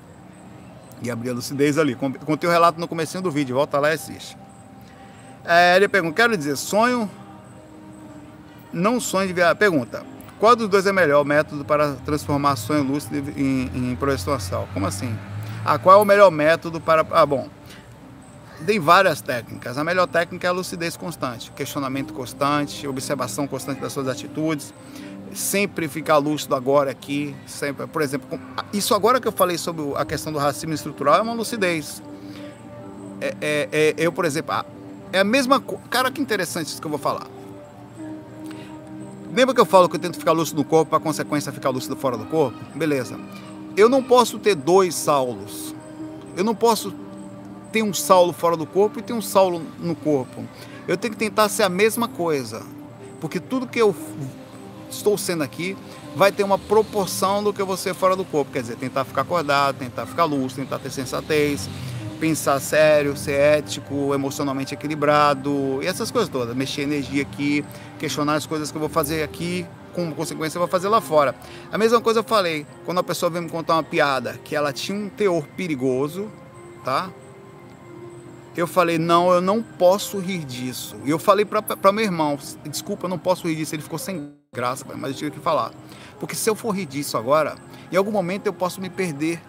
E 1.01 1.09
abri 1.09 1.29
a 1.29 1.33
lucidez 1.33 1.79
ali. 1.79 1.95
Contei 1.95 2.47
o 2.47 2.51
relato 2.51 2.79
no 2.79 2.87
começo 2.87 3.19
do 3.19 3.31
vídeo, 3.31 3.55
volta 3.55 3.79
lá 3.79 3.89
e 3.89 3.93
assiste. 3.95 4.37
É, 5.43 5.75
ele 5.75 5.87
pergunta, 5.87 6.15
quero 6.15 6.37
dizer, 6.37 6.55
sonho, 6.55 7.09
não 8.71 8.99
sonho 8.99 9.27
de 9.27 9.33
viagem. 9.33 9.55
Pergunta, 9.55 10.05
qual 10.41 10.55
dos 10.55 10.67
dois 10.67 10.87
é 10.87 10.91
melhor 10.91 11.23
método 11.23 11.63
para 11.63 11.93
transformar 11.97 12.55
sonho 12.55 12.81
lúcido 12.81 13.31
em, 13.37 13.69
em 13.75 13.95
projeção 13.95 14.33
astral? 14.33 14.67
Como 14.73 14.87
assim? 14.87 15.15
Ah, 15.63 15.77
qual 15.77 15.99
é 15.99 16.01
o 16.01 16.03
melhor 16.03 16.31
método 16.31 16.81
para... 16.81 17.05
Ah, 17.11 17.27
bom, 17.27 17.47
tem 18.65 18.79
várias 18.79 19.21
técnicas. 19.21 19.77
A 19.77 19.83
melhor 19.83 20.07
técnica 20.07 20.47
é 20.47 20.49
a 20.49 20.51
lucidez 20.51 20.97
constante, 20.97 21.51
questionamento 21.51 22.11
constante, 22.11 22.87
observação 22.87 23.47
constante 23.47 23.81
das 23.81 23.93
suas 23.93 24.07
atitudes, 24.07 24.73
sempre 25.31 25.87
ficar 25.87 26.17
lúcido 26.17 26.55
agora 26.55 26.89
aqui, 26.89 27.35
sempre. 27.45 27.85
Por 27.85 28.01
exemplo, 28.01 28.39
isso 28.73 28.95
agora 28.95 29.21
que 29.21 29.27
eu 29.27 29.31
falei 29.31 29.59
sobre 29.59 29.93
a 29.95 30.03
questão 30.03 30.33
do 30.33 30.39
racismo 30.39 30.73
estrutural 30.73 31.19
é 31.19 31.21
uma 31.21 31.33
lucidez. 31.33 32.01
É, 33.21 33.35
é, 33.39 33.69
é 33.71 33.93
eu, 33.95 34.11
por 34.11 34.25
exemplo, 34.25 34.55
é 35.13 35.19
a 35.19 35.23
mesma. 35.23 35.63
Cara, 35.91 36.09
que 36.09 36.19
interessante 36.19 36.69
isso 36.69 36.81
que 36.81 36.87
eu 36.87 36.91
vou 36.91 36.99
falar. 36.99 37.27
Lembra 39.33 39.55
que 39.55 39.61
eu 39.61 39.65
falo 39.65 39.87
que 39.87 39.95
eu 39.95 39.99
tento 39.99 40.17
ficar 40.17 40.33
lúcido 40.33 40.61
no 40.61 40.67
corpo, 40.67 40.89
para 40.89 40.99
consequência 40.99 41.51
ficar 41.51 41.69
lúcido 41.69 41.95
fora 41.95 42.17
do 42.17 42.25
corpo? 42.25 42.57
Beleza. 42.75 43.17
Eu 43.77 43.87
não 43.87 44.03
posso 44.03 44.37
ter 44.37 44.55
dois 44.55 44.93
Saulos. 44.93 45.73
Eu 46.35 46.43
não 46.43 46.53
posso 46.53 46.93
tem 47.71 47.83
um 47.83 47.93
Saulo 47.93 48.33
fora 48.33 48.57
do 48.57 48.65
corpo 48.65 48.99
e 48.99 49.01
tem 49.01 49.15
um 49.15 49.21
Saulo 49.21 49.61
no 49.79 49.95
corpo. 49.95 50.45
Eu 50.87 50.97
tenho 50.97 51.13
que 51.13 51.17
tentar 51.19 51.47
ser 51.47 51.63
a 51.63 51.69
mesma 51.69 52.07
coisa, 52.07 52.61
porque 53.19 53.39
tudo 53.39 53.65
que 53.65 53.79
eu 53.79 53.95
estou 54.89 55.17
sendo 55.17 55.43
aqui 55.43 55.77
vai 56.15 56.31
ter 56.31 56.43
uma 56.43 56.57
proporção 56.57 57.41
do 57.41 57.53
que 57.53 57.61
eu 57.61 57.65
vou 57.65 57.77
ser 57.77 57.93
fora 57.93 58.15
do 58.15 58.25
corpo. 58.25 58.51
Quer 58.51 58.61
dizer, 58.61 58.75
tentar 58.75 59.05
ficar 59.05 59.21
acordado, 59.21 59.77
tentar 59.77 60.05
ficar 60.05 60.25
lúcido, 60.25 60.63
tentar 60.63 60.79
ter 60.79 60.89
sensatez, 60.89 61.69
pensar 62.21 62.59
sério, 62.59 63.17
ser 63.17 63.31
ético, 63.31 64.13
emocionalmente 64.13 64.75
equilibrado 64.75 65.79
e 65.81 65.87
essas 65.87 66.11
coisas 66.11 66.29
todas. 66.29 66.55
Mexer 66.55 66.83
energia 66.83 67.23
aqui, 67.23 67.65
questionar 67.97 68.35
as 68.35 68.45
coisas 68.45 68.69
que 68.69 68.77
eu 68.77 68.79
vou 68.79 68.89
fazer 68.89 69.23
aqui, 69.23 69.65
como 69.95 70.13
consequência 70.13 70.57
eu 70.57 70.61
vou 70.61 70.69
fazer 70.69 70.87
lá 70.87 71.01
fora. 71.01 71.33
A 71.71 71.79
mesma 71.79 71.99
coisa 71.99 72.19
eu 72.19 72.23
falei 72.23 72.67
quando 72.85 72.99
a 72.99 73.03
pessoa 73.03 73.31
veio 73.31 73.43
me 73.43 73.49
contar 73.49 73.73
uma 73.73 73.83
piada 73.83 74.39
que 74.43 74.55
ela 74.55 74.71
tinha 74.71 74.95
um 74.95 75.09
teor 75.09 75.47
perigoso, 75.57 76.29
tá? 76.85 77.09
eu 78.55 78.67
falei, 78.67 78.97
não, 78.97 79.31
eu 79.31 79.41
não 79.41 79.63
posso 79.63 80.19
rir 80.19 80.43
disso. 80.45 80.97
E 81.05 81.09
eu 81.09 81.17
falei 81.17 81.45
para 81.45 81.91
meu 81.91 82.03
irmão, 82.03 82.37
desculpa, 82.65 83.05
eu 83.05 83.09
não 83.09 83.17
posso 83.17 83.47
rir 83.47 83.55
disso. 83.55 83.73
Ele 83.73 83.81
ficou 83.81 83.97
sem 83.97 84.31
graça, 84.53 84.85
mas 84.95 85.11
eu 85.11 85.17
tive 85.17 85.31
que 85.31 85.39
falar. 85.39 85.71
Porque 86.19 86.35
se 86.35 86.49
eu 86.49 86.55
for 86.55 86.71
rir 86.71 86.85
disso 86.85 87.17
agora, 87.17 87.55
em 87.91 87.95
algum 87.95 88.11
momento 88.11 88.45
eu 88.45 88.53
posso 88.53 88.79
me 88.81 88.89
perder. 88.89 89.41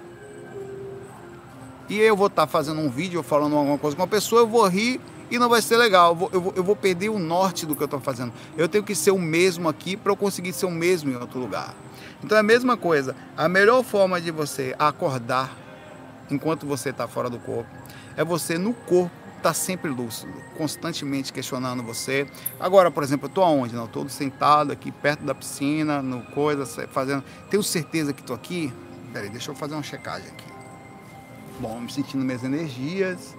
E 1.93 2.01
eu 2.01 2.17
vou 2.17 2.29
estar 2.29 2.47
tá 2.47 2.49
fazendo 2.51 2.81
um 2.81 2.89
vídeo 2.89 3.23
falando 3.23 3.55
alguma 3.55 3.77
coisa 3.77 3.95
com 3.95 4.01
uma 4.01 4.09
pessoa, 4.09 4.41
eu 4.41 4.47
vou 4.47 4.67
rir 4.67 4.99
e 5.31 5.39
não 5.39 5.47
vai 5.47 5.61
ser 5.61 5.77
legal. 5.77 6.13
Eu 6.13 6.17
vou, 6.17 6.31
eu 6.33 6.41
vou, 6.41 6.53
eu 6.57 6.65
vou 6.65 6.75
perder 6.75 7.11
o 7.11 7.19
norte 7.19 7.67
do 7.67 7.77
que 7.77 7.83
eu 7.83 7.85
estou 7.85 8.01
fazendo. 8.01 8.33
Eu 8.57 8.67
tenho 8.67 8.83
que 8.83 8.95
ser 8.95 9.11
o 9.11 9.19
mesmo 9.19 9.69
aqui 9.69 9.95
para 9.95 10.11
eu 10.11 10.17
conseguir 10.17 10.55
ser 10.55 10.65
o 10.65 10.71
mesmo 10.71 11.11
em 11.11 11.17
outro 11.17 11.39
lugar. 11.39 11.75
Então 12.25 12.35
é 12.35 12.41
a 12.41 12.43
mesma 12.43 12.79
coisa. 12.79 13.15
A 13.37 13.47
melhor 13.47 13.85
forma 13.85 14.19
de 14.23 14.31
você 14.31 14.75
acordar 14.79 15.55
enquanto 16.31 16.65
você 16.65 16.89
está 16.89 17.07
fora 17.07 17.29
do 17.29 17.39
corpo 17.39 17.69
é 18.17 18.25
você 18.25 18.57
no 18.57 18.73
corpo 18.73 19.13
estar 19.37 19.51
tá 19.51 19.53
sempre 19.53 19.91
lúcido, 19.91 20.33
constantemente 20.57 21.31
questionando 21.31 21.83
você. 21.83 22.27
Agora, 22.59 22.91
por 22.91 23.03
exemplo, 23.03 23.27
eu 23.27 23.29
estou 23.29 23.45
aonde? 23.45 23.75
Não, 23.75 23.85
estou 23.85 24.09
sentado 24.09 24.73
aqui 24.73 24.91
perto 24.91 25.25
da 25.25 25.35
piscina, 25.35 26.01
no 26.01 26.23
coisa, 26.23 26.65
fazendo. 26.89 27.23
Tenho 27.51 27.63
certeza 27.63 28.15
que 28.15 28.23
estou 28.23 28.35
aqui? 28.35 28.73
Peraí, 29.13 29.29
deixa 29.29 29.51
eu 29.51 29.55
fazer 29.55 29.75
uma 29.75 29.83
checagem 29.83 30.31
aqui. 30.31 30.52
Bom, 31.61 31.81
me 31.81 31.93
sentindo 31.93 32.25
minhas 32.25 32.43
energias. 32.45 33.37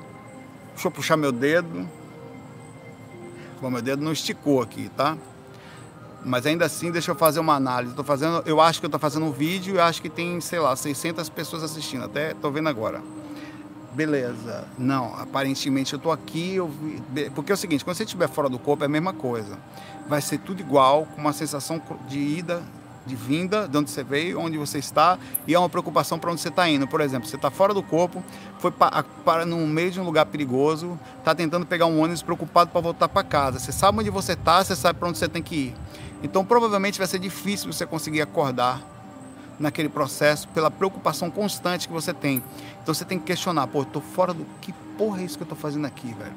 Deixa 0.74 0.88
eu 0.88 0.91
puxar 0.91 1.18
meu 1.18 1.32
dedo. 1.32 1.88
Bom, 3.61 3.70
meu 3.70 3.82
dedo 3.82 4.03
não 4.03 4.11
esticou 4.11 4.61
aqui, 4.61 4.89
tá? 4.95 5.18
Mas 6.26 6.45
ainda 6.45 6.66
assim, 6.66 6.91
deixa 6.91 7.11
eu 7.11 7.16
fazer 7.16 7.39
uma 7.39 7.55
análise. 7.55 7.93
Tô 7.95 8.03
fazendo, 8.03 8.43
eu 8.45 8.61
acho 8.61 8.80
que 8.80 8.86
eu 8.86 8.88
estou 8.88 8.99
fazendo 8.99 9.26
um 9.26 9.32
vídeo 9.32 9.76
e 9.76 9.80
acho 9.80 10.01
que 10.01 10.09
tem, 10.09 10.39
sei 10.41 10.59
lá, 10.59 10.76
600 10.76 11.30
pessoas 11.30 11.64
assistindo. 11.64 12.05
Até 12.05 12.32
estou 12.32 12.51
vendo 12.51 12.70
agora 12.70 13.01
beleza, 13.93 14.68
não, 14.78 15.16
aparentemente 15.16 15.93
eu 15.93 15.99
tô 15.99 16.11
aqui, 16.11 16.55
eu 16.55 16.70
porque 17.36 17.51
é 17.51 17.55
o 17.55 17.57
seguinte, 17.57 17.86
quando 17.86 17.95
você 17.95 18.03
estiver 18.03 18.28
fora 18.28 18.49
do 18.49 18.57
corpo 18.57 18.84
é 18.84 18.88
a 18.88 18.89
mesma 18.89 19.14
coisa, 19.14 19.57
vai 20.07 20.22
ser 20.22 20.39
tudo 20.39 20.59
igual, 20.59 21.05
com 21.05 21.22
uma 21.22 21.34
sensação 21.34 21.82
de 22.07 22.20
ida, 22.20 22.64
de 23.06 23.16
vinda, 23.16 23.68
de 23.68 23.78
onde 23.78 23.89
você 23.89 24.04
veio, 24.04 24.39
onde 24.39 24.58
você 24.58 24.80
está, 24.80 25.18
e 25.47 25.54
é 25.54 25.60
uma 25.60 25.70
preocupação 25.70 26.18
para 26.18 26.32
onde 26.32 26.41
você 26.41 26.49
está 26.49 26.68
indo. 26.70 26.88
Por 26.88 27.01
exemplo, 27.01 27.28
você 27.28 27.36
está 27.36 27.51
fora 27.51 27.74
do 27.74 27.84
corpo, 27.84 28.24
foi 28.60 28.72
para, 28.72 29.04
para 29.26 29.45
no 29.45 29.58
meio 29.68 29.91
de 29.91 29.99
um 29.99 30.04
lugar 30.04 30.26
perigoso, 30.26 30.97
está 31.20 31.36
tentando 31.36 31.66
pegar 31.66 31.86
um 31.86 31.99
ônibus 31.99 32.22
preocupado 32.22 32.72
para 32.72 32.82
voltar 32.82 33.10
para 33.10 33.24
casa. 33.24 33.60
Você 33.60 33.72
sabe 33.72 33.99
onde 33.99 34.10
você 34.10 34.34
está, 34.34 34.64
você 34.64 34.76
sabe 34.76 34.99
para 34.99 35.10
onde 35.10 35.18
você 35.18 35.28
tem 35.28 35.41
que 35.41 35.56
ir. 35.56 35.76
Então 36.22 36.45
provavelmente 36.45 36.97
vai 36.97 37.08
ser 37.08 37.20
difícil 37.20 37.72
você 37.72 37.86
conseguir 37.86 38.22
acordar 38.22 38.82
naquele 39.60 39.89
processo 39.89 40.47
pela 40.49 40.72
preocupação 40.72 41.30
constante 41.30 41.88
que 41.88 41.93
você 41.93 42.14
tem. 42.14 42.41
Então 42.82 42.93
você 42.93 43.06
tem 43.06 43.20
que 43.20 43.26
questionar, 43.26 43.68
pô, 43.68 43.84
tô 43.84 43.99
fora 44.01 44.34
do 44.34 44.45
que 44.62 44.74
porra 44.97 45.22
é 45.22 45.26
isso 45.26 45.38
que 45.38 45.43
eu 45.43 45.47
tô 45.47 45.56
fazendo 45.56 45.86
aqui, 45.86 46.08
velho? 46.08 46.34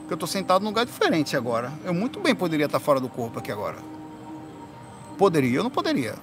Porque 0.00 0.14
eu 0.14 0.18
tô 0.18 0.26
sentado 0.26 0.62
num 0.62 0.68
lugar 0.68 0.84
diferente 0.84 1.36
agora. 1.36 1.72
Eu 1.84 1.94
muito 1.94 2.20
bem 2.20 2.34
poderia 2.34 2.66
estar 2.66 2.80
fora 2.80 3.00
do 3.00 3.08
corpo 3.08 3.38
aqui 3.38 3.50
agora. 3.50 3.78
Poderia, 5.20 5.58
eu 5.58 5.62
não 5.62 5.68
poderia. 5.68 6.14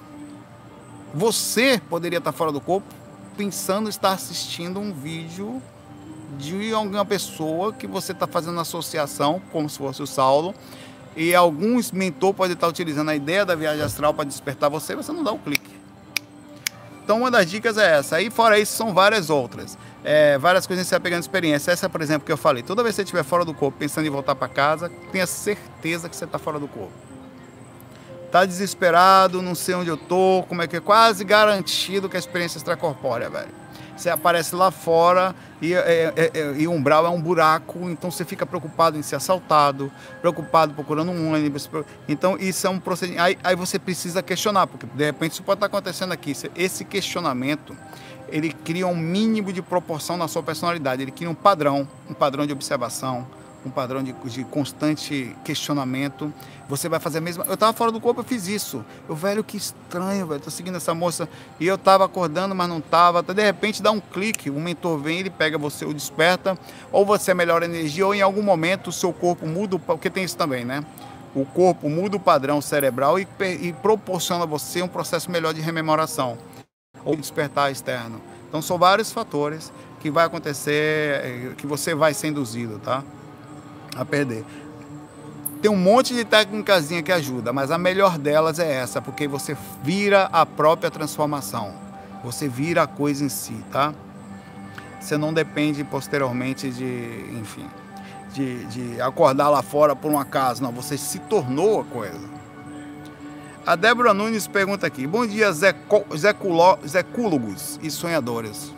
Você 1.14 1.80
poderia 1.88 2.18
estar 2.18 2.32
fora 2.32 2.50
do 2.50 2.60
corpo 2.60 2.92
pensando 3.36 3.88
estar 3.88 4.10
assistindo 4.10 4.80
um 4.80 4.92
vídeo 4.92 5.62
de 6.36 6.72
alguma 6.72 7.04
pessoa 7.04 7.72
que 7.72 7.86
você 7.86 8.10
está 8.10 8.26
fazendo 8.26 8.58
associação, 8.58 9.40
como 9.52 9.70
se 9.70 9.78
fosse 9.78 10.02
o 10.02 10.06
Saulo, 10.06 10.52
e 11.16 11.32
alguns 11.32 11.92
mentor 11.92 12.34
pode 12.34 12.54
estar 12.54 12.66
utilizando 12.66 13.10
a 13.10 13.14
ideia 13.14 13.46
da 13.46 13.54
viagem 13.54 13.84
astral 13.84 14.12
para 14.12 14.24
despertar 14.24 14.68
você, 14.68 14.96
você 14.96 15.12
não 15.12 15.22
dá 15.22 15.30
o 15.30 15.38
clique. 15.38 15.70
Então 17.04 17.18
uma 17.18 17.30
das 17.30 17.48
dicas 17.48 17.78
é 17.78 17.98
essa. 17.98 18.16
Aí 18.16 18.30
fora 18.30 18.58
isso 18.58 18.74
são 18.74 18.92
várias 18.92 19.30
outras. 19.30 19.78
É, 20.02 20.36
várias 20.38 20.66
coisas 20.66 20.84
que 20.84 20.88
você 20.88 20.96
vai 20.96 21.02
pegando 21.02 21.20
experiência. 21.20 21.70
Essa, 21.70 21.88
por 21.88 22.02
exemplo, 22.02 22.26
que 22.26 22.32
eu 22.32 22.36
falei. 22.36 22.64
Toda 22.64 22.82
vez 22.82 22.94
que 22.94 22.96
você 22.96 23.02
estiver 23.02 23.22
fora 23.22 23.44
do 23.44 23.54
corpo, 23.54 23.78
pensando 23.78 24.08
em 24.08 24.10
voltar 24.10 24.34
para 24.34 24.48
casa, 24.48 24.90
tenha 25.12 25.24
certeza 25.24 26.08
que 26.08 26.16
você 26.16 26.24
está 26.24 26.36
fora 26.36 26.58
do 26.58 26.66
corpo. 26.66 27.07
Tá 28.30 28.44
desesperado, 28.44 29.40
não 29.40 29.54
sei 29.54 29.74
onde 29.74 29.88
eu 29.88 29.96
tô, 29.96 30.44
como 30.48 30.60
é 30.62 30.66
que 30.66 30.76
é 30.76 30.80
quase 30.80 31.24
garantido 31.24 32.08
que 32.08 32.16
a 32.16 32.18
experiência 32.18 32.58
extracorpórea, 32.58 33.30
velho. 33.30 33.48
Você 33.98 34.10
aparece 34.10 34.54
lá 34.54 34.70
fora 34.70 35.34
e, 35.60 35.74
é, 35.74 36.12
é, 36.14 36.30
é, 36.32 36.52
e 36.56 36.68
umbral 36.68 37.04
é 37.04 37.08
um 37.08 37.20
buraco, 37.20 37.90
então 37.90 38.12
você 38.12 38.24
fica 38.24 38.46
preocupado 38.46 38.96
em 38.96 39.02
ser 39.02 39.16
assaltado, 39.16 39.90
preocupado 40.20 40.72
procurando 40.72 41.10
um 41.10 41.34
ônibus. 41.34 41.68
Então 42.08 42.36
isso 42.38 42.64
é 42.64 42.70
um 42.70 42.78
procedimento. 42.78 43.22
Aí, 43.22 43.36
aí 43.42 43.56
você 43.56 43.76
precisa 43.76 44.22
questionar, 44.22 44.68
porque 44.68 44.86
de 44.86 45.04
repente 45.04 45.32
isso 45.32 45.42
pode 45.42 45.56
estar 45.56 45.66
acontecendo 45.66 46.12
aqui. 46.12 46.32
Esse 46.54 46.84
questionamento 46.84 47.76
ele 48.28 48.52
cria 48.52 48.86
um 48.86 48.94
mínimo 48.94 49.52
de 49.52 49.62
proporção 49.62 50.16
na 50.16 50.28
sua 50.28 50.44
personalidade, 50.44 51.02
ele 51.02 51.10
cria 51.10 51.28
um 51.28 51.34
padrão, 51.34 51.88
um 52.08 52.14
padrão 52.14 52.46
de 52.46 52.52
observação, 52.52 53.26
um 53.64 53.70
padrão 53.70 54.02
de, 54.02 54.12
de, 54.12 54.44
constante 54.44 55.34
questionamento. 55.44 56.32
Você 56.68 56.88
vai 56.88 57.00
fazer 57.00 57.18
a 57.18 57.20
mesma. 57.20 57.44
Eu 57.46 57.54
estava 57.54 57.72
fora 57.72 57.90
do 57.90 58.00
corpo, 58.00 58.20
eu 58.20 58.24
fiz 58.24 58.46
isso. 58.46 58.84
Eu, 59.08 59.14
velho, 59.14 59.42
que 59.42 59.56
estranho, 59.56 60.26
velho. 60.26 60.40
Tô 60.40 60.50
seguindo 60.50 60.76
essa 60.76 60.94
moça 60.94 61.28
e 61.58 61.66
eu 61.66 61.74
estava 61.74 62.04
acordando, 62.04 62.54
mas 62.54 62.68
não 62.68 62.78
estava. 62.78 63.22
De 63.22 63.42
repente 63.42 63.82
dá 63.82 63.90
um 63.90 64.00
clique, 64.00 64.50
o 64.50 64.60
mentor 64.60 64.98
vem, 64.98 65.20
ele 65.20 65.30
pega 65.30 65.58
você, 65.58 65.84
o 65.84 65.94
desperta, 65.94 66.58
ou 66.92 67.04
você 67.04 67.32
é 67.32 67.34
melhor 67.34 67.62
energia, 67.62 68.06
ou 68.06 68.14
em 68.14 68.22
algum 68.22 68.42
momento 68.42 68.88
o 68.88 68.92
seu 68.92 69.12
corpo 69.12 69.46
muda, 69.46 69.78
porque 69.78 70.10
tem 70.10 70.24
isso 70.24 70.36
também, 70.36 70.64
né? 70.64 70.84
O 71.34 71.44
corpo 71.44 71.88
muda 71.88 72.16
o 72.16 72.20
padrão 72.20 72.60
cerebral 72.60 73.18
e, 73.18 73.26
e 73.60 73.72
proporciona 73.72 74.44
a 74.44 74.46
você 74.46 74.82
um 74.82 74.88
processo 74.88 75.30
melhor 75.30 75.52
de 75.52 75.60
rememoração 75.60 76.38
ou 77.04 77.16
despertar 77.16 77.70
externo. 77.70 78.20
Então 78.48 78.62
são 78.62 78.78
vários 78.78 79.12
fatores 79.12 79.72
que 80.00 80.10
vai 80.10 80.24
acontecer, 80.24 81.54
que 81.56 81.66
você 81.66 81.94
vai 81.94 82.14
ser 82.14 82.28
induzido, 82.28 82.78
tá? 82.78 83.04
A 83.96 84.04
perder. 84.04 84.44
Tem 85.60 85.70
um 85.70 85.76
monte 85.76 86.14
de 86.14 86.24
técnicas 86.24 86.88
que 87.04 87.10
ajuda, 87.10 87.52
mas 87.52 87.70
a 87.70 87.78
melhor 87.78 88.16
delas 88.16 88.60
é 88.60 88.72
essa, 88.72 89.02
porque 89.02 89.26
você 89.26 89.56
vira 89.82 90.28
a 90.32 90.46
própria 90.46 90.90
transformação. 90.90 91.74
Você 92.22 92.48
vira 92.48 92.84
a 92.84 92.86
coisa 92.86 93.24
em 93.24 93.28
si, 93.28 93.56
tá? 93.72 93.92
Você 95.00 95.16
não 95.16 95.32
depende 95.32 95.82
posteriormente 95.82 96.70
de, 96.70 97.24
enfim, 97.40 97.66
de, 98.32 98.64
de 98.66 99.00
acordar 99.00 99.48
lá 99.48 99.62
fora 99.62 99.96
por 99.96 100.10
um 100.10 100.18
acaso. 100.18 100.62
Não, 100.62 100.70
você 100.70 100.96
se 100.96 101.18
tornou 101.20 101.80
a 101.80 101.84
coisa. 101.84 102.38
A 103.66 103.76
Débora 103.76 104.14
Nunes 104.14 104.46
pergunta 104.46 104.86
aqui: 104.86 105.06
Bom 105.06 105.26
dia, 105.26 105.52
zecúlogos 105.52 107.78
e 107.82 107.90
sonhadores. 107.90 108.72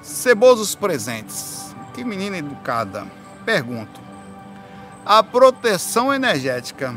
Cebosos 0.00 0.74
presentes. 0.74 1.65
Que 1.96 2.04
menina 2.04 2.36
educada. 2.36 3.06
Pergunto: 3.46 3.98
A 5.04 5.22
proteção 5.22 6.12
energética 6.12 6.94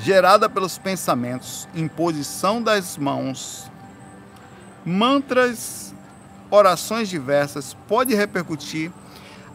gerada 0.00 0.48
pelos 0.48 0.78
pensamentos, 0.78 1.68
imposição 1.74 2.62
das 2.62 2.96
mãos, 2.96 3.68
mantras, 4.86 5.92
orações 6.48 7.08
diversas, 7.08 7.76
pode 7.88 8.14
repercutir 8.14 8.92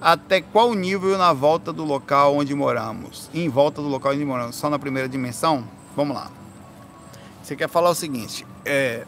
até 0.01 0.41
qual 0.41 0.73
nível 0.73 1.17
na 1.17 1.31
volta 1.31 1.71
do 1.71 1.85
local 1.85 2.35
onde 2.35 2.53
moramos? 2.53 3.29
Em 3.33 3.47
volta 3.47 3.81
do 3.81 3.87
local 3.87 4.11
onde 4.11 4.25
moramos, 4.25 4.57
só 4.57 4.69
na 4.69 4.77
primeira 4.77 5.07
dimensão? 5.07 5.63
Vamos 5.95 6.17
lá. 6.17 6.29
Você 7.41 7.55
quer 7.55 7.69
falar 7.69 7.91
o 7.91 7.95
seguinte: 7.95 8.45
é, 8.65 9.05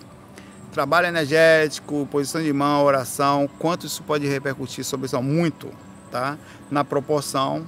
trabalho 0.71 1.07
energético, 1.07 2.07
posição 2.11 2.41
de 2.41 2.53
mão, 2.53 2.83
oração, 2.83 3.49
quanto 3.59 3.85
isso 3.85 4.03
pode 4.03 4.27
repercutir 4.27 4.83
sobre 4.83 5.05
isso? 5.05 5.21
Muito, 5.21 5.69
tá? 6.11 6.37
Na 6.69 6.83
proporção 6.83 7.65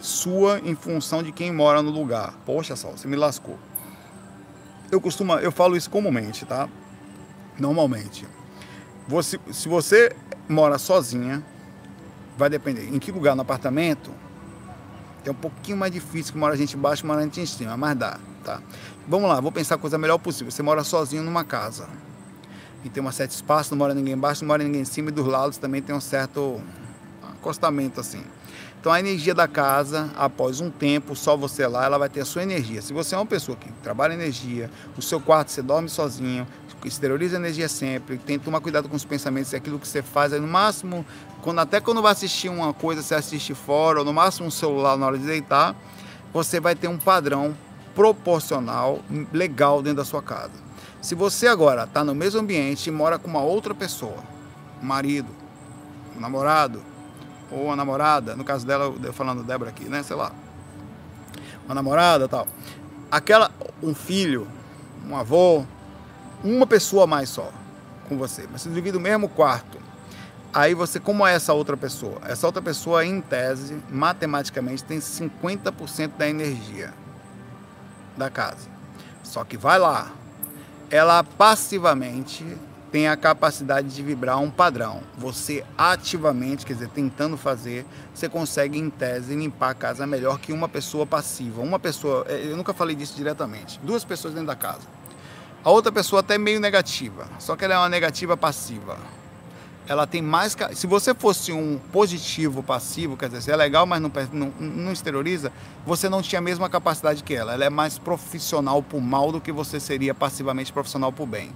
sua 0.00 0.60
em 0.64 0.74
função 0.74 1.22
de 1.22 1.30
quem 1.30 1.52
mora 1.52 1.82
no 1.82 1.90
lugar. 1.90 2.34
Poxa, 2.46 2.74
só, 2.74 2.90
você 2.90 3.06
me 3.06 3.16
lascou. 3.16 3.58
Eu 4.90 5.00
costumo, 5.00 5.34
eu 5.34 5.52
falo 5.52 5.76
isso 5.76 5.90
comumente, 5.90 6.44
tá? 6.44 6.68
Normalmente. 7.58 8.26
Você, 9.06 9.38
se 9.52 9.68
você 9.68 10.14
mora 10.48 10.78
sozinha, 10.78 11.44
vai 12.36 12.48
depender. 12.48 12.88
Em 12.88 12.98
que 12.98 13.12
lugar? 13.12 13.36
No 13.36 13.42
apartamento? 13.42 14.10
É 15.24 15.30
um 15.30 15.34
pouquinho 15.34 15.76
mais 15.76 15.92
difícil 15.92 16.32
que 16.32 16.38
mora 16.38 16.56
gente 16.56 16.76
embaixo, 16.76 17.06
mora 17.06 17.22
gente 17.22 17.40
em 17.40 17.46
cima, 17.46 17.76
mas 17.76 17.96
dá, 17.96 18.18
tá? 18.42 18.60
Vamos 19.06 19.28
lá, 19.28 19.38
vou 19.40 19.52
pensar 19.52 19.74
a 19.74 19.78
coisa 19.78 19.98
melhor 19.98 20.18
possível. 20.18 20.50
Você 20.50 20.62
mora 20.62 20.82
sozinho 20.82 21.22
numa 21.22 21.44
casa. 21.44 21.86
E 22.84 22.88
tem 22.88 23.02
um 23.02 23.12
certo 23.12 23.32
espaço, 23.32 23.70
não 23.72 23.78
mora 23.78 23.94
ninguém 23.94 24.14
embaixo, 24.14 24.42
não 24.42 24.48
mora 24.48 24.62
ninguém 24.64 24.82
em 24.82 24.84
cima 24.84 25.10
e 25.10 25.12
dos 25.12 25.26
lados 25.26 25.58
também 25.58 25.82
tem 25.82 25.94
um 25.94 26.00
certo 26.00 26.60
acostamento 27.22 28.00
assim. 28.00 28.22
Então 28.80 28.90
a 28.90 28.98
energia 28.98 29.34
da 29.34 29.46
casa, 29.46 30.10
após 30.16 30.60
um 30.60 30.70
tempo, 30.70 31.14
só 31.14 31.36
você 31.36 31.66
lá, 31.66 31.84
ela 31.84 31.98
vai 31.98 32.08
ter 32.08 32.20
a 32.20 32.24
sua 32.24 32.42
energia. 32.42 32.80
Se 32.80 32.94
você 32.94 33.14
é 33.14 33.18
uma 33.18 33.26
pessoa 33.26 33.54
que 33.54 33.70
trabalha 33.82 34.14
energia, 34.14 34.70
o 34.96 35.02
seu 35.02 35.20
quarto 35.20 35.50
você 35.50 35.60
dorme 35.60 35.90
sozinho, 35.90 36.46
exterioriza 36.82 37.36
energia 37.36 37.68
sempre, 37.68 38.16
tem 38.16 38.38
que 38.38 38.44
tomar 38.46 38.60
cuidado 38.60 38.88
com 38.88 38.96
os 38.96 39.04
pensamentos, 39.04 39.52
é 39.52 39.58
aquilo 39.58 39.78
que 39.78 39.86
você 39.86 40.00
faz, 40.00 40.32
aí 40.32 40.40
no 40.40 40.48
máximo, 40.48 41.04
quando, 41.42 41.58
até 41.58 41.78
quando 41.78 42.00
vai 42.00 42.12
assistir 42.12 42.48
uma 42.48 42.72
coisa, 42.72 43.02
você 43.02 43.14
assiste 43.14 43.54
fora, 43.54 43.98
ou 43.98 44.04
no 44.04 44.14
máximo 44.14 44.46
um 44.46 44.50
celular 44.50 44.96
na 44.96 45.06
hora 45.06 45.18
de 45.18 45.26
deitar, 45.26 45.76
você 46.32 46.58
vai 46.58 46.74
ter 46.74 46.88
um 46.88 46.96
padrão 46.96 47.54
proporcional, 47.94 49.00
legal 49.30 49.82
dentro 49.82 49.98
da 49.98 50.04
sua 50.04 50.22
casa. 50.22 50.69
Se 51.00 51.14
você 51.14 51.46
agora 51.46 51.84
está 51.84 52.04
no 52.04 52.14
mesmo 52.14 52.40
ambiente 52.40 52.88
e 52.88 52.90
mora 52.90 53.18
com 53.18 53.28
uma 53.28 53.40
outra 53.40 53.74
pessoa, 53.74 54.18
um 54.82 54.86
marido, 54.86 55.28
um 56.16 56.20
namorado, 56.20 56.82
ou 57.50 57.66
uma 57.66 57.76
namorada, 57.76 58.36
no 58.36 58.44
caso 58.44 58.66
dela, 58.66 58.94
eu 59.02 59.12
falando 59.12 59.42
Débora 59.42 59.70
aqui, 59.70 59.84
né? 59.84 60.02
Sei 60.02 60.14
lá. 60.14 60.32
Uma 61.64 61.74
namorada 61.74 62.28
tal. 62.28 62.46
Aquela, 63.10 63.50
um 63.82 63.94
filho, 63.94 64.46
um 65.08 65.16
avô, 65.16 65.64
uma 66.44 66.66
pessoa 66.66 67.06
mais 67.06 67.28
só 67.28 67.50
com 68.08 68.16
você. 68.16 68.46
Mas 68.50 68.62
você 68.62 68.70
divide 68.70 68.96
o 68.96 69.00
mesmo 69.00 69.28
quarto. 69.28 69.78
Aí 70.52 70.74
você, 70.74 70.98
como 70.98 71.26
é 71.26 71.34
essa 71.34 71.52
outra 71.52 71.76
pessoa? 71.76 72.20
Essa 72.24 72.46
outra 72.46 72.60
pessoa, 72.60 73.04
em 73.04 73.20
tese, 73.20 73.80
matematicamente, 73.88 74.82
tem 74.82 74.98
50% 74.98 76.12
da 76.18 76.28
energia 76.28 76.92
da 78.16 78.28
casa. 78.28 78.68
Só 79.22 79.44
que 79.44 79.56
vai 79.56 79.78
lá. 79.78 80.10
Ela 80.90 81.22
passivamente 81.22 82.44
tem 82.90 83.06
a 83.06 83.16
capacidade 83.16 83.88
de 83.88 84.02
vibrar 84.02 84.38
um 84.40 84.50
padrão. 84.50 85.00
Você 85.16 85.64
ativamente, 85.78 86.66
quer 86.66 86.72
dizer, 86.72 86.88
tentando 86.88 87.36
fazer, 87.36 87.86
você 88.12 88.28
consegue, 88.28 88.78
em 88.78 88.90
tese, 88.90 89.34
limpar 89.34 89.70
a 89.70 89.74
casa 89.74 90.06
melhor 90.06 90.38
que 90.38 90.52
uma 90.52 90.68
pessoa 90.68 91.06
passiva. 91.06 91.62
Uma 91.62 91.78
pessoa, 91.78 92.26
é, 92.28 92.50
eu 92.50 92.56
nunca 92.56 92.74
falei 92.74 92.96
disso 92.96 93.14
diretamente, 93.16 93.78
duas 93.82 94.04
pessoas 94.04 94.34
dentro 94.34 94.48
da 94.48 94.56
casa. 94.56 94.82
A 95.62 95.70
outra 95.70 95.92
pessoa 95.92 96.20
até 96.20 96.38
meio 96.38 96.58
negativa, 96.58 97.28
só 97.38 97.54
que 97.54 97.64
ela 97.64 97.74
é 97.74 97.78
uma 97.78 97.88
negativa 97.88 98.36
passiva. 98.36 98.96
Ela 99.90 100.06
tem 100.06 100.22
mais. 100.22 100.56
Se 100.76 100.86
você 100.86 101.12
fosse 101.12 101.52
um 101.52 101.76
positivo 101.90 102.62
passivo, 102.62 103.16
quer 103.16 103.26
dizer, 103.28 103.42
você 103.42 103.50
é 103.50 103.56
legal, 103.56 103.84
mas 103.86 104.00
não, 104.00 104.12
não, 104.32 104.52
não 104.60 104.92
exterioriza, 104.92 105.50
você 105.84 106.08
não 106.08 106.22
tinha 106.22 106.38
a 106.38 106.42
mesma 106.42 106.70
capacidade 106.70 107.24
que 107.24 107.34
ela. 107.34 107.54
Ela 107.54 107.64
é 107.64 107.68
mais 107.68 107.98
profissional 107.98 108.84
por 108.84 109.00
mal 109.00 109.32
do 109.32 109.40
que 109.40 109.50
você 109.50 109.80
seria 109.80 110.14
passivamente 110.14 110.72
profissional 110.72 111.12
por 111.12 111.26
bem. 111.26 111.50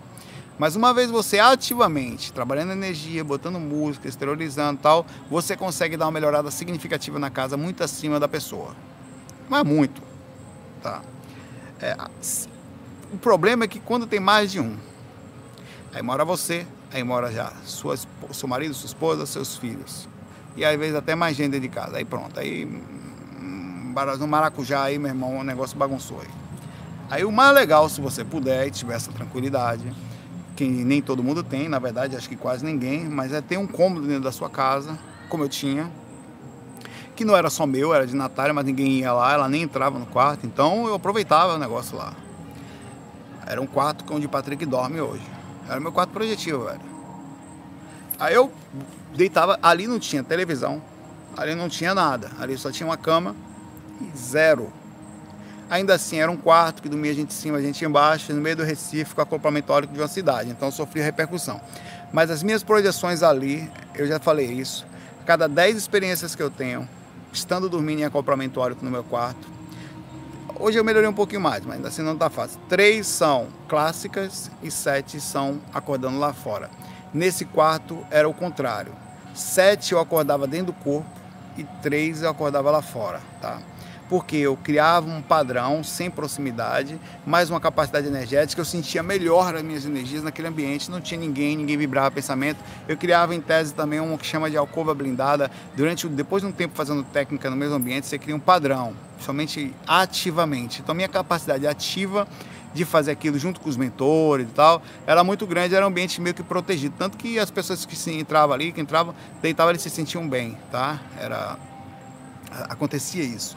Mas 0.58 0.74
uma 0.74 0.92
vez 0.92 1.12
você 1.12 1.38
ativamente 1.38 2.32
trabalhando 2.32 2.72
energia, 2.72 3.22
botando 3.22 3.60
música, 3.60 4.08
exteriorizando 4.08 4.80
tal, 4.82 5.06
você 5.30 5.56
consegue 5.56 5.96
dar 5.96 6.06
uma 6.06 6.10
melhorada 6.10 6.50
significativa 6.50 7.20
na 7.20 7.30
casa, 7.30 7.56
muito 7.56 7.84
acima 7.84 8.18
da 8.18 8.26
pessoa. 8.26 8.74
É 9.48 9.62
muito, 9.62 10.02
tá? 10.82 11.02
É, 11.80 11.96
o 13.12 13.16
problema 13.16 13.62
é 13.62 13.68
que 13.68 13.78
quando 13.78 14.08
tem 14.08 14.18
mais 14.18 14.50
de 14.50 14.58
um, 14.58 14.76
aí 15.92 16.02
mora 16.02 16.24
você, 16.24 16.66
aí 16.94 17.02
mora 17.02 17.32
já 17.32 17.52
sua, 17.64 17.96
seu 18.32 18.48
marido, 18.48 18.72
sua 18.72 18.86
esposa, 18.86 19.26
seus 19.26 19.56
filhos. 19.56 20.08
E 20.56 20.64
às 20.64 20.78
vezes 20.78 20.94
até 20.94 21.16
mais 21.16 21.36
gente 21.36 21.50
dentro 21.50 21.68
de 21.68 21.74
casa. 21.74 21.96
Aí 21.96 22.04
pronto, 22.04 22.38
aí 22.38 22.64
hum, 22.64 23.92
no 24.18 24.28
maracujá 24.28 24.84
aí, 24.84 24.96
meu 24.96 25.08
irmão, 25.08 25.38
o 25.38 25.44
negócio 25.44 25.76
bagunçou 25.76 26.20
aí. 26.20 26.28
Aí 27.10 27.24
o 27.24 27.32
mais 27.32 27.52
legal, 27.52 27.88
se 27.88 28.00
você 28.00 28.24
puder 28.24 28.68
e 28.68 28.70
tiver 28.70 28.94
essa 28.94 29.10
tranquilidade, 29.12 29.92
que 30.54 30.64
nem 30.64 31.02
todo 31.02 31.22
mundo 31.22 31.42
tem, 31.42 31.68
na 31.68 31.80
verdade, 31.80 32.16
acho 32.16 32.28
que 32.28 32.36
quase 32.36 32.64
ninguém, 32.64 33.04
mas 33.04 33.32
é 33.32 33.40
ter 33.40 33.58
um 33.58 33.66
cômodo 33.66 34.06
dentro 34.06 34.22
da 34.22 34.32
sua 34.32 34.48
casa, 34.48 34.96
como 35.28 35.42
eu 35.42 35.48
tinha, 35.48 35.90
que 37.16 37.24
não 37.24 37.36
era 37.36 37.50
só 37.50 37.66
meu, 37.66 37.92
era 37.92 38.06
de 38.06 38.14
Natália, 38.14 38.54
mas 38.54 38.64
ninguém 38.64 39.00
ia 39.00 39.12
lá, 39.12 39.32
ela 39.32 39.48
nem 39.48 39.62
entrava 39.62 39.98
no 39.98 40.06
quarto, 40.06 40.46
então 40.46 40.86
eu 40.86 40.94
aproveitava 40.94 41.54
o 41.54 41.58
negócio 41.58 41.96
lá. 41.96 42.14
Era 43.44 43.60
um 43.60 43.66
quarto 43.66 44.04
onde 44.14 44.26
o 44.26 44.28
Patrick 44.28 44.64
dorme 44.64 45.00
hoje. 45.00 45.34
Era 45.68 45.80
meu 45.80 45.92
quarto 45.92 46.10
projetivo, 46.10 46.64
velho. 46.64 46.80
Aí 48.18 48.34
eu 48.34 48.52
deitava, 49.14 49.58
ali 49.62 49.86
não 49.86 49.98
tinha 49.98 50.22
televisão, 50.22 50.82
ali 51.36 51.54
não 51.54 51.68
tinha 51.68 51.94
nada, 51.94 52.30
ali 52.38 52.56
só 52.56 52.70
tinha 52.70 52.86
uma 52.86 52.96
cama 52.96 53.34
e 54.00 54.16
zero 54.16 54.72
Ainda 55.68 55.94
assim, 55.94 56.20
era 56.20 56.30
um 56.30 56.36
quarto 56.36 56.82
que 56.82 56.88
dormia 56.88 57.10
a 57.10 57.14
gente 57.14 57.30
em 57.30 57.34
cima, 57.34 57.58
a 57.58 57.60
gente 57.60 57.84
embaixo, 57.84 58.32
no 58.32 58.40
meio 58.40 58.56
do 58.56 58.62
Recife, 58.62 59.14
com 59.14 59.20
acoplamento 59.20 59.72
eólico 59.72 59.94
de 59.94 60.00
uma 60.00 60.08
cidade. 60.08 60.50
Então, 60.50 60.70
sofria 60.70 61.02
repercussão. 61.02 61.60
Mas 62.12 62.30
as 62.30 62.42
minhas 62.42 62.62
projeções 62.62 63.22
ali, 63.22 63.68
eu 63.94 64.06
já 64.06 64.20
falei 64.20 64.46
isso, 64.46 64.86
cada 65.24 65.48
10 65.48 65.76
experiências 65.76 66.34
que 66.34 66.42
eu 66.42 66.50
tenho, 66.50 66.88
estando 67.32 67.68
dormindo 67.68 68.00
em 68.00 68.04
acoplamento 68.04 68.60
eólico 68.60 68.84
no 68.84 68.90
meu 68.90 69.02
quarto, 69.02 69.48
hoje 70.58 70.78
eu 70.78 70.84
melhorei 70.84 71.08
um 71.08 71.14
pouquinho 71.14 71.40
mais, 71.40 71.64
mas 71.64 71.76
ainda 71.76 71.88
assim 71.88 72.02
não 72.02 72.14
está 72.14 72.30
fácil. 72.30 72.58
Três 72.68 73.06
são 73.06 73.48
clássicas 73.68 74.50
e 74.62 74.70
sete 74.70 75.20
são 75.20 75.60
acordando 75.72 76.18
lá 76.18 76.32
fora. 76.32 76.70
Nesse 77.12 77.44
quarto 77.44 78.04
era 78.10 78.28
o 78.28 78.34
contrário. 78.34 78.92
Sete 79.34 79.92
eu 79.92 80.00
acordava 80.00 80.46
dentro 80.46 80.66
do 80.66 80.72
corpo 80.72 81.08
e 81.56 81.64
três 81.82 82.22
eu 82.22 82.30
acordava 82.30 82.70
lá 82.70 82.82
fora, 82.82 83.20
tá? 83.40 83.58
Porque 84.08 84.36
eu 84.36 84.56
criava 84.56 85.08
um 85.08 85.22
padrão 85.22 85.82
sem 85.82 86.10
proximidade, 86.10 86.98
mais 87.26 87.50
uma 87.50 87.60
capacidade 87.60 88.06
energética, 88.06 88.60
eu 88.60 88.64
sentia 88.64 89.02
melhor 89.02 89.54
as 89.54 89.62
minhas 89.62 89.84
energias 89.84 90.22
naquele 90.22 90.48
ambiente, 90.48 90.90
não 90.90 91.00
tinha 91.00 91.18
ninguém, 91.18 91.56
ninguém 91.56 91.76
vibrava 91.76 92.10
pensamento. 92.10 92.58
Eu 92.86 92.96
criava 92.96 93.34
em 93.34 93.40
tese 93.40 93.74
também 93.74 94.00
um 94.00 94.16
que 94.16 94.26
chama 94.26 94.50
de 94.50 94.56
alcova 94.56 94.94
blindada. 94.94 95.50
Durante 95.76 96.06
depois 96.08 96.42
de 96.42 96.48
um 96.48 96.52
tempo 96.52 96.74
fazendo 96.76 97.02
técnica 97.02 97.48
no 97.48 97.56
mesmo 97.56 97.74
ambiente, 97.74 98.06
você 98.06 98.18
cria 98.18 98.36
um 98.36 98.40
padrão, 98.40 98.94
somente 99.20 99.74
ativamente. 99.86 100.80
Então 100.80 100.94
minha 100.94 101.08
capacidade 101.08 101.66
ativa 101.66 102.28
de 102.74 102.84
fazer 102.84 103.12
aquilo 103.12 103.38
junto 103.38 103.60
com 103.60 103.68
os 103.68 103.76
mentores 103.76 104.48
e 104.48 104.52
tal, 104.52 104.82
era 105.06 105.22
muito 105.22 105.46
grande, 105.46 105.74
era 105.76 105.84
um 105.84 105.88
ambiente 105.88 106.20
meio 106.20 106.34
que 106.34 106.42
protegido, 106.42 106.92
tanto 106.98 107.16
que 107.16 107.38
as 107.38 107.48
pessoas 107.48 107.86
que 107.86 108.10
entravam 108.10 108.52
ali, 108.52 108.72
que 108.72 108.80
entravam, 108.80 109.14
deitavam, 109.40 109.70
eles 109.70 109.82
se 109.82 109.90
sentiam 109.90 110.28
bem, 110.28 110.58
tá? 110.72 111.00
Era 111.16 111.56
acontecia 112.68 113.22
isso. 113.22 113.56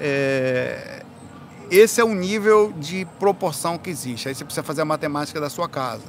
É, 0.00 1.02
esse 1.70 2.00
é 2.00 2.04
o 2.04 2.14
nível 2.14 2.72
de 2.72 3.06
proporção 3.18 3.78
que 3.78 3.90
existe. 3.90 4.28
Aí 4.28 4.34
você 4.34 4.44
precisa 4.44 4.64
fazer 4.64 4.80
a 4.80 4.84
matemática 4.84 5.40
da 5.40 5.50
sua 5.50 5.68
casa. 5.68 6.02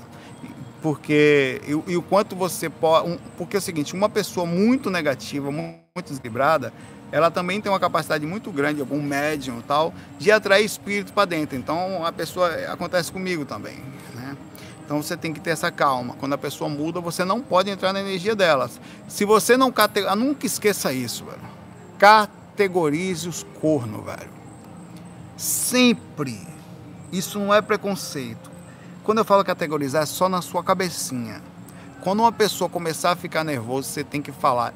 Porque 0.81 1.61
e, 1.67 1.91
e 1.91 1.97
o 1.97 2.01
quanto 2.01 2.35
você 2.35 2.69
pode. 2.69 3.09
Um, 3.09 3.17
porque 3.37 3.57
é 3.57 3.59
o 3.59 3.61
seguinte, 3.61 3.93
uma 3.93 4.09
pessoa 4.09 4.45
muito 4.45 4.89
negativa, 4.89 5.51
muito 5.51 6.07
desequilibrada, 6.07 6.73
ela 7.11 7.29
também 7.29 7.61
tem 7.61 7.71
uma 7.71 7.79
capacidade 7.79 8.25
muito 8.25 8.51
grande, 8.51 8.81
algum 8.81 9.01
médium 9.01 9.59
e 9.59 9.63
tal, 9.63 9.93
de 10.17 10.31
atrair 10.31 10.65
espírito 10.65 11.13
para 11.13 11.25
dentro. 11.25 11.55
Então 11.55 12.03
a 12.03 12.11
pessoa 12.11 12.49
acontece 12.71 13.11
comigo 13.11 13.45
também, 13.45 13.77
né? 14.15 14.35
Então 14.83 15.03
você 15.03 15.15
tem 15.15 15.31
que 15.31 15.39
ter 15.39 15.51
essa 15.51 15.69
calma. 15.69 16.15
Quando 16.15 16.33
a 16.33 16.37
pessoa 16.37 16.69
muda, 16.69 16.99
você 16.99 17.23
não 17.23 17.41
pode 17.41 17.69
entrar 17.69 17.93
na 17.93 17.99
energia 17.99 18.35
delas. 18.35 18.79
Se 19.07 19.25
você 19.25 19.55
não 19.55 19.71
categoriza, 19.71 20.15
nunca 20.15 20.47
esqueça 20.47 20.91
isso, 20.91 21.25
velho. 21.25 21.51
Categorize 22.61 23.27
os 23.27 23.43
cornos, 23.59 24.05
velho. 24.05 24.29
Sempre. 25.35 26.47
Isso 27.11 27.39
não 27.39 27.51
é 27.51 27.59
preconceito. 27.59 28.51
Quando 29.03 29.17
eu 29.17 29.25
falo 29.25 29.43
categorizar, 29.43 30.03
é 30.03 30.05
só 30.05 30.29
na 30.29 30.43
sua 30.43 30.63
cabecinha. 30.63 31.41
Quando 32.03 32.19
uma 32.19 32.31
pessoa 32.31 32.69
começar 32.69 33.13
a 33.13 33.15
ficar 33.15 33.43
nervosa, 33.43 33.87
você 33.87 34.03
tem 34.03 34.21
que 34.21 34.31
falar 34.31 34.75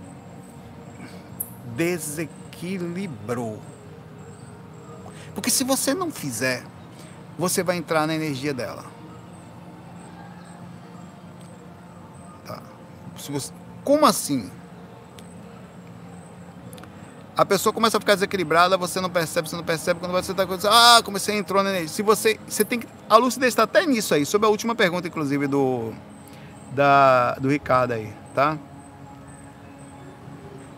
desequilibrou. 1.76 3.62
Porque 5.36 5.52
se 5.52 5.64
você 5.64 5.94
não 5.94 6.10
fizer, 6.10 6.64
você 7.38 7.62
vai 7.62 7.78
entrar 7.78 8.08
na 8.08 8.16
energia 8.16 8.54
dela. 8.54 8.84
Tá. 12.48 12.64
Você, 13.16 13.54
como 13.84 14.08
assim? 14.08 14.50
A 17.38 17.44
pessoa 17.46 17.74
começa 17.74 17.98
a 17.98 18.00
ficar 18.00 18.16
desequilibrada, 18.16 18.78
você 18.78 19.02
não 19.02 19.10
percebe, 19.10 19.50
você 19.50 19.58
não 19.58 19.64
percebe, 19.64 20.00
quando 20.00 20.14
você 20.14 20.32
está 20.32 20.44
acontecendo, 20.44 20.72
ah, 20.72 21.02
comecei 21.04 21.36
a 21.36 21.38
entrar 21.38 21.64
na 21.64 21.70
energia. 21.70 21.90
Se 21.90 22.02
você, 22.02 22.40
você 22.48 22.64
tem 22.64 22.80
que, 22.80 22.88
a 23.10 23.18
lucidez 23.18 23.50
está 23.50 23.64
até 23.64 23.86
nisso 23.86 24.14
aí, 24.14 24.26
sobre 24.26 24.48
a 24.48 24.50
última 24.50 24.74
pergunta, 24.74 25.08
inclusive, 25.08 25.46
do, 25.46 25.92
da, 26.72 27.34
do 27.36 27.50
Ricardo 27.50 27.92
aí, 27.92 28.14
tá? 28.34 28.58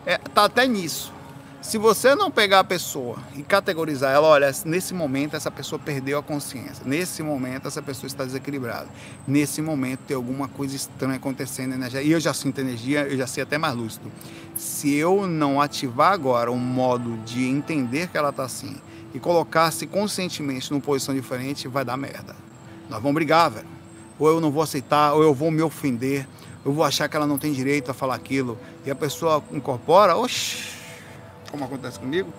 É, 0.04 0.18
tá 0.18 0.44
até 0.46 0.66
nisso. 0.66 1.12
Se 1.60 1.76
você 1.76 2.14
não 2.14 2.30
pegar 2.30 2.60
a 2.60 2.64
pessoa 2.64 3.18
e 3.36 3.42
categorizar 3.42 4.12
ela, 4.12 4.28
olha, 4.28 4.50
nesse 4.64 4.94
momento 4.94 5.34
essa 5.34 5.50
pessoa 5.50 5.78
perdeu 5.78 6.18
a 6.18 6.22
consciência. 6.22 6.84
Nesse 6.86 7.20
momento 7.22 7.66
essa 7.66 7.82
pessoa 7.82 8.06
está 8.06 8.24
desequilibrada. 8.24 8.86
Nesse 9.26 9.60
momento 9.60 10.00
tem 10.06 10.16
alguma 10.16 10.46
coisa 10.46 10.76
estranha 10.76 11.16
acontecendo 11.16 11.74
energia. 11.74 12.00
E 12.00 12.12
eu 12.12 12.20
já 12.20 12.32
sinto 12.32 12.60
energia, 12.60 13.02
eu 13.02 13.16
já 13.16 13.26
sei 13.26 13.42
até 13.42 13.58
mais 13.58 13.74
lúcido. 13.74 14.10
Se 14.54 14.94
eu 14.94 15.26
não 15.26 15.60
ativar 15.60 16.12
agora 16.12 16.50
um 16.50 16.58
modo 16.58 17.16
de 17.24 17.44
entender 17.44 18.08
que 18.08 18.16
ela 18.16 18.30
está 18.30 18.44
assim 18.44 18.76
e 19.12 19.18
colocar-se 19.18 19.86
conscientemente 19.86 20.70
numa 20.70 20.80
posição 20.80 21.14
diferente, 21.14 21.66
vai 21.66 21.84
dar 21.84 21.96
merda. 21.96 22.36
Nós 22.88 23.02
vamos 23.02 23.14
brigar, 23.14 23.50
velho. 23.50 23.66
Ou 24.16 24.28
eu 24.28 24.40
não 24.40 24.50
vou 24.50 24.62
aceitar, 24.62 25.12
ou 25.14 25.22
eu 25.22 25.34
vou 25.34 25.50
me 25.50 25.62
ofender 25.62 26.26
eu 26.64 26.72
vou 26.72 26.84
achar 26.84 27.08
que 27.08 27.16
ela 27.16 27.26
não 27.26 27.38
tem 27.38 27.52
direito 27.52 27.90
a 27.90 27.94
falar 27.94 28.14
aquilo, 28.14 28.58
e 28.84 28.90
a 28.90 28.94
pessoa 28.94 29.42
incorpora, 29.52 30.16
oxi, 30.16 30.77
como 31.50 31.64
acontece 31.64 31.98
comigo, 31.98 32.32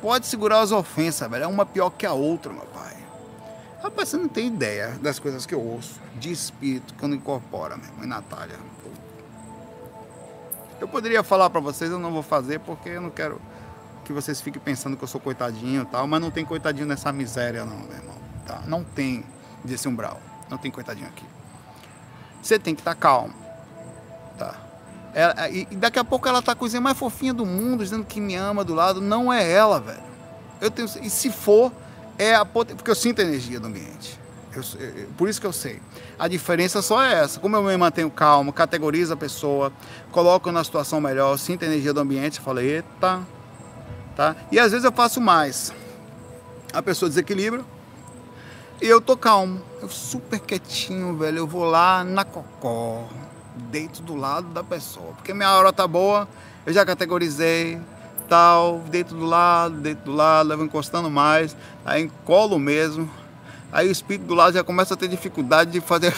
pode 0.00 0.26
segurar 0.26 0.60
as 0.60 0.72
ofensas, 0.72 1.30
velho. 1.30 1.44
É 1.44 1.46
uma 1.46 1.66
pior 1.66 1.90
que 1.90 2.06
a 2.06 2.12
outra, 2.12 2.52
meu 2.52 2.66
pai. 2.66 2.96
Rapaz, 3.82 4.10
você 4.10 4.16
não 4.16 4.28
tem 4.28 4.46
ideia 4.46 4.96
das 5.02 5.18
coisas 5.18 5.44
que 5.44 5.54
eu 5.54 5.60
ouço 5.60 6.00
de 6.16 6.30
espírito 6.30 6.94
quando 6.98 7.16
incorpora, 7.16 7.74
irmão, 7.74 8.04
e 8.04 8.06
Natália. 8.06 8.56
Eu 10.80 10.88
poderia 10.88 11.22
falar 11.22 11.48
para 11.50 11.60
vocês, 11.60 11.90
eu 11.90 11.98
não 11.98 12.12
vou 12.12 12.22
fazer 12.22 12.58
porque 12.60 12.88
eu 12.88 13.00
não 13.00 13.10
quero 13.10 13.40
que 14.04 14.12
vocês 14.12 14.40
fiquem 14.40 14.60
pensando 14.60 14.96
que 14.96 15.04
eu 15.04 15.08
sou 15.08 15.20
coitadinho 15.20 15.82
e 15.82 15.86
tal, 15.86 16.06
mas 16.06 16.20
não 16.20 16.30
tem 16.30 16.44
coitadinho 16.44 16.86
nessa 16.86 17.12
miséria 17.12 17.64
não, 17.64 17.76
meu 17.76 17.96
irmão. 17.96 18.16
Tá? 18.46 18.62
Não 18.66 18.82
tem 18.82 19.24
desse 19.64 19.88
umbral. 19.88 20.20
Não 20.50 20.58
tem 20.58 20.70
coitadinho 20.70 21.06
aqui. 21.08 21.24
Você 22.42 22.58
tem 22.58 22.74
que 22.74 22.80
estar 22.80 22.94
tá 22.94 23.00
calmo. 23.00 23.34
Tá. 24.36 24.56
Ela, 25.14 25.48
e 25.50 25.66
daqui 25.72 25.98
a 25.98 26.04
pouco 26.04 26.26
ela 26.26 26.40
tá 26.40 26.52
a 26.52 26.54
coisinha 26.54 26.80
mais 26.80 26.96
fofinha 26.96 27.34
do 27.34 27.44
mundo, 27.44 27.84
dizendo 27.84 28.04
que 28.04 28.20
me 28.20 28.34
ama 28.34 28.64
do 28.64 28.74
lado. 28.74 29.00
Não 29.00 29.32
é 29.32 29.50
ela, 29.50 29.78
velho. 29.78 30.02
Eu 30.60 30.70
tenho, 30.70 30.88
e 31.02 31.10
se 31.10 31.30
for, 31.30 31.70
é 32.18 32.34
a 32.34 32.44
porque 32.44 32.90
eu 32.90 32.94
sinto 32.94 33.20
a 33.20 33.24
energia 33.24 33.60
do 33.60 33.66
ambiente. 33.66 34.18
Eu, 34.54 34.62
eu, 34.78 35.08
por 35.16 35.28
isso 35.28 35.40
que 35.40 35.46
eu 35.46 35.52
sei. 35.52 35.80
A 36.18 36.28
diferença 36.28 36.80
só 36.80 37.02
é 37.02 37.14
essa. 37.14 37.40
Como 37.40 37.56
eu 37.56 37.62
me 37.62 37.76
mantenho 37.76 38.10
calmo, 38.10 38.52
categorizo 38.52 39.12
a 39.12 39.16
pessoa, 39.16 39.72
coloco 40.10 40.50
na 40.50 40.62
situação 40.64 41.00
melhor, 41.00 41.36
sinto 41.38 41.64
a 41.64 41.66
energia 41.66 41.92
do 41.92 42.00
ambiente, 42.00 42.40
falo, 42.40 42.60
eita, 42.60 43.20
tá? 44.16 44.36
E 44.50 44.58
às 44.58 44.70
vezes 44.72 44.84
eu 44.84 44.92
faço 44.92 45.20
mais. 45.20 45.74
A 46.72 46.82
pessoa 46.82 47.08
desequilibra 47.08 47.62
e 48.80 48.86
eu 48.86 49.00
tô 49.00 49.16
calmo. 49.16 49.60
Eu 49.80 49.88
super 49.88 50.40
quietinho, 50.40 51.16
velho. 51.16 51.38
Eu 51.38 51.46
vou 51.46 51.64
lá 51.64 52.02
na 52.02 52.24
cocó 52.24 53.08
deito 53.70 54.02
do 54.02 54.14
lado 54.14 54.48
da 54.48 54.62
pessoa. 54.62 55.12
Porque 55.14 55.32
minha 55.34 55.50
hora 55.52 55.72
tá 55.72 55.86
boa, 55.86 56.28
eu 56.64 56.72
já 56.72 56.84
categorizei, 56.84 57.80
tal, 58.28 58.80
deito 58.88 59.14
do 59.14 59.24
lado, 59.24 59.76
deito 59.76 60.02
do 60.04 60.12
lado, 60.12 60.48
levo 60.48 60.64
encostando 60.64 61.10
mais, 61.10 61.56
aí 61.84 62.04
encolo 62.04 62.58
mesmo. 62.58 63.10
Aí 63.70 63.88
o 63.88 63.92
espírito 63.92 64.26
do 64.26 64.34
lado 64.34 64.54
já 64.54 64.62
começa 64.62 64.94
a 64.94 64.96
ter 64.96 65.08
dificuldade 65.08 65.70
de 65.70 65.80
fazer, 65.80 66.14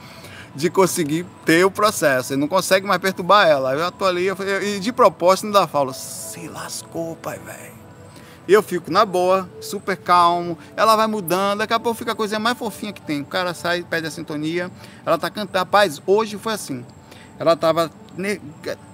de 0.54 0.70
conseguir 0.70 1.26
ter 1.44 1.64
o 1.64 1.70
processo. 1.70 2.32
Ele 2.32 2.40
não 2.40 2.48
consegue 2.48 2.86
mais 2.86 3.00
perturbar 3.00 3.48
ela. 3.48 3.72
Eu 3.72 3.78
já 3.78 4.06
ali, 4.06 4.28
e 4.62 4.78
de 4.78 4.92
propósito 4.92 5.46
ainda 5.46 5.66
falo, 5.66 5.92
se 5.94 6.48
lascou, 6.48 7.16
pai, 7.16 7.38
velho. 7.38 7.87
Eu 8.48 8.62
fico 8.62 8.90
na 8.90 9.04
boa, 9.04 9.46
super 9.60 9.94
calmo, 9.94 10.56
ela 10.74 10.96
vai 10.96 11.06
mudando, 11.06 11.58
daqui 11.58 11.74
a 11.74 11.78
pouco 11.78 11.98
fica 11.98 12.12
a 12.12 12.14
coisa 12.14 12.38
mais 12.38 12.56
fofinha 12.56 12.94
que 12.94 13.02
tem. 13.02 13.20
O 13.20 13.26
cara 13.26 13.52
sai, 13.52 13.82
perde 13.82 14.06
a 14.06 14.10
sintonia, 14.10 14.70
ela 15.04 15.18
tá 15.18 15.28
cantando. 15.28 15.58
Rapaz, 15.58 16.00
hoje 16.06 16.38
foi 16.38 16.54
assim. 16.54 16.82
Ela 17.38 17.54
tava. 17.54 17.90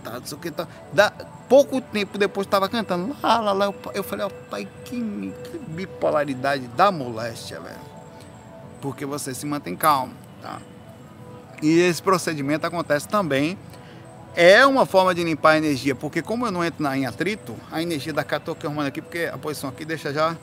Tá, 0.03 0.19
não 0.19 0.27
sei 0.27 0.37
o 0.37 0.41
que, 0.41 0.51
tá, 0.51 0.67
da, 0.93 1.11
pouco 1.49 1.81
tempo 1.81 2.19
depois 2.19 2.49
estava 2.49 2.69
cantando. 2.69 3.17
Lá, 3.23 3.41
lá, 3.41 3.53
lá. 3.53 3.67
Eu, 3.67 3.75
eu 3.95 4.03
falei, 4.03 4.27
ó, 4.27 4.29
oh, 4.29 4.51
pai, 4.51 4.69
que, 4.85 5.01
que 5.01 5.59
bipolaridade 5.69 6.67
da 6.69 6.91
moléstia, 6.91 7.61
velho. 7.61 7.95
Porque 8.83 9.07
você 9.07 9.33
se 9.33 9.47
mantém 9.47 9.77
calmo, 9.77 10.13
tá? 10.43 10.59
E 11.63 11.79
esse 11.79 12.03
procedimento 12.03 12.67
acontece 12.67 13.07
também 13.07 13.57
é 14.37 14.67
uma 14.67 14.85
forma 14.85 15.15
de 15.15 15.23
limpar 15.23 15.53
a 15.53 15.59
energia, 15.59 15.95
porque 15.95 16.21
como 16.21 16.47
eu 16.47 16.51
não 16.51 16.65
entro 16.65 16.85
em 16.95 17.07
atrito, 17.07 17.57
a 17.71 17.81
energia 17.81 18.13
da 18.13 18.25
cá, 18.25 18.37
estou 18.37 18.57
arrumando 18.65 18.89
aqui, 18.89 19.01
porque 19.01 19.31
a 19.33 19.39
posição 19.39 19.71
aqui 19.71 19.85
deixa 19.85 20.13
já 20.13 20.37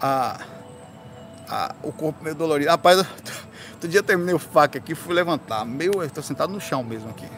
a, 0.00 0.40
a, 1.48 1.74
o 1.82 1.92
corpo 1.92 2.22
meio 2.22 2.34
dolorido. 2.34 2.70
Rapaz, 2.70 2.98
outro 3.72 3.88
dia 3.88 4.02
terminei 4.02 4.34
o 4.34 4.38
faca 4.38 4.78
aqui, 4.78 4.94
fui 4.94 5.14
levantar, 5.14 5.64
meu, 5.64 5.92
eu 5.94 6.04
estou 6.04 6.22
sentado 6.22 6.52
no 6.52 6.60
chão 6.60 6.82
mesmo 6.82 7.10
aqui. 7.10 7.28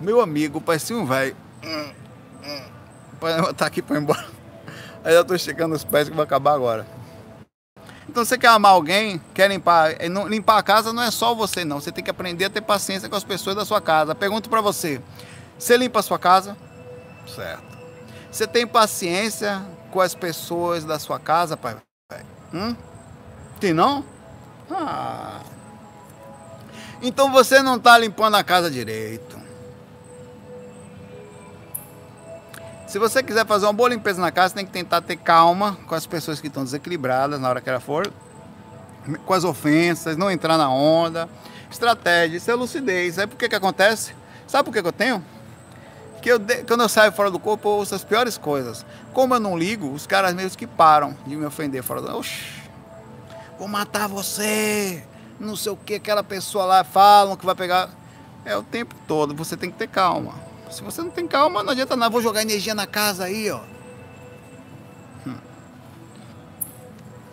Meu 0.00 0.20
amigo, 0.20 0.60
parecia 0.60 0.96
um 0.96 1.04
velho. 1.04 1.36
Hum, 1.64 1.90
hum, 2.44 2.62
levantar 3.20 3.66
aqui 3.66 3.82
para 3.82 3.96
ir 3.96 4.02
embora. 4.02 4.26
Aí 5.04 5.14
eu 5.14 5.22
estou 5.22 5.36
chegando 5.38 5.74
os 5.74 5.84
pés 5.84 6.08
que 6.08 6.14
vai 6.14 6.24
acabar 6.24 6.54
agora. 6.54 6.97
Então 8.08 8.24
você 8.24 8.38
quer 8.38 8.48
amar 8.48 8.72
alguém, 8.72 9.20
quer 9.34 9.48
limpar, 9.50 9.96
limpar 10.28 10.58
a 10.58 10.62
casa 10.62 10.92
não 10.92 11.02
é 11.02 11.10
só 11.10 11.34
você 11.34 11.64
não, 11.64 11.80
você 11.80 11.92
tem 11.92 12.02
que 12.02 12.10
aprender 12.10 12.46
a 12.46 12.50
ter 12.50 12.62
paciência 12.62 13.08
com 13.08 13.16
as 13.16 13.24
pessoas 13.24 13.54
da 13.54 13.64
sua 13.64 13.80
casa. 13.80 14.14
Pergunto 14.14 14.48
para 14.48 14.60
você, 14.60 15.00
você 15.58 15.76
limpa 15.76 16.00
a 16.00 16.02
sua 16.02 16.18
casa? 16.18 16.56
Certo. 17.26 17.78
Você 18.30 18.46
tem 18.46 18.66
paciência 18.66 19.62
com 19.90 20.00
as 20.00 20.14
pessoas 20.14 20.84
da 20.84 20.98
sua 20.98 21.18
casa, 21.18 21.56
pai? 21.56 21.76
Hum? 22.52 22.74
Tem 23.60 23.74
não? 23.74 24.04
Ah. 24.70 25.40
Então 27.02 27.30
você 27.30 27.62
não 27.62 27.76
está 27.76 27.98
limpando 27.98 28.36
a 28.36 28.44
casa 28.44 28.70
direito. 28.70 29.27
Se 32.88 32.98
você 32.98 33.22
quiser 33.22 33.44
fazer 33.44 33.66
uma 33.66 33.72
boa 33.74 33.90
limpeza 33.90 34.18
na 34.18 34.32
casa, 34.32 34.54
tem 34.54 34.64
que 34.64 34.72
tentar 34.72 35.02
ter 35.02 35.16
calma 35.16 35.76
com 35.86 35.94
as 35.94 36.06
pessoas 36.06 36.40
que 36.40 36.46
estão 36.46 36.64
desequilibradas 36.64 37.38
na 37.38 37.46
hora 37.46 37.60
que 37.60 37.68
ela 37.68 37.80
for, 37.80 38.10
com 39.26 39.34
as 39.34 39.44
ofensas, 39.44 40.16
não 40.16 40.30
entrar 40.30 40.56
na 40.56 40.70
onda. 40.70 41.28
Estratégia, 41.70 42.38
isso 42.38 42.50
é 42.50 42.54
lucidez. 42.54 43.16
Sabe 43.16 43.32
por 43.32 43.38
que 43.38 43.46
que 43.46 43.54
acontece? 43.54 44.14
Sabe 44.46 44.64
por 44.64 44.72
que, 44.72 44.80
que 44.80 44.88
eu 44.88 44.92
tenho? 44.92 45.22
Que 46.22 46.32
eu, 46.32 46.40
quando 46.66 46.80
eu 46.80 46.88
saio 46.88 47.12
fora 47.12 47.30
do 47.30 47.38
corpo, 47.38 47.68
eu 47.68 47.72
ouço 47.72 47.94
as 47.94 48.02
piores 48.02 48.38
coisas. 48.38 48.86
Como 49.12 49.34
eu 49.34 49.40
não 49.40 49.56
ligo, 49.56 49.92
os 49.92 50.06
caras 50.06 50.32
mesmo 50.32 50.56
que 50.56 50.66
param 50.66 51.14
de 51.26 51.36
me 51.36 51.44
ofender 51.44 51.82
fora 51.82 52.00
do. 52.00 52.16
Oxi, 52.16 52.42
vou 53.58 53.68
matar 53.68 54.08
você. 54.08 55.04
Não 55.38 55.56
sei 55.56 55.72
o 55.72 55.76
que, 55.76 55.96
aquela 55.96 56.24
pessoa 56.24 56.64
lá 56.64 56.82
falam 56.84 57.36
que 57.36 57.44
vai 57.44 57.54
pegar. 57.54 57.90
É 58.46 58.56
o 58.56 58.62
tempo 58.62 58.94
todo, 59.06 59.34
você 59.34 59.58
tem 59.58 59.70
que 59.70 59.76
ter 59.76 59.88
calma. 59.88 60.47
Se 60.70 60.82
você 60.82 61.00
não 61.00 61.10
tem 61.10 61.26
calma, 61.26 61.62
não 61.62 61.72
adianta 61.72 61.96
nada. 61.96 62.10
Vou 62.10 62.22
jogar 62.22 62.42
energia 62.42 62.74
na 62.74 62.86
casa 62.86 63.24
aí, 63.24 63.50
ó. 63.50 63.60
Hum. 65.26 65.36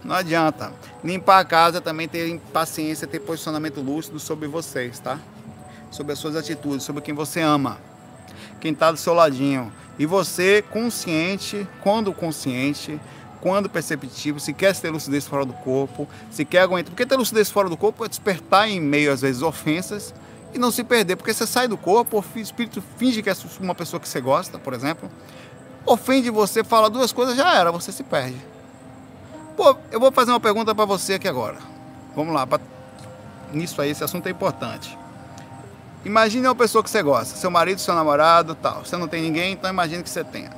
Não 0.04 0.16
adianta. 0.16 0.74
Limpar 1.04 1.40
a 1.40 1.46
casa 1.46 1.82
também 1.82 2.08
ter 2.08 2.40
paciência, 2.54 3.08
ter 3.08 3.20
posicionamento 3.20 3.82
lúcido 3.82 4.20
sobre 4.20 4.48
vocês, 4.48 5.00
tá? 5.00 5.20
Sobre 5.92 6.14
as 6.14 6.20
suas 6.20 6.36
atitudes, 6.36 6.86
sobre 6.86 7.02
quem 7.02 7.14
você 7.14 7.42
ama. 7.42 7.78
Quem 8.62 8.72
está 8.72 8.92
do 8.92 8.98
seu 8.98 9.14
ladinho. 9.14 9.72
E 10.00 10.06
você, 10.06 10.62
consciente, 10.62 11.68
quando 11.82 12.14
consciente, 12.14 13.00
quando 13.42 13.70
perceptível, 13.70 14.40
se 14.40 14.54
quer 14.54 14.76
ter 14.76 14.90
lucidez 14.90 15.28
fora 15.28 15.46
do 15.46 15.54
corpo, 15.54 16.08
se 16.32 16.44
quer 16.44 16.62
aguentar. 16.62 16.92
Porque 16.92 17.06
ter 17.06 17.16
lucidez 17.16 17.52
fora 17.52 17.70
do 17.70 17.78
corpo 17.78 18.04
é 18.04 18.08
despertar 18.08 18.70
em 18.70 18.80
meio, 18.80 19.12
às 19.12 19.22
vezes, 19.22 19.42
ofensas 19.42 20.14
e 20.56 20.58
não 20.58 20.72
se 20.72 20.84
perder. 20.84 21.18
Porque 21.18 21.34
você 21.34 21.46
sai 21.46 21.68
do 21.68 21.78
corpo, 21.78 22.24
o 22.34 22.40
espírito 22.40 22.82
finge 22.98 23.22
que 23.22 23.30
é 23.30 23.36
uma 23.60 23.76
pessoa 23.76 24.00
que 24.00 24.08
você 24.08 24.22
gosta, 24.22 24.58
por 24.58 24.74
exemplo, 24.74 25.12
ofende 25.86 26.30
você, 26.30 26.64
fala 26.64 26.90
duas 26.90 27.12
coisas, 27.12 27.36
já 27.36 27.54
era, 27.54 27.72
você 27.72 27.92
se 27.92 28.04
perde. 28.04 28.38
Pô, 29.56 29.76
eu 29.92 30.00
vou 30.00 30.12
fazer 30.12 30.32
uma 30.32 30.40
pergunta 30.40 30.74
para 30.74 30.86
você 30.86 31.16
aqui 31.16 31.28
agora. 31.28 31.58
Vamos 32.16 32.34
lá, 32.34 32.48
pra... 32.48 32.60
nisso 33.52 33.82
aí, 33.82 33.92
esse 33.92 34.04
assunto 34.04 34.28
é 34.28 34.32
importante. 34.32 34.98
Imagine 36.06 36.48
uma 36.48 36.56
pessoa 36.56 36.84
que 36.84 36.90
você 36.90 37.04
gosta, 37.04 37.36
seu 37.36 37.52
marido, 37.52 37.80
seu 37.80 37.94
namorado, 37.94 38.56
tal. 38.56 38.86
Você 38.86 38.96
não 38.96 39.08
tem 39.08 39.22
ninguém, 39.22 39.54
então 39.54 39.70
imagine 39.70 40.04
que 40.04 40.10
você 40.10 40.24
tenha 40.24 40.52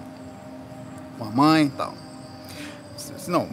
uma 1.19 1.31
mãe, 1.31 1.69
tal. 1.69 1.93
Não. 3.27 3.49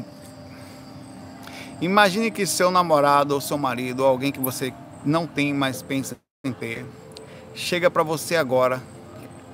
Imagine 1.80 2.30
que 2.30 2.46
seu 2.46 2.70
namorado 2.70 3.34
ou 3.34 3.40
seu 3.40 3.56
marido, 3.56 4.00
ou 4.00 4.08
alguém 4.08 4.30
que 4.30 4.40
você 4.40 4.72
não 5.04 5.26
tem, 5.26 5.52
mas 5.52 5.82
pensa 5.82 6.16
chega 7.54 7.90
para 7.90 8.02
você 8.02 8.36
agora, 8.36 8.82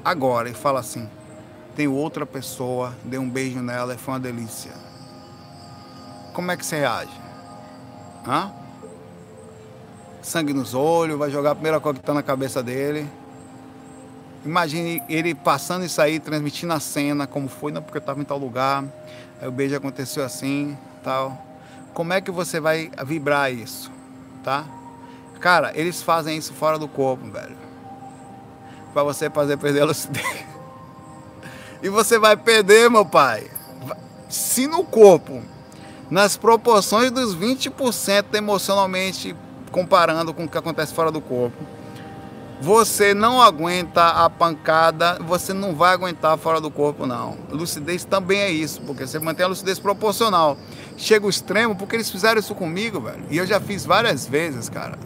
agora 0.04 0.50
e 0.50 0.54
fala 0.54 0.80
assim: 0.80 1.08
tem 1.76 1.86
outra 1.86 2.26
pessoa, 2.26 2.92
dê 3.04 3.16
um 3.16 3.30
beijo 3.30 3.60
nela 3.60 3.94
e 3.94 3.96
foi 3.96 4.14
uma 4.14 4.20
delícia. 4.20 4.72
Como 6.32 6.50
é 6.50 6.56
que 6.56 6.66
você 6.66 6.80
reage? 6.80 7.12
Hã? 8.26 8.52
Sangue 10.20 10.52
nos 10.52 10.74
olhos, 10.74 11.16
vai 11.16 11.30
jogar 11.30 11.52
a 11.52 11.54
primeira 11.54 11.78
coisa 11.78 11.98
que 11.98 12.02
está 12.02 12.12
na 12.12 12.24
cabeça 12.24 12.60
dele. 12.60 13.08
Imagine 14.44 15.00
ele 15.08 15.32
passando 15.32 15.84
isso 15.84 16.02
aí, 16.02 16.18
transmitindo 16.18 16.72
a 16.72 16.80
cena, 16.80 17.24
como 17.26 17.48
foi, 17.48 17.70
não 17.70 17.82
porque 17.82 17.98
eu 17.98 18.00
estava 18.00 18.20
em 18.20 18.24
tal 18.24 18.38
lugar, 18.38 18.84
aí 19.40 19.46
o 19.46 19.52
beijo 19.52 19.76
aconteceu 19.76 20.24
assim, 20.24 20.76
tal. 21.04 21.46
Como 21.94 22.12
é 22.12 22.20
que 22.20 22.30
você 22.30 22.58
vai 22.58 22.90
vibrar 23.04 23.52
isso, 23.52 23.92
tá? 24.42 24.66
Cara, 25.40 25.72
eles 25.74 26.02
fazem 26.02 26.36
isso 26.36 26.52
fora 26.52 26.78
do 26.78 26.86
corpo, 26.86 27.30
velho. 27.30 27.56
Para 28.92 29.02
você 29.02 29.30
fazer 29.30 29.56
perder 29.56 29.82
a 29.82 29.86
lucidez. 29.86 30.44
E 31.82 31.88
você 31.88 32.18
vai 32.18 32.36
perder, 32.36 32.90
meu 32.90 33.06
pai. 33.06 33.50
Se 34.28 34.66
no 34.66 34.84
corpo, 34.84 35.42
nas 36.10 36.36
proporções 36.36 37.10
dos 37.10 37.34
20% 37.34 38.34
emocionalmente 38.34 39.34
comparando 39.72 40.34
com 40.34 40.44
o 40.44 40.48
que 40.48 40.58
acontece 40.58 40.92
fora 40.92 41.10
do 41.10 41.20
corpo, 41.20 41.56
você 42.60 43.14
não 43.14 43.40
aguenta 43.40 44.08
a 44.08 44.28
pancada, 44.28 45.18
você 45.20 45.54
não 45.54 45.74
vai 45.74 45.94
aguentar 45.94 46.36
fora 46.36 46.60
do 46.60 46.70
corpo, 46.70 47.06
não. 47.06 47.38
Lucidez 47.50 48.04
também 48.04 48.40
é 48.40 48.50
isso, 48.50 48.82
porque 48.82 49.06
você 49.06 49.18
mantém 49.18 49.46
a 49.46 49.48
lucidez 49.48 49.78
proporcional. 49.78 50.58
Chega 50.98 51.26
o 51.26 51.30
extremo, 51.30 51.74
porque 51.74 51.96
eles 51.96 52.10
fizeram 52.10 52.38
isso 52.38 52.54
comigo, 52.54 53.00
velho. 53.00 53.24
E 53.30 53.38
eu 53.38 53.46
já 53.46 53.58
fiz 53.58 53.86
várias 53.86 54.26
vezes, 54.26 54.68
cara. 54.68 54.98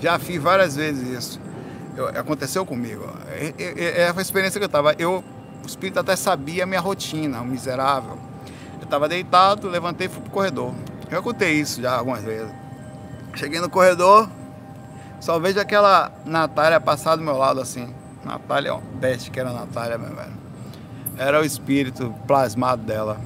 Já 0.00 0.18
fiz 0.18 0.42
várias 0.42 0.76
vezes 0.76 1.08
isso. 1.08 1.40
Eu, 1.96 2.08
aconteceu 2.08 2.64
comigo. 2.66 3.04
É, 3.28 3.54
é, 3.58 4.02
é, 4.02 4.12
a 4.14 4.20
experiência 4.20 4.58
que 4.58 4.64
eu 4.64 4.68
tava. 4.68 4.94
Eu 4.98 5.24
o 5.62 5.68
espírito 5.68 5.98
até 5.98 6.14
sabia 6.14 6.62
a 6.62 6.66
minha 6.66 6.80
rotina, 6.80 7.40
o 7.40 7.44
miserável. 7.44 8.16
Eu 8.78 8.84
estava 8.84 9.08
deitado, 9.08 9.68
levantei 9.68 10.06
e 10.06 10.10
fui 10.10 10.22
pro 10.22 10.30
corredor. 10.30 10.72
Eu 11.10 11.20
contei 11.24 11.54
isso 11.54 11.82
já 11.82 11.96
algumas 11.96 12.22
vezes. 12.22 12.52
Cheguei 13.34 13.60
no 13.60 13.68
corredor, 13.68 14.30
só 15.20 15.40
vejo 15.40 15.58
aquela 15.58 16.12
Natália 16.24 16.80
passar 16.80 17.16
do 17.16 17.22
meu 17.22 17.36
lado 17.36 17.60
assim. 17.60 17.92
Natália, 18.24 18.74
ó, 18.74 18.80
que 19.32 19.40
era 19.40 19.50
a 19.50 19.52
Natália, 19.52 19.98
meu 19.98 20.14
velho. 20.14 20.32
Era 21.18 21.40
o 21.40 21.44
espírito 21.44 22.14
plasmado 22.28 22.82
dela. 22.82 23.18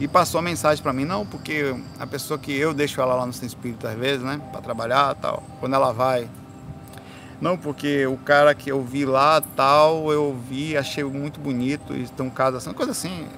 E 0.00 0.06
passou 0.06 0.38
a 0.38 0.42
mensagem 0.42 0.82
para 0.82 0.92
mim, 0.92 1.04
não, 1.04 1.26
porque 1.26 1.74
a 1.98 2.06
pessoa 2.06 2.38
que 2.38 2.52
eu 2.52 2.72
deixo 2.72 3.00
ela 3.00 3.14
lá 3.14 3.26
no 3.26 3.32
centro 3.32 3.48
espírito 3.48 3.86
às 3.86 3.96
vezes, 3.96 4.22
né, 4.22 4.40
para 4.52 4.60
trabalhar 4.60 5.14
tal, 5.16 5.42
quando 5.60 5.74
ela 5.74 5.92
vai, 5.92 6.28
não, 7.40 7.56
porque 7.56 8.04
o 8.06 8.16
cara 8.16 8.52
que 8.52 8.70
eu 8.70 8.82
vi 8.82 9.04
lá, 9.04 9.40
tal, 9.40 10.12
eu 10.12 10.36
vi, 10.48 10.76
achei 10.76 11.04
muito 11.04 11.38
bonito, 11.38 11.94
e 11.94 12.06
tem 12.08 12.26
um 12.26 12.30
caso 12.30 12.56
assim, 12.56 12.72
coisa 12.72 12.90
assim, 12.90 13.28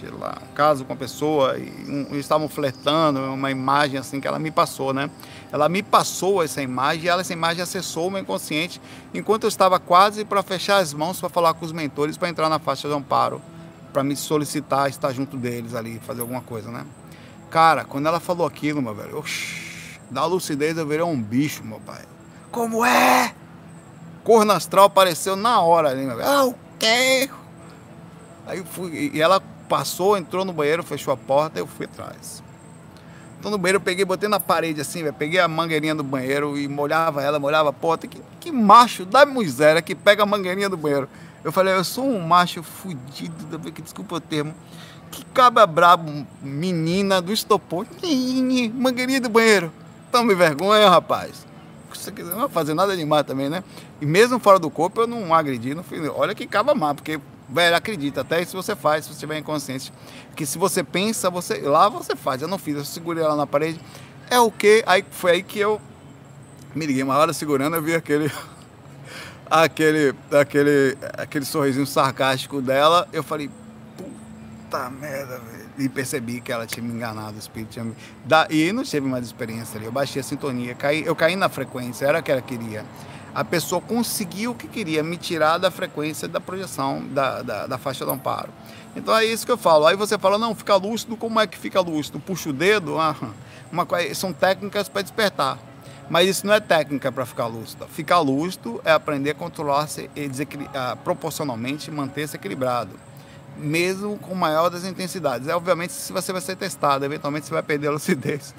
sei 0.00 0.08
lá, 0.10 0.38
um 0.42 0.54
caso 0.54 0.84
com 0.86 0.94
a 0.94 0.96
pessoa, 0.96 1.58
e 1.58 1.70
um, 2.10 2.18
estavam 2.18 2.48
flertando, 2.48 3.20
uma 3.20 3.50
imagem 3.50 3.98
assim 3.98 4.18
que 4.18 4.26
ela 4.26 4.38
me 4.38 4.50
passou, 4.50 4.94
né? 4.94 5.10
Ela 5.52 5.68
me 5.68 5.82
passou 5.82 6.42
essa 6.42 6.62
imagem 6.62 7.04
e 7.04 7.08
ela, 7.08 7.20
essa 7.20 7.34
imagem 7.34 7.62
acessou 7.62 8.08
o 8.08 8.10
meu 8.10 8.20
inconsciente, 8.20 8.80
enquanto 9.12 9.44
eu 9.44 9.48
estava 9.48 9.78
quase 9.78 10.24
para 10.24 10.42
fechar 10.42 10.78
as 10.78 10.94
mãos 10.94 11.20
para 11.20 11.28
falar 11.28 11.52
com 11.52 11.66
os 11.66 11.72
mentores, 11.72 12.16
para 12.16 12.30
entrar 12.30 12.48
na 12.48 12.58
faixa 12.58 12.88
de 12.88 12.94
amparo, 12.94 13.42
para 13.94 14.02
me 14.02 14.16
solicitar 14.16 14.90
estar 14.90 15.12
junto 15.12 15.36
deles 15.36 15.72
ali, 15.72 16.00
fazer 16.00 16.20
alguma 16.20 16.40
coisa, 16.40 16.68
né? 16.68 16.84
Cara, 17.48 17.84
quando 17.84 18.08
ela 18.08 18.18
falou 18.18 18.44
aquilo, 18.44 18.82
meu 18.82 18.92
velho, 18.92 19.16
oxi, 19.16 20.00
da 20.10 20.26
lucidez 20.26 20.76
eu 20.76 20.84
virei 20.84 21.04
um 21.04 21.22
bicho, 21.22 21.62
meu 21.64 21.78
pai. 21.78 22.02
Como 22.50 22.84
é? 22.84 23.32
Corno 24.24 24.52
astral 24.52 24.86
apareceu 24.86 25.36
na 25.36 25.60
hora 25.60 25.90
ali, 25.90 26.04
meu. 26.04 26.20
Ah, 26.20 26.44
o 26.44 26.54
quê? 26.76 27.30
Aí 28.48 28.64
fui, 28.64 29.12
e 29.14 29.22
ela 29.22 29.40
passou, 29.68 30.18
entrou 30.18 30.44
no 30.44 30.52
banheiro, 30.52 30.82
fechou 30.82 31.14
a 31.14 31.16
porta, 31.16 31.60
eu 31.60 31.66
fui 31.66 31.86
atrás. 31.86 32.42
Então 33.38 33.48
no 33.48 33.58
banheiro 33.58 33.76
eu 33.76 33.80
peguei, 33.80 34.04
botei 34.04 34.28
na 34.28 34.40
parede 34.40 34.80
assim, 34.80 35.02
véio, 35.02 35.14
peguei 35.14 35.38
a 35.38 35.46
mangueirinha 35.46 35.94
do 35.94 36.02
banheiro 36.02 36.58
e 36.58 36.66
molhava 36.66 37.22
ela, 37.22 37.38
molhava 37.38 37.68
a 37.68 37.72
porta. 37.72 38.08
Que, 38.08 38.20
que 38.40 38.50
macho 38.50 39.04
da 39.04 39.24
miséria 39.24 39.80
que 39.80 39.94
pega 39.94 40.24
a 40.24 40.26
mangueirinha 40.26 40.68
do 40.68 40.76
banheiro. 40.76 41.08
Eu 41.44 41.52
falei, 41.52 41.74
eu 41.74 41.84
sou 41.84 42.04
um 42.04 42.20
macho 42.20 42.62
fudido, 42.62 43.58
desculpa 43.82 44.16
o 44.16 44.20
termo. 44.20 44.54
Que 45.10 45.24
cabra 45.26 45.66
brabo, 45.66 46.26
menina 46.42 47.20
do 47.20 47.32
estopor. 47.32 47.86
Mangueirinha 48.74 49.20
do 49.20 49.28
banheiro. 49.28 49.70
Tome 50.10 50.34
vergonha, 50.34 50.88
rapaz 50.88 51.44
você 52.04 52.22
não 52.22 52.40
vai 52.40 52.48
fazer 52.48 52.74
nada 52.74 52.96
demais 52.96 53.26
também, 53.26 53.48
né? 53.48 53.62
E 54.00 54.06
mesmo 54.06 54.38
fora 54.38 54.58
do 54.58 54.68
corpo 54.68 55.00
eu 55.00 55.06
não 55.06 55.32
agredi, 55.34 55.74
não 55.74 55.82
fiz. 55.82 56.00
Olha 56.14 56.34
que 56.34 56.46
cava 56.46 56.74
mal, 56.74 56.94
porque, 56.94 57.20
velho, 57.48 57.76
acredita, 57.76 58.20
até 58.20 58.44
se 58.44 58.54
você 58.54 58.76
faz, 58.76 59.04
se 59.04 59.10
você 59.10 59.14
estiver 59.14 59.38
inconsciente, 59.38 59.92
que 60.36 60.44
se 60.44 60.58
você 60.58 60.82
pensa, 60.82 61.30
você 61.30 61.60
lá 61.60 61.88
você 61.88 62.14
faz. 62.14 62.42
Eu 62.42 62.48
não 62.48 62.58
fiz, 62.58 62.76
eu 62.76 62.84
segurei 62.84 63.22
ela 63.22 63.36
na 63.36 63.46
parede. 63.46 63.80
É 64.30 64.38
o 64.38 64.50
que? 64.50 64.82
Aí 64.86 65.04
foi 65.10 65.32
aí 65.32 65.42
que 65.42 65.58
eu 65.58 65.80
me 66.74 66.86
liguei 66.86 67.02
uma 67.02 67.16
hora 67.16 67.32
segurando, 67.32 67.76
eu 67.76 67.82
vi 67.82 67.94
aquele 67.94 68.30
aquele 69.50 70.14
aquele 70.32 70.96
aquele 71.16 71.44
sorrisinho 71.44 71.86
sarcástico 71.86 72.60
dela, 72.60 73.08
eu 73.12 73.22
falei, 73.22 73.50
puta 73.96 74.90
merda, 74.90 75.38
velho 75.38 75.64
e 75.78 75.88
percebi 75.88 76.40
que 76.40 76.52
ela 76.52 76.66
tinha 76.66 76.84
me 76.84 76.92
enganado, 76.92 77.36
o 77.36 77.38
espírito 77.38 77.70
tinha 77.72 77.84
me... 77.84 77.94
Da... 78.24 78.46
E 78.50 78.72
não 78.72 78.84
teve 78.84 79.06
mais 79.06 79.26
experiência 79.26 79.76
ali. 79.76 79.86
Eu 79.86 79.92
baixei 79.92 80.20
a 80.20 80.22
sintonia, 80.22 80.74
caí... 80.74 81.04
eu 81.04 81.16
caí 81.16 81.36
na 81.36 81.48
frequência, 81.48 82.06
era 82.06 82.20
o 82.20 82.22
que 82.22 82.30
ela 82.30 82.40
queria. 82.40 82.84
A 83.34 83.44
pessoa 83.44 83.80
conseguiu 83.80 84.52
o 84.52 84.54
que 84.54 84.68
queria, 84.68 85.02
me 85.02 85.16
tirar 85.16 85.58
da 85.58 85.70
frequência 85.70 86.28
da 86.28 86.40
projeção 86.40 87.04
da, 87.08 87.42
da, 87.42 87.66
da 87.66 87.78
faixa 87.78 88.04
do 88.04 88.12
amparo. 88.12 88.50
Então 88.94 89.16
é 89.16 89.24
isso 89.24 89.44
que 89.44 89.50
eu 89.50 89.58
falo. 89.58 89.86
Aí 89.86 89.96
você 89.96 90.16
fala, 90.16 90.38
não, 90.38 90.54
fica 90.54 90.76
lúcido, 90.76 91.16
como 91.16 91.40
é 91.40 91.46
que 91.46 91.58
fica 91.58 91.80
lúcido? 91.80 92.20
Puxa 92.20 92.50
o 92.50 92.52
dedo? 92.52 92.96
Ah, 92.98 93.16
uma... 93.72 93.86
São 94.14 94.32
técnicas 94.32 94.88
para 94.88 95.02
despertar. 95.02 95.58
Mas 96.08 96.28
isso 96.28 96.46
não 96.46 96.52
é 96.52 96.60
técnica 96.60 97.10
para 97.10 97.24
ficar 97.24 97.46
lúcido. 97.46 97.86
Ficar 97.88 98.20
lúcido 98.20 98.80
é 98.84 98.92
aprender 98.92 99.30
a 99.30 99.34
controlar-se 99.34 100.10
proporcionalmente 101.02 101.90
manter-se 101.90 102.36
equilibrado 102.36 102.90
mesmo 103.56 104.18
com 104.18 104.34
maior 104.34 104.68
das 104.68 104.84
intensidades. 104.84 105.48
É, 105.48 105.54
obviamente, 105.54 105.92
se 105.92 106.12
você 106.12 106.32
vai 106.32 106.40
ser 106.40 106.56
testado, 106.56 107.04
eventualmente 107.04 107.46
você 107.46 107.52
vai 107.52 107.62
perder 107.62 107.88
a 107.88 107.92
lucidez. 107.92 108.54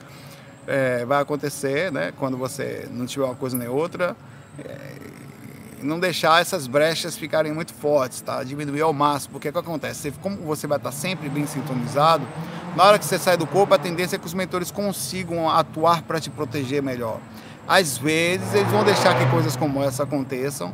É, 0.68 1.06
vai 1.06 1.22
acontecer, 1.22 1.92
né? 1.92 2.14
Quando 2.18 2.38
você 2.38 2.88
não 2.92 3.06
tiver 3.06 3.26
uma 3.26 3.36
coisa 3.36 3.58
nem 3.58 3.68
outra. 3.68 4.16
É, 4.64 4.96
não 5.82 6.00
deixar 6.00 6.42
essas 6.42 6.66
brechas 6.66 7.16
ficarem 7.16 7.54
muito 7.54 7.74
fortes, 7.74 8.22
tá? 8.22 8.44
Diminuir 8.44 8.82
ao 8.82 8.94
máximo, 8.94 9.34
porque 9.34 9.50
o 9.50 9.54
que 9.54 9.60
acontece? 9.60 10.12
como 10.22 10.38
você 10.38 10.66
vai 10.66 10.78
estar 10.78 10.92
sempre 10.92 11.30
bem 11.30 11.46
sintonizado, 11.46 12.26
na 12.76 12.84
hora 12.84 12.98
que 12.98 13.06
você 13.06 13.20
sai 13.20 13.38
do 13.38 13.46
corpo, 13.46 13.74
a 13.76 13.78
tendência 13.78 14.16
é 14.16 14.20
que 14.20 14.26
os 14.26 14.34
mentores 14.34 14.72
consigam 14.72 15.48
atuar 15.50 16.02
para 16.02 16.20
te 16.20 16.32
proteger 16.32 16.82
melhor. 16.82 17.20
Às 17.68 17.98
vezes, 17.98 18.54
eles 18.54 18.72
vão 18.72 18.84
deixar 18.84 19.18
que 19.18 19.26
coisas 19.32 19.56
como 19.56 19.82
essa 19.82 20.04
aconteçam, 20.04 20.74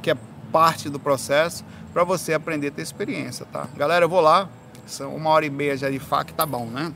que 0.00 0.10
é 0.10 0.16
parte 0.50 0.88
do 0.88 0.98
processo, 0.98 1.64
para 1.92 2.04
você 2.04 2.34
aprender 2.34 2.68
a 2.68 2.70
ter 2.70 2.82
experiência, 2.82 3.46
tá? 3.46 3.68
Galera, 3.76 4.04
eu 4.04 4.08
vou 4.08 4.20
lá, 4.20 4.48
são 4.86 5.14
uma 5.14 5.30
hora 5.30 5.46
e 5.46 5.50
meia 5.50 5.76
já 5.76 5.88
de 5.88 5.98
FAC, 5.98 6.32
tá 6.32 6.44
bom, 6.44 6.66
né? 6.66 6.92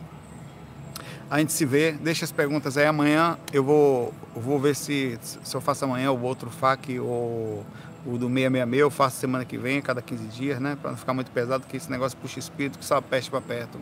A 1.31 1.39
gente 1.39 1.53
se 1.53 1.65
vê, 1.65 1.93
deixa 1.93 2.25
as 2.25 2.33
perguntas 2.33 2.77
aí 2.77 2.87
amanhã, 2.87 3.37
eu 3.53 3.63
vou, 3.63 4.15
vou 4.35 4.61
ver 4.61 4.77
se, 4.77 5.19
se 5.23 5.55
eu 5.55 5.61
faço 5.61 5.85
amanhã 5.85 6.11
o 6.13 6.23
outro 6.23 6.51
FAC 6.51 6.99
ou 7.01 7.65
o 8.07 8.17
do 8.17 8.29
666, 8.29 8.81
eu 8.81 8.91
faço 8.91 9.17
semana 9.17 9.45
que 9.45 9.59
vem, 9.59 9.83
cada 9.83 10.01
15 10.01 10.25
dias, 10.29 10.61
né? 10.61 10.79
Para 10.81 10.93
não 10.93 10.99
ficar 10.99 11.13
muito 11.13 11.31
pesado, 11.33 11.65
porque 11.65 11.77
esse 11.77 11.91
negócio 11.91 12.17
puxa 12.19 12.39
espírito, 12.39 12.79
que 12.79 12.85
só 12.85 13.01
peste 13.01 13.29
para 13.29 13.41
perto. 13.41 13.79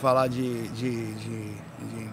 Falar 0.00 0.28
de, 0.28 0.68
de, 0.68 1.14
de, 1.14 1.54
de, 1.54 2.08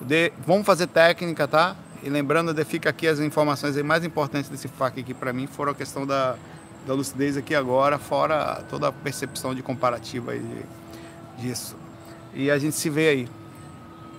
de, 0.00 0.32
Vamos 0.46 0.66
fazer 0.66 0.86
técnica, 0.86 1.46
tá? 1.46 1.76
E 2.02 2.08
lembrando, 2.08 2.54
fica 2.64 2.90
aqui 2.90 3.06
as 3.06 3.18
informações 3.20 3.76
mais 3.82 4.04
importantes 4.04 4.48
desse 4.48 4.68
FAC 4.68 5.00
aqui 5.00 5.14
para 5.14 5.32
mim, 5.32 5.46
foram 5.46 5.72
a 5.72 5.74
questão 5.74 6.06
da 6.06 6.36
da 6.86 6.94
lucidez 6.94 7.36
aqui 7.36 7.54
agora, 7.54 7.98
fora 7.98 8.62
toda 8.68 8.88
a 8.88 8.92
percepção 8.92 9.54
de 9.54 9.62
comparativa 9.62 10.36
de, 10.36 10.62
disso. 11.38 11.76
E 12.34 12.50
a 12.50 12.58
gente 12.58 12.76
se 12.76 12.88
vê 12.88 13.08
aí. 13.08 13.28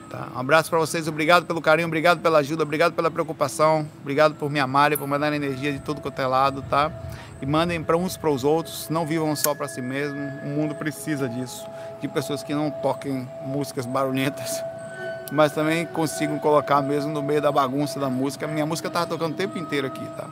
Tá? 0.09 0.27
Um 0.35 0.39
abraço 0.39 0.69
para 0.69 0.79
vocês, 0.79 1.07
obrigado 1.07 1.45
pelo 1.45 1.61
carinho, 1.61 1.87
obrigado 1.87 2.19
pela 2.19 2.39
ajuda, 2.39 2.63
obrigado 2.63 2.93
pela 2.93 3.09
preocupação, 3.09 3.87
obrigado 4.01 4.35
por 4.35 4.49
me 4.49 4.59
amarem, 4.59 4.97
por 4.97 5.07
mandar 5.07 5.31
energia 5.31 5.71
de 5.71 5.79
todo 5.79 6.01
quanto 6.01 6.21
é 6.21 6.27
lado, 6.27 6.61
tá? 6.63 6.91
E 7.41 7.45
mandem 7.45 7.81
para 7.81 7.97
uns 7.97 8.17
para 8.17 8.29
os 8.29 8.43
outros, 8.43 8.89
não 8.89 9.05
vivam 9.05 9.35
só 9.35 9.55
para 9.55 9.67
si 9.67 9.81
mesmo, 9.81 10.19
o 10.43 10.47
mundo 10.47 10.75
precisa 10.75 11.29
disso, 11.29 11.65
de 12.01 12.07
pessoas 12.09 12.43
que 12.43 12.53
não 12.53 12.69
toquem 12.69 13.27
músicas 13.45 13.85
barulhentas, 13.85 14.61
mas 15.31 15.53
também 15.53 15.85
consigam 15.85 16.37
colocar 16.37 16.81
mesmo 16.81 17.11
no 17.11 17.23
meio 17.23 17.41
da 17.41 17.51
bagunça 17.51 17.99
da 17.99 18.09
música. 18.09 18.47
Minha 18.47 18.65
música 18.65 18.89
tava 18.89 19.07
tocando 19.07 19.33
o 19.33 19.37
tempo 19.37 19.57
inteiro 19.57 19.87
aqui, 19.87 20.05
tá? 20.17 20.27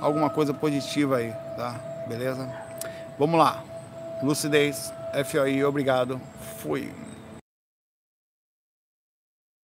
Alguma 0.00 0.28
coisa 0.28 0.52
positiva 0.52 1.16
aí, 1.16 1.32
tá? 1.56 1.74
Beleza? 2.06 2.48
Vamos 3.18 3.38
lá. 3.38 3.62
Lucidez, 4.22 4.92
FOI, 5.24 5.64
obrigado. 5.64 6.20
Fui. 6.58 6.92